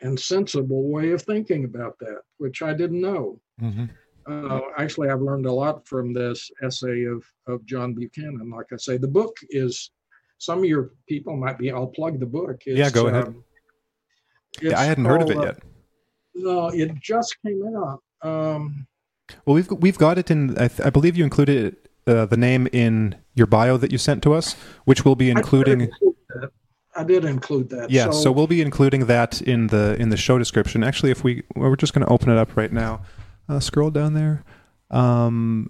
and 0.02 0.20
sensible 0.20 0.90
way 0.90 1.12
of 1.12 1.22
thinking 1.22 1.66
about 1.66 1.98
that, 2.00 2.22
which 2.38 2.62
I 2.62 2.74
didn't 2.74 3.02
know. 3.02 3.40
Mm-hmm. 3.62 3.86
Uh, 4.30 4.60
actually, 4.78 5.10
I've 5.10 5.22
learned 5.22 5.46
a 5.46 5.52
lot 5.52 5.88
from 5.88 6.14
this 6.14 6.52
essay 6.62 7.04
of, 7.04 7.24
of 7.48 7.66
John 7.66 7.94
Buchanan. 7.94 8.50
Like 8.50 8.68
I 8.74 8.78
say, 8.78 8.98
the 8.98 9.08
book 9.08 9.38
is, 9.50 9.92
some 10.38 10.60
of 10.60 10.66
your 10.66 10.92
people 11.08 11.36
might 11.38 11.58
be, 11.58 11.72
I'll 11.72 11.88
plug 11.88 12.20
the 12.20 12.26
book. 12.26 12.62
It's, 12.66 12.78
Yeah, 12.78 12.90
go 12.90 13.08
ahead. 13.08 13.28
um, 13.28 13.44
Yeah, 14.62 14.80
I 14.80 14.86
hadn't 14.86 15.06
heard 15.06 15.22
of 15.22 15.30
it 15.30 15.34
called, 15.34 15.46
uh, 15.46 15.52
yet. 15.54 15.64
No, 16.36 16.68
it 16.70 16.96
just 17.02 17.38
came 17.46 17.62
out. 17.76 18.02
Um, 18.22 18.88
Well, 19.46 19.56
we've 19.56 19.70
we've 19.72 19.98
got 19.98 20.18
it 20.18 20.32
in. 20.32 20.58
I, 20.58 20.68
th- 20.68 20.82
I 20.86 20.90
believe 20.90 21.18
you 21.18 21.24
included 21.24 21.76
uh, 22.06 22.26
the 22.26 22.38
name 22.38 22.68
in 22.72 23.16
your 23.36 23.48
bio 23.48 23.78
that 23.78 23.92
you 23.92 23.98
sent 23.98 24.24
to 24.24 24.34
us, 24.34 24.56
which 24.86 25.04
we'll 25.06 25.16
be 25.16 25.30
including. 25.30 25.90
I 26.96 27.04
did 27.04 27.26
include 27.26 27.70
that. 27.70 27.92
Yeah, 27.92 28.10
so, 28.10 28.32
we'll 28.32 28.48
be 28.48 28.60
including 28.62 29.06
that 29.06 29.40
in 29.42 29.68
the 29.68 29.96
in 30.00 30.10
the 30.10 30.18
show 30.18 30.40
description. 30.40 30.84
Actually, 30.84 31.12
if 31.12 31.24
we 31.24 31.44
well, 31.56 31.70
we're 31.70 31.76
just 31.76 31.94
going 31.94 32.06
to 32.06 32.12
open 32.12 32.30
it 32.30 32.38
up 32.38 32.58
right 32.58 32.72
now. 32.72 33.02
Uh, 33.48 33.60
scroll 33.60 33.92
down 33.92 34.14
there. 34.14 34.44
Um, 34.90 35.70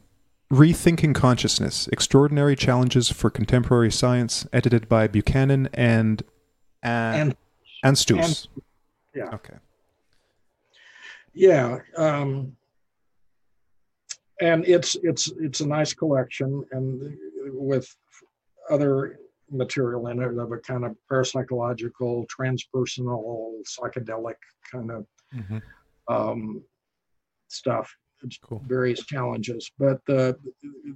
Rethinking 0.51 1.13
Consciousness: 1.13 1.89
Extraordinary 1.89 2.55
Challenges 2.55 3.11
for 3.11 3.29
Contemporary 3.29 3.91
Science, 3.91 4.47
edited 4.53 4.87
by 4.87 5.07
Buchanan 5.07 5.67
and 5.73 6.23
and 6.81 7.21
and 7.21 7.35
and 7.83 7.97
Stoos. 7.97 8.47
Yeah. 9.17 9.29
Okay. 9.33 9.57
yeah 11.33 11.77
um 11.97 12.55
and 14.41 14.65
it's 14.65 14.95
it's 15.03 15.31
it's 15.39 15.61
a 15.61 15.67
nice 15.67 15.93
collection 15.93 16.63
and 16.71 17.17
with 17.69 17.87
other 18.69 19.19
material 19.49 20.07
in 20.07 20.21
it 20.21 20.37
of 20.37 20.51
a 20.51 20.57
kind 20.59 20.83
of 20.85 20.95
parapsychological 21.11 22.25
transpersonal 22.35 23.53
psychedelic 23.73 24.35
kind 24.71 24.91
of 24.91 25.05
Mhm. 25.35 25.61
um 26.09 26.63
stuff 27.49 27.87
it's 28.23 28.37
Cool. 28.37 28.61
various 28.67 29.01
challenges 29.05 29.71
but 29.77 30.01
uh, 30.09 30.33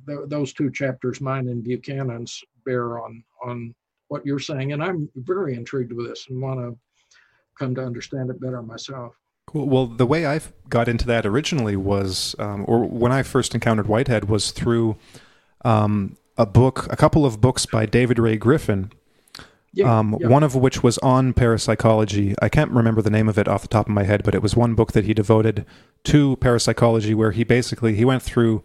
th- 0.08 0.26
those 0.28 0.54
two 0.54 0.70
chapters 0.72 1.22
mine 1.22 1.48
and 1.50 1.64
buchanan's 1.64 2.34
bear 2.66 3.00
on 3.00 3.24
on 3.44 3.74
what 4.10 4.26
you're 4.26 4.40
saying 4.52 4.74
and 4.74 4.84
i'm 4.84 5.10
very 5.16 5.54
intrigued 5.56 5.94
with 5.94 6.08
this 6.08 6.28
and 6.30 6.42
want 6.42 6.60
to 6.60 6.78
come 7.58 7.76
to 7.76 7.84
understand 7.84 8.30
it 8.30 8.40
better 8.40 8.62
myself 8.62 9.14
Cool. 9.52 9.68
Well, 9.68 9.88
the 9.88 10.06
way 10.06 10.26
I 10.26 10.40
got 10.70 10.88
into 10.88 11.06
that 11.08 11.26
originally 11.26 11.76
was, 11.76 12.36
um, 12.40 12.64
or 12.68 12.86
when 12.86 13.12
I 13.12 13.24
first 13.24 13.54
encountered 13.54 13.88
Whitehead, 13.88 14.30
was 14.30 14.52
through 14.52 14.96
um, 15.66 16.16
a 16.38 16.46
book, 16.46 16.88
a 16.90 16.96
couple 16.96 17.26
of 17.26 17.42
books 17.42 17.66
by 17.66 17.86
David 17.86 18.18
Ray 18.18 18.38
Griffin. 18.38 18.92
yeah, 19.74 20.00
um, 20.00 20.18
yeah. 20.20 20.28
One 20.28 20.44
of 20.44 20.56
which 20.56 20.84
was 20.84 20.98
on 21.00 21.34
parapsychology. 21.34 22.36
I 22.42 22.48
can't 22.50 22.72
remember 22.72 23.02
the 23.02 23.10
name 23.10 23.28
of 23.28 23.38
it 23.38 23.48
off 23.48 23.64
the 23.64 23.68
top 23.68 23.88
of 23.88 23.94
my 23.94 24.04
head, 24.04 24.24
but 24.24 24.36
it 24.36 24.42
was 24.42 24.56
one 24.56 24.74
book 24.74 24.94
that 24.94 25.06
he 25.06 25.14
devoted 25.14 25.66
to 26.06 26.38
parapsychology, 26.38 27.14
where 27.14 27.32
he 27.32 27.44
basically 27.44 27.96
he 27.96 28.06
went 28.06 28.24
through. 28.24 28.64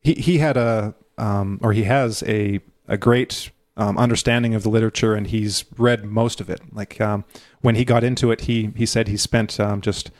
He 0.00 0.14
he 0.14 0.38
had 0.38 0.56
a 0.56 0.94
um, 1.16 1.58
or 1.62 1.72
he 1.72 1.82
has 1.84 2.22
a 2.24 2.60
a 2.86 2.96
great 2.96 3.50
um, 3.78 3.96
understanding 3.96 4.54
of 4.54 4.62
the 4.62 4.68
literature, 4.68 5.14
and 5.14 5.28
he's 5.28 5.64
read 5.76 6.04
most 6.04 6.40
of 6.40 6.50
it. 6.50 6.60
Like 6.72 7.00
um, 7.00 7.24
when 7.60 7.74
he 7.74 7.84
got 7.84 8.04
into 8.04 8.30
it, 8.30 8.42
he 8.42 8.72
he 8.76 8.84
said 8.84 9.08
he 9.08 9.16
spent 9.16 9.58
um, 9.58 9.80
just 9.80 10.10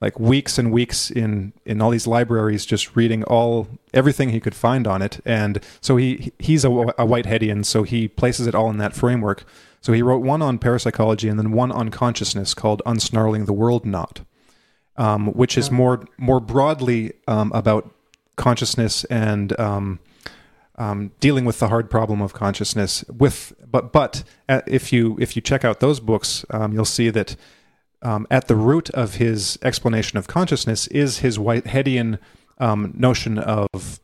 like 0.00 0.18
weeks 0.18 0.58
and 0.58 0.72
weeks 0.72 1.10
in 1.10 1.52
in 1.64 1.80
all 1.80 1.90
these 1.90 2.06
libraries 2.06 2.66
just 2.66 2.96
reading 2.96 3.22
all 3.24 3.68
everything 3.94 4.30
he 4.30 4.40
could 4.40 4.54
find 4.54 4.86
on 4.86 5.02
it. 5.02 5.20
And 5.24 5.62
so 5.80 5.96
he 5.96 6.32
he's 6.38 6.64
a, 6.64 6.70
a 6.70 7.06
whiteheadian 7.06 7.64
so 7.64 7.84
he 7.84 8.08
places 8.08 8.46
it 8.46 8.54
all 8.54 8.70
in 8.70 8.78
that 8.78 8.94
framework. 8.94 9.44
So 9.80 9.92
he 9.92 10.02
wrote 10.02 10.22
one 10.22 10.42
on 10.42 10.58
parapsychology 10.58 11.28
and 11.28 11.38
then 11.38 11.52
one 11.52 11.70
on 11.70 11.90
consciousness 11.90 12.52
called 12.52 12.82
unsnarling 12.84 13.46
the 13.46 13.52
world 13.52 13.86
knot 13.86 14.22
um, 14.98 15.28
which 15.28 15.56
is 15.56 15.70
more 15.70 16.04
more 16.18 16.40
broadly 16.40 17.12
um, 17.26 17.50
about 17.54 17.94
consciousness 18.36 19.04
and 19.04 19.58
um, 19.58 20.00
um, 20.78 21.12
dealing 21.20 21.44
with 21.44 21.58
the 21.58 21.68
hard 21.68 21.90
problem 21.90 22.22
of 22.22 22.32
consciousness 22.32 23.04
with 23.08 23.52
but 23.70 23.92
but 23.92 24.24
uh, 24.48 24.62
if 24.66 24.92
you 24.92 25.16
if 25.20 25.36
you 25.36 25.42
check 25.42 25.64
out 25.64 25.80
those 25.80 26.00
books 26.00 26.44
um, 26.50 26.72
you'll 26.72 26.84
see 26.86 27.10
that 27.10 27.36
um, 28.02 28.26
at 28.30 28.48
the 28.48 28.56
root 28.56 28.90
of 28.90 29.16
his 29.16 29.58
explanation 29.62 30.18
of 30.18 30.26
consciousness 30.26 30.86
is 30.88 31.18
his 31.18 31.38
Whiteheadian 31.38 32.18
um, 32.58 32.92
notion 32.96 33.38
of 33.38 34.00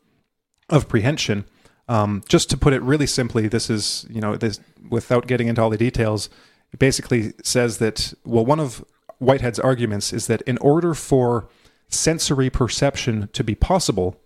of 0.69 0.87
prehension. 0.87 1.45
Um, 1.87 2.23
just 2.27 2.49
to 2.49 2.57
put 2.57 2.73
it 2.73 2.81
really 2.81 3.05
simply, 3.05 3.47
this 3.47 3.69
is 3.69 4.05
you 4.09 4.21
know 4.21 4.35
this 4.35 4.59
without 4.89 5.27
getting 5.27 5.47
into 5.47 5.61
all 5.61 5.69
the 5.69 5.77
details. 5.77 6.29
It 6.73 6.79
basically 6.79 7.33
says 7.43 7.77
that 7.77 8.13
well, 8.25 8.45
one 8.45 8.59
of 8.59 8.83
Whitehead's 9.19 9.59
arguments 9.59 10.11
is 10.11 10.27
that 10.27 10.41
in 10.41 10.57
order 10.57 10.93
for 10.93 11.47
sensory 11.87 12.49
perception 12.49 13.29
to 13.33 13.43
be 13.43 13.55
possible, 13.55 14.19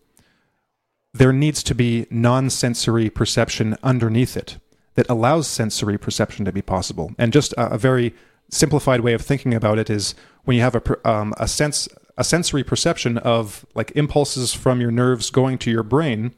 there 1.13 1.33
needs 1.33 1.63
to 1.63 1.75
be 1.75 2.05
non-sensory 2.09 3.09
perception 3.09 3.75
underneath 3.83 4.37
it 4.37 4.57
that 4.95 5.09
allows 5.09 5.47
sensory 5.47 5.97
perception 5.97 6.45
to 6.45 6.51
be 6.51 6.61
possible. 6.61 7.13
And 7.17 7.33
just 7.33 7.53
a, 7.53 7.73
a 7.73 7.77
very 7.77 8.13
simplified 8.49 9.01
way 9.01 9.13
of 9.13 9.21
thinking 9.21 9.53
about 9.53 9.79
it 9.79 9.89
is 9.89 10.15
when 10.43 10.57
you 10.57 10.63
have 10.63 10.75
a 10.75 11.09
um, 11.09 11.33
a 11.37 11.47
sense 11.47 11.87
a 12.17 12.23
sensory 12.23 12.63
perception 12.63 13.17
of 13.19 13.65
like 13.75 13.91
impulses 13.95 14.53
from 14.53 14.81
your 14.81 14.91
nerves 14.91 15.29
going 15.29 15.57
to 15.59 15.71
your 15.71 15.83
brain. 15.83 16.33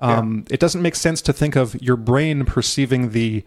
Um, 0.00 0.44
It 0.50 0.60
doesn't 0.60 0.80
make 0.80 0.94
sense 0.94 1.20
to 1.22 1.32
think 1.32 1.56
of 1.56 1.80
your 1.82 1.96
brain 1.96 2.44
perceiving 2.44 3.10
the 3.10 3.44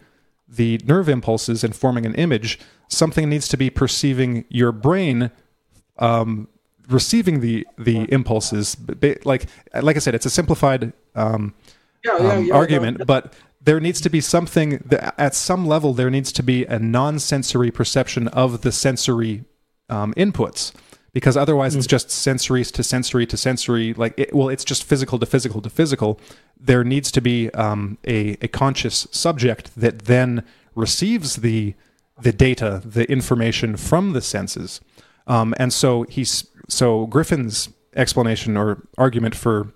the 0.48 0.80
nerve 0.84 1.08
impulses 1.08 1.64
and 1.64 1.74
forming 1.74 2.06
an 2.06 2.14
image. 2.14 2.60
Something 2.88 3.28
needs 3.28 3.48
to 3.48 3.56
be 3.56 3.70
perceiving 3.70 4.44
your 4.48 4.72
brain 4.72 5.30
um, 5.98 6.48
receiving 6.88 7.40
the 7.40 7.66
the 7.78 8.06
impulses. 8.12 8.76
Like 9.24 9.46
like 9.80 9.96
I 9.96 9.98
said, 9.98 10.14
it's 10.14 10.26
a 10.26 10.30
simplified 10.30 10.92
um, 11.14 11.54
yeah, 12.04 12.18
yeah, 12.18 12.32
um, 12.32 12.44
yeah, 12.44 12.54
argument, 12.54 13.06
but 13.06 13.32
there 13.62 13.80
needs 13.80 14.00
to 14.02 14.10
be 14.10 14.20
something 14.20 14.82
that 14.84 15.14
at 15.18 15.34
some 15.34 15.66
level 15.66 15.94
there 15.94 16.10
needs 16.10 16.32
to 16.32 16.42
be 16.42 16.64
a 16.66 16.78
non-sensory 16.78 17.70
perception 17.70 18.28
of 18.28 18.60
the 18.60 18.70
sensory 18.70 19.44
um, 19.88 20.12
inputs 20.14 20.72
because 21.14 21.36
otherwise 21.36 21.74
it's 21.74 21.86
just 21.86 22.10
sensory 22.10 22.64
to 22.64 22.82
sensory 22.82 23.24
to 23.24 23.36
sensory 23.36 23.94
like 23.94 24.12
it, 24.18 24.34
well 24.34 24.48
it's 24.48 24.64
just 24.64 24.84
physical 24.84 25.18
to 25.18 25.26
physical 25.26 25.62
to 25.62 25.70
physical. 25.70 26.20
There 26.60 26.84
needs 26.84 27.10
to 27.12 27.20
be 27.20 27.50
um, 27.50 27.98
a, 28.06 28.36
a 28.42 28.48
conscious 28.48 29.06
subject 29.10 29.74
that 29.76 30.00
then 30.00 30.44
receives 30.74 31.36
the 31.36 31.74
the 32.20 32.32
data 32.32 32.82
the 32.84 33.10
information 33.10 33.76
from 33.76 34.12
the 34.12 34.20
senses. 34.20 34.80
Um, 35.26 35.54
and 35.58 35.72
so 35.72 36.02
he's 36.02 36.44
so 36.68 37.06
griffin's 37.06 37.68
explanation 37.94 38.56
or 38.56 38.86
argument 38.98 39.34
for 39.34 39.72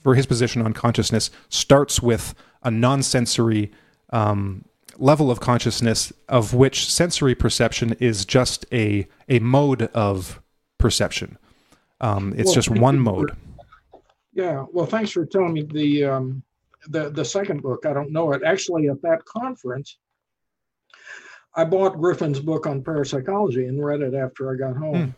for 0.00 0.14
his 0.14 0.26
position 0.26 0.62
on 0.62 0.72
consciousness 0.72 1.30
starts 1.48 2.02
with 2.02 2.34
a 2.64 2.70
non-sensory 2.70 3.70
um, 4.10 4.64
level 4.98 5.30
of 5.30 5.40
consciousness 5.40 6.12
of 6.28 6.54
which 6.54 6.90
sensory 6.90 7.34
perception 7.34 7.94
is 8.00 8.24
just 8.24 8.66
a 8.72 9.06
a 9.28 9.38
mode 9.38 9.82
of 9.94 10.40
perception. 10.78 11.38
Um, 12.00 12.34
it's 12.36 12.46
Well, 12.46 12.54
just 12.54 12.70
one 12.70 12.98
mode. 12.98 13.36
Yeah, 14.34 14.64
well, 14.72 14.86
thanks 14.86 15.10
for 15.10 15.24
telling 15.24 15.52
me 15.52 15.62
the 15.62 16.04
um, 16.04 16.42
the 16.88 17.10
the 17.10 17.24
second 17.24 17.62
book. 17.62 17.86
I 17.86 17.92
don't 17.92 18.12
know 18.12 18.32
it. 18.32 18.42
Actually, 18.42 18.88
at 18.88 19.00
that 19.02 19.24
conference, 19.24 19.98
I 21.54 21.64
bought 21.64 21.98
Griffin's 21.98 22.40
book 22.40 22.66
on 22.66 22.82
parapsychology 22.82 23.66
and 23.66 23.84
read 23.84 24.00
it 24.00 24.14
after 24.14 24.52
I 24.52 24.56
got 24.56 24.76
home, 24.76 25.14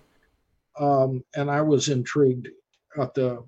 um, 0.78 1.22
and 1.36 1.50
I 1.50 1.60
was 1.62 1.88
intrigued 1.88 2.48
at 3.00 3.14
the 3.14 3.44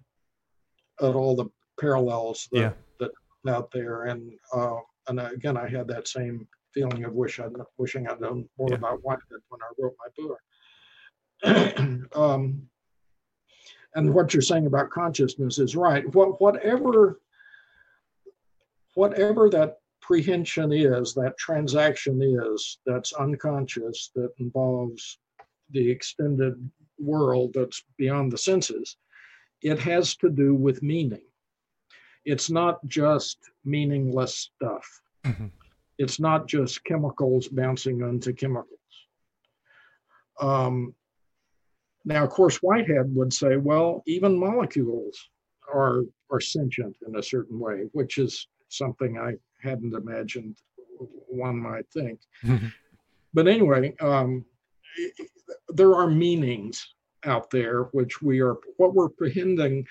at 1.03 1.15
all 1.15 1.36
the 1.36 1.47
parallels 1.78 2.48
that, 2.53 2.59
Yeah. 2.61 2.73
that 3.01 3.11
out 3.48 3.70
there. 3.70 4.05
And 4.05 4.32
uh, 4.53 4.77
and 5.09 5.20
again, 5.20 5.57
I 5.57 5.69
had 5.69 5.86
that 5.89 6.09
same 6.09 6.47
feeling 6.73 7.05
of 7.05 7.12
wish 7.12 7.39
I'd 7.39 7.53
wishing 7.78 8.09
I'd 8.09 8.20
known 8.20 8.48
more 8.59 8.70
Yeah. 8.70 8.77
about 8.77 9.03
Whitehead 9.03 9.40
when 9.48 9.61
I 9.62 9.70
wrote 9.78 9.97
my 9.98 10.09
book. 10.16 10.40
um, 12.16 12.69
and 13.94 14.12
what 14.15 14.32
you're 14.35 14.43
saying 14.43 14.66
about 14.66 14.90
consciousness 14.90 15.59
is 15.59 15.77
right. 15.77 16.05
What 16.15 16.40
whatever 16.40 17.20
whatever 18.94 19.51
that 19.51 19.78
prehension 20.01 20.73
is, 20.73 21.12
that 21.15 21.36
transaction 21.39 22.20
is, 22.23 22.78
that's 22.86 23.12
unconscious, 23.12 24.11
that 24.15 24.31
involves 24.39 25.19
the 25.70 25.90
extended 25.90 26.70
world 26.98 27.52
that's 27.55 27.82
beyond 27.97 28.32
the 28.32 28.39
senses, 28.39 28.97
it 29.62 29.78
has 29.78 30.16
to 30.16 30.31
do 30.31 30.55
with 30.55 30.82
meaning. 30.82 31.24
It's 32.24 32.51
not 32.51 32.85
just 32.86 33.39
meaningless 33.64 34.35
stuff. 34.36 34.86
Mhm. 35.24 35.51
It's 35.98 36.20
not 36.20 36.47
just 36.47 36.85
chemicals 36.85 37.48
bouncing 37.48 38.02
onto 38.02 38.32
chemicals. 38.32 38.78
Um, 40.40 40.94
now, 42.05 42.23
of 42.24 42.31
course, 42.31 42.59
Whitehead 42.59 43.14
would 43.14 43.32
say, 43.32 43.56
well, 43.56 44.02
even 44.06 44.39
molecules 44.39 45.28
are 45.73 46.02
are 46.31 46.40
sentient 46.40 46.97
in 47.06 47.16
a 47.16 47.23
certain 47.23 47.59
way, 47.59 47.89
which 47.93 48.18
is 48.18 48.48
something 48.68 49.16
I 49.16 49.35
hadn't 49.62 49.94
imagined 49.94 50.56
one 51.28 51.56
might 51.59 51.89
think. 51.90 52.20
but 53.35 53.47
anyway, 53.47 53.94
um, 54.01 54.44
there 55.68 55.94
are 55.94 56.09
meanings 56.09 56.86
out 57.24 57.51
there 57.51 57.84
which 57.93 58.22
we 58.22 58.40
are 58.40 58.56
what 58.76 58.94
we're 58.94 59.09
prehending 59.09 59.84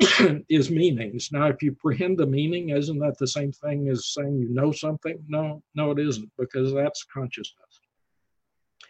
is 0.48 0.70
meanings. 0.70 1.30
Now, 1.30 1.46
if 1.46 1.62
you 1.62 1.72
prehend 1.72 2.20
a 2.20 2.26
meaning, 2.26 2.70
isn't 2.70 2.98
that 2.98 3.16
the 3.18 3.28
same 3.28 3.52
thing 3.52 3.88
as 3.88 4.08
saying 4.08 4.38
you 4.38 4.48
know 4.48 4.72
something? 4.72 5.22
No, 5.28 5.62
no, 5.74 5.92
it 5.92 6.00
isn't, 6.00 6.30
because 6.36 6.72
that's 6.72 7.04
consciousness. 7.04 7.80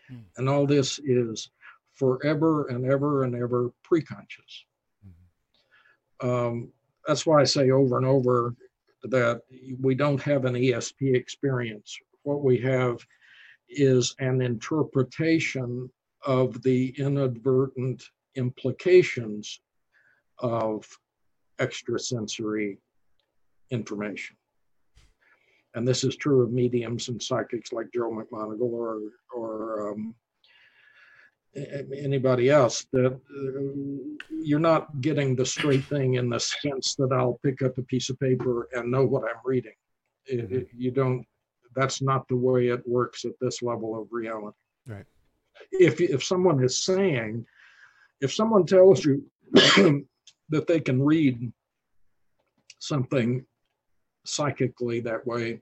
Hmm. 0.09 0.21
And 0.37 0.49
all 0.49 0.67
this 0.67 0.99
is 0.99 1.51
forever 1.95 2.69
and 2.69 2.87
ever 2.87 3.25
and 3.25 3.35
ever 3.35 3.71
preconscious. 3.89 4.65
Mm-hmm. 5.07 6.29
Um, 6.29 6.73
that's 7.07 7.27
why 7.27 7.41
I 7.41 7.45
say 7.45 7.71
over 7.71 7.99
and 7.99 8.07
over 8.07 8.55
that 9.05 9.43
we 9.81 9.95
don't 9.95 10.23
have 10.23 10.47
an 10.47 10.55
ESP 10.55 11.15
experience. 11.15 11.97
What 12.23 12.43
we 12.43 12.59
have 12.61 12.99
is 13.69 14.15
an 14.19 14.41
interpretation 14.41 15.91
of 16.27 16.63
the 16.63 16.95
inadvertent 16.99 18.03
implications 18.35 19.61
of 20.39 20.87
extrasensory 21.61 22.79
information. 23.71 24.37
And 25.75 25.87
this 25.87 26.05
is 26.05 26.17
true 26.17 26.43
of 26.43 26.53
mediums 26.53 27.09
and 27.09 27.21
psychics 27.21 27.73
like 27.73 27.87
Joe 27.93 28.11
McMoneagle 28.11 28.73
or, 28.73 29.01
or 29.35 29.93
um, 29.93 30.15
anybody 31.57 32.51
else 32.51 32.87
that 32.93 33.13
uh, 33.13 34.25
you're 34.31 34.59
not 34.59 35.01
getting 35.01 35.35
the 35.35 35.47
straight 35.47 35.85
thing 35.85 36.15
in 36.15 36.29
the 36.29 36.39
sense 36.39 36.95
that 36.97 37.13
I'll 37.13 37.41
pick 37.45 37.63
up 37.63 37.79
a 37.79 37.83
piece 37.83 38.11
of 38.11 38.19
paper 38.21 38.69
and 38.73 38.91
know 38.91 39.05
what 39.05 39.25
I'm 39.25 39.41
reading. 39.45 39.75
It, 40.27 40.51
it, 40.53 40.69
you 40.77 40.91
don't. 40.91 41.25
That's 41.77 42.01
not 42.01 42.29
the 42.29 42.37
way 42.37 42.69
it 42.69 42.87
works 42.87 43.25
at 43.25 43.33
this 43.41 43.63
level 43.63 44.01
of 44.01 44.09
reality. 44.13 44.57
Right. 44.87 45.05
If 45.73 46.01
if 46.01 46.23
someone 46.23 46.63
is 46.63 46.85
saying, 46.85 47.47
if 48.21 48.33
someone 48.33 48.67
tells 48.67 49.05
you 49.05 49.25
that 49.53 50.67
they 50.67 50.81
can 50.81 51.03
read 51.03 51.53
something 52.79 53.45
psychically 54.25 55.01
that 55.01 55.27
way, 55.27 55.61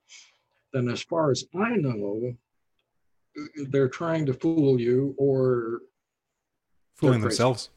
then 0.73 0.89
as 0.89 1.03
far 1.03 1.31
as 1.31 1.45
I 1.55 1.77
know, 1.77 2.35
they're 3.69 3.89
trying 3.89 4.27
to 4.27 4.35
fool 4.35 4.81
you 4.81 5.15
or 5.19 5.81
fooling 6.97 7.21
themselves. 7.21 7.71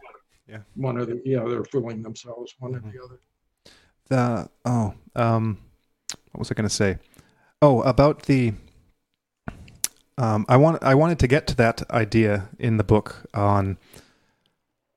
Yeah. 0.48 0.60
One 0.76 0.98
or 0.98 1.06
the 1.06 1.22
yeah, 1.26 1.44
they're 1.48 1.64
fooling 1.64 2.04
themselves, 2.04 2.54
one 2.60 2.74
mm-hmm. 2.74 2.88
or 2.88 2.92
the 2.92 3.04
other. 3.04 3.20
The 4.08 4.50
oh, 4.66 4.94
um 5.16 5.58
what 6.32 6.40
was 6.40 6.52
I 6.52 6.54
gonna 6.54 6.70
say? 6.70 7.00
Oh, 7.62 7.82
about 7.82 8.24
the 8.24 8.54
um 10.18 10.46
I 10.48 10.58
want 10.58 10.84
I 10.84 10.96
wanted 10.96 11.20
to 11.20 11.28
get 11.28 11.48
to 11.48 11.56
that 11.56 11.90
idea 11.92 12.50
in 12.60 12.78
the 12.78 12.84
book 12.84 13.26
on 13.34 13.78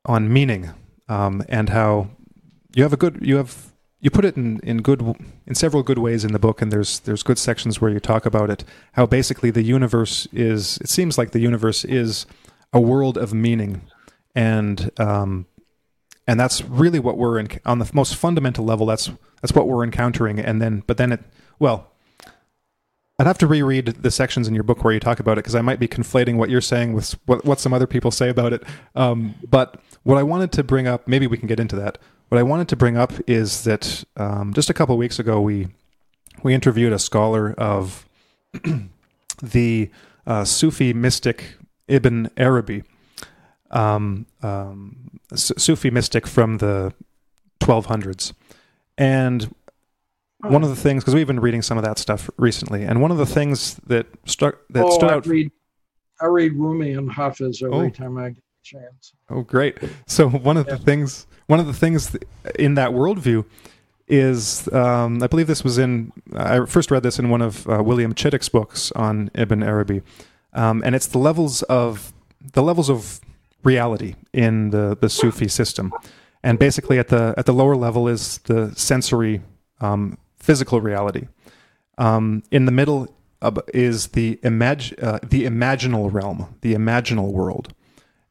on 0.05 0.32
meaning 0.32 0.70
um, 1.09 1.43
and 1.49 1.69
how 1.70 2.11
you 2.74 2.82
have 2.82 2.93
a 2.93 2.97
good 2.97 3.19
you 3.20 3.36
have 3.36 3.73
you 4.01 4.11
put 4.11 4.24
it 4.24 4.36
in, 4.36 4.61
in 4.61 4.82
good 4.82 5.03
in 5.47 5.55
several 5.55 5.82
good 5.82 5.99
ways 5.99 6.24
in 6.24 6.32
the 6.32 6.39
book 6.39 6.62
and 6.62 6.70
there's 6.70 7.01
there's 7.01 7.23
good 7.23 7.39
sections 7.39 7.81
where 7.81 7.90
you 7.90 8.01
talk 8.01 8.27
about 8.27 8.51
it. 8.51 8.65
How 8.93 9.07
basically 9.07 9.51
the 9.51 9.62
universe 9.62 10.28
is 10.32 10.78
it 10.78 10.89
seems 10.89 11.19
like 11.19 11.32
the 11.32 11.40
universe 11.40 11.85
is 11.85 12.27
a 12.73 12.81
world 12.81 13.19
of 13.19 13.35
meaning. 13.35 13.82
And 14.35 14.90
um, 15.01 15.47
and 16.27 16.39
that's 16.39 16.62
really 16.62 16.99
what 16.99 17.16
we're 17.16 17.39
in 17.39 17.49
on 17.65 17.78
the 17.78 17.90
most 17.93 18.15
fundamental 18.15 18.65
level 18.65 18.86
that's 18.86 19.11
that's 19.40 19.55
what 19.55 19.66
we're 19.66 19.82
encountering. 19.82 20.39
And 20.39 20.62
then 20.62 20.85
but 20.86 20.97
then 20.97 21.12
it 21.12 21.20
well 21.59 21.90
I'd 23.19 23.27
have 23.27 23.39
to 23.39 23.49
reread 23.49 23.86
the 23.86 24.12
sections 24.12 24.47
in 24.47 24.55
your 24.55 24.62
book 24.62 24.85
where 24.85 24.95
you 24.95 25.01
talk 25.01 25.19
about 25.19 25.32
it 25.32 25.43
because 25.43 25.57
I 25.57 25.61
might 25.61 25.81
be 25.81 25.89
conflating 25.89 26.36
what 26.36 26.51
you're 26.51 26.61
saying 26.61 26.93
with 26.93 27.19
what, 27.27 27.45
what 27.45 27.59
some 27.59 27.73
other 27.73 27.86
people 27.86 28.12
say 28.12 28.28
about 28.28 28.53
it. 28.53 28.62
Um, 28.95 29.35
but 29.51 29.81
what 30.05 30.19
I 30.19 30.23
wanted 30.23 30.53
to 30.53 30.62
bring 30.62 30.86
up, 30.86 31.09
maybe 31.09 31.27
we 31.27 31.36
can 31.36 31.49
get 31.49 31.59
into 31.59 31.74
that. 31.77 31.99
What 32.28 32.39
I 32.39 32.45
wanted 32.45 32.69
to 32.69 32.77
bring 32.77 32.97
up 32.97 33.12
is 33.27 33.65
that 33.65 34.05
um, 34.16 34.55
just 34.55 34.70
a 34.70 34.74
couple 34.74 34.97
weeks 34.97 35.19
ago, 35.19 35.40
we 35.40 35.69
we 36.45 36.55
interviewed 36.55 36.93
a 36.93 36.99
scholar 36.99 37.55
of 37.55 38.07
the 39.43 39.90
uh, 40.27 40.45
Sufi 40.45 40.93
mystic 40.93 41.57
Ibn 41.89 42.31
Arabi, 42.36 42.85
um, 43.73 44.27
um, 44.43 45.19
Sufi 45.35 45.90
mystic 45.90 46.27
from 46.27 46.59
the 46.59 46.93
1200s, 47.61 48.35
and 48.97 49.53
one 50.40 50.62
of 50.62 50.69
the 50.69 50.77
things 50.77 51.02
because 51.02 51.15
we've 51.15 51.27
been 51.27 51.40
reading 51.40 51.62
some 51.62 51.78
of 51.78 51.85
that 51.85 51.98
stuff 51.98 52.31
recently, 52.36 52.85
and 52.85 53.02
one 53.02 53.10
of 53.10 53.19
the 53.19 53.27
things 53.27 53.74
that 53.86 54.06
struck 54.24 54.59
that 54.70 54.85
oh, 54.85 54.90
stood 54.90 55.10
I 55.10 55.15
out. 55.15 55.27
Read, 55.27 55.51
I 56.20 56.27
read 56.27 56.52
Rumi 56.55 56.93
and 56.93 57.10
Hafiz 57.10 57.62
every 57.62 57.77
oh. 57.77 57.90
time 57.90 58.19
I 58.19 58.31
get 58.31 58.39
a 58.39 58.65
chance. 58.65 59.12
Oh, 59.31 59.43
great! 59.43 59.78
So 60.06 60.28
one 60.28 60.56
of 60.56 60.66
yeah. 60.66 60.77
the 60.77 60.82
things, 60.82 61.27
one 61.47 61.60
of 61.60 61.66
the 61.66 61.73
things 61.73 62.16
in 62.59 62.74
that 62.74 62.90
worldview 62.90 63.44
is, 64.06 64.73
um, 64.73 65.23
I 65.23 65.27
believe 65.27 65.48
this 65.48 65.65
was 65.65 65.78
in. 65.78 66.12
I 66.35 66.65
first 66.66 66.90
read 66.90 67.02
this 67.02 67.19
in 67.19 67.31
one 67.31 67.43
of 67.43 67.69
uh, 67.69 67.82
William 67.82 68.15
Chittick's 68.15 68.48
books 68.48 68.93
on 68.93 69.31
Ibn 69.35 69.62
Arabi, 69.62 70.02
um, 70.52 70.82
and 70.85 70.94
it's 70.94 71.06
the 71.06 71.19
levels 71.19 71.62
of 71.65 72.12
the 72.52 72.62
levels 72.62 72.89
of 72.89 73.20
reality 73.65 74.15
in 74.32 74.70
the 74.70 74.97
the 74.98 75.09
Sufi 75.09 75.48
system, 75.48 75.93
and 76.44 76.60
basically 76.60 77.01
at 77.01 77.09
the 77.09 77.35
at 77.36 77.44
the 77.47 77.52
lower 77.52 77.74
level 77.74 78.06
is 78.06 78.39
the 78.44 78.73
sensory 78.77 79.43
um, 79.81 80.16
physical 80.49 80.81
reality. 80.81 81.29
Um, 81.99 82.43
in 82.51 82.65
the 82.65 82.73
middle 82.73 83.15
is 83.75 84.09
the 84.09 84.37
imag- 84.37 85.01
uh, 85.03 85.19
the 85.23 85.45
imaginal 85.45 86.11
realm, 86.11 86.57
the 86.62 86.73
imaginal 86.73 87.31
world, 87.33 87.75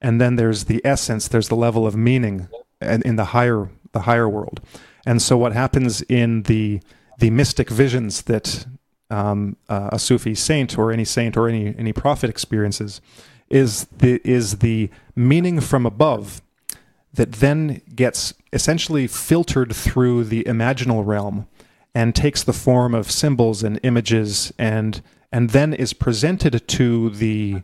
and 0.02 0.20
then 0.20 0.36
there's 0.36 0.64
the 0.64 0.82
essence. 0.84 1.28
There's 1.28 1.50
the 1.50 1.56
level 1.56 1.86
of 1.86 1.96
meaning 1.96 2.50
and 2.82 3.04
in 3.04 3.18
the 3.18 3.26
higher 3.36 3.70
the 3.92 4.02
higher 4.02 4.28
world. 4.28 4.62
And 5.06 5.22
so, 5.22 5.38
what 5.38 5.54
happens 5.54 6.02
in 6.10 6.42
the 6.44 6.82
the 7.20 7.30
mystic 7.30 7.70
visions 7.70 8.24
that 8.24 8.66
um, 9.12 9.56
uh, 9.70 9.90
a 9.92 10.00
Sufi 10.00 10.34
saint 10.34 10.76
or 10.76 10.92
any 10.92 11.06
saint 11.06 11.38
or 11.38 11.48
any 11.48 11.76
any 11.78 11.94
prophet 11.94 12.32
experiences 12.32 13.00
is 13.48 13.86
the 13.96 14.20
is 14.24 14.58
the 14.58 14.90
meaning 15.16 15.62
from 15.62 15.86
above 15.86 16.42
that 17.14 17.34
then 17.34 17.82
gets 17.94 18.34
essentially 18.52 19.06
filtered 19.06 19.76
through 19.76 20.24
the 20.24 20.44
imaginal 20.46 21.06
realm 21.06 21.48
and 21.94 22.16
takes 22.16 22.44
the 22.44 22.54
form 22.54 22.94
of 22.94 23.10
symbols 23.12 23.64
and 23.64 23.80
images 23.84 24.54
and 24.58 25.02
and 25.32 25.50
then 25.50 25.74
is 25.74 25.94
presented 25.94 26.68
to 26.68 27.10
the 27.10 27.64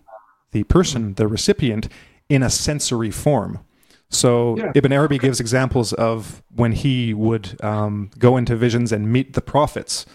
the 0.52 0.64
person, 0.64 1.16
the 1.16 1.28
recipient, 1.28 1.88
in 2.30 2.44
a 2.44 2.50
sensory 2.50 3.12
form. 3.12 3.60
So 4.10 4.58
yeah. 4.58 4.72
Ibn 4.76 4.94
Arabi 4.94 5.18
gives 5.18 5.40
examples 5.40 5.91
of 5.94 6.44
when 6.56 6.74
he 6.74 7.14
would 7.14 7.58
um, 7.64 8.12
go 8.18 8.38
into 8.38 8.56
visions 8.56 8.91
and 8.91 9.12
meet 9.12 9.34
the 9.34 9.41
prophets. 9.41 10.06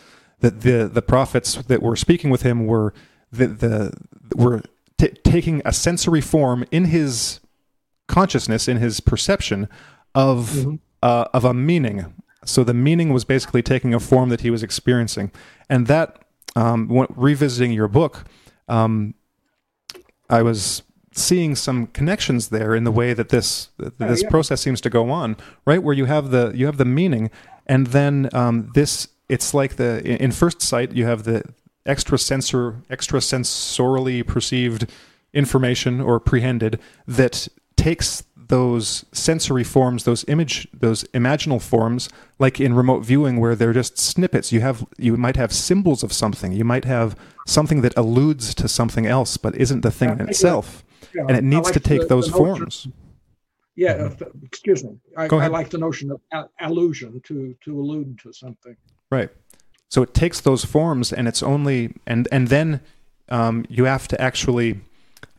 That 0.40 0.60
the 0.60 0.88
the 0.92 1.02
prophets 1.02 1.56
that 1.56 1.82
were 1.82 1.96
speaking 1.96 2.30
with 2.30 2.42
him 2.42 2.66
were 2.66 2.94
the, 3.32 3.48
the 3.48 3.92
were 4.36 4.62
t- 4.96 5.08
taking 5.24 5.60
a 5.64 5.72
sensory 5.72 6.20
form 6.20 6.64
in 6.70 6.86
his 6.86 7.40
consciousness, 8.06 8.68
in 8.68 8.76
his 8.76 9.00
perception 9.00 9.68
of 10.14 10.50
mm-hmm. 10.50 10.74
uh, 11.02 11.24
of 11.34 11.44
a 11.44 11.52
meaning, 11.52 12.14
so 12.48 12.64
the 12.64 12.74
meaning 12.74 13.12
was 13.12 13.24
basically 13.24 13.62
taking 13.62 13.94
a 13.94 14.00
form 14.00 14.28
that 14.30 14.40
he 14.40 14.50
was 14.50 14.62
experiencing, 14.62 15.30
and 15.68 15.86
that 15.86 16.24
um, 16.56 16.88
when, 16.88 17.06
revisiting 17.14 17.72
your 17.72 17.88
book, 17.88 18.24
um, 18.68 19.14
I 20.30 20.42
was 20.42 20.82
seeing 21.12 21.56
some 21.56 21.88
connections 21.88 22.48
there 22.48 22.74
in 22.74 22.84
the 22.84 22.92
way 22.92 23.12
that 23.12 23.28
this 23.28 23.68
that 23.78 23.94
oh, 24.00 24.08
this 24.08 24.22
yeah. 24.22 24.30
process 24.30 24.60
seems 24.60 24.80
to 24.82 24.90
go 24.90 25.10
on. 25.10 25.36
Right 25.64 25.82
where 25.82 25.94
you 25.94 26.06
have 26.06 26.30
the 26.30 26.52
you 26.54 26.66
have 26.66 26.78
the 26.78 26.84
meaning, 26.84 27.30
and 27.66 27.88
then 27.88 28.28
um, 28.32 28.70
this 28.74 29.08
it's 29.28 29.52
like 29.52 29.76
the 29.76 30.04
in 30.04 30.32
first 30.32 30.62
sight 30.62 30.92
you 30.92 31.04
have 31.04 31.24
the 31.24 31.42
extrasensor 31.86 32.84
extrasensorily 32.86 34.26
perceived 34.26 34.90
information 35.32 36.00
or 36.00 36.20
prehended 36.20 36.78
that 37.06 37.48
takes 37.76 38.24
those 38.48 39.04
sensory 39.12 39.64
forms, 39.64 40.04
those 40.04 40.24
image, 40.28 40.66
those 40.72 41.04
imaginal 41.14 41.60
forms, 41.60 42.08
like 42.38 42.60
in 42.60 42.74
remote 42.74 43.04
viewing, 43.04 43.38
where 43.40 43.54
they're 43.54 43.72
just 43.72 43.98
snippets. 43.98 44.52
You 44.52 44.60
have, 44.60 44.86
you 44.98 45.16
might 45.16 45.36
have 45.36 45.52
symbols 45.52 46.02
of 46.02 46.12
something. 46.12 46.52
You 46.52 46.64
might 46.64 46.84
have 46.84 47.16
something 47.46 47.82
that 47.82 47.96
alludes 47.96 48.54
to 48.56 48.68
something 48.68 49.06
else, 49.06 49.36
but 49.36 49.54
isn't 49.56 49.82
the 49.82 49.90
thing 49.90 50.10
in 50.18 50.28
itself, 50.28 50.84
yeah, 51.14 51.24
and 51.28 51.36
it 51.36 51.44
needs 51.44 51.66
like 51.66 51.74
to 51.74 51.80
take 51.80 52.02
the, 52.02 52.06
those 52.06 52.26
the 52.26 52.32
forms. 52.32 52.88
Yeah, 53.76 53.94
mm-hmm. 53.98 54.44
excuse 54.44 54.82
me. 54.82 54.98
I, 55.16 55.26
I, 55.26 55.46
like 55.46 55.70
the 55.70 55.78
notion 55.78 56.10
of 56.10 56.48
allusion 56.60 57.20
to 57.26 57.54
to 57.64 57.80
allude 57.80 58.18
to 58.20 58.32
something. 58.32 58.76
Right. 59.10 59.30
So 59.88 60.02
it 60.02 60.12
takes 60.14 60.40
those 60.40 60.64
forms, 60.64 61.12
and 61.12 61.28
it's 61.28 61.42
only 61.42 61.94
and 62.06 62.26
and 62.32 62.48
then 62.48 62.80
um, 63.28 63.64
you 63.68 63.84
have 63.84 64.08
to 64.08 64.20
actually 64.20 64.80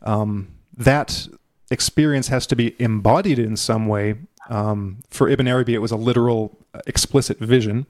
um, 0.02 0.54
that 0.76 1.28
experience 1.70 2.28
has 2.28 2.46
to 2.48 2.56
be 2.56 2.74
embodied 2.80 3.38
in 3.38 3.56
some 3.56 3.86
way. 3.86 4.16
Um, 4.48 4.98
for 5.10 5.28
Ibn 5.28 5.46
Arabi, 5.46 5.74
it 5.74 5.78
was 5.78 5.92
a 5.92 5.96
literal, 5.96 6.56
explicit 6.86 7.38
vision. 7.38 7.86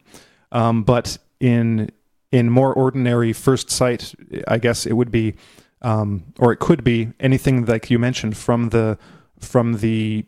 Um, 0.52 0.82
but 0.82 1.18
in 1.38 1.90
in 2.32 2.48
more 2.48 2.72
ordinary 2.72 3.32
first 3.32 3.70
sight, 3.70 4.14
I 4.46 4.58
guess 4.58 4.86
it 4.86 4.92
would 4.92 5.10
be, 5.10 5.34
um, 5.82 6.32
or 6.38 6.52
it 6.52 6.60
could 6.60 6.84
be 6.84 7.08
anything 7.18 7.64
like 7.64 7.90
you 7.90 7.98
mentioned 7.98 8.36
from 8.36 8.68
the 8.68 8.98
from 9.38 9.78
the 9.78 10.24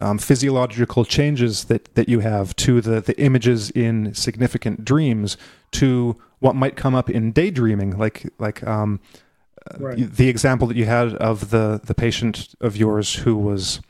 um, 0.00 0.18
physiological 0.18 1.04
changes 1.04 1.64
that, 1.64 1.94
that 1.94 2.08
you 2.08 2.20
have 2.20 2.54
to 2.56 2.80
the, 2.80 3.00
the 3.00 3.18
images 3.18 3.70
in 3.70 4.12
significant 4.14 4.84
dreams 4.84 5.38
to 5.70 6.16
what 6.40 6.54
might 6.54 6.76
come 6.76 6.94
up 6.94 7.08
in 7.08 7.32
daydreaming, 7.32 7.96
like 7.96 8.30
like 8.38 8.66
um, 8.66 9.00
right. 9.78 9.96
the 9.96 10.28
example 10.28 10.68
that 10.68 10.76
you 10.76 10.84
had 10.86 11.14
of 11.14 11.50
the 11.50 11.80
the 11.82 11.94
patient 11.94 12.54
of 12.60 12.76
yours 12.76 13.14
who 13.16 13.36
was 13.36 13.80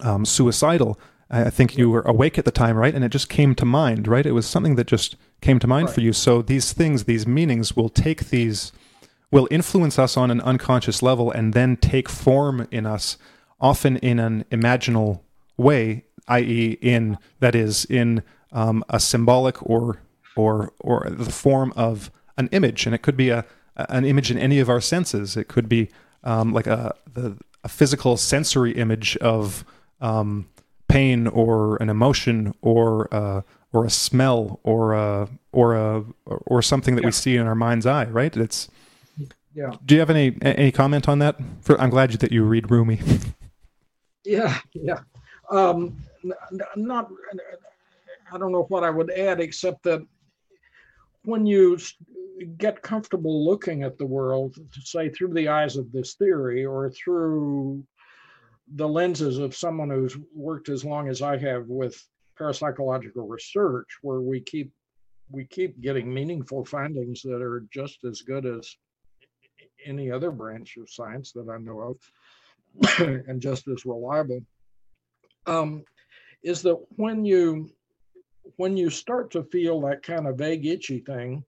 um, 0.00 0.24
suicidal. 0.24 0.98
I 1.28 1.50
think 1.50 1.76
you 1.76 1.90
were 1.90 2.02
awake 2.02 2.38
at 2.38 2.44
the 2.44 2.52
time, 2.52 2.76
right? 2.76 2.94
And 2.94 3.04
it 3.04 3.08
just 3.08 3.28
came 3.28 3.56
to 3.56 3.64
mind, 3.64 4.06
right? 4.06 4.24
It 4.24 4.30
was 4.30 4.46
something 4.46 4.76
that 4.76 4.86
just 4.86 5.16
came 5.40 5.58
to 5.58 5.66
mind 5.66 5.86
right. 5.86 5.94
for 5.94 6.00
you. 6.00 6.12
So 6.12 6.40
these 6.40 6.72
things, 6.72 7.04
these 7.04 7.26
meanings, 7.26 7.74
will 7.74 7.88
take 7.88 8.30
these, 8.30 8.70
will 9.32 9.48
influence 9.50 9.98
us 9.98 10.16
on 10.16 10.30
an 10.30 10.40
unconscious 10.40 11.02
level, 11.02 11.32
and 11.32 11.52
then 11.52 11.78
take 11.78 12.08
form 12.08 12.68
in 12.70 12.86
us, 12.86 13.18
often 13.60 13.96
in 13.96 14.20
an 14.20 14.44
imaginal 14.52 15.22
way, 15.56 16.04
i.e., 16.28 16.78
in 16.80 17.18
that 17.40 17.56
is 17.56 17.84
in 17.86 18.22
um, 18.52 18.84
a 18.88 19.00
symbolic 19.00 19.60
or 19.68 20.00
or 20.36 20.72
or 20.78 21.08
the 21.10 21.32
form 21.32 21.72
of 21.74 22.12
an 22.36 22.48
image, 22.52 22.86
and 22.86 22.94
it 22.94 23.02
could 23.02 23.16
be 23.16 23.30
a 23.30 23.44
an 23.76 24.04
image 24.04 24.30
in 24.30 24.38
any 24.38 24.58
of 24.58 24.68
our 24.68 24.80
senses. 24.80 25.36
It 25.36 25.48
could 25.48 25.68
be 25.68 25.90
um, 26.24 26.52
like 26.52 26.66
a 26.66 26.94
the, 27.12 27.36
a 27.64 27.68
physical 27.68 28.16
sensory 28.16 28.72
image 28.72 29.16
of 29.18 29.64
um, 30.00 30.48
pain 30.88 31.26
or 31.26 31.76
an 31.76 31.88
emotion 31.88 32.54
or 32.62 33.12
uh, 33.14 33.42
or 33.72 33.84
a 33.84 33.90
smell 33.90 34.60
or 34.62 34.94
a 34.94 35.28
or 35.52 35.74
a 35.74 36.04
or 36.26 36.62
something 36.62 36.94
that 36.96 37.02
yeah. 37.02 37.08
we 37.08 37.12
see 37.12 37.36
in 37.36 37.46
our 37.46 37.54
mind's 37.54 37.86
eye. 37.86 38.06
Right? 38.06 38.36
It's 38.36 38.68
yeah. 39.54 39.70
Do 39.84 39.94
you 39.94 40.00
have 40.00 40.10
any 40.10 40.36
any 40.42 40.70
comment 40.70 41.08
on 41.08 41.18
that? 41.20 41.36
For, 41.62 41.80
I'm 41.80 41.90
glad 41.90 42.12
that 42.12 42.32
you 42.32 42.44
read 42.44 42.70
Rumi. 42.70 43.00
yeah, 44.24 44.58
yeah. 44.74 45.00
Um, 45.50 45.96
not, 46.76 47.10
I 48.32 48.38
don't 48.38 48.52
know 48.52 48.64
what 48.64 48.84
I 48.84 48.90
would 48.90 49.10
add 49.12 49.40
except 49.40 49.82
that 49.84 50.04
when 51.26 51.44
you 51.44 51.76
get 52.56 52.82
comfortable 52.82 53.44
looking 53.44 53.82
at 53.82 53.98
the 53.98 54.06
world, 54.06 54.56
say 54.72 55.08
through 55.08 55.34
the 55.34 55.48
eyes 55.48 55.76
of 55.76 55.90
this 55.90 56.14
theory 56.14 56.64
or 56.64 56.90
through 56.90 57.84
the 58.74 58.88
lenses 58.88 59.38
of 59.38 59.54
someone 59.54 59.90
who's 59.90 60.16
worked 60.34 60.68
as 60.68 60.84
long 60.84 61.08
as 61.08 61.22
I 61.22 61.36
have 61.38 61.66
with 61.66 62.00
parapsychological 62.38 63.28
research, 63.28 63.88
where 64.02 64.20
we 64.20 64.40
keep 64.40 64.72
we 65.28 65.44
keep 65.44 65.80
getting 65.80 66.12
meaningful 66.12 66.64
findings 66.64 67.22
that 67.22 67.42
are 67.42 67.66
just 67.72 68.04
as 68.04 68.22
good 68.22 68.46
as 68.46 68.76
any 69.84 70.10
other 70.10 70.30
branch 70.30 70.76
of 70.76 70.88
science 70.88 71.32
that 71.32 71.48
I 71.50 71.58
know 71.58 71.80
of, 71.80 72.98
and 73.26 73.40
just 73.40 73.66
as 73.66 73.84
reliable. 73.84 74.40
Um, 75.46 75.84
is 76.44 76.62
that 76.62 76.78
when 76.90 77.24
you 77.24 77.70
when 78.56 78.76
you 78.76 78.90
start 78.90 79.30
to 79.32 79.44
feel 79.44 79.80
that 79.82 80.02
kind 80.02 80.26
of 80.26 80.38
vague 80.38 80.66
itchy 80.66 81.00
thing, 81.00 81.44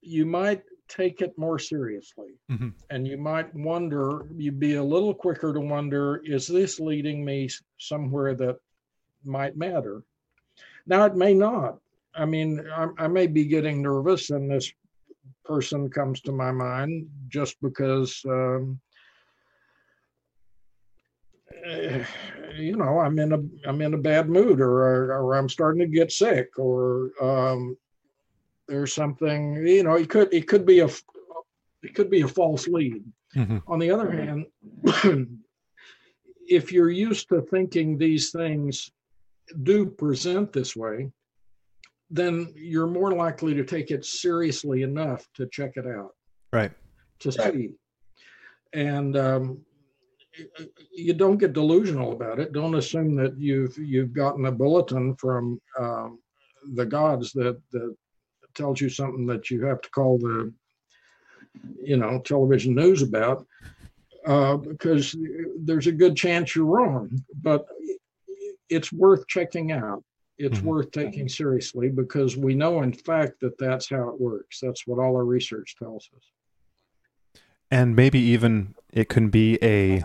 you 0.00 0.26
might 0.26 0.62
take 0.88 1.20
it 1.20 1.36
more 1.36 1.58
seriously. 1.58 2.38
Mm-hmm. 2.50 2.68
And 2.90 3.06
you 3.06 3.18
might 3.18 3.54
wonder, 3.54 4.26
you'd 4.36 4.60
be 4.60 4.74
a 4.74 4.82
little 4.82 5.14
quicker 5.14 5.52
to 5.52 5.60
wonder, 5.60 6.22
is 6.24 6.46
this 6.46 6.80
leading 6.80 7.24
me 7.24 7.48
somewhere 7.78 8.34
that 8.34 8.56
might 9.24 9.56
matter? 9.56 10.02
Now, 10.86 11.04
it 11.04 11.16
may 11.16 11.34
not. 11.34 11.78
I 12.14 12.24
mean, 12.24 12.64
I, 12.74 12.88
I 12.98 13.08
may 13.08 13.26
be 13.26 13.44
getting 13.44 13.82
nervous, 13.82 14.30
and 14.30 14.50
this 14.50 14.72
person 15.44 15.90
comes 15.90 16.20
to 16.22 16.32
my 16.32 16.50
mind 16.50 17.08
just 17.28 17.60
because 17.60 18.22
um, 18.26 18.80
you 22.56 22.76
know 22.76 22.98
i'm 23.00 23.18
in 23.18 23.32
a 23.32 23.68
i'm 23.68 23.80
in 23.80 23.94
a 23.94 23.98
bad 23.98 24.28
mood 24.28 24.60
or 24.60 25.12
or 25.12 25.34
i'm 25.34 25.48
starting 25.48 25.80
to 25.80 25.86
get 25.86 26.12
sick 26.12 26.58
or 26.58 27.10
um, 27.20 27.76
there's 28.68 28.92
something 28.92 29.66
you 29.66 29.82
know 29.82 29.94
it 29.94 30.08
could 30.08 30.32
it 30.32 30.48
could 30.48 30.66
be 30.66 30.80
a 30.80 30.88
it 31.82 31.94
could 31.94 32.10
be 32.10 32.22
a 32.22 32.28
false 32.28 32.66
lead. 32.66 33.04
Mm-hmm. 33.34 33.58
on 33.66 33.78
the 33.78 33.90
other 33.90 34.10
hand 34.10 34.46
if 36.48 36.72
you're 36.72 36.90
used 36.90 37.28
to 37.28 37.42
thinking 37.42 37.98
these 37.98 38.30
things 38.30 38.90
do 39.62 39.86
present 39.86 40.52
this 40.52 40.74
way 40.74 41.10
then 42.10 42.52
you're 42.56 42.86
more 42.86 43.12
likely 43.12 43.54
to 43.54 43.64
take 43.64 43.90
it 43.90 44.04
seriously 44.04 44.82
enough 44.82 45.28
to 45.34 45.46
check 45.46 45.72
it 45.76 45.86
out. 45.86 46.14
Right. 46.52 46.72
To 47.20 47.32
see. 47.32 47.70
And 48.72 49.16
um, 49.16 49.60
you 50.92 51.14
don't 51.14 51.38
get 51.38 51.52
delusional 51.52 52.12
about 52.12 52.38
it. 52.38 52.52
Don't 52.52 52.74
assume 52.74 53.14
that 53.16 53.38
you've 53.38 53.76
you've 53.78 54.12
gotten 54.12 54.46
a 54.46 54.52
bulletin 54.52 55.14
from 55.16 55.60
um, 55.78 56.18
the 56.74 56.86
gods 56.86 57.32
that 57.32 57.60
that 57.72 57.94
tells 58.54 58.80
you 58.80 58.88
something 58.88 59.26
that 59.26 59.50
you 59.50 59.64
have 59.64 59.80
to 59.82 59.90
call 59.90 60.18
the 60.18 60.52
you 61.82 61.96
know 61.96 62.20
television 62.20 62.74
news 62.74 63.02
about 63.02 63.46
uh, 64.26 64.56
because 64.56 65.16
there's 65.58 65.86
a 65.86 65.92
good 65.92 66.16
chance 66.16 66.54
you're 66.54 66.64
wrong. 66.66 67.10
But 67.42 67.66
it's 68.68 68.92
worth 68.92 69.26
checking 69.28 69.72
out. 69.72 70.02
It's 70.38 70.58
mm-hmm. 70.58 70.66
worth 70.66 70.90
taking 70.90 71.28
seriously 71.28 71.88
because 71.88 72.36
we 72.36 72.54
know, 72.54 72.82
in 72.82 72.92
fact, 72.92 73.40
that 73.40 73.56
that's 73.58 73.88
how 73.88 74.08
it 74.10 74.20
works. 74.20 74.60
That's 74.60 74.86
what 74.86 74.98
all 74.98 75.16
our 75.16 75.24
research 75.24 75.76
tells 75.78 76.08
us. 76.14 77.42
And 77.70 77.96
maybe 77.96 78.18
even 78.18 78.74
it 78.92 79.08
can 79.08 79.28
be 79.28 79.58
a 79.62 80.04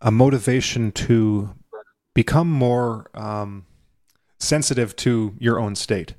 a 0.00 0.10
motivation 0.10 0.92
to 0.92 1.54
become 2.14 2.50
more 2.50 3.10
um, 3.14 3.66
sensitive 4.38 4.94
to 4.96 5.34
your 5.38 5.58
own 5.58 5.74
state. 5.74 6.14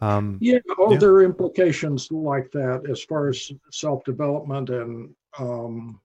Um, 0.00 0.38
yeah, 0.40 0.58
oh, 0.78 0.92
yeah. 0.92 0.98
there 0.98 1.12
are 1.12 1.22
implications 1.22 2.10
like 2.10 2.50
that 2.52 2.82
as 2.90 3.04
far 3.04 3.28
as 3.28 3.52
self 3.70 4.02
development 4.04 4.68
and 4.70 5.14
um, 5.38 6.00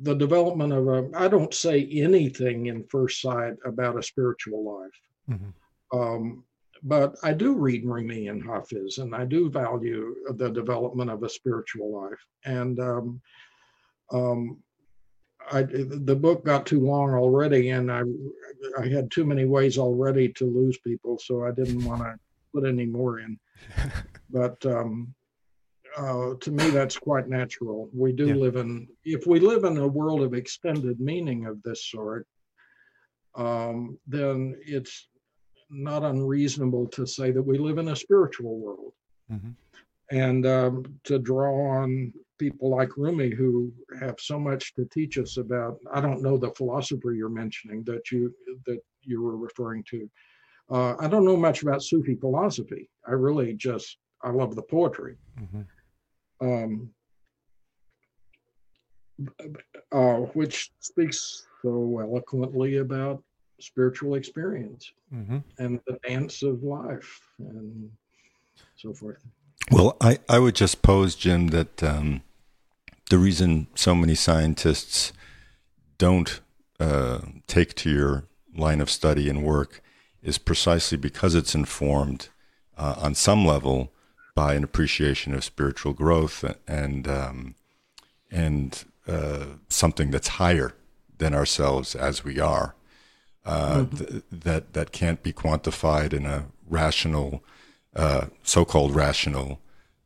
the 0.00 0.14
development 0.14 0.72
of 0.74 0.88
a. 0.88 1.10
I 1.16 1.28
don't 1.28 1.54
say 1.54 1.88
anything 1.90 2.66
in 2.66 2.84
first 2.84 3.22
sight 3.22 3.54
about 3.64 3.98
a 3.98 4.02
spiritual 4.02 4.80
life. 4.80 5.00
Mm-hmm. 5.30 5.98
Um, 5.98 6.44
but 6.82 7.16
I 7.22 7.32
do 7.32 7.54
read 7.54 7.86
Rumi 7.86 8.28
and 8.28 8.42
Hafiz, 8.44 8.98
and 8.98 9.14
I 9.14 9.24
do 9.24 9.48
value 9.48 10.14
the 10.34 10.50
development 10.50 11.10
of 11.10 11.22
a 11.22 11.28
spiritual 11.28 11.90
life. 11.90 12.22
And 12.44 12.78
um, 12.78 13.20
um, 14.12 14.58
I, 15.50 15.62
the 15.62 16.16
book 16.16 16.44
got 16.44 16.66
too 16.66 16.80
long 16.80 17.14
already, 17.14 17.70
and 17.70 17.90
I 17.90 18.02
I 18.78 18.88
had 18.88 19.10
too 19.10 19.24
many 19.24 19.44
ways 19.44 19.78
already 19.78 20.28
to 20.34 20.44
lose 20.44 20.78
people, 20.78 21.18
so 21.18 21.44
I 21.44 21.52
didn't 21.52 21.84
want 21.84 22.02
to 22.02 22.18
put 22.52 22.66
any 22.66 22.86
more 22.86 23.20
in. 23.20 23.38
but 24.30 24.64
um, 24.66 25.14
uh, 25.96 26.34
to 26.40 26.50
me, 26.50 26.70
that's 26.70 26.98
quite 26.98 27.28
natural. 27.28 27.88
We 27.92 28.12
do 28.12 28.28
yeah. 28.28 28.34
live 28.34 28.56
in 28.56 28.88
if 29.04 29.26
we 29.26 29.40
live 29.40 29.64
in 29.64 29.76
a 29.78 29.86
world 29.86 30.22
of 30.22 30.34
extended 30.34 31.00
meaning 31.00 31.46
of 31.46 31.62
this 31.62 31.86
sort, 31.86 32.26
um, 33.34 33.98
then 34.06 34.56
it's 34.60 35.08
not 35.70 36.02
unreasonable 36.02 36.86
to 36.88 37.06
say 37.06 37.30
that 37.30 37.42
we 37.42 37.58
live 37.58 37.78
in 37.78 37.88
a 37.88 37.96
spiritual 37.96 38.58
world. 38.58 38.92
Mm-hmm. 39.30 39.50
And 40.10 40.46
um, 40.46 40.84
to 41.04 41.18
draw 41.18 41.80
on 41.80 42.12
people 42.38 42.70
like 42.70 42.96
Rumi 42.96 43.30
who 43.30 43.72
have 44.00 44.16
so 44.18 44.38
much 44.38 44.74
to 44.74 44.84
teach 44.86 45.18
us 45.18 45.36
about. 45.36 45.78
I 45.92 46.00
don't 46.00 46.22
know 46.22 46.36
the 46.36 46.50
philosopher 46.50 47.12
you're 47.12 47.28
mentioning 47.28 47.82
that 47.84 48.10
you 48.10 48.34
that 48.66 48.80
you 49.02 49.22
were 49.22 49.36
referring 49.36 49.84
to. 49.90 50.10
Uh, 50.70 50.96
I 50.98 51.08
don't 51.08 51.24
know 51.24 51.36
much 51.36 51.62
about 51.62 51.82
Sufi 51.82 52.16
philosophy. 52.16 52.88
I 53.06 53.12
really 53.12 53.54
just 53.54 53.98
I 54.22 54.30
love 54.30 54.54
the 54.56 54.62
poetry, 54.62 55.16
mm-hmm. 55.40 55.62
um, 56.46 56.90
uh, 59.92 60.26
which 60.34 60.72
speaks 60.80 61.46
so 61.62 61.98
eloquently 62.00 62.78
about 62.78 63.22
spiritual 63.60 64.14
experience 64.14 64.92
mm-hmm. 65.14 65.38
and 65.58 65.80
the 65.86 65.98
dance 66.06 66.42
of 66.42 66.62
life 66.62 67.20
and 67.38 67.90
so 68.76 68.92
forth. 68.92 69.24
Well, 69.70 69.96
I, 70.00 70.18
I 70.28 70.38
would 70.38 70.54
just 70.54 70.82
pose, 70.82 71.14
Jim, 71.14 71.48
that 71.48 71.82
um, 71.82 72.22
the 73.10 73.18
reason 73.18 73.66
so 73.74 73.94
many 73.94 74.14
scientists 74.14 75.12
don't 75.98 76.40
uh, 76.80 77.20
take 77.46 77.74
to 77.74 77.90
your 77.90 78.24
line 78.54 78.80
of 78.80 78.90
study 78.90 79.28
and 79.28 79.44
work 79.44 79.82
is 80.22 80.38
precisely 80.38 80.98
because 80.98 81.34
it's 81.34 81.54
informed 81.54 82.28
uh, 82.76 82.94
on 82.98 83.14
some 83.14 83.46
level 83.46 83.92
by 84.34 84.54
an 84.54 84.64
appreciation 84.64 85.34
of 85.34 85.44
spiritual 85.44 85.92
growth 85.92 86.44
and 86.66 87.08
um, 87.08 87.54
and 88.30 88.84
uh, 89.06 89.46
something 89.68 90.10
that's 90.10 90.28
higher 90.28 90.74
than 91.18 91.32
ourselves 91.32 91.94
as 91.94 92.24
we 92.24 92.38
are. 92.40 92.74
Uh, 93.44 93.84
mm-hmm. 93.84 93.96
th- 93.96 94.22
that 94.30 94.72
that 94.72 94.92
can't 94.92 95.22
be 95.22 95.32
quantified 95.32 96.12
in 96.12 96.26
a 96.26 96.46
rational 96.68 97.44
uh, 97.94 98.26
so-called 98.42 98.94
rational, 98.94 99.60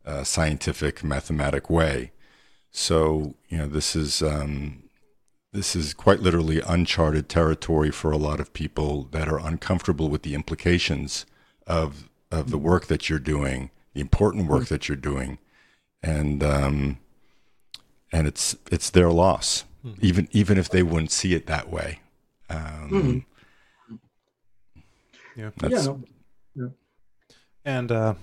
uh, 0.06 0.22
scientific, 0.22 1.02
mathematic 1.02 1.68
way. 1.68 2.12
So 2.72 3.34
you 3.48 3.58
know 3.58 3.66
this 3.66 3.96
is 3.96 4.22
um, 4.22 4.84
this 5.52 5.74
is 5.74 5.94
quite 5.94 6.20
literally 6.20 6.60
uncharted 6.60 7.28
territory 7.28 7.90
for 7.90 8.10
a 8.10 8.16
lot 8.16 8.40
of 8.40 8.52
people 8.52 9.08
that 9.10 9.28
are 9.28 9.38
uncomfortable 9.38 10.08
with 10.08 10.22
the 10.22 10.34
implications 10.34 11.26
of 11.66 12.08
of 12.30 12.50
the 12.50 12.58
work 12.58 12.86
that 12.86 13.08
you're 13.08 13.18
doing, 13.18 13.70
the 13.94 14.00
important 14.00 14.48
work 14.48 14.68
that 14.68 14.88
you're 14.88 14.96
doing, 14.96 15.38
and 16.02 16.42
um, 16.44 16.98
and 18.12 18.28
it's 18.28 18.56
it's 18.70 18.90
their 18.90 19.10
loss, 19.10 19.64
mm-hmm. 19.84 19.98
even 20.04 20.28
even 20.30 20.58
if 20.58 20.68
they 20.70 20.82
wouldn't 20.82 21.10
see 21.10 21.34
it 21.34 21.46
that 21.46 21.70
way. 21.70 22.00
Um, 22.48 22.90
mm-hmm. 22.90 23.18
Yeah, 25.36 25.50
yeah, 25.68 25.94
yeah, 26.54 26.66
and 27.64 27.90
uh, 27.90 28.14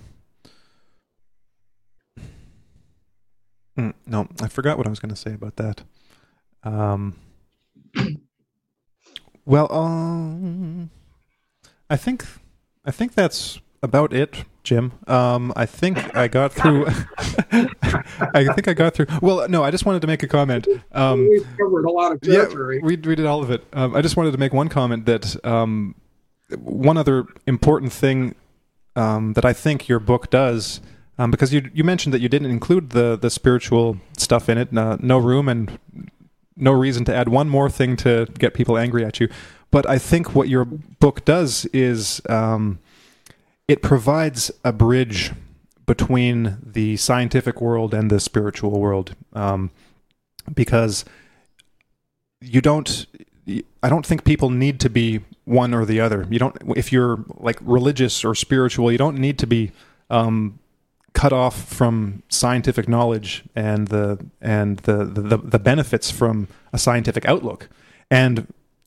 mm, 3.78 3.94
no, 4.06 4.28
I 4.42 4.48
forgot 4.48 4.76
what 4.76 4.86
I 4.86 4.90
was 4.90 5.00
going 5.00 5.10
to 5.10 5.16
say 5.16 5.32
about 5.32 5.56
that. 5.56 5.82
Um, 6.64 7.14
well, 9.44 9.72
um, 9.72 10.90
I 11.88 11.96
think 11.96 12.24
I 12.84 12.90
think 12.90 13.14
that's 13.14 13.60
about 13.82 14.12
it, 14.12 14.44
Jim. 14.64 14.92
Um, 15.06 15.52
I 15.56 15.66
think 15.66 16.16
I 16.16 16.28
got 16.28 16.52
through. 16.52 16.86
I 16.88 18.44
think 18.54 18.68
I 18.68 18.74
got 18.74 18.94
through. 18.94 19.06
Well, 19.22 19.48
no, 19.48 19.62
I 19.62 19.70
just 19.70 19.86
wanted 19.86 20.02
to 20.02 20.08
make 20.08 20.22
a 20.22 20.28
comment. 20.28 20.66
Um, 20.92 21.28
we 21.28 21.44
covered 21.58 21.84
a 21.84 21.90
lot 21.90 22.12
of 22.12 22.20
territory. 22.20 22.76
Yeah, 22.76 22.82
we, 22.82 22.96
we 22.96 23.14
did 23.14 23.26
all 23.26 23.42
of 23.42 23.50
it. 23.50 23.64
Um, 23.72 23.94
I 23.94 24.02
just 24.02 24.16
wanted 24.16 24.32
to 24.32 24.38
make 24.38 24.52
one 24.52 24.68
comment 24.68 25.06
that 25.06 25.44
um, 25.44 25.94
one 26.56 26.96
other 26.96 27.26
important 27.46 27.92
thing 27.92 28.34
um, 28.96 29.34
that 29.34 29.44
I 29.44 29.52
think 29.52 29.88
your 29.88 30.00
book 30.00 30.30
does, 30.30 30.80
um, 31.18 31.30
because 31.30 31.52
you 31.52 31.70
you 31.74 31.84
mentioned 31.84 32.14
that 32.14 32.20
you 32.20 32.28
didn't 32.28 32.50
include 32.50 32.90
the 32.90 33.16
the 33.16 33.30
spiritual 33.30 33.98
stuff 34.16 34.48
in 34.48 34.58
it, 34.58 34.76
uh, 34.76 34.96
no 35.00 35.18
room 35.18 35.48
and 35.48 35.78
no 36.56 36.72
reason 36.72 37.04
to 37.04 37.14
add 37.14 37.28
one 37.28 37.48
more 37.48 37.70
thing 37.70 37.96
to 37.96 38.26
get 38.38 38.54
people 38.54 38.76
angry 38.76 39.04
at 39.04 39.20
you. 39.20 39.28
But 39.70 39.88
I 39.88 39.98
think 39.98 40.34
what 40.34 40.48
your 40.48 40.64
book 40.64 41.24
does 41.24 41.66
is 41.66 42.20
um, 42.28 42.78
it 43.66 43.82
provides 43.82 44.50
a 44.64 44.72
bridge 44.72 45.32
between 45.86 46.58
the 46.62 46.96
scientific 46.96 47.60
world 47.60 47.94
and 47.94 48.10
the 48.10 48.20
spiritual 48.20 48.78
world 48.78 49.14
um, 49.32 49.70
because 50.54 51.04
you 52.40 52.60
don't 52.60 53.06
i 53.82 53.88
don't 53.88 54.06
think 54.06 54.22
people 54.22 54.50
need 54.50 54.78
to 54.78 54.90
be 54.90 55.20
one 55.44 55.72
or 55.72 55.84
the 55.86 55.98
other 55.98 56.26
you 56.30 56.38
don't 56.38 56.56
if 56.76 56.92
you're 56.92 57.24
like 57.38 57.58
religious 57.62 58.24
or 58.24 58.34
spiritual 58.34 58.92
you 58.92 58.98
don't 58.98 59.16
need 59.16 59.38
to 59.38 59.46
be 59.46 59.72
um, 60.10 60.58
cut 61.20 61.32
off 61.32 61.56
from 61.78 62.22
scientific 62.28 62.86
knowledge 62.88 63.44
and 63.54 63.88
the 63.88 64.06
and 64.40 64.78
the, 64.88 64.98
the 65.04 65.36
the 65.36 65.58
benefits 65.58 66.10
from 66.10 66.46
a 66.72 66.78
scientific 66.78 67.24
outlook 67.32 67.68
and 68.10 68.34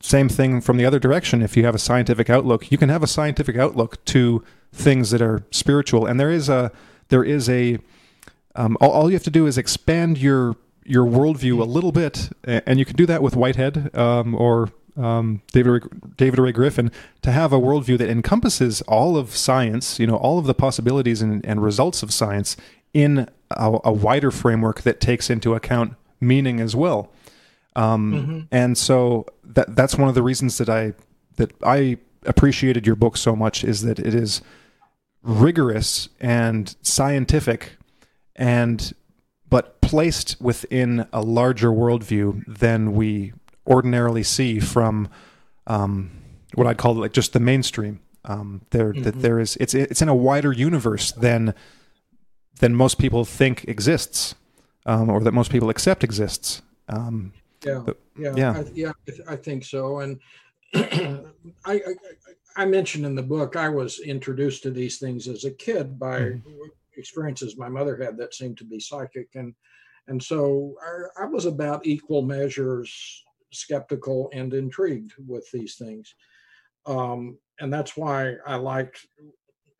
same 0.00 0.28
thing 0.28 0.60
from 0.60 0.76
the 0.78 0.86
other 0.88 0.98
direction 0.98 1.42
if 1.42 1.56
you 1.56 1.64
have 1.64 1.74
a 1.74 1.84
scientific 1.88 2.28
outlook 2.30 2.60
you 2.72 2.78
can 2.78 2.88
have 2.88 3.02
a 3.02 3.06
scientific 3.06 3.56
outlook 3.56 4.04
to 4.04 4.42
things 4.72 5.10
that 5.10 5.22
are 5.22 5.44
spiritual. 5.50 6.06
And 6.06 6.18
there 6.18 6.30
is 6.30 6.48
a 6.48 6.72
there 7.08 7.22
is 7.22 7.48
a 7.48 7.78
um, 8.54 8.76
all, 8.80 8.90
all, 8.90 9.10
you 9.10 9.14
have 9.14 9.22
to 9.24 9.30
do 9.30 9.46
is 9.46 9.56
expand 9.56 10.18
your 10.18 10.56
your 10.84 11.06
worldview 11.06 11.60
a 11.60 11.64
little 11.64 11.92
bit, 11.92 12.30
and 12.44 12.78
you 12.78 12.84
can 12.84 12.96
do 12.96 13.06
that 13.06 13.22
with 13.22 13.36
Whitehead 13.36 13.96
um, 13.96 14.34
or 14.34 14.70
um, 14.96 15.42
David 15.52 16.16
David 16.16 16.38
Ray 16.38 16.52
Griffin 16.52 16.90
to 17.22 17.32
have 17.32 17.52
a 17.52 17.58
worldview 17.58 17.98
that 17.98 18.10
encompasses 18.10 18.82
all 18.82 19.16
of 19.16 19.34
science, 19.34 19.98
you 19.98 20.06
know, 20.06 20.16
all 20.16 20.38
of 20.38 20.46
the 20.46 20.54
possibilities 20.54 21.22
and, 21.22 21.44
and 21.46 21.62
results 21.62 22.02
of 22.02 22.12
science 22.12 22.56
in 22.92 23.28
a, 23.50 23.78
a, 23.84 23.92
wider 23.92 24.30
framework 24.30 24.82
that 24.82 25.00
takes 25.00 25.30
into 25.30 25.54
account 25.54 25.94
meaning 26.20 26.60
as 26.60 26.76
well. 26.76 27.10
Um, 27.74 28.12
mm-hmm. 28.12 28.40
And 28.50 28.76
so 28.76 29.26
that 29.44 29.74
that's 29.74 29.96
one 29.96 30.08
of 30.08 30.14
the 30.14 30.22
reasons 30.22 30.58
that 30.58 30.68
I 30.68 30.92
that 31.36 31.52
I 31.62 31.98
appreciated 32.26 32.86
your 32.86 32.96
book 32.96 33.16
so 33.16 33.34
much 33.34 33.64
is 33.64 33.82
that 33.82 33.98
it 33.98 34.14
is 34.14 34.42
rigorous 35.22 36.08
and 36.20 36.76
scientific 36.82 37.72
and 38.36 38.92
but 39.48 39.80
placed 39.80 40.40
within 40.40 41.06
a 41.12 41.20
larger 41.20 41.70
worldview 41.70 42.44
than 42.46 42.94
we 42.94 43.32
ordinarily 43.66 44.22
see 44.22 44.60
from 44.60 45.08
um, 45.66 46.10
what 46.54 46.66
I'd 46.66 46.78
call 46.78 46.94
like 46.94 47.12
just 47.12 47.32
the 47.32 47.40
mainstream. 47.40 48.00
Um, 48.24 48.62
there 48.70 48.92
mm-hmm. 48.92 49.02
that 49.02 49.20
there 49.20 49.40
is 49.40 49.56
it's 49.56 49.74
it's 49.74 50.00
in 50.00 50.08
a 50.08 50.14
wider 50.14 50.52
universe 50.52 51.10
than 51.10 51.54
than 52.60 52.74
most 52.74 52.98
people 52.98 53.24
think 53.24 53.64
exists, 53.66 54.36
um, 54.86 55.10
or 55.10 55.20
that 55.20 55.32
most 55.32 55.50
people 55.50 55.70
accept 55.70 56.04
exists. 56.04 56.62
Um, 56.88 57.32
yeah, 57.64 57.82
but, 57.84 57.98
yeah, 58.16 58.34
yeah, 58.36 58.52
I, 58.52 58.64
yeah. 58.74 58.92
I 59.28 59.36
think 59.36 59.64
so. 59.64 60.00
And 60.00 60.20
I, 60.74 61.24
I, 61.66 61.80
I 62.56 62.64
mentioned 62.64 63.04
in 63.04 63.14
the 63.14 63.22
book, 63.22 63.56
I 63.56 63.68
was 63.68 64.00
introduced 64.00 64.62
to 64.64 64.70
these 64.70 64.98
things 64.98 65.28
as 65.28 65.44
a 65.44 65.50
kid 65.50 65.98
by 65.98 66.20
mm-hmm. 66.20 66.48
experiences 66.96 67.56
my 67.56 67.68
mother 67.68 67.96
had 67.96 68.16
that 68.18 68.34
seemed 68.34 68.58
to 68.58 68.64
be 68.64 68.78
psychic, 68.78 69.28
and 69.34 69.54
and 70.08 70.22
so 70.22 70.74
I, 70.82 71.24
I, 71.24 71.26
was 71.26 71.46
about 71.46 71.86
equal 71.86 72.22
measures 72.22 73.24
skeptical 73.52 74.30
and 74.32 74.52
intrigued 74.54 75.12
with 75.26 75.48
these 75.52 75.76
things, 75.76 76.14
um, 76.86 77.38
and 77.60 77.72
that's 77.72 77.96
why 77.96 78.34
I 78.46 78.56
liked 78.56 79.06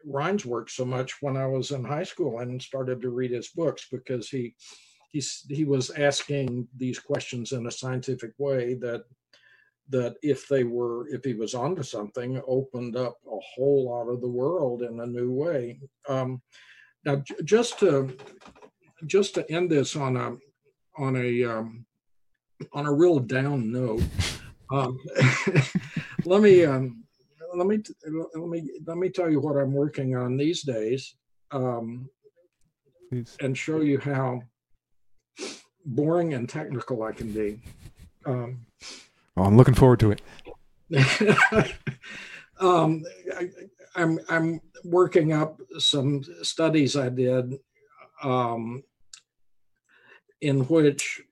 Rhine's 0.04 0.44
work 0.46 0.70
so 0.70 0.84
much 0.84 1.20
when 1.20 1.36
I 1.36 1.46
was 1.46 1.70
in 1.70 1.84
high 1.84 2.02
school 2.04 2.40
and 2.40 2.60
started 2.60 3.00
to 3.02 3.10
read 3.10 3.30
his 3.30 3.48
books 3.48 3.86
because 3.90 4.28
he 4.28 4.54
he's 5.10 5.44
he 5.48 5.64
was 5.64 5.90
asking 5.90 6.66
these 6.76 6.98
questions 6.98 7.52
in 7.52 7.66
a 7.66 7.70
scientific 7.70 8.32
way 8.38 8.74
that 8.74 9.04
that 9.88 10.16
if 10.22 10.48
they 10.48 10.64
were 10.64 11.08
if 11.08 11.24
he 11.24 11.34
was 11.34 11.54
onto 11.54 11.82
something 11.82 12.40
opened 12.46 12.96
up 12.96 13.16
a 13.26 13.38
whole 13.54 13.90
lot 13.90 14.08
of 14.08 14.20
the 14.20 14.28
world 14.28 14.82
in 14.82 15.00
a 15.00 15.06
new 15.06 15.30
way. 15.30 15.80
Um, 16.08 16.40
now 17.04 17.16
j- 17.16 17.42
just 17.44 17.78
to 17.80 18.16
just 19.06 19.34
to 19.34 19.50
end 19.50 19.70
this 19.70 19.96
on 19.96 20.16
a 20.16 20.36
on 20.96 21.16
a 21.16 21.44
um, 21.44 21.84
on 22.72 22.86
a 22.86 22.92
real 22.92 23.18
down 23.18 23.70
note 23.70 24.02
um, 24.70 24.98
let 26.24 26.40
me 26.42 26.64
um, 26.64 27.04
let 27.54 27.66
me 27.66 27.82
let 28.34 28.48
me 28.48 28.70
let 28.86 28.96
me 28.96 29.08
tell 29.08 29.30
you 29.30 29.40
what 29.40 29.56
i'm 29.56 29.72
working 29.72 30.16
on 30.16 30.36
these 30.36 30.62
days 30.62 31.16
um, 31.50 32.08
and 33.40 33.56
show 33.56 33.80
you 33.80 33.98
how 33.98 34.40
boring 35.84 36.34
and 36.34 36.48
technical 36.48 37.02
i 37.02 37.12
can 37.12 37.32
be 37.32 37.60
um, 38.24 38.64
Oh, 39.36 39.44
I'm 39.44 39.56
looking 39.56 39.74
forward 39.74 40.00
to 40.00 40.10
it. 40.12 40.20
um, 42.60 43.02
I, 43.36 43.48
I'm, 43.96 44.18
I'm 44.28 44.60
working 44.84 45.32
up 45.32 45.60
some 45.78 46.22
studies 46.42 46.96
I 46.96 47.08
did 47.08 47.58
um, 48.22 48.82
in 50.42 50.60
which 50.66 51.22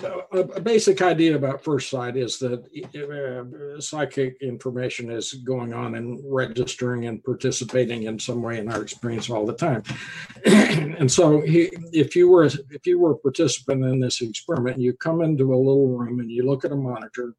a, 0.00 0.60
basic 0.60 1.02
idea 1.02 1.36
about 1.36 1.62
first 1.62 1.90
sight 1.90 2.16
is 2.16 2.38
that 2.38 2.64
uh, 2.94 3.80
psychic 3.80 4.40
information 4.40 5.10
is 5.10 5.34
going 5.34 5.74
on 5.74 5.94
and 5.96 6.20
registering 6.24 7.06
and 7.06 7.22
participating 7.22 8.04
in 8.04 8.18
some 8.18 8.42
way 8.42 8.58
in 8.58 8.70
our 8.70 8.82
experience 8.82 9.28
all 9.28 9.44
the 9.44 9.54
time. 9.54 9.82
and 10.46 11.10
so, 11.10 11.42
if 11.44 12.16
you 12.16 12.28
were 12.28 12.44
if 12.44 12.86
you 12.86 12.98
were 12.98 13.12
a 13.12 13.18
participant 13.18 13.84
in 13.84 14.00
this 14.00 14.20
experiment, 14.22 14.78
you 14.78 14.94
come 14.94 15.20
into 15.22 15.54
a 15.54 15.56
little 15.56 15.88
room 15.88 16.20
and 16.20 16.30
you 16.30 16.44
look 16.44 16.64
at 16.64 16.72
a 16.72 16.76
monitor. 16.76 17.34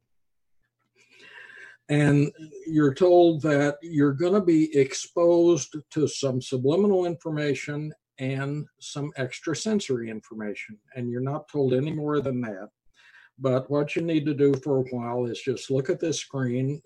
And 1.90 2.32
you're 2.66 2.94
told 2.94 3.42
that 3.42 3.76
you're 3.82 4.14
going 4.14 4.32
to 4.32 4.40
be 4.40 4.74
exposed 4.78 5.76
to 5.90 6.08
some 6.08 6.40
subliminal 6.40 7.04
information 7.04 7.92
and 8.18 8.66
some 8.80 9.10
extra 9.16 9.56
sensory 9.56 10.10
information. 10.10 10.78
And 10.94 11.10
you're 11.10 11.20
not 11.20 11.48
told 11.48 11.74
any 11.74 11.92
more 11.92 12.20
than 12.20 12.40
that. 12.42 12.68
But 13.38 13.68
what 13.70 13.96
you 13.96 14.02
need 14.02 14.24
to 14.26 14.34
do 14.34 14.54
for 14.54 14.78
a 14.78 14.88
while 14.90 15.26
is 15.26 15.40
just 15.40 15.70
look 15.70 15.90
at 15.90 15.98
this 15.98 16.20
screen, 16.20 16.80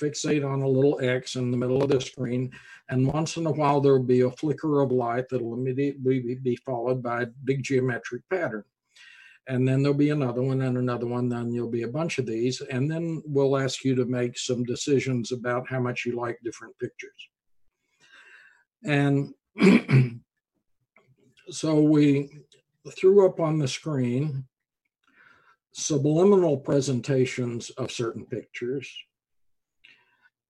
fixate 0.00 0.44
on 0.44 0.62
a 0.62 0.68
little 0.68 0.98
X 1.00 1.36
in 1.36 1.50
the 1.50 1.56
middle 1.56 1.82
of 1.82 1.90
the 1.90 2.00
screen, 2.00 2.50
and 2.88 3.06
once 3.06 3.36
in 3.36 3.46
a 3.46 3.52
while 3.52 3.80
there 3.80 3.92
will 3.92 4.02
be 4.02 4.22
a 4.22 4.30
flicker 4.30 4.80
of 4.80 4.90
light 4.90 5.28
that 5.28 5.42
will 5.42 5.54
immediately 5.54 6.36
be 6.42 6.56
followed 6.56 7.02
by 7.02 7.22
a 7.22 7.26
big 7.44 7.62
geometric 7.62 8.22
pattern. 8.30 8.64
And 9.48 9.66
then 9.66 9.80
there'll 9.80 9.96
be 9.96 10.10
another 10.10 10.42
one 10.42 10.62
and 10.62 10.76
another 10.76 11.06
one, 11.06 11.28
then 11.28 11.52
there'll 11.52 11.70
be 11.70 11.82
a 11.82 11.88
bunch 11.88 12.18
of 12.18 12.26
these. 12.26 12.60
And 12.62 12.90
then 12.90 13.22
we'll 13.24 13.56
ask 13.56 13.84
you 13.84 13.94
to 13.94 14.04
make 14.04 14.36
some 14.36 14.64
decisions 14.64 15.30
about 15.30 15.68
how 15.68 15.78
much 15.78 16.04
you 16.04 16.16
like 16.16 16.40
different 16.42 16.74
pictures. 16.80 17.28
And 18.84 19.32
so 21.48 21.80
we 21.80 22.42
threw 22.96 23.26
up 23.26 23.40
on 23.40 23.58
the 23.58 23.68
screen 23.68 24.44
subliminal 25.72 26.56
presentations 26.56 27.70
of 27.70 27.90
certain 27.90 28.24
pictures 28.24 28.88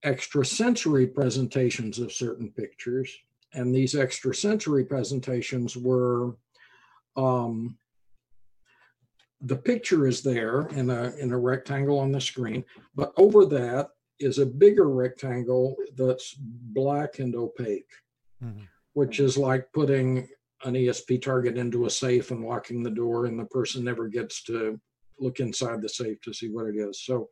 extrasensory 0.06 1.06
presentations 1.06 1.98
of 1.98 2.12
certain 2.12 2.50
pictures. 2.50 3.10
And 3.52 3.74
these 3.74 3.94
extrasensory 3.94 4.84
presentations 4.84 5.76
were 5.76 6.36
um, 7.16 7.76
the 9.40 9.56
picture 9.56 10.06
is 10.06 10.22
there 10.22 10.68
in 10.68 10.90
a, 10.90 11.14
in 11.16 11.32
a 11.32 11.38
rectangle 11.38 11.98
on 11.98 12.12
the 12.12 12.20
screen, 12.20 12.64
but 12.94 13.12
over 13.16 13.44
that 13.46 13.90
is 14.18 14.38
a 14.38 14.46
bigger 14.46 14.88
rectangle 14.88 15.76
that's 15.96 16.34
black 16.38 17.18
and 17.18 17.34
opaque, 17.34 17.90
mm-hmm. 18.42 18.64
which 18.94 19.20
is 19.20 19.36
like 19.36 19.72
putting 19.72 20.28
an 20.64 20.74
ESP 20.74 21.22
target 21.22 21.58
into 21.58 21.86
a 21.86 21.90
safe 21.90 22.30
and 22.30 22.44
locking 22.44 22.82
the 22.82 22.90
door, 22.90 23.26
and 23.26 23.38
the 23.38 23.46
person 23.46 23.84
never 23.84 24.08
gets 24.08 24.42
to 24.44 24.80
look 25.18 25.40
inside 25.40 25.82
the 25.82 25.88
safe 25.88 26.20
to 26.22 26.32
see 26.32 26.48
what 26.48 26.66
it 26.66 26.76
is. 26.76 27.04
So 27.04 27.28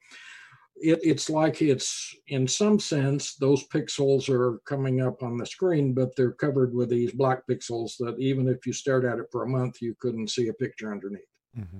it, 0.77 1.01
it's 1.03 1.31
like 1.31 1.63
it's 1.63 2.15
in 2.29 2.49
some 2.49 2.81
sense 2.81 3.37
those 3.37 3.67
pixels 3.69 4.29
are 4.29 4.59
coming 4.67 5.01
up 5.01 5.23
on 5.23 5.37
the 5.37 5.47
screen, 5.47 5.95
but 5.95 6.15
they're 6.17 6.33
covered 6.33 6.75
with 6.75 6.91
these 6.91 7.13
black 7.13 7.43
pixels 7.49 7.97
that 7.99 8.17
even 8.19 8.49
if 8.49 8.67
you 8.67 8.73
stared 8.73 9.05
at 9.05 9.19
it 9.19 9.27
for 9.31 9.45
a 9.45 9.49
month, 9.49 9.81
you 9.81 9.95
couldn't 10.01 10.31
see 10.31 10.49
a 10.49 10.55
picture 10.55 10.93
underneath. 10.93 11.23
Mm-hmm. 11.57 11.79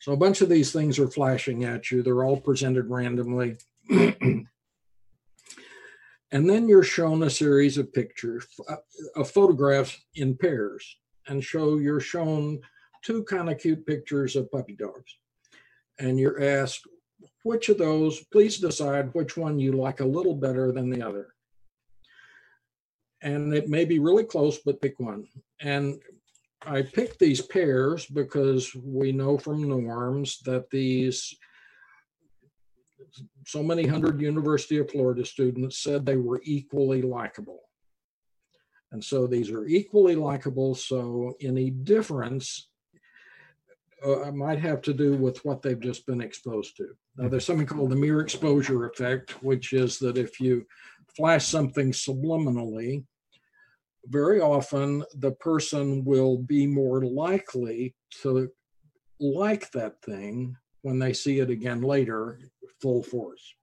So 0.00 0.12
a 0.12 0.16
bunch 0.16 0.40
of 0.40 0.48
these 0.48 0.72
things 0.72 0.98
are 0.98 1.08
flashing 1.08 1.64
at 1.64 1.90
you. 1.90 2.02
They're 2.02 2.24
all 2.24 2.40
presented 2.40 2.88
randomly. 2.88 3.56
and 6.32 6.48
then 6.48 6.68
you're 6.68 6.82
shown 6.82 7.22
a 7.22 7.30
series 7.30 7.76
of 7.76 7.92
pictures, 7.92 8.46
uh, 8.68 8.76
of 9.16 9.30
photographs 9.30 9.98
in 10.14 10.36
pairs, 10.36 10.96
and 11.26 11.42
show 11.42 11.78
you're 11.78 12.00
shown 12.00 12.60
two 13.02 13.24
kind 13.24 13.50
of 13.50 13.58
cute 13.58 13.84
pictures 13.86 14.36
of 14.36 14.50
puppy 14.50 14.76
dogs. 14.76 15.16
And 15.98 16.18
you're 16.18 16.42
asked, 16.42 16.86
which 17.42 17.68
of 17.68 17.78
those, 17.78 18.20
please 18.32 18.58
decide 18.58 19.12
which 19.12 19.36
one 19.36 19.58
you 19.58 19.72
like 19.72 20.00
a 20.00 20.04
little 20.04 20.34
better 20.34 20.72
than 20.72 20.90
the 20.90 21.02
other. 21.02 21.28
And 23.22 23.52
it 23.52 23.68
may 23.68 23.84
be 23.84 23.98
really 23.98 24.24
close, 24.24 24.58
but 24.58 24.80
pick 24.80 24.98
one. 24.98 25.26
And 25.60 26.00
I 26.62 26.82
picked 26.82 27.18
these 27.18 27.42
pairs 27.42 28.06
because 28.06 28.74
we 28.74 29.12
know 29.12 29.36
from 29.36 29.68
norms 29.68 30.40
that 30.44 30.70
these 30.70 31.34
so 33.46 33.62
many 33.62 33.86
hundred 33.86 34.20
University 34.20 34.78
of 34.78 34.90
Florida 34.90 35.24
students 35.24 35.82
said 35.82 36.04
they 36.04 36.16
were 36.16 36.40
equally 36.44 37.02
likable. 37.02 37.60
And 38.92 39.02
so 39.02 39.26
these 39.26 39.50
are 39.50 39.66
equally 39.66 40.16
likable. 40.16 40.74
So 40.74 41.34
any 41.40 41.70
difference 41.70 42.68
uh, 44.04 44.30
might 44.32 44.58
have 44.58 44.80
to 44.82 44.94
do 44.94 45.14
with 45.14 45.44
what 45.44 45.62
they've 45.62 45.80
just 45.80 46.06
been 46.06 46.20
exposed 46.20 46.76
to. 46.78 46.88
Now, 47.16 47.28
there's 47.28 47.44
something 47.44 47.66
called 47.66 47.90
the 47.90 47.96
mere 47.96 48.20
exposure 48.20 48.86
effect, 48.86 49.42
which 49.42 49.72
is 49.72 49.98
that 49.98 50.16
if 50.16 50.40
you 50.40 50.66
flash 51.16 51.46
something 51.46 51.92
subliminally, 51.92 53.04
very 54.06 54.40
often 54.40 55.04
the 55.16 55.32
person 55.32 56.04
will 56.04 56.38
be 56.38 56.66
more 56.66 57.02
likely 57.04 57.94
to 58.22 58.50
like 59.20 59.70
that 59.72 60.00
thing 60.02 60.56
when 60.82 60.98
they 60.98 61.12
see 61.12 61.38
it 61.40 61.50
again 61.50 61.82
later, 61.82 62.38
full 62.80 63.02
force. 63.02 63.54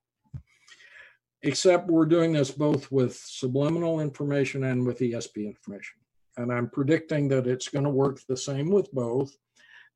Except 1.43 1.87
we're 1.89 2.05
doing 2.05 2.33
this 2.33 2.51
both 2.51 2.91
with 2.91 3.15
subliminal 3.15 3.99
information 3.99 4.63
and 4.63 4.85
with 4.85 4.99
ESP 4.99 5.45
information. 5.45 5.99
And 6.37 6.51
I'm 6.51 6.69
predicting 6.69 7.27
that 7.29 7.47
it's 7.47 7.69
going 7.69 7.85
to 7.85 7.89
work 7.89 8.19
the 8.27 8.37
same 8.37 8.69
with 8.69 8.91
both. 8.91 9.35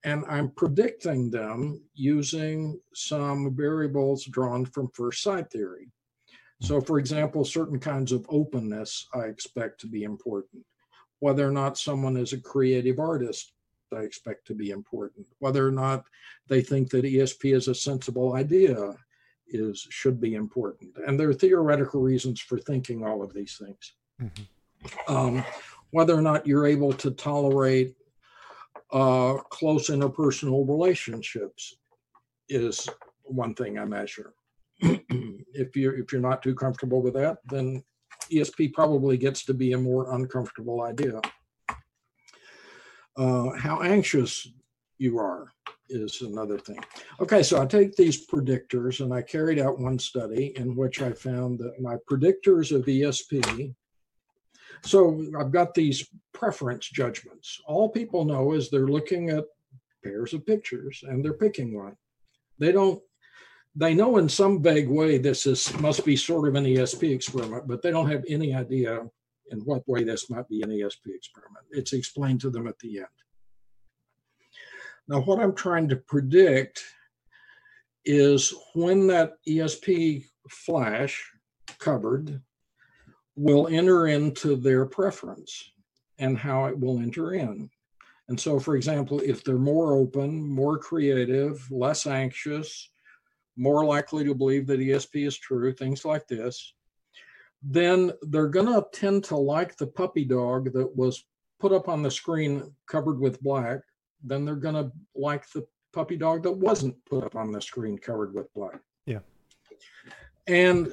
And 0.03 0.23
I'm 0.27 0.49
predicting 0.52 1.30
them 1.30 1.84
using 1.93 2.80
some 2.93 3.56
variables 3.56 4.26
drawn 4.26 4.65
from 4.65 4.89
first 4.93 5.22
sight 5.22 5.52
theory. 5.52 5.89
So, 6.61 6.80
for 6.81 6.99
example, 6.99 7.43
certain 7.43 7.80
kinds 7.80 8.11
of 8.11 8.26
openness 8.30 9.07
I 9.14 9.22
expect 9.22 9.80
to 9.81 9.88
be 9.88 10.03
important. 10.03 10.64
Whether 11.19 11.48
or 11.48 11.52
not 11.52 11.77
someone 11.77 12.18
is 12.18 12.34
a 12.34 12.39
creative 12.39 12.99
artist, 12.99 13.53
I 13.93 14.01
expect 14.01 14.47
to 14.47 14.53
be 14.53 14.72
important. 14.72 15.26
Whether 15.39 15.68
or 15.68 15.72
not 15.72 16.05
they 16.47 16.61
think 16.61 16.89
that 16.91 17.05
ESP 17.05 17.55
is 17.55 17.68
a 17.68 17.76
sensible 17.76 18.35
idea 18.35 18.95
is 19.47 19.85
should 19.89 20.19
be 20.19 20.35
important. 20.35 20.91
And 21.05 21.19
there 21.19 21.30
are 21.30 21.34
theoretical 21.34 22.01
reasons 22.01 22.39
for 22.39 22.57
thinking 22.57 23.05
all 23.05 23.22
of 23.22 23.34
these 23.34 23.59
things. 23.61 23.93
Mm-hmm. 24.22 25.13
Um, 25.13 25.43
whether 25.91 26.15
or 26.15 26.22
not 26.22 26.47
you're 26.47 26.65
able 26.65 26.93
to 26.93 27.11
tolerate 27.11 27.95
uh, 28.91 29.35
close 29.49 29.89
interpersonal 29.89 30.68
relationships 30.68 31.76
is 32.49 32.89
one 33.23 33.53
thing 33.53 33.77
I 33.77 33.85
measure. 33.85 34.34
if 34.81 35.76
you're 35.76 35.97
if 35.97 36.11
you're 36.11 36.22
not 36.22 36.41
too 36.41 36.55
comfortable 36.55 37.01
with 37.01 37.13
that, 37.13 37.38
then 37.49 37.84
ESP 38.31 38.73
probably 38.73 39.18
gets 39.18 39.43
to 39.45 39.53
be 39.53 39.73
a 39.73 39.77
more 39.77 40.15
uncomfortable 40.15 40.81
idea. 40.81 41.22
Uh, 43.17 43.51
how 43.51 43.81
anxious 43.81 44.47
you 44.97 45.17
are 45.17 45.51
is 45.89 46.21
another 46.21 46.57
thing. 46.57 46.79
Okay, 47.19 47.43
so 47.43 47.61
I 47.61 47.65
take 47.65 47.95
these 47.95 48.27
predictors 48.27 49.01
and 49.01 49.13
I 49.13 49.21
carried 49.21 49.59
out 49.59 49.79
one 49.79 49.99
study 49.99 50.53
in 50.55 50.75
which 50.75 51.01
I 51.01 51.11
found 51.11 51.59
that 51.59 51.81
my 51.81 51.97
predictors 52.09 52.73
of 52.73 52.85
ESP. 52.85 53.73
So 54.83 55.25
I've 55.38 55.51
got 55.51 55.73
these 55.73 56.07
preference 56.33 56.88
judgments. 56.88 57.59
All 57.67 57.89
people 57.89 58.25
know 58.25 58.53
is 58.53 58.69
they're 58.69 58.88
looking 58.88 59.29
at 59.29 59.45
pairs 60.03 60.33
of 60.33 60.45
pictures 60.45 61.03
and 61.07 61.23
they're 61.23 61.33
picking 61.33 61.75
one. 61.75 61.95
They 62.57 62.71
don't 62.71 63.01
they 63.73 63.93
know 63.93 64.17
in 64.17 64.27
some 64.27 64.61
vague 64.61 64.89
way 64.89 65.17
this 65.17 65.45
is 65.45 65.77
must 65.79 66.05
be 66.05 66.15
sort 66.15 66.47
of 66.47 66.55
an 66.55 66.65
ESP 66.65 67.13
experiment, 67.13 67.67
but 67.67 67.81
they 67.81 67.91
don't 67.91 68.09
have 68.09 68.25
any 68.27 68.53
idea 68.53 69.05
in 69.51 69.59
what 69.59 69.87
way 69.87 70.03
this 70.03 70.29
might 70.29 70.47
be 70.47 70.61
an 70.61 70.69
ESP 70.69 71.07
experiment. 71.07 71.65
It's 71.71 71.93
explained 71.93 72.41
to 72.41 72.49
them 72.49 72.67
at 72.67 72.79
the 72.79 72.99
end. 72.99 73.07
Now, 75.07 75.21
what 75.21 75.39
I'm 75.39 75.55
trying 75.55 75.89
to 75.89 75.95
predict 75.95 76.83
is 78.05 78.53
when 78.73 79.07
that 79.07 79.33
ESP 79.47 80.25
flash 80.49 81.31
covered 81.79 82.41
will 83.35 83.67
enter 83.67 84.07
into 84.07 84.55
their 84.55 84.85
preference 84.85 85.71
and 86.17 86.37
how 86.37 86.65
it 86.65 86.79
will 86.79 86.99
enter 86.99 87.33
in. 87.33 87.69
And 88.29 88.39
so, 88.39 88.59
for 88.59 88.75
example, 88.75 89.19
if 89.19 89.43
they're 89.43 89.57
more 89.57 89.93
open, 89.93 90.47
more 90.47 90.77
creative, 90.77 91.69
less 91.71 92.07
anxious, 92.07 92.89
more 93.57 93.83
likely 93.83 94.23
to 94.23 94.33
believe 94.33 94.67
that 94.67 94.79
ESP 94.79 95.27
is 95.27 95.37
true, 95.37 95.73
things 95.73 96.05
like 96.05 96.27
this, 96.27 96.73
then 97.61 98.11
they're 98.23 98.47
going 98.47 98.65
to 98.65 98.85
tend 98.91 99.23
to 99.25 99.35
like 99.35 99.77
the 99.77 99.88
puppy 99.88 100.25
dog 100.25 100.73
that 100.73 100.95
was 100.95 101.23
put 101.59 101.71
up 101.71 101.88
on 101.88 102.01
the 102.01 102.11
screen 102.11 102.73
covered 102.88 103.19
with 103.19 103.41
black. 103.41 103.79
Then 104.23 104.45
they're 104.45 104.55
going 104.55 104.75
to 104.75 104.91
like 105.15 105.49
the 105.51 105.65
puppy 105.93 106.17
dog 106.17 106.43
that 106.43 106.51
wasn't 106.51 106.95
put 107.05 107.23
up 107.23 107.35
on 107.35 107.51
the 107.51 107.61
screen 107.61 107.97
covered 107.97 108.33
with 108.33 108.51
black. 108.53 108.79
Yeah. 109.05 109.19
And 110.47 110.91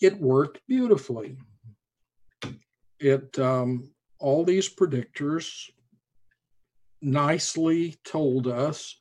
it 0.00 0.20
worked 0.20 0.60
beautifully. 0.66 1.36
It, 2.98 3.38
um, 3.38 3.90
all 4.18 4.44
these 4.44 4.68
predictors 4.68 5.70
nicely 7.00 7.96
told 8.04 8.46
us 8.46 8.99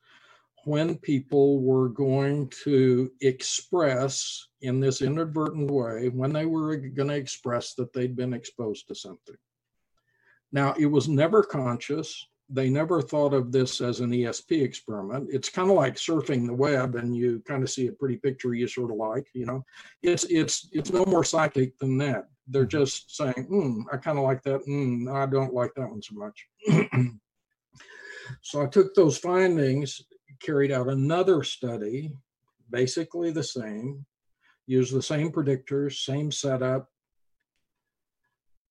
when 0.65 0.97
people 0.97 1.61
were 1.61 1.89
going 1.89 2.51
to 2.63 3.11
express 3.21 4.47
in 4.61 4.79
this 4.79 5.01
inadvertent 5.01 5.71
way, 5.71 6.09
when 6.09 6.33
they 6.33 6.45
were 6.45 6.75
going 6.77 7.09
to 7.09 7.15
express 7.15 7.73
that 7.75 7.93
they'd 7.93 8.15
been 8.15 8.33
exposed 8.33 8.87
to 8.87 8.95
something. 8.95 9.35
Now, 10.51 10.73
it 10.77 10.87
was 10.87 11.07
never 11.07 11.43
conscious. 11.43 12.27
They 12.49 12.69
never 12.69 13.01
thought 13.01 13.33
of 13.33 13.51
this 13.51 13.79
as 13.79 13.99
an 13.99 14.09
ESP 14.09 14.63
experiment. 14.63 15.29
It's 15.31 15.49
kind 15.49 15.69
of 15.69 15.75
like 15.75 15.95
surfing 15.95 16.47
the 16.47 16.53
web 16.53 16.95
and 16.95 17.15
you 17.15 17.43
kind 17.47 17.61
of 17.61 17.69
see 17.69 17.87
a 17.87 17.91
pretty 17.91 18.17
picture 18.17 18.55
you 18.55 18.67
sort 18.67 18.89
of 18.89 18.97
like, 18.97 19.27
you 19.33 19.45
know. 19.45 19.63
It's 20.01 20.23
it's 20.23 20.67
it's 20.71 20.91
no 20.91 21.05
more 21.05 21.23
psychic 21.23 21.77
than 21.77 21.99
that. 21.99 22.25
They're 22.47 22.63
mm-hmm. 22.63 22.79
just 22.79 23.15
saying, 23.15 23.47
mm, 23.51 23.83
I 23.93 23.97
kind 23.97 24.17
of 24.17 24.23
like 24.23 24.41
that. 24.43 24.65
Mm, 24.67 25.13
I 25.13 25.27
don't 25.27 25.53
like 25.53 25.73
that 25.75 25.89
one 25.89 26.01
so 26.01 26.15
much. 26.15 26.47
so 28.41 28.63
I 28.63 28.65
took 28.65 28.95
those 28.95 29.19
findings 29.19 30.01
carried 30.39 30.71
out 30.71 30.87
another 30.87 31.43
study, 31.43 32.13
basically 32.69 33.31
the 33.31 33.43
same, 33.43 34.05
used 34.67 34.93
the 34.93 35.01
same 35.01 35.31
predictors, 35.31 36.03
same 36.03 36.31
setup, 36.31 36.89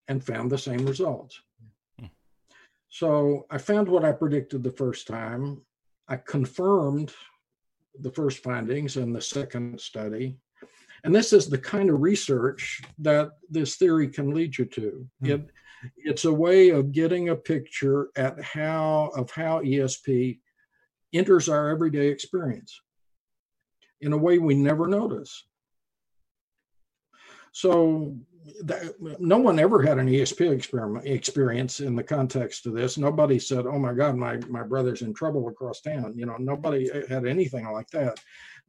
and 0.09 0.24
found 0.24 0.51
the 0.51 0.59
same 0.59 0.86
results. 0.86 1.40
Hmm. 1.99 2.07
So 2.89 3.47
I 3.51 3.59
found 3.59 3.89
what 3.89 4.05
I 4.05 4.12
predicted 4.12 4.62
the 4.62 4.73
first 4.73 5.07
time. 5.07 5.62
I 6.09 6.16
confirmed 6.16 7.12
the 8.01 8.11
first 8.11 8.43
findings 8.43 8.97
in 8.97 9.12
the 9.12 9.20
second 9.20 9.81
study. 9.81 10.39
And 11.05 11.15
this 11.15 11.32
is 11.32 11.49
the 11.49 11.59
kind 11.59 11.90
of 11.90 12.01
research 12.01 12.82
that 12.99 13.31
this 13.51 13.77
theory 13.77 14.09
can 14.09 14.31
lead 14.31 14.57
you 14.59 14.65
to. 14.66 15.07
Mm. 15.23 15.28
It, 15.28 15.51
it's 15.97 16.24
a 16.24 16.32
way 16.32 16.70
of 16.70 16.93
getting 16.93 17.28
a 17.28 17.36
picture 17.36 18.09
at 18.16 18.40
how 18.43 19.11
of 19.15 19.31
how 19.31 19.61
ESP 19.61 20.40
enters 21.12 21.48
our 21.48 21.68
everyday 21.68 22.09
experience 22.09 22.80
in 24.01 24.12
a 24.12 24.18
way 24.18 24.39
we 24.39 24.55
never 24.55 24.86
notice. 24.86 25.44
So 27.52 28.16
that, 28.62 28.94
no 29.20 29.39
one 29.39 29.59
ever 29.59 29.82
had 29.82 29.98
an 29.98 30.06
ESP 30.09 30.51
experiment 30.52 31.06
experience 31.06 31.80
in 31.80 31.97
the 31.97 32.02
context 32.05 32.66
of 32.66 32.74
this. 32.74 32.98
Nobody 32.98 33.39
said, 33.39 33.66
"Oh 33.66 33.78
my 33.78 33.93
God, 33.94 34.16
my 34.16 34.36
my 34.48 34.62
brother's 34.62 35.02
in 35.02 35.12
trouble 35.12 35.48
across 35.48 35.80
town." 35.80 36.14
You 36.16 36.26
know, 36.26 36.36
nobody 36.39 36.89
had 37.09 37.26
anything 37.26 37.66
like 37.72 37.90
that. 37.90 38.20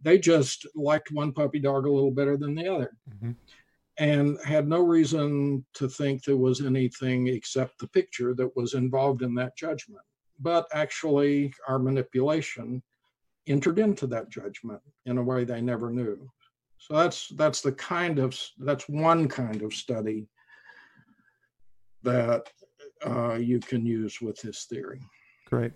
They 0.01 0.17
just 0.17 0.65
liked 0.75 1.11
one 1.11 1.33
puppy 1.33 1.59
dog 1.59 1.85
a 1.85 1.91
little 1.91 2.11
better 2.11 2.37
than 2.37 2.55
the 2.55 2.67
other, 2.67 2.95
Mhm. 3.09 3.35
and 3.97 4.39
had 4.43 4.67
no 4.67 4.81
reason 4.81 5.65
to 5.73 5.87
think 5.89 6.23
there 6.23 6.37
was 6.37 6.61
anything 6.61 7.27
except 7.27 7.79
the 7.79 7.87
picture 7.87 8.33
that 8.35 8.55
was 8.55 8.73
involved 8.73 9.21
in 9.21 9.35
that 9.35 9.55
judgment. 9.57 10.01
But 10.39 10.67
actually, 10.73 11.53
our 11.67 11.79
manipulation 11.79 12.81
entered 13.47 13.79
into 13.79 14.07
that 14.07 14.29
judgment 14.29 14.81
in 15.05 15.17
a 15.17 15.23
way 15.23 15.43
they 15.43 15.61
never 15.61 15.89
knew. 15.89 16.29
So 16.77 16.95
that's 16.95 17.27
that's 17.29 17.61
the 17.61 17.73
kind 17.73 18.19
of 18.19 18.39
that's 18.59 18.87
one 18.87 19.27
kind 19.27 19.61
of 19.61 19.73
study 19.73 20.29
that 22.03 22.49
uh, 23.05 23.33
you 23.33 23.59
can 23.59 23.85
use 23.85 24.21
with 24.21 24.39
this 24.41 24.65
theory. 24.65 25.01
Great. 25.45 25.73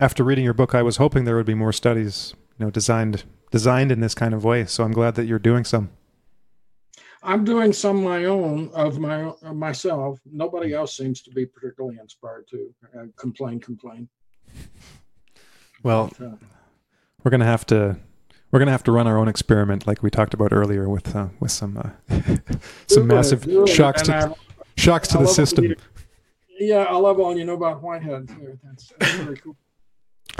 After 0.00 0.24
reading 0.24 0.44
your 0.44 0.54
book, 0.54 0.74
I 0.74 0.82
was 0.82 0.96
hoping 0.96 1.24
there 1.24 1.36
would 1.36 1.46
be 1.46 1.54
more 1.54 1.72
studies, 1.72 2.34
you 2.58 2.64
know, 2.64 2.70
designed 2.70 3.24
designed 3.50 3.92
in 3.92 4.00
this 4.00 4.14
kind 4.14 4.34
of 4.34 4.44
way. 4.44 4.64
So 4.64 4.84
I'm 4.84 4.92
glad 4.92 5.14
that 5.14 5.26
you're 5.26 5.38
doing 5.38 5.64
some. 5.64 5.90
I'm 7.22 7.44
doing 7.44 7.72
some 7.72 8.02
my 8.02 8.24
own 8.24 8.70
of 8.74 8.98
my 8.98 9.24
of 9.42 9.54
myself. 9.56 10.18
Nobody 10.30 10.72
else 10.72 10.96
seems 10.96 11.20
to 11.22 11.30
be 11.30 11.44
particularly 11.46 11.98
inspired 12.00 12.46
to 12.48 12.74
uh, 12.98 13.04
complain, 13.16 13.60
complain. 13.60 14.08
Well, 15.82 16.10
Uh, 16.20 16.36
we're 17.22 17.30
gonna 17.30 17.44
have 17.44 17.66
to 17.66 17.96
we're 18.50 18.58
gonna 18.58 18.70
have 18.70 18.84
to 18.84 18.92
run 18.92 19.06
our 19.06 19.18
own 19.18 19.28
experiment, 19.28 19.86
like 19.86 20.02
we 20.02 20.10
talked 20.10 20.34
about 20.34 20.52
earlier, 20.52 20.88
with 20.88 21.14
uh, 21.14 21.28
with 21.40 21.50
some 21.50 21.76
uh, 21.76 21.90
some 22.86 23.06
massive 23.06 23.46
it. 23.46 23.68
shocks 23.68 24.02
to 24.02 24.14
I- 24.14 24.34
shocks 24.76 25.08
to 25.08 25.18
I 25.18 25.22
the 25.22 25.28
system. 25.28 25.64
you- 25.64 25.76
Yeah, 26.58 26.84
I 26.84 26.96
love 26.96 27.18
all 27.20 27.36
you 27.36 27.44
know 27.44 27.54
about 27.54 27.82
Whitehead. 27.82 28.28
too. 28.28 28.58
That's, 28.64 28.92
that's 28.98 29.14
very 29.14 29.36
cool. 29.36 29.56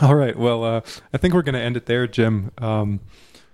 All 0.00 0.14
right. 0.14 0.36
Well, 0.36 0.64
uh, 0.64 0.80
I 1.12 1.18
think 1.18 1.34
we're 1.34 1.42
gonna 1.42 1.58
end 1.58 1.76
it 1.76 1.86
there, 1.86 2.06
Jim. 2.06 2.50
Um, 2.58 3.00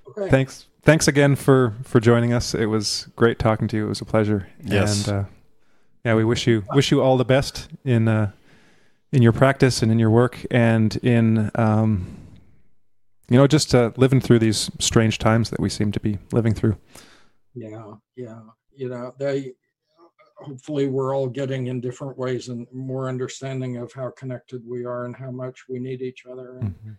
Okay. 0.08 0.30
thanks 0.30 0.66
thanks 0.82 1.08
again 1.08 1.36
for 1.36 1.74
for 1.82 2.00
joining 2.00 2.32
us. 2.32 2.54
It 2.54 2.66
was 2.66 3.08
great 3.16 3.38
talking 3.38 3.68
to 3.68 3.76
you. 3.76 3.86
It 3.86 3.88
was 3.88 4.00
a 4.00 4.04
pleasure. 4.04 4.48
Yes. 4.62 5.06
And 5.08 5.16
uh, 5.16 5.28
yeah, 6.04 6.14
we 6.14 6.24
wish 6.24 6.46
you 6.46 6.64
wish 6.74 6.90
you 6.90 7.02
all 7.02 7.16
the 7.16 7.24
best 7.24 7.68
in 7.84 8.08
uh, 8.08 8.30
in 9.12 9.22
your 9.22 9.32
practice 9.32 9.82
and 9.82 9.90
in 9.90 9.98
your 9.98 10.10
work 10.10 10.38
and 10.50 10.94
in 10.96 11.50
um, 11.56 12.16
you 13.28 13.36
know 13.36 13.46
just 13.46 13.74
uh, 13.74 13.90
living 13.96 14.20
through 14.20 14.38
these 14.38 14.70
strange 14.78 15.18
times 15.18 15.50
that 15.50 15.60
we 15.60 15.68
seem 15.68 15.90
to 15.92 16.00
be 16.00 16.18
living 16.32 16.54
through. 16.54 16.76
Yeah, 17.54 17.94
yeah. 18.16 18.40
You 18.74 18.88
know, 18.90 19.14
they 19.18 19.54
hopefully 20.36 20.86
we're 20.86 21.16
all 21.16 21.26
getting 21.28 21.68
in 21.68 21.80
different 21.80 22.16
ways 22.18 22.48
and 22.48 22.66
more 22.72 23.08
understanding 23.08 23.78
of 23.78 23.92
how 23.92 24.10
connected 24.10 24.62
we 24.66 24.84
are 24.84 25.06
and 25.06 25.16
how 25.16 25.30
much 25.30 25.64
we 25.68 25.78
need 25.78 26.02
each 26.02 26.26
other. 26.30 26.58
And 26.58 26.74
Mhm. 26.74 26.96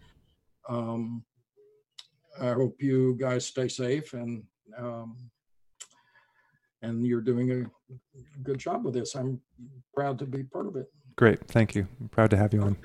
um, 0.73 1.23
I 2.39 2.53
hope 2.53 2.81
you 2.81 3.15
guys 3.19 3.45
stay 3.45 3.67
safe 3.67 4.13
and 4.13 4.43
um, 4.77 5.17
and 6.81 7.05
you're 7.05 7.21
doing 7.21 7.51
a 7.51 7.65
good 8.43 8.59
job 8.59 8.85
with 8.85 8.93
this. 8.93 9.15
I'm 9.15 9.41
proud 9.93 10.19
to 10.19 10.25
be 10.25 10.43
part 10.43 10.67
of 10.67 10.75
it. 10.75 10.87
Great. 11.15 11.47
Thank 11.47 11.75
you. 11.75 11.87
I'm 11.99 12.09
proud 12.09 12.29
to 12.31 12.37
have 12.37 12.53
you 12.53 12.61
on. 12.61 12.77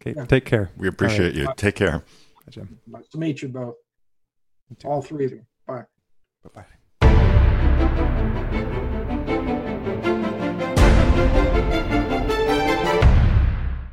Okay. 0.00 0.14
Yeah. 0.16 0.26
Take 0.26 0.44
care. 0.44 0.70
We 0.76 0.88
appreciate 0.88 1.34
you. 1.34 1.48
Take 1.56 1.76
care. 1.76 1.98
Bye, 1.98 2.50
Jim. 2.50 2.78
Nice 2.86 3.08
to 3.08 3.18
meet 3.18 3.42
you 3.42 3.48
both, 3.48 3.74
You 4.70 4.90
all 4.90 5.02
three 5.02 5.26
of 5.26 5.32
you. 5.32 5.46
Bye. 5.66 5.84
Bye 6.42 6.50
bye. 6.54 6.83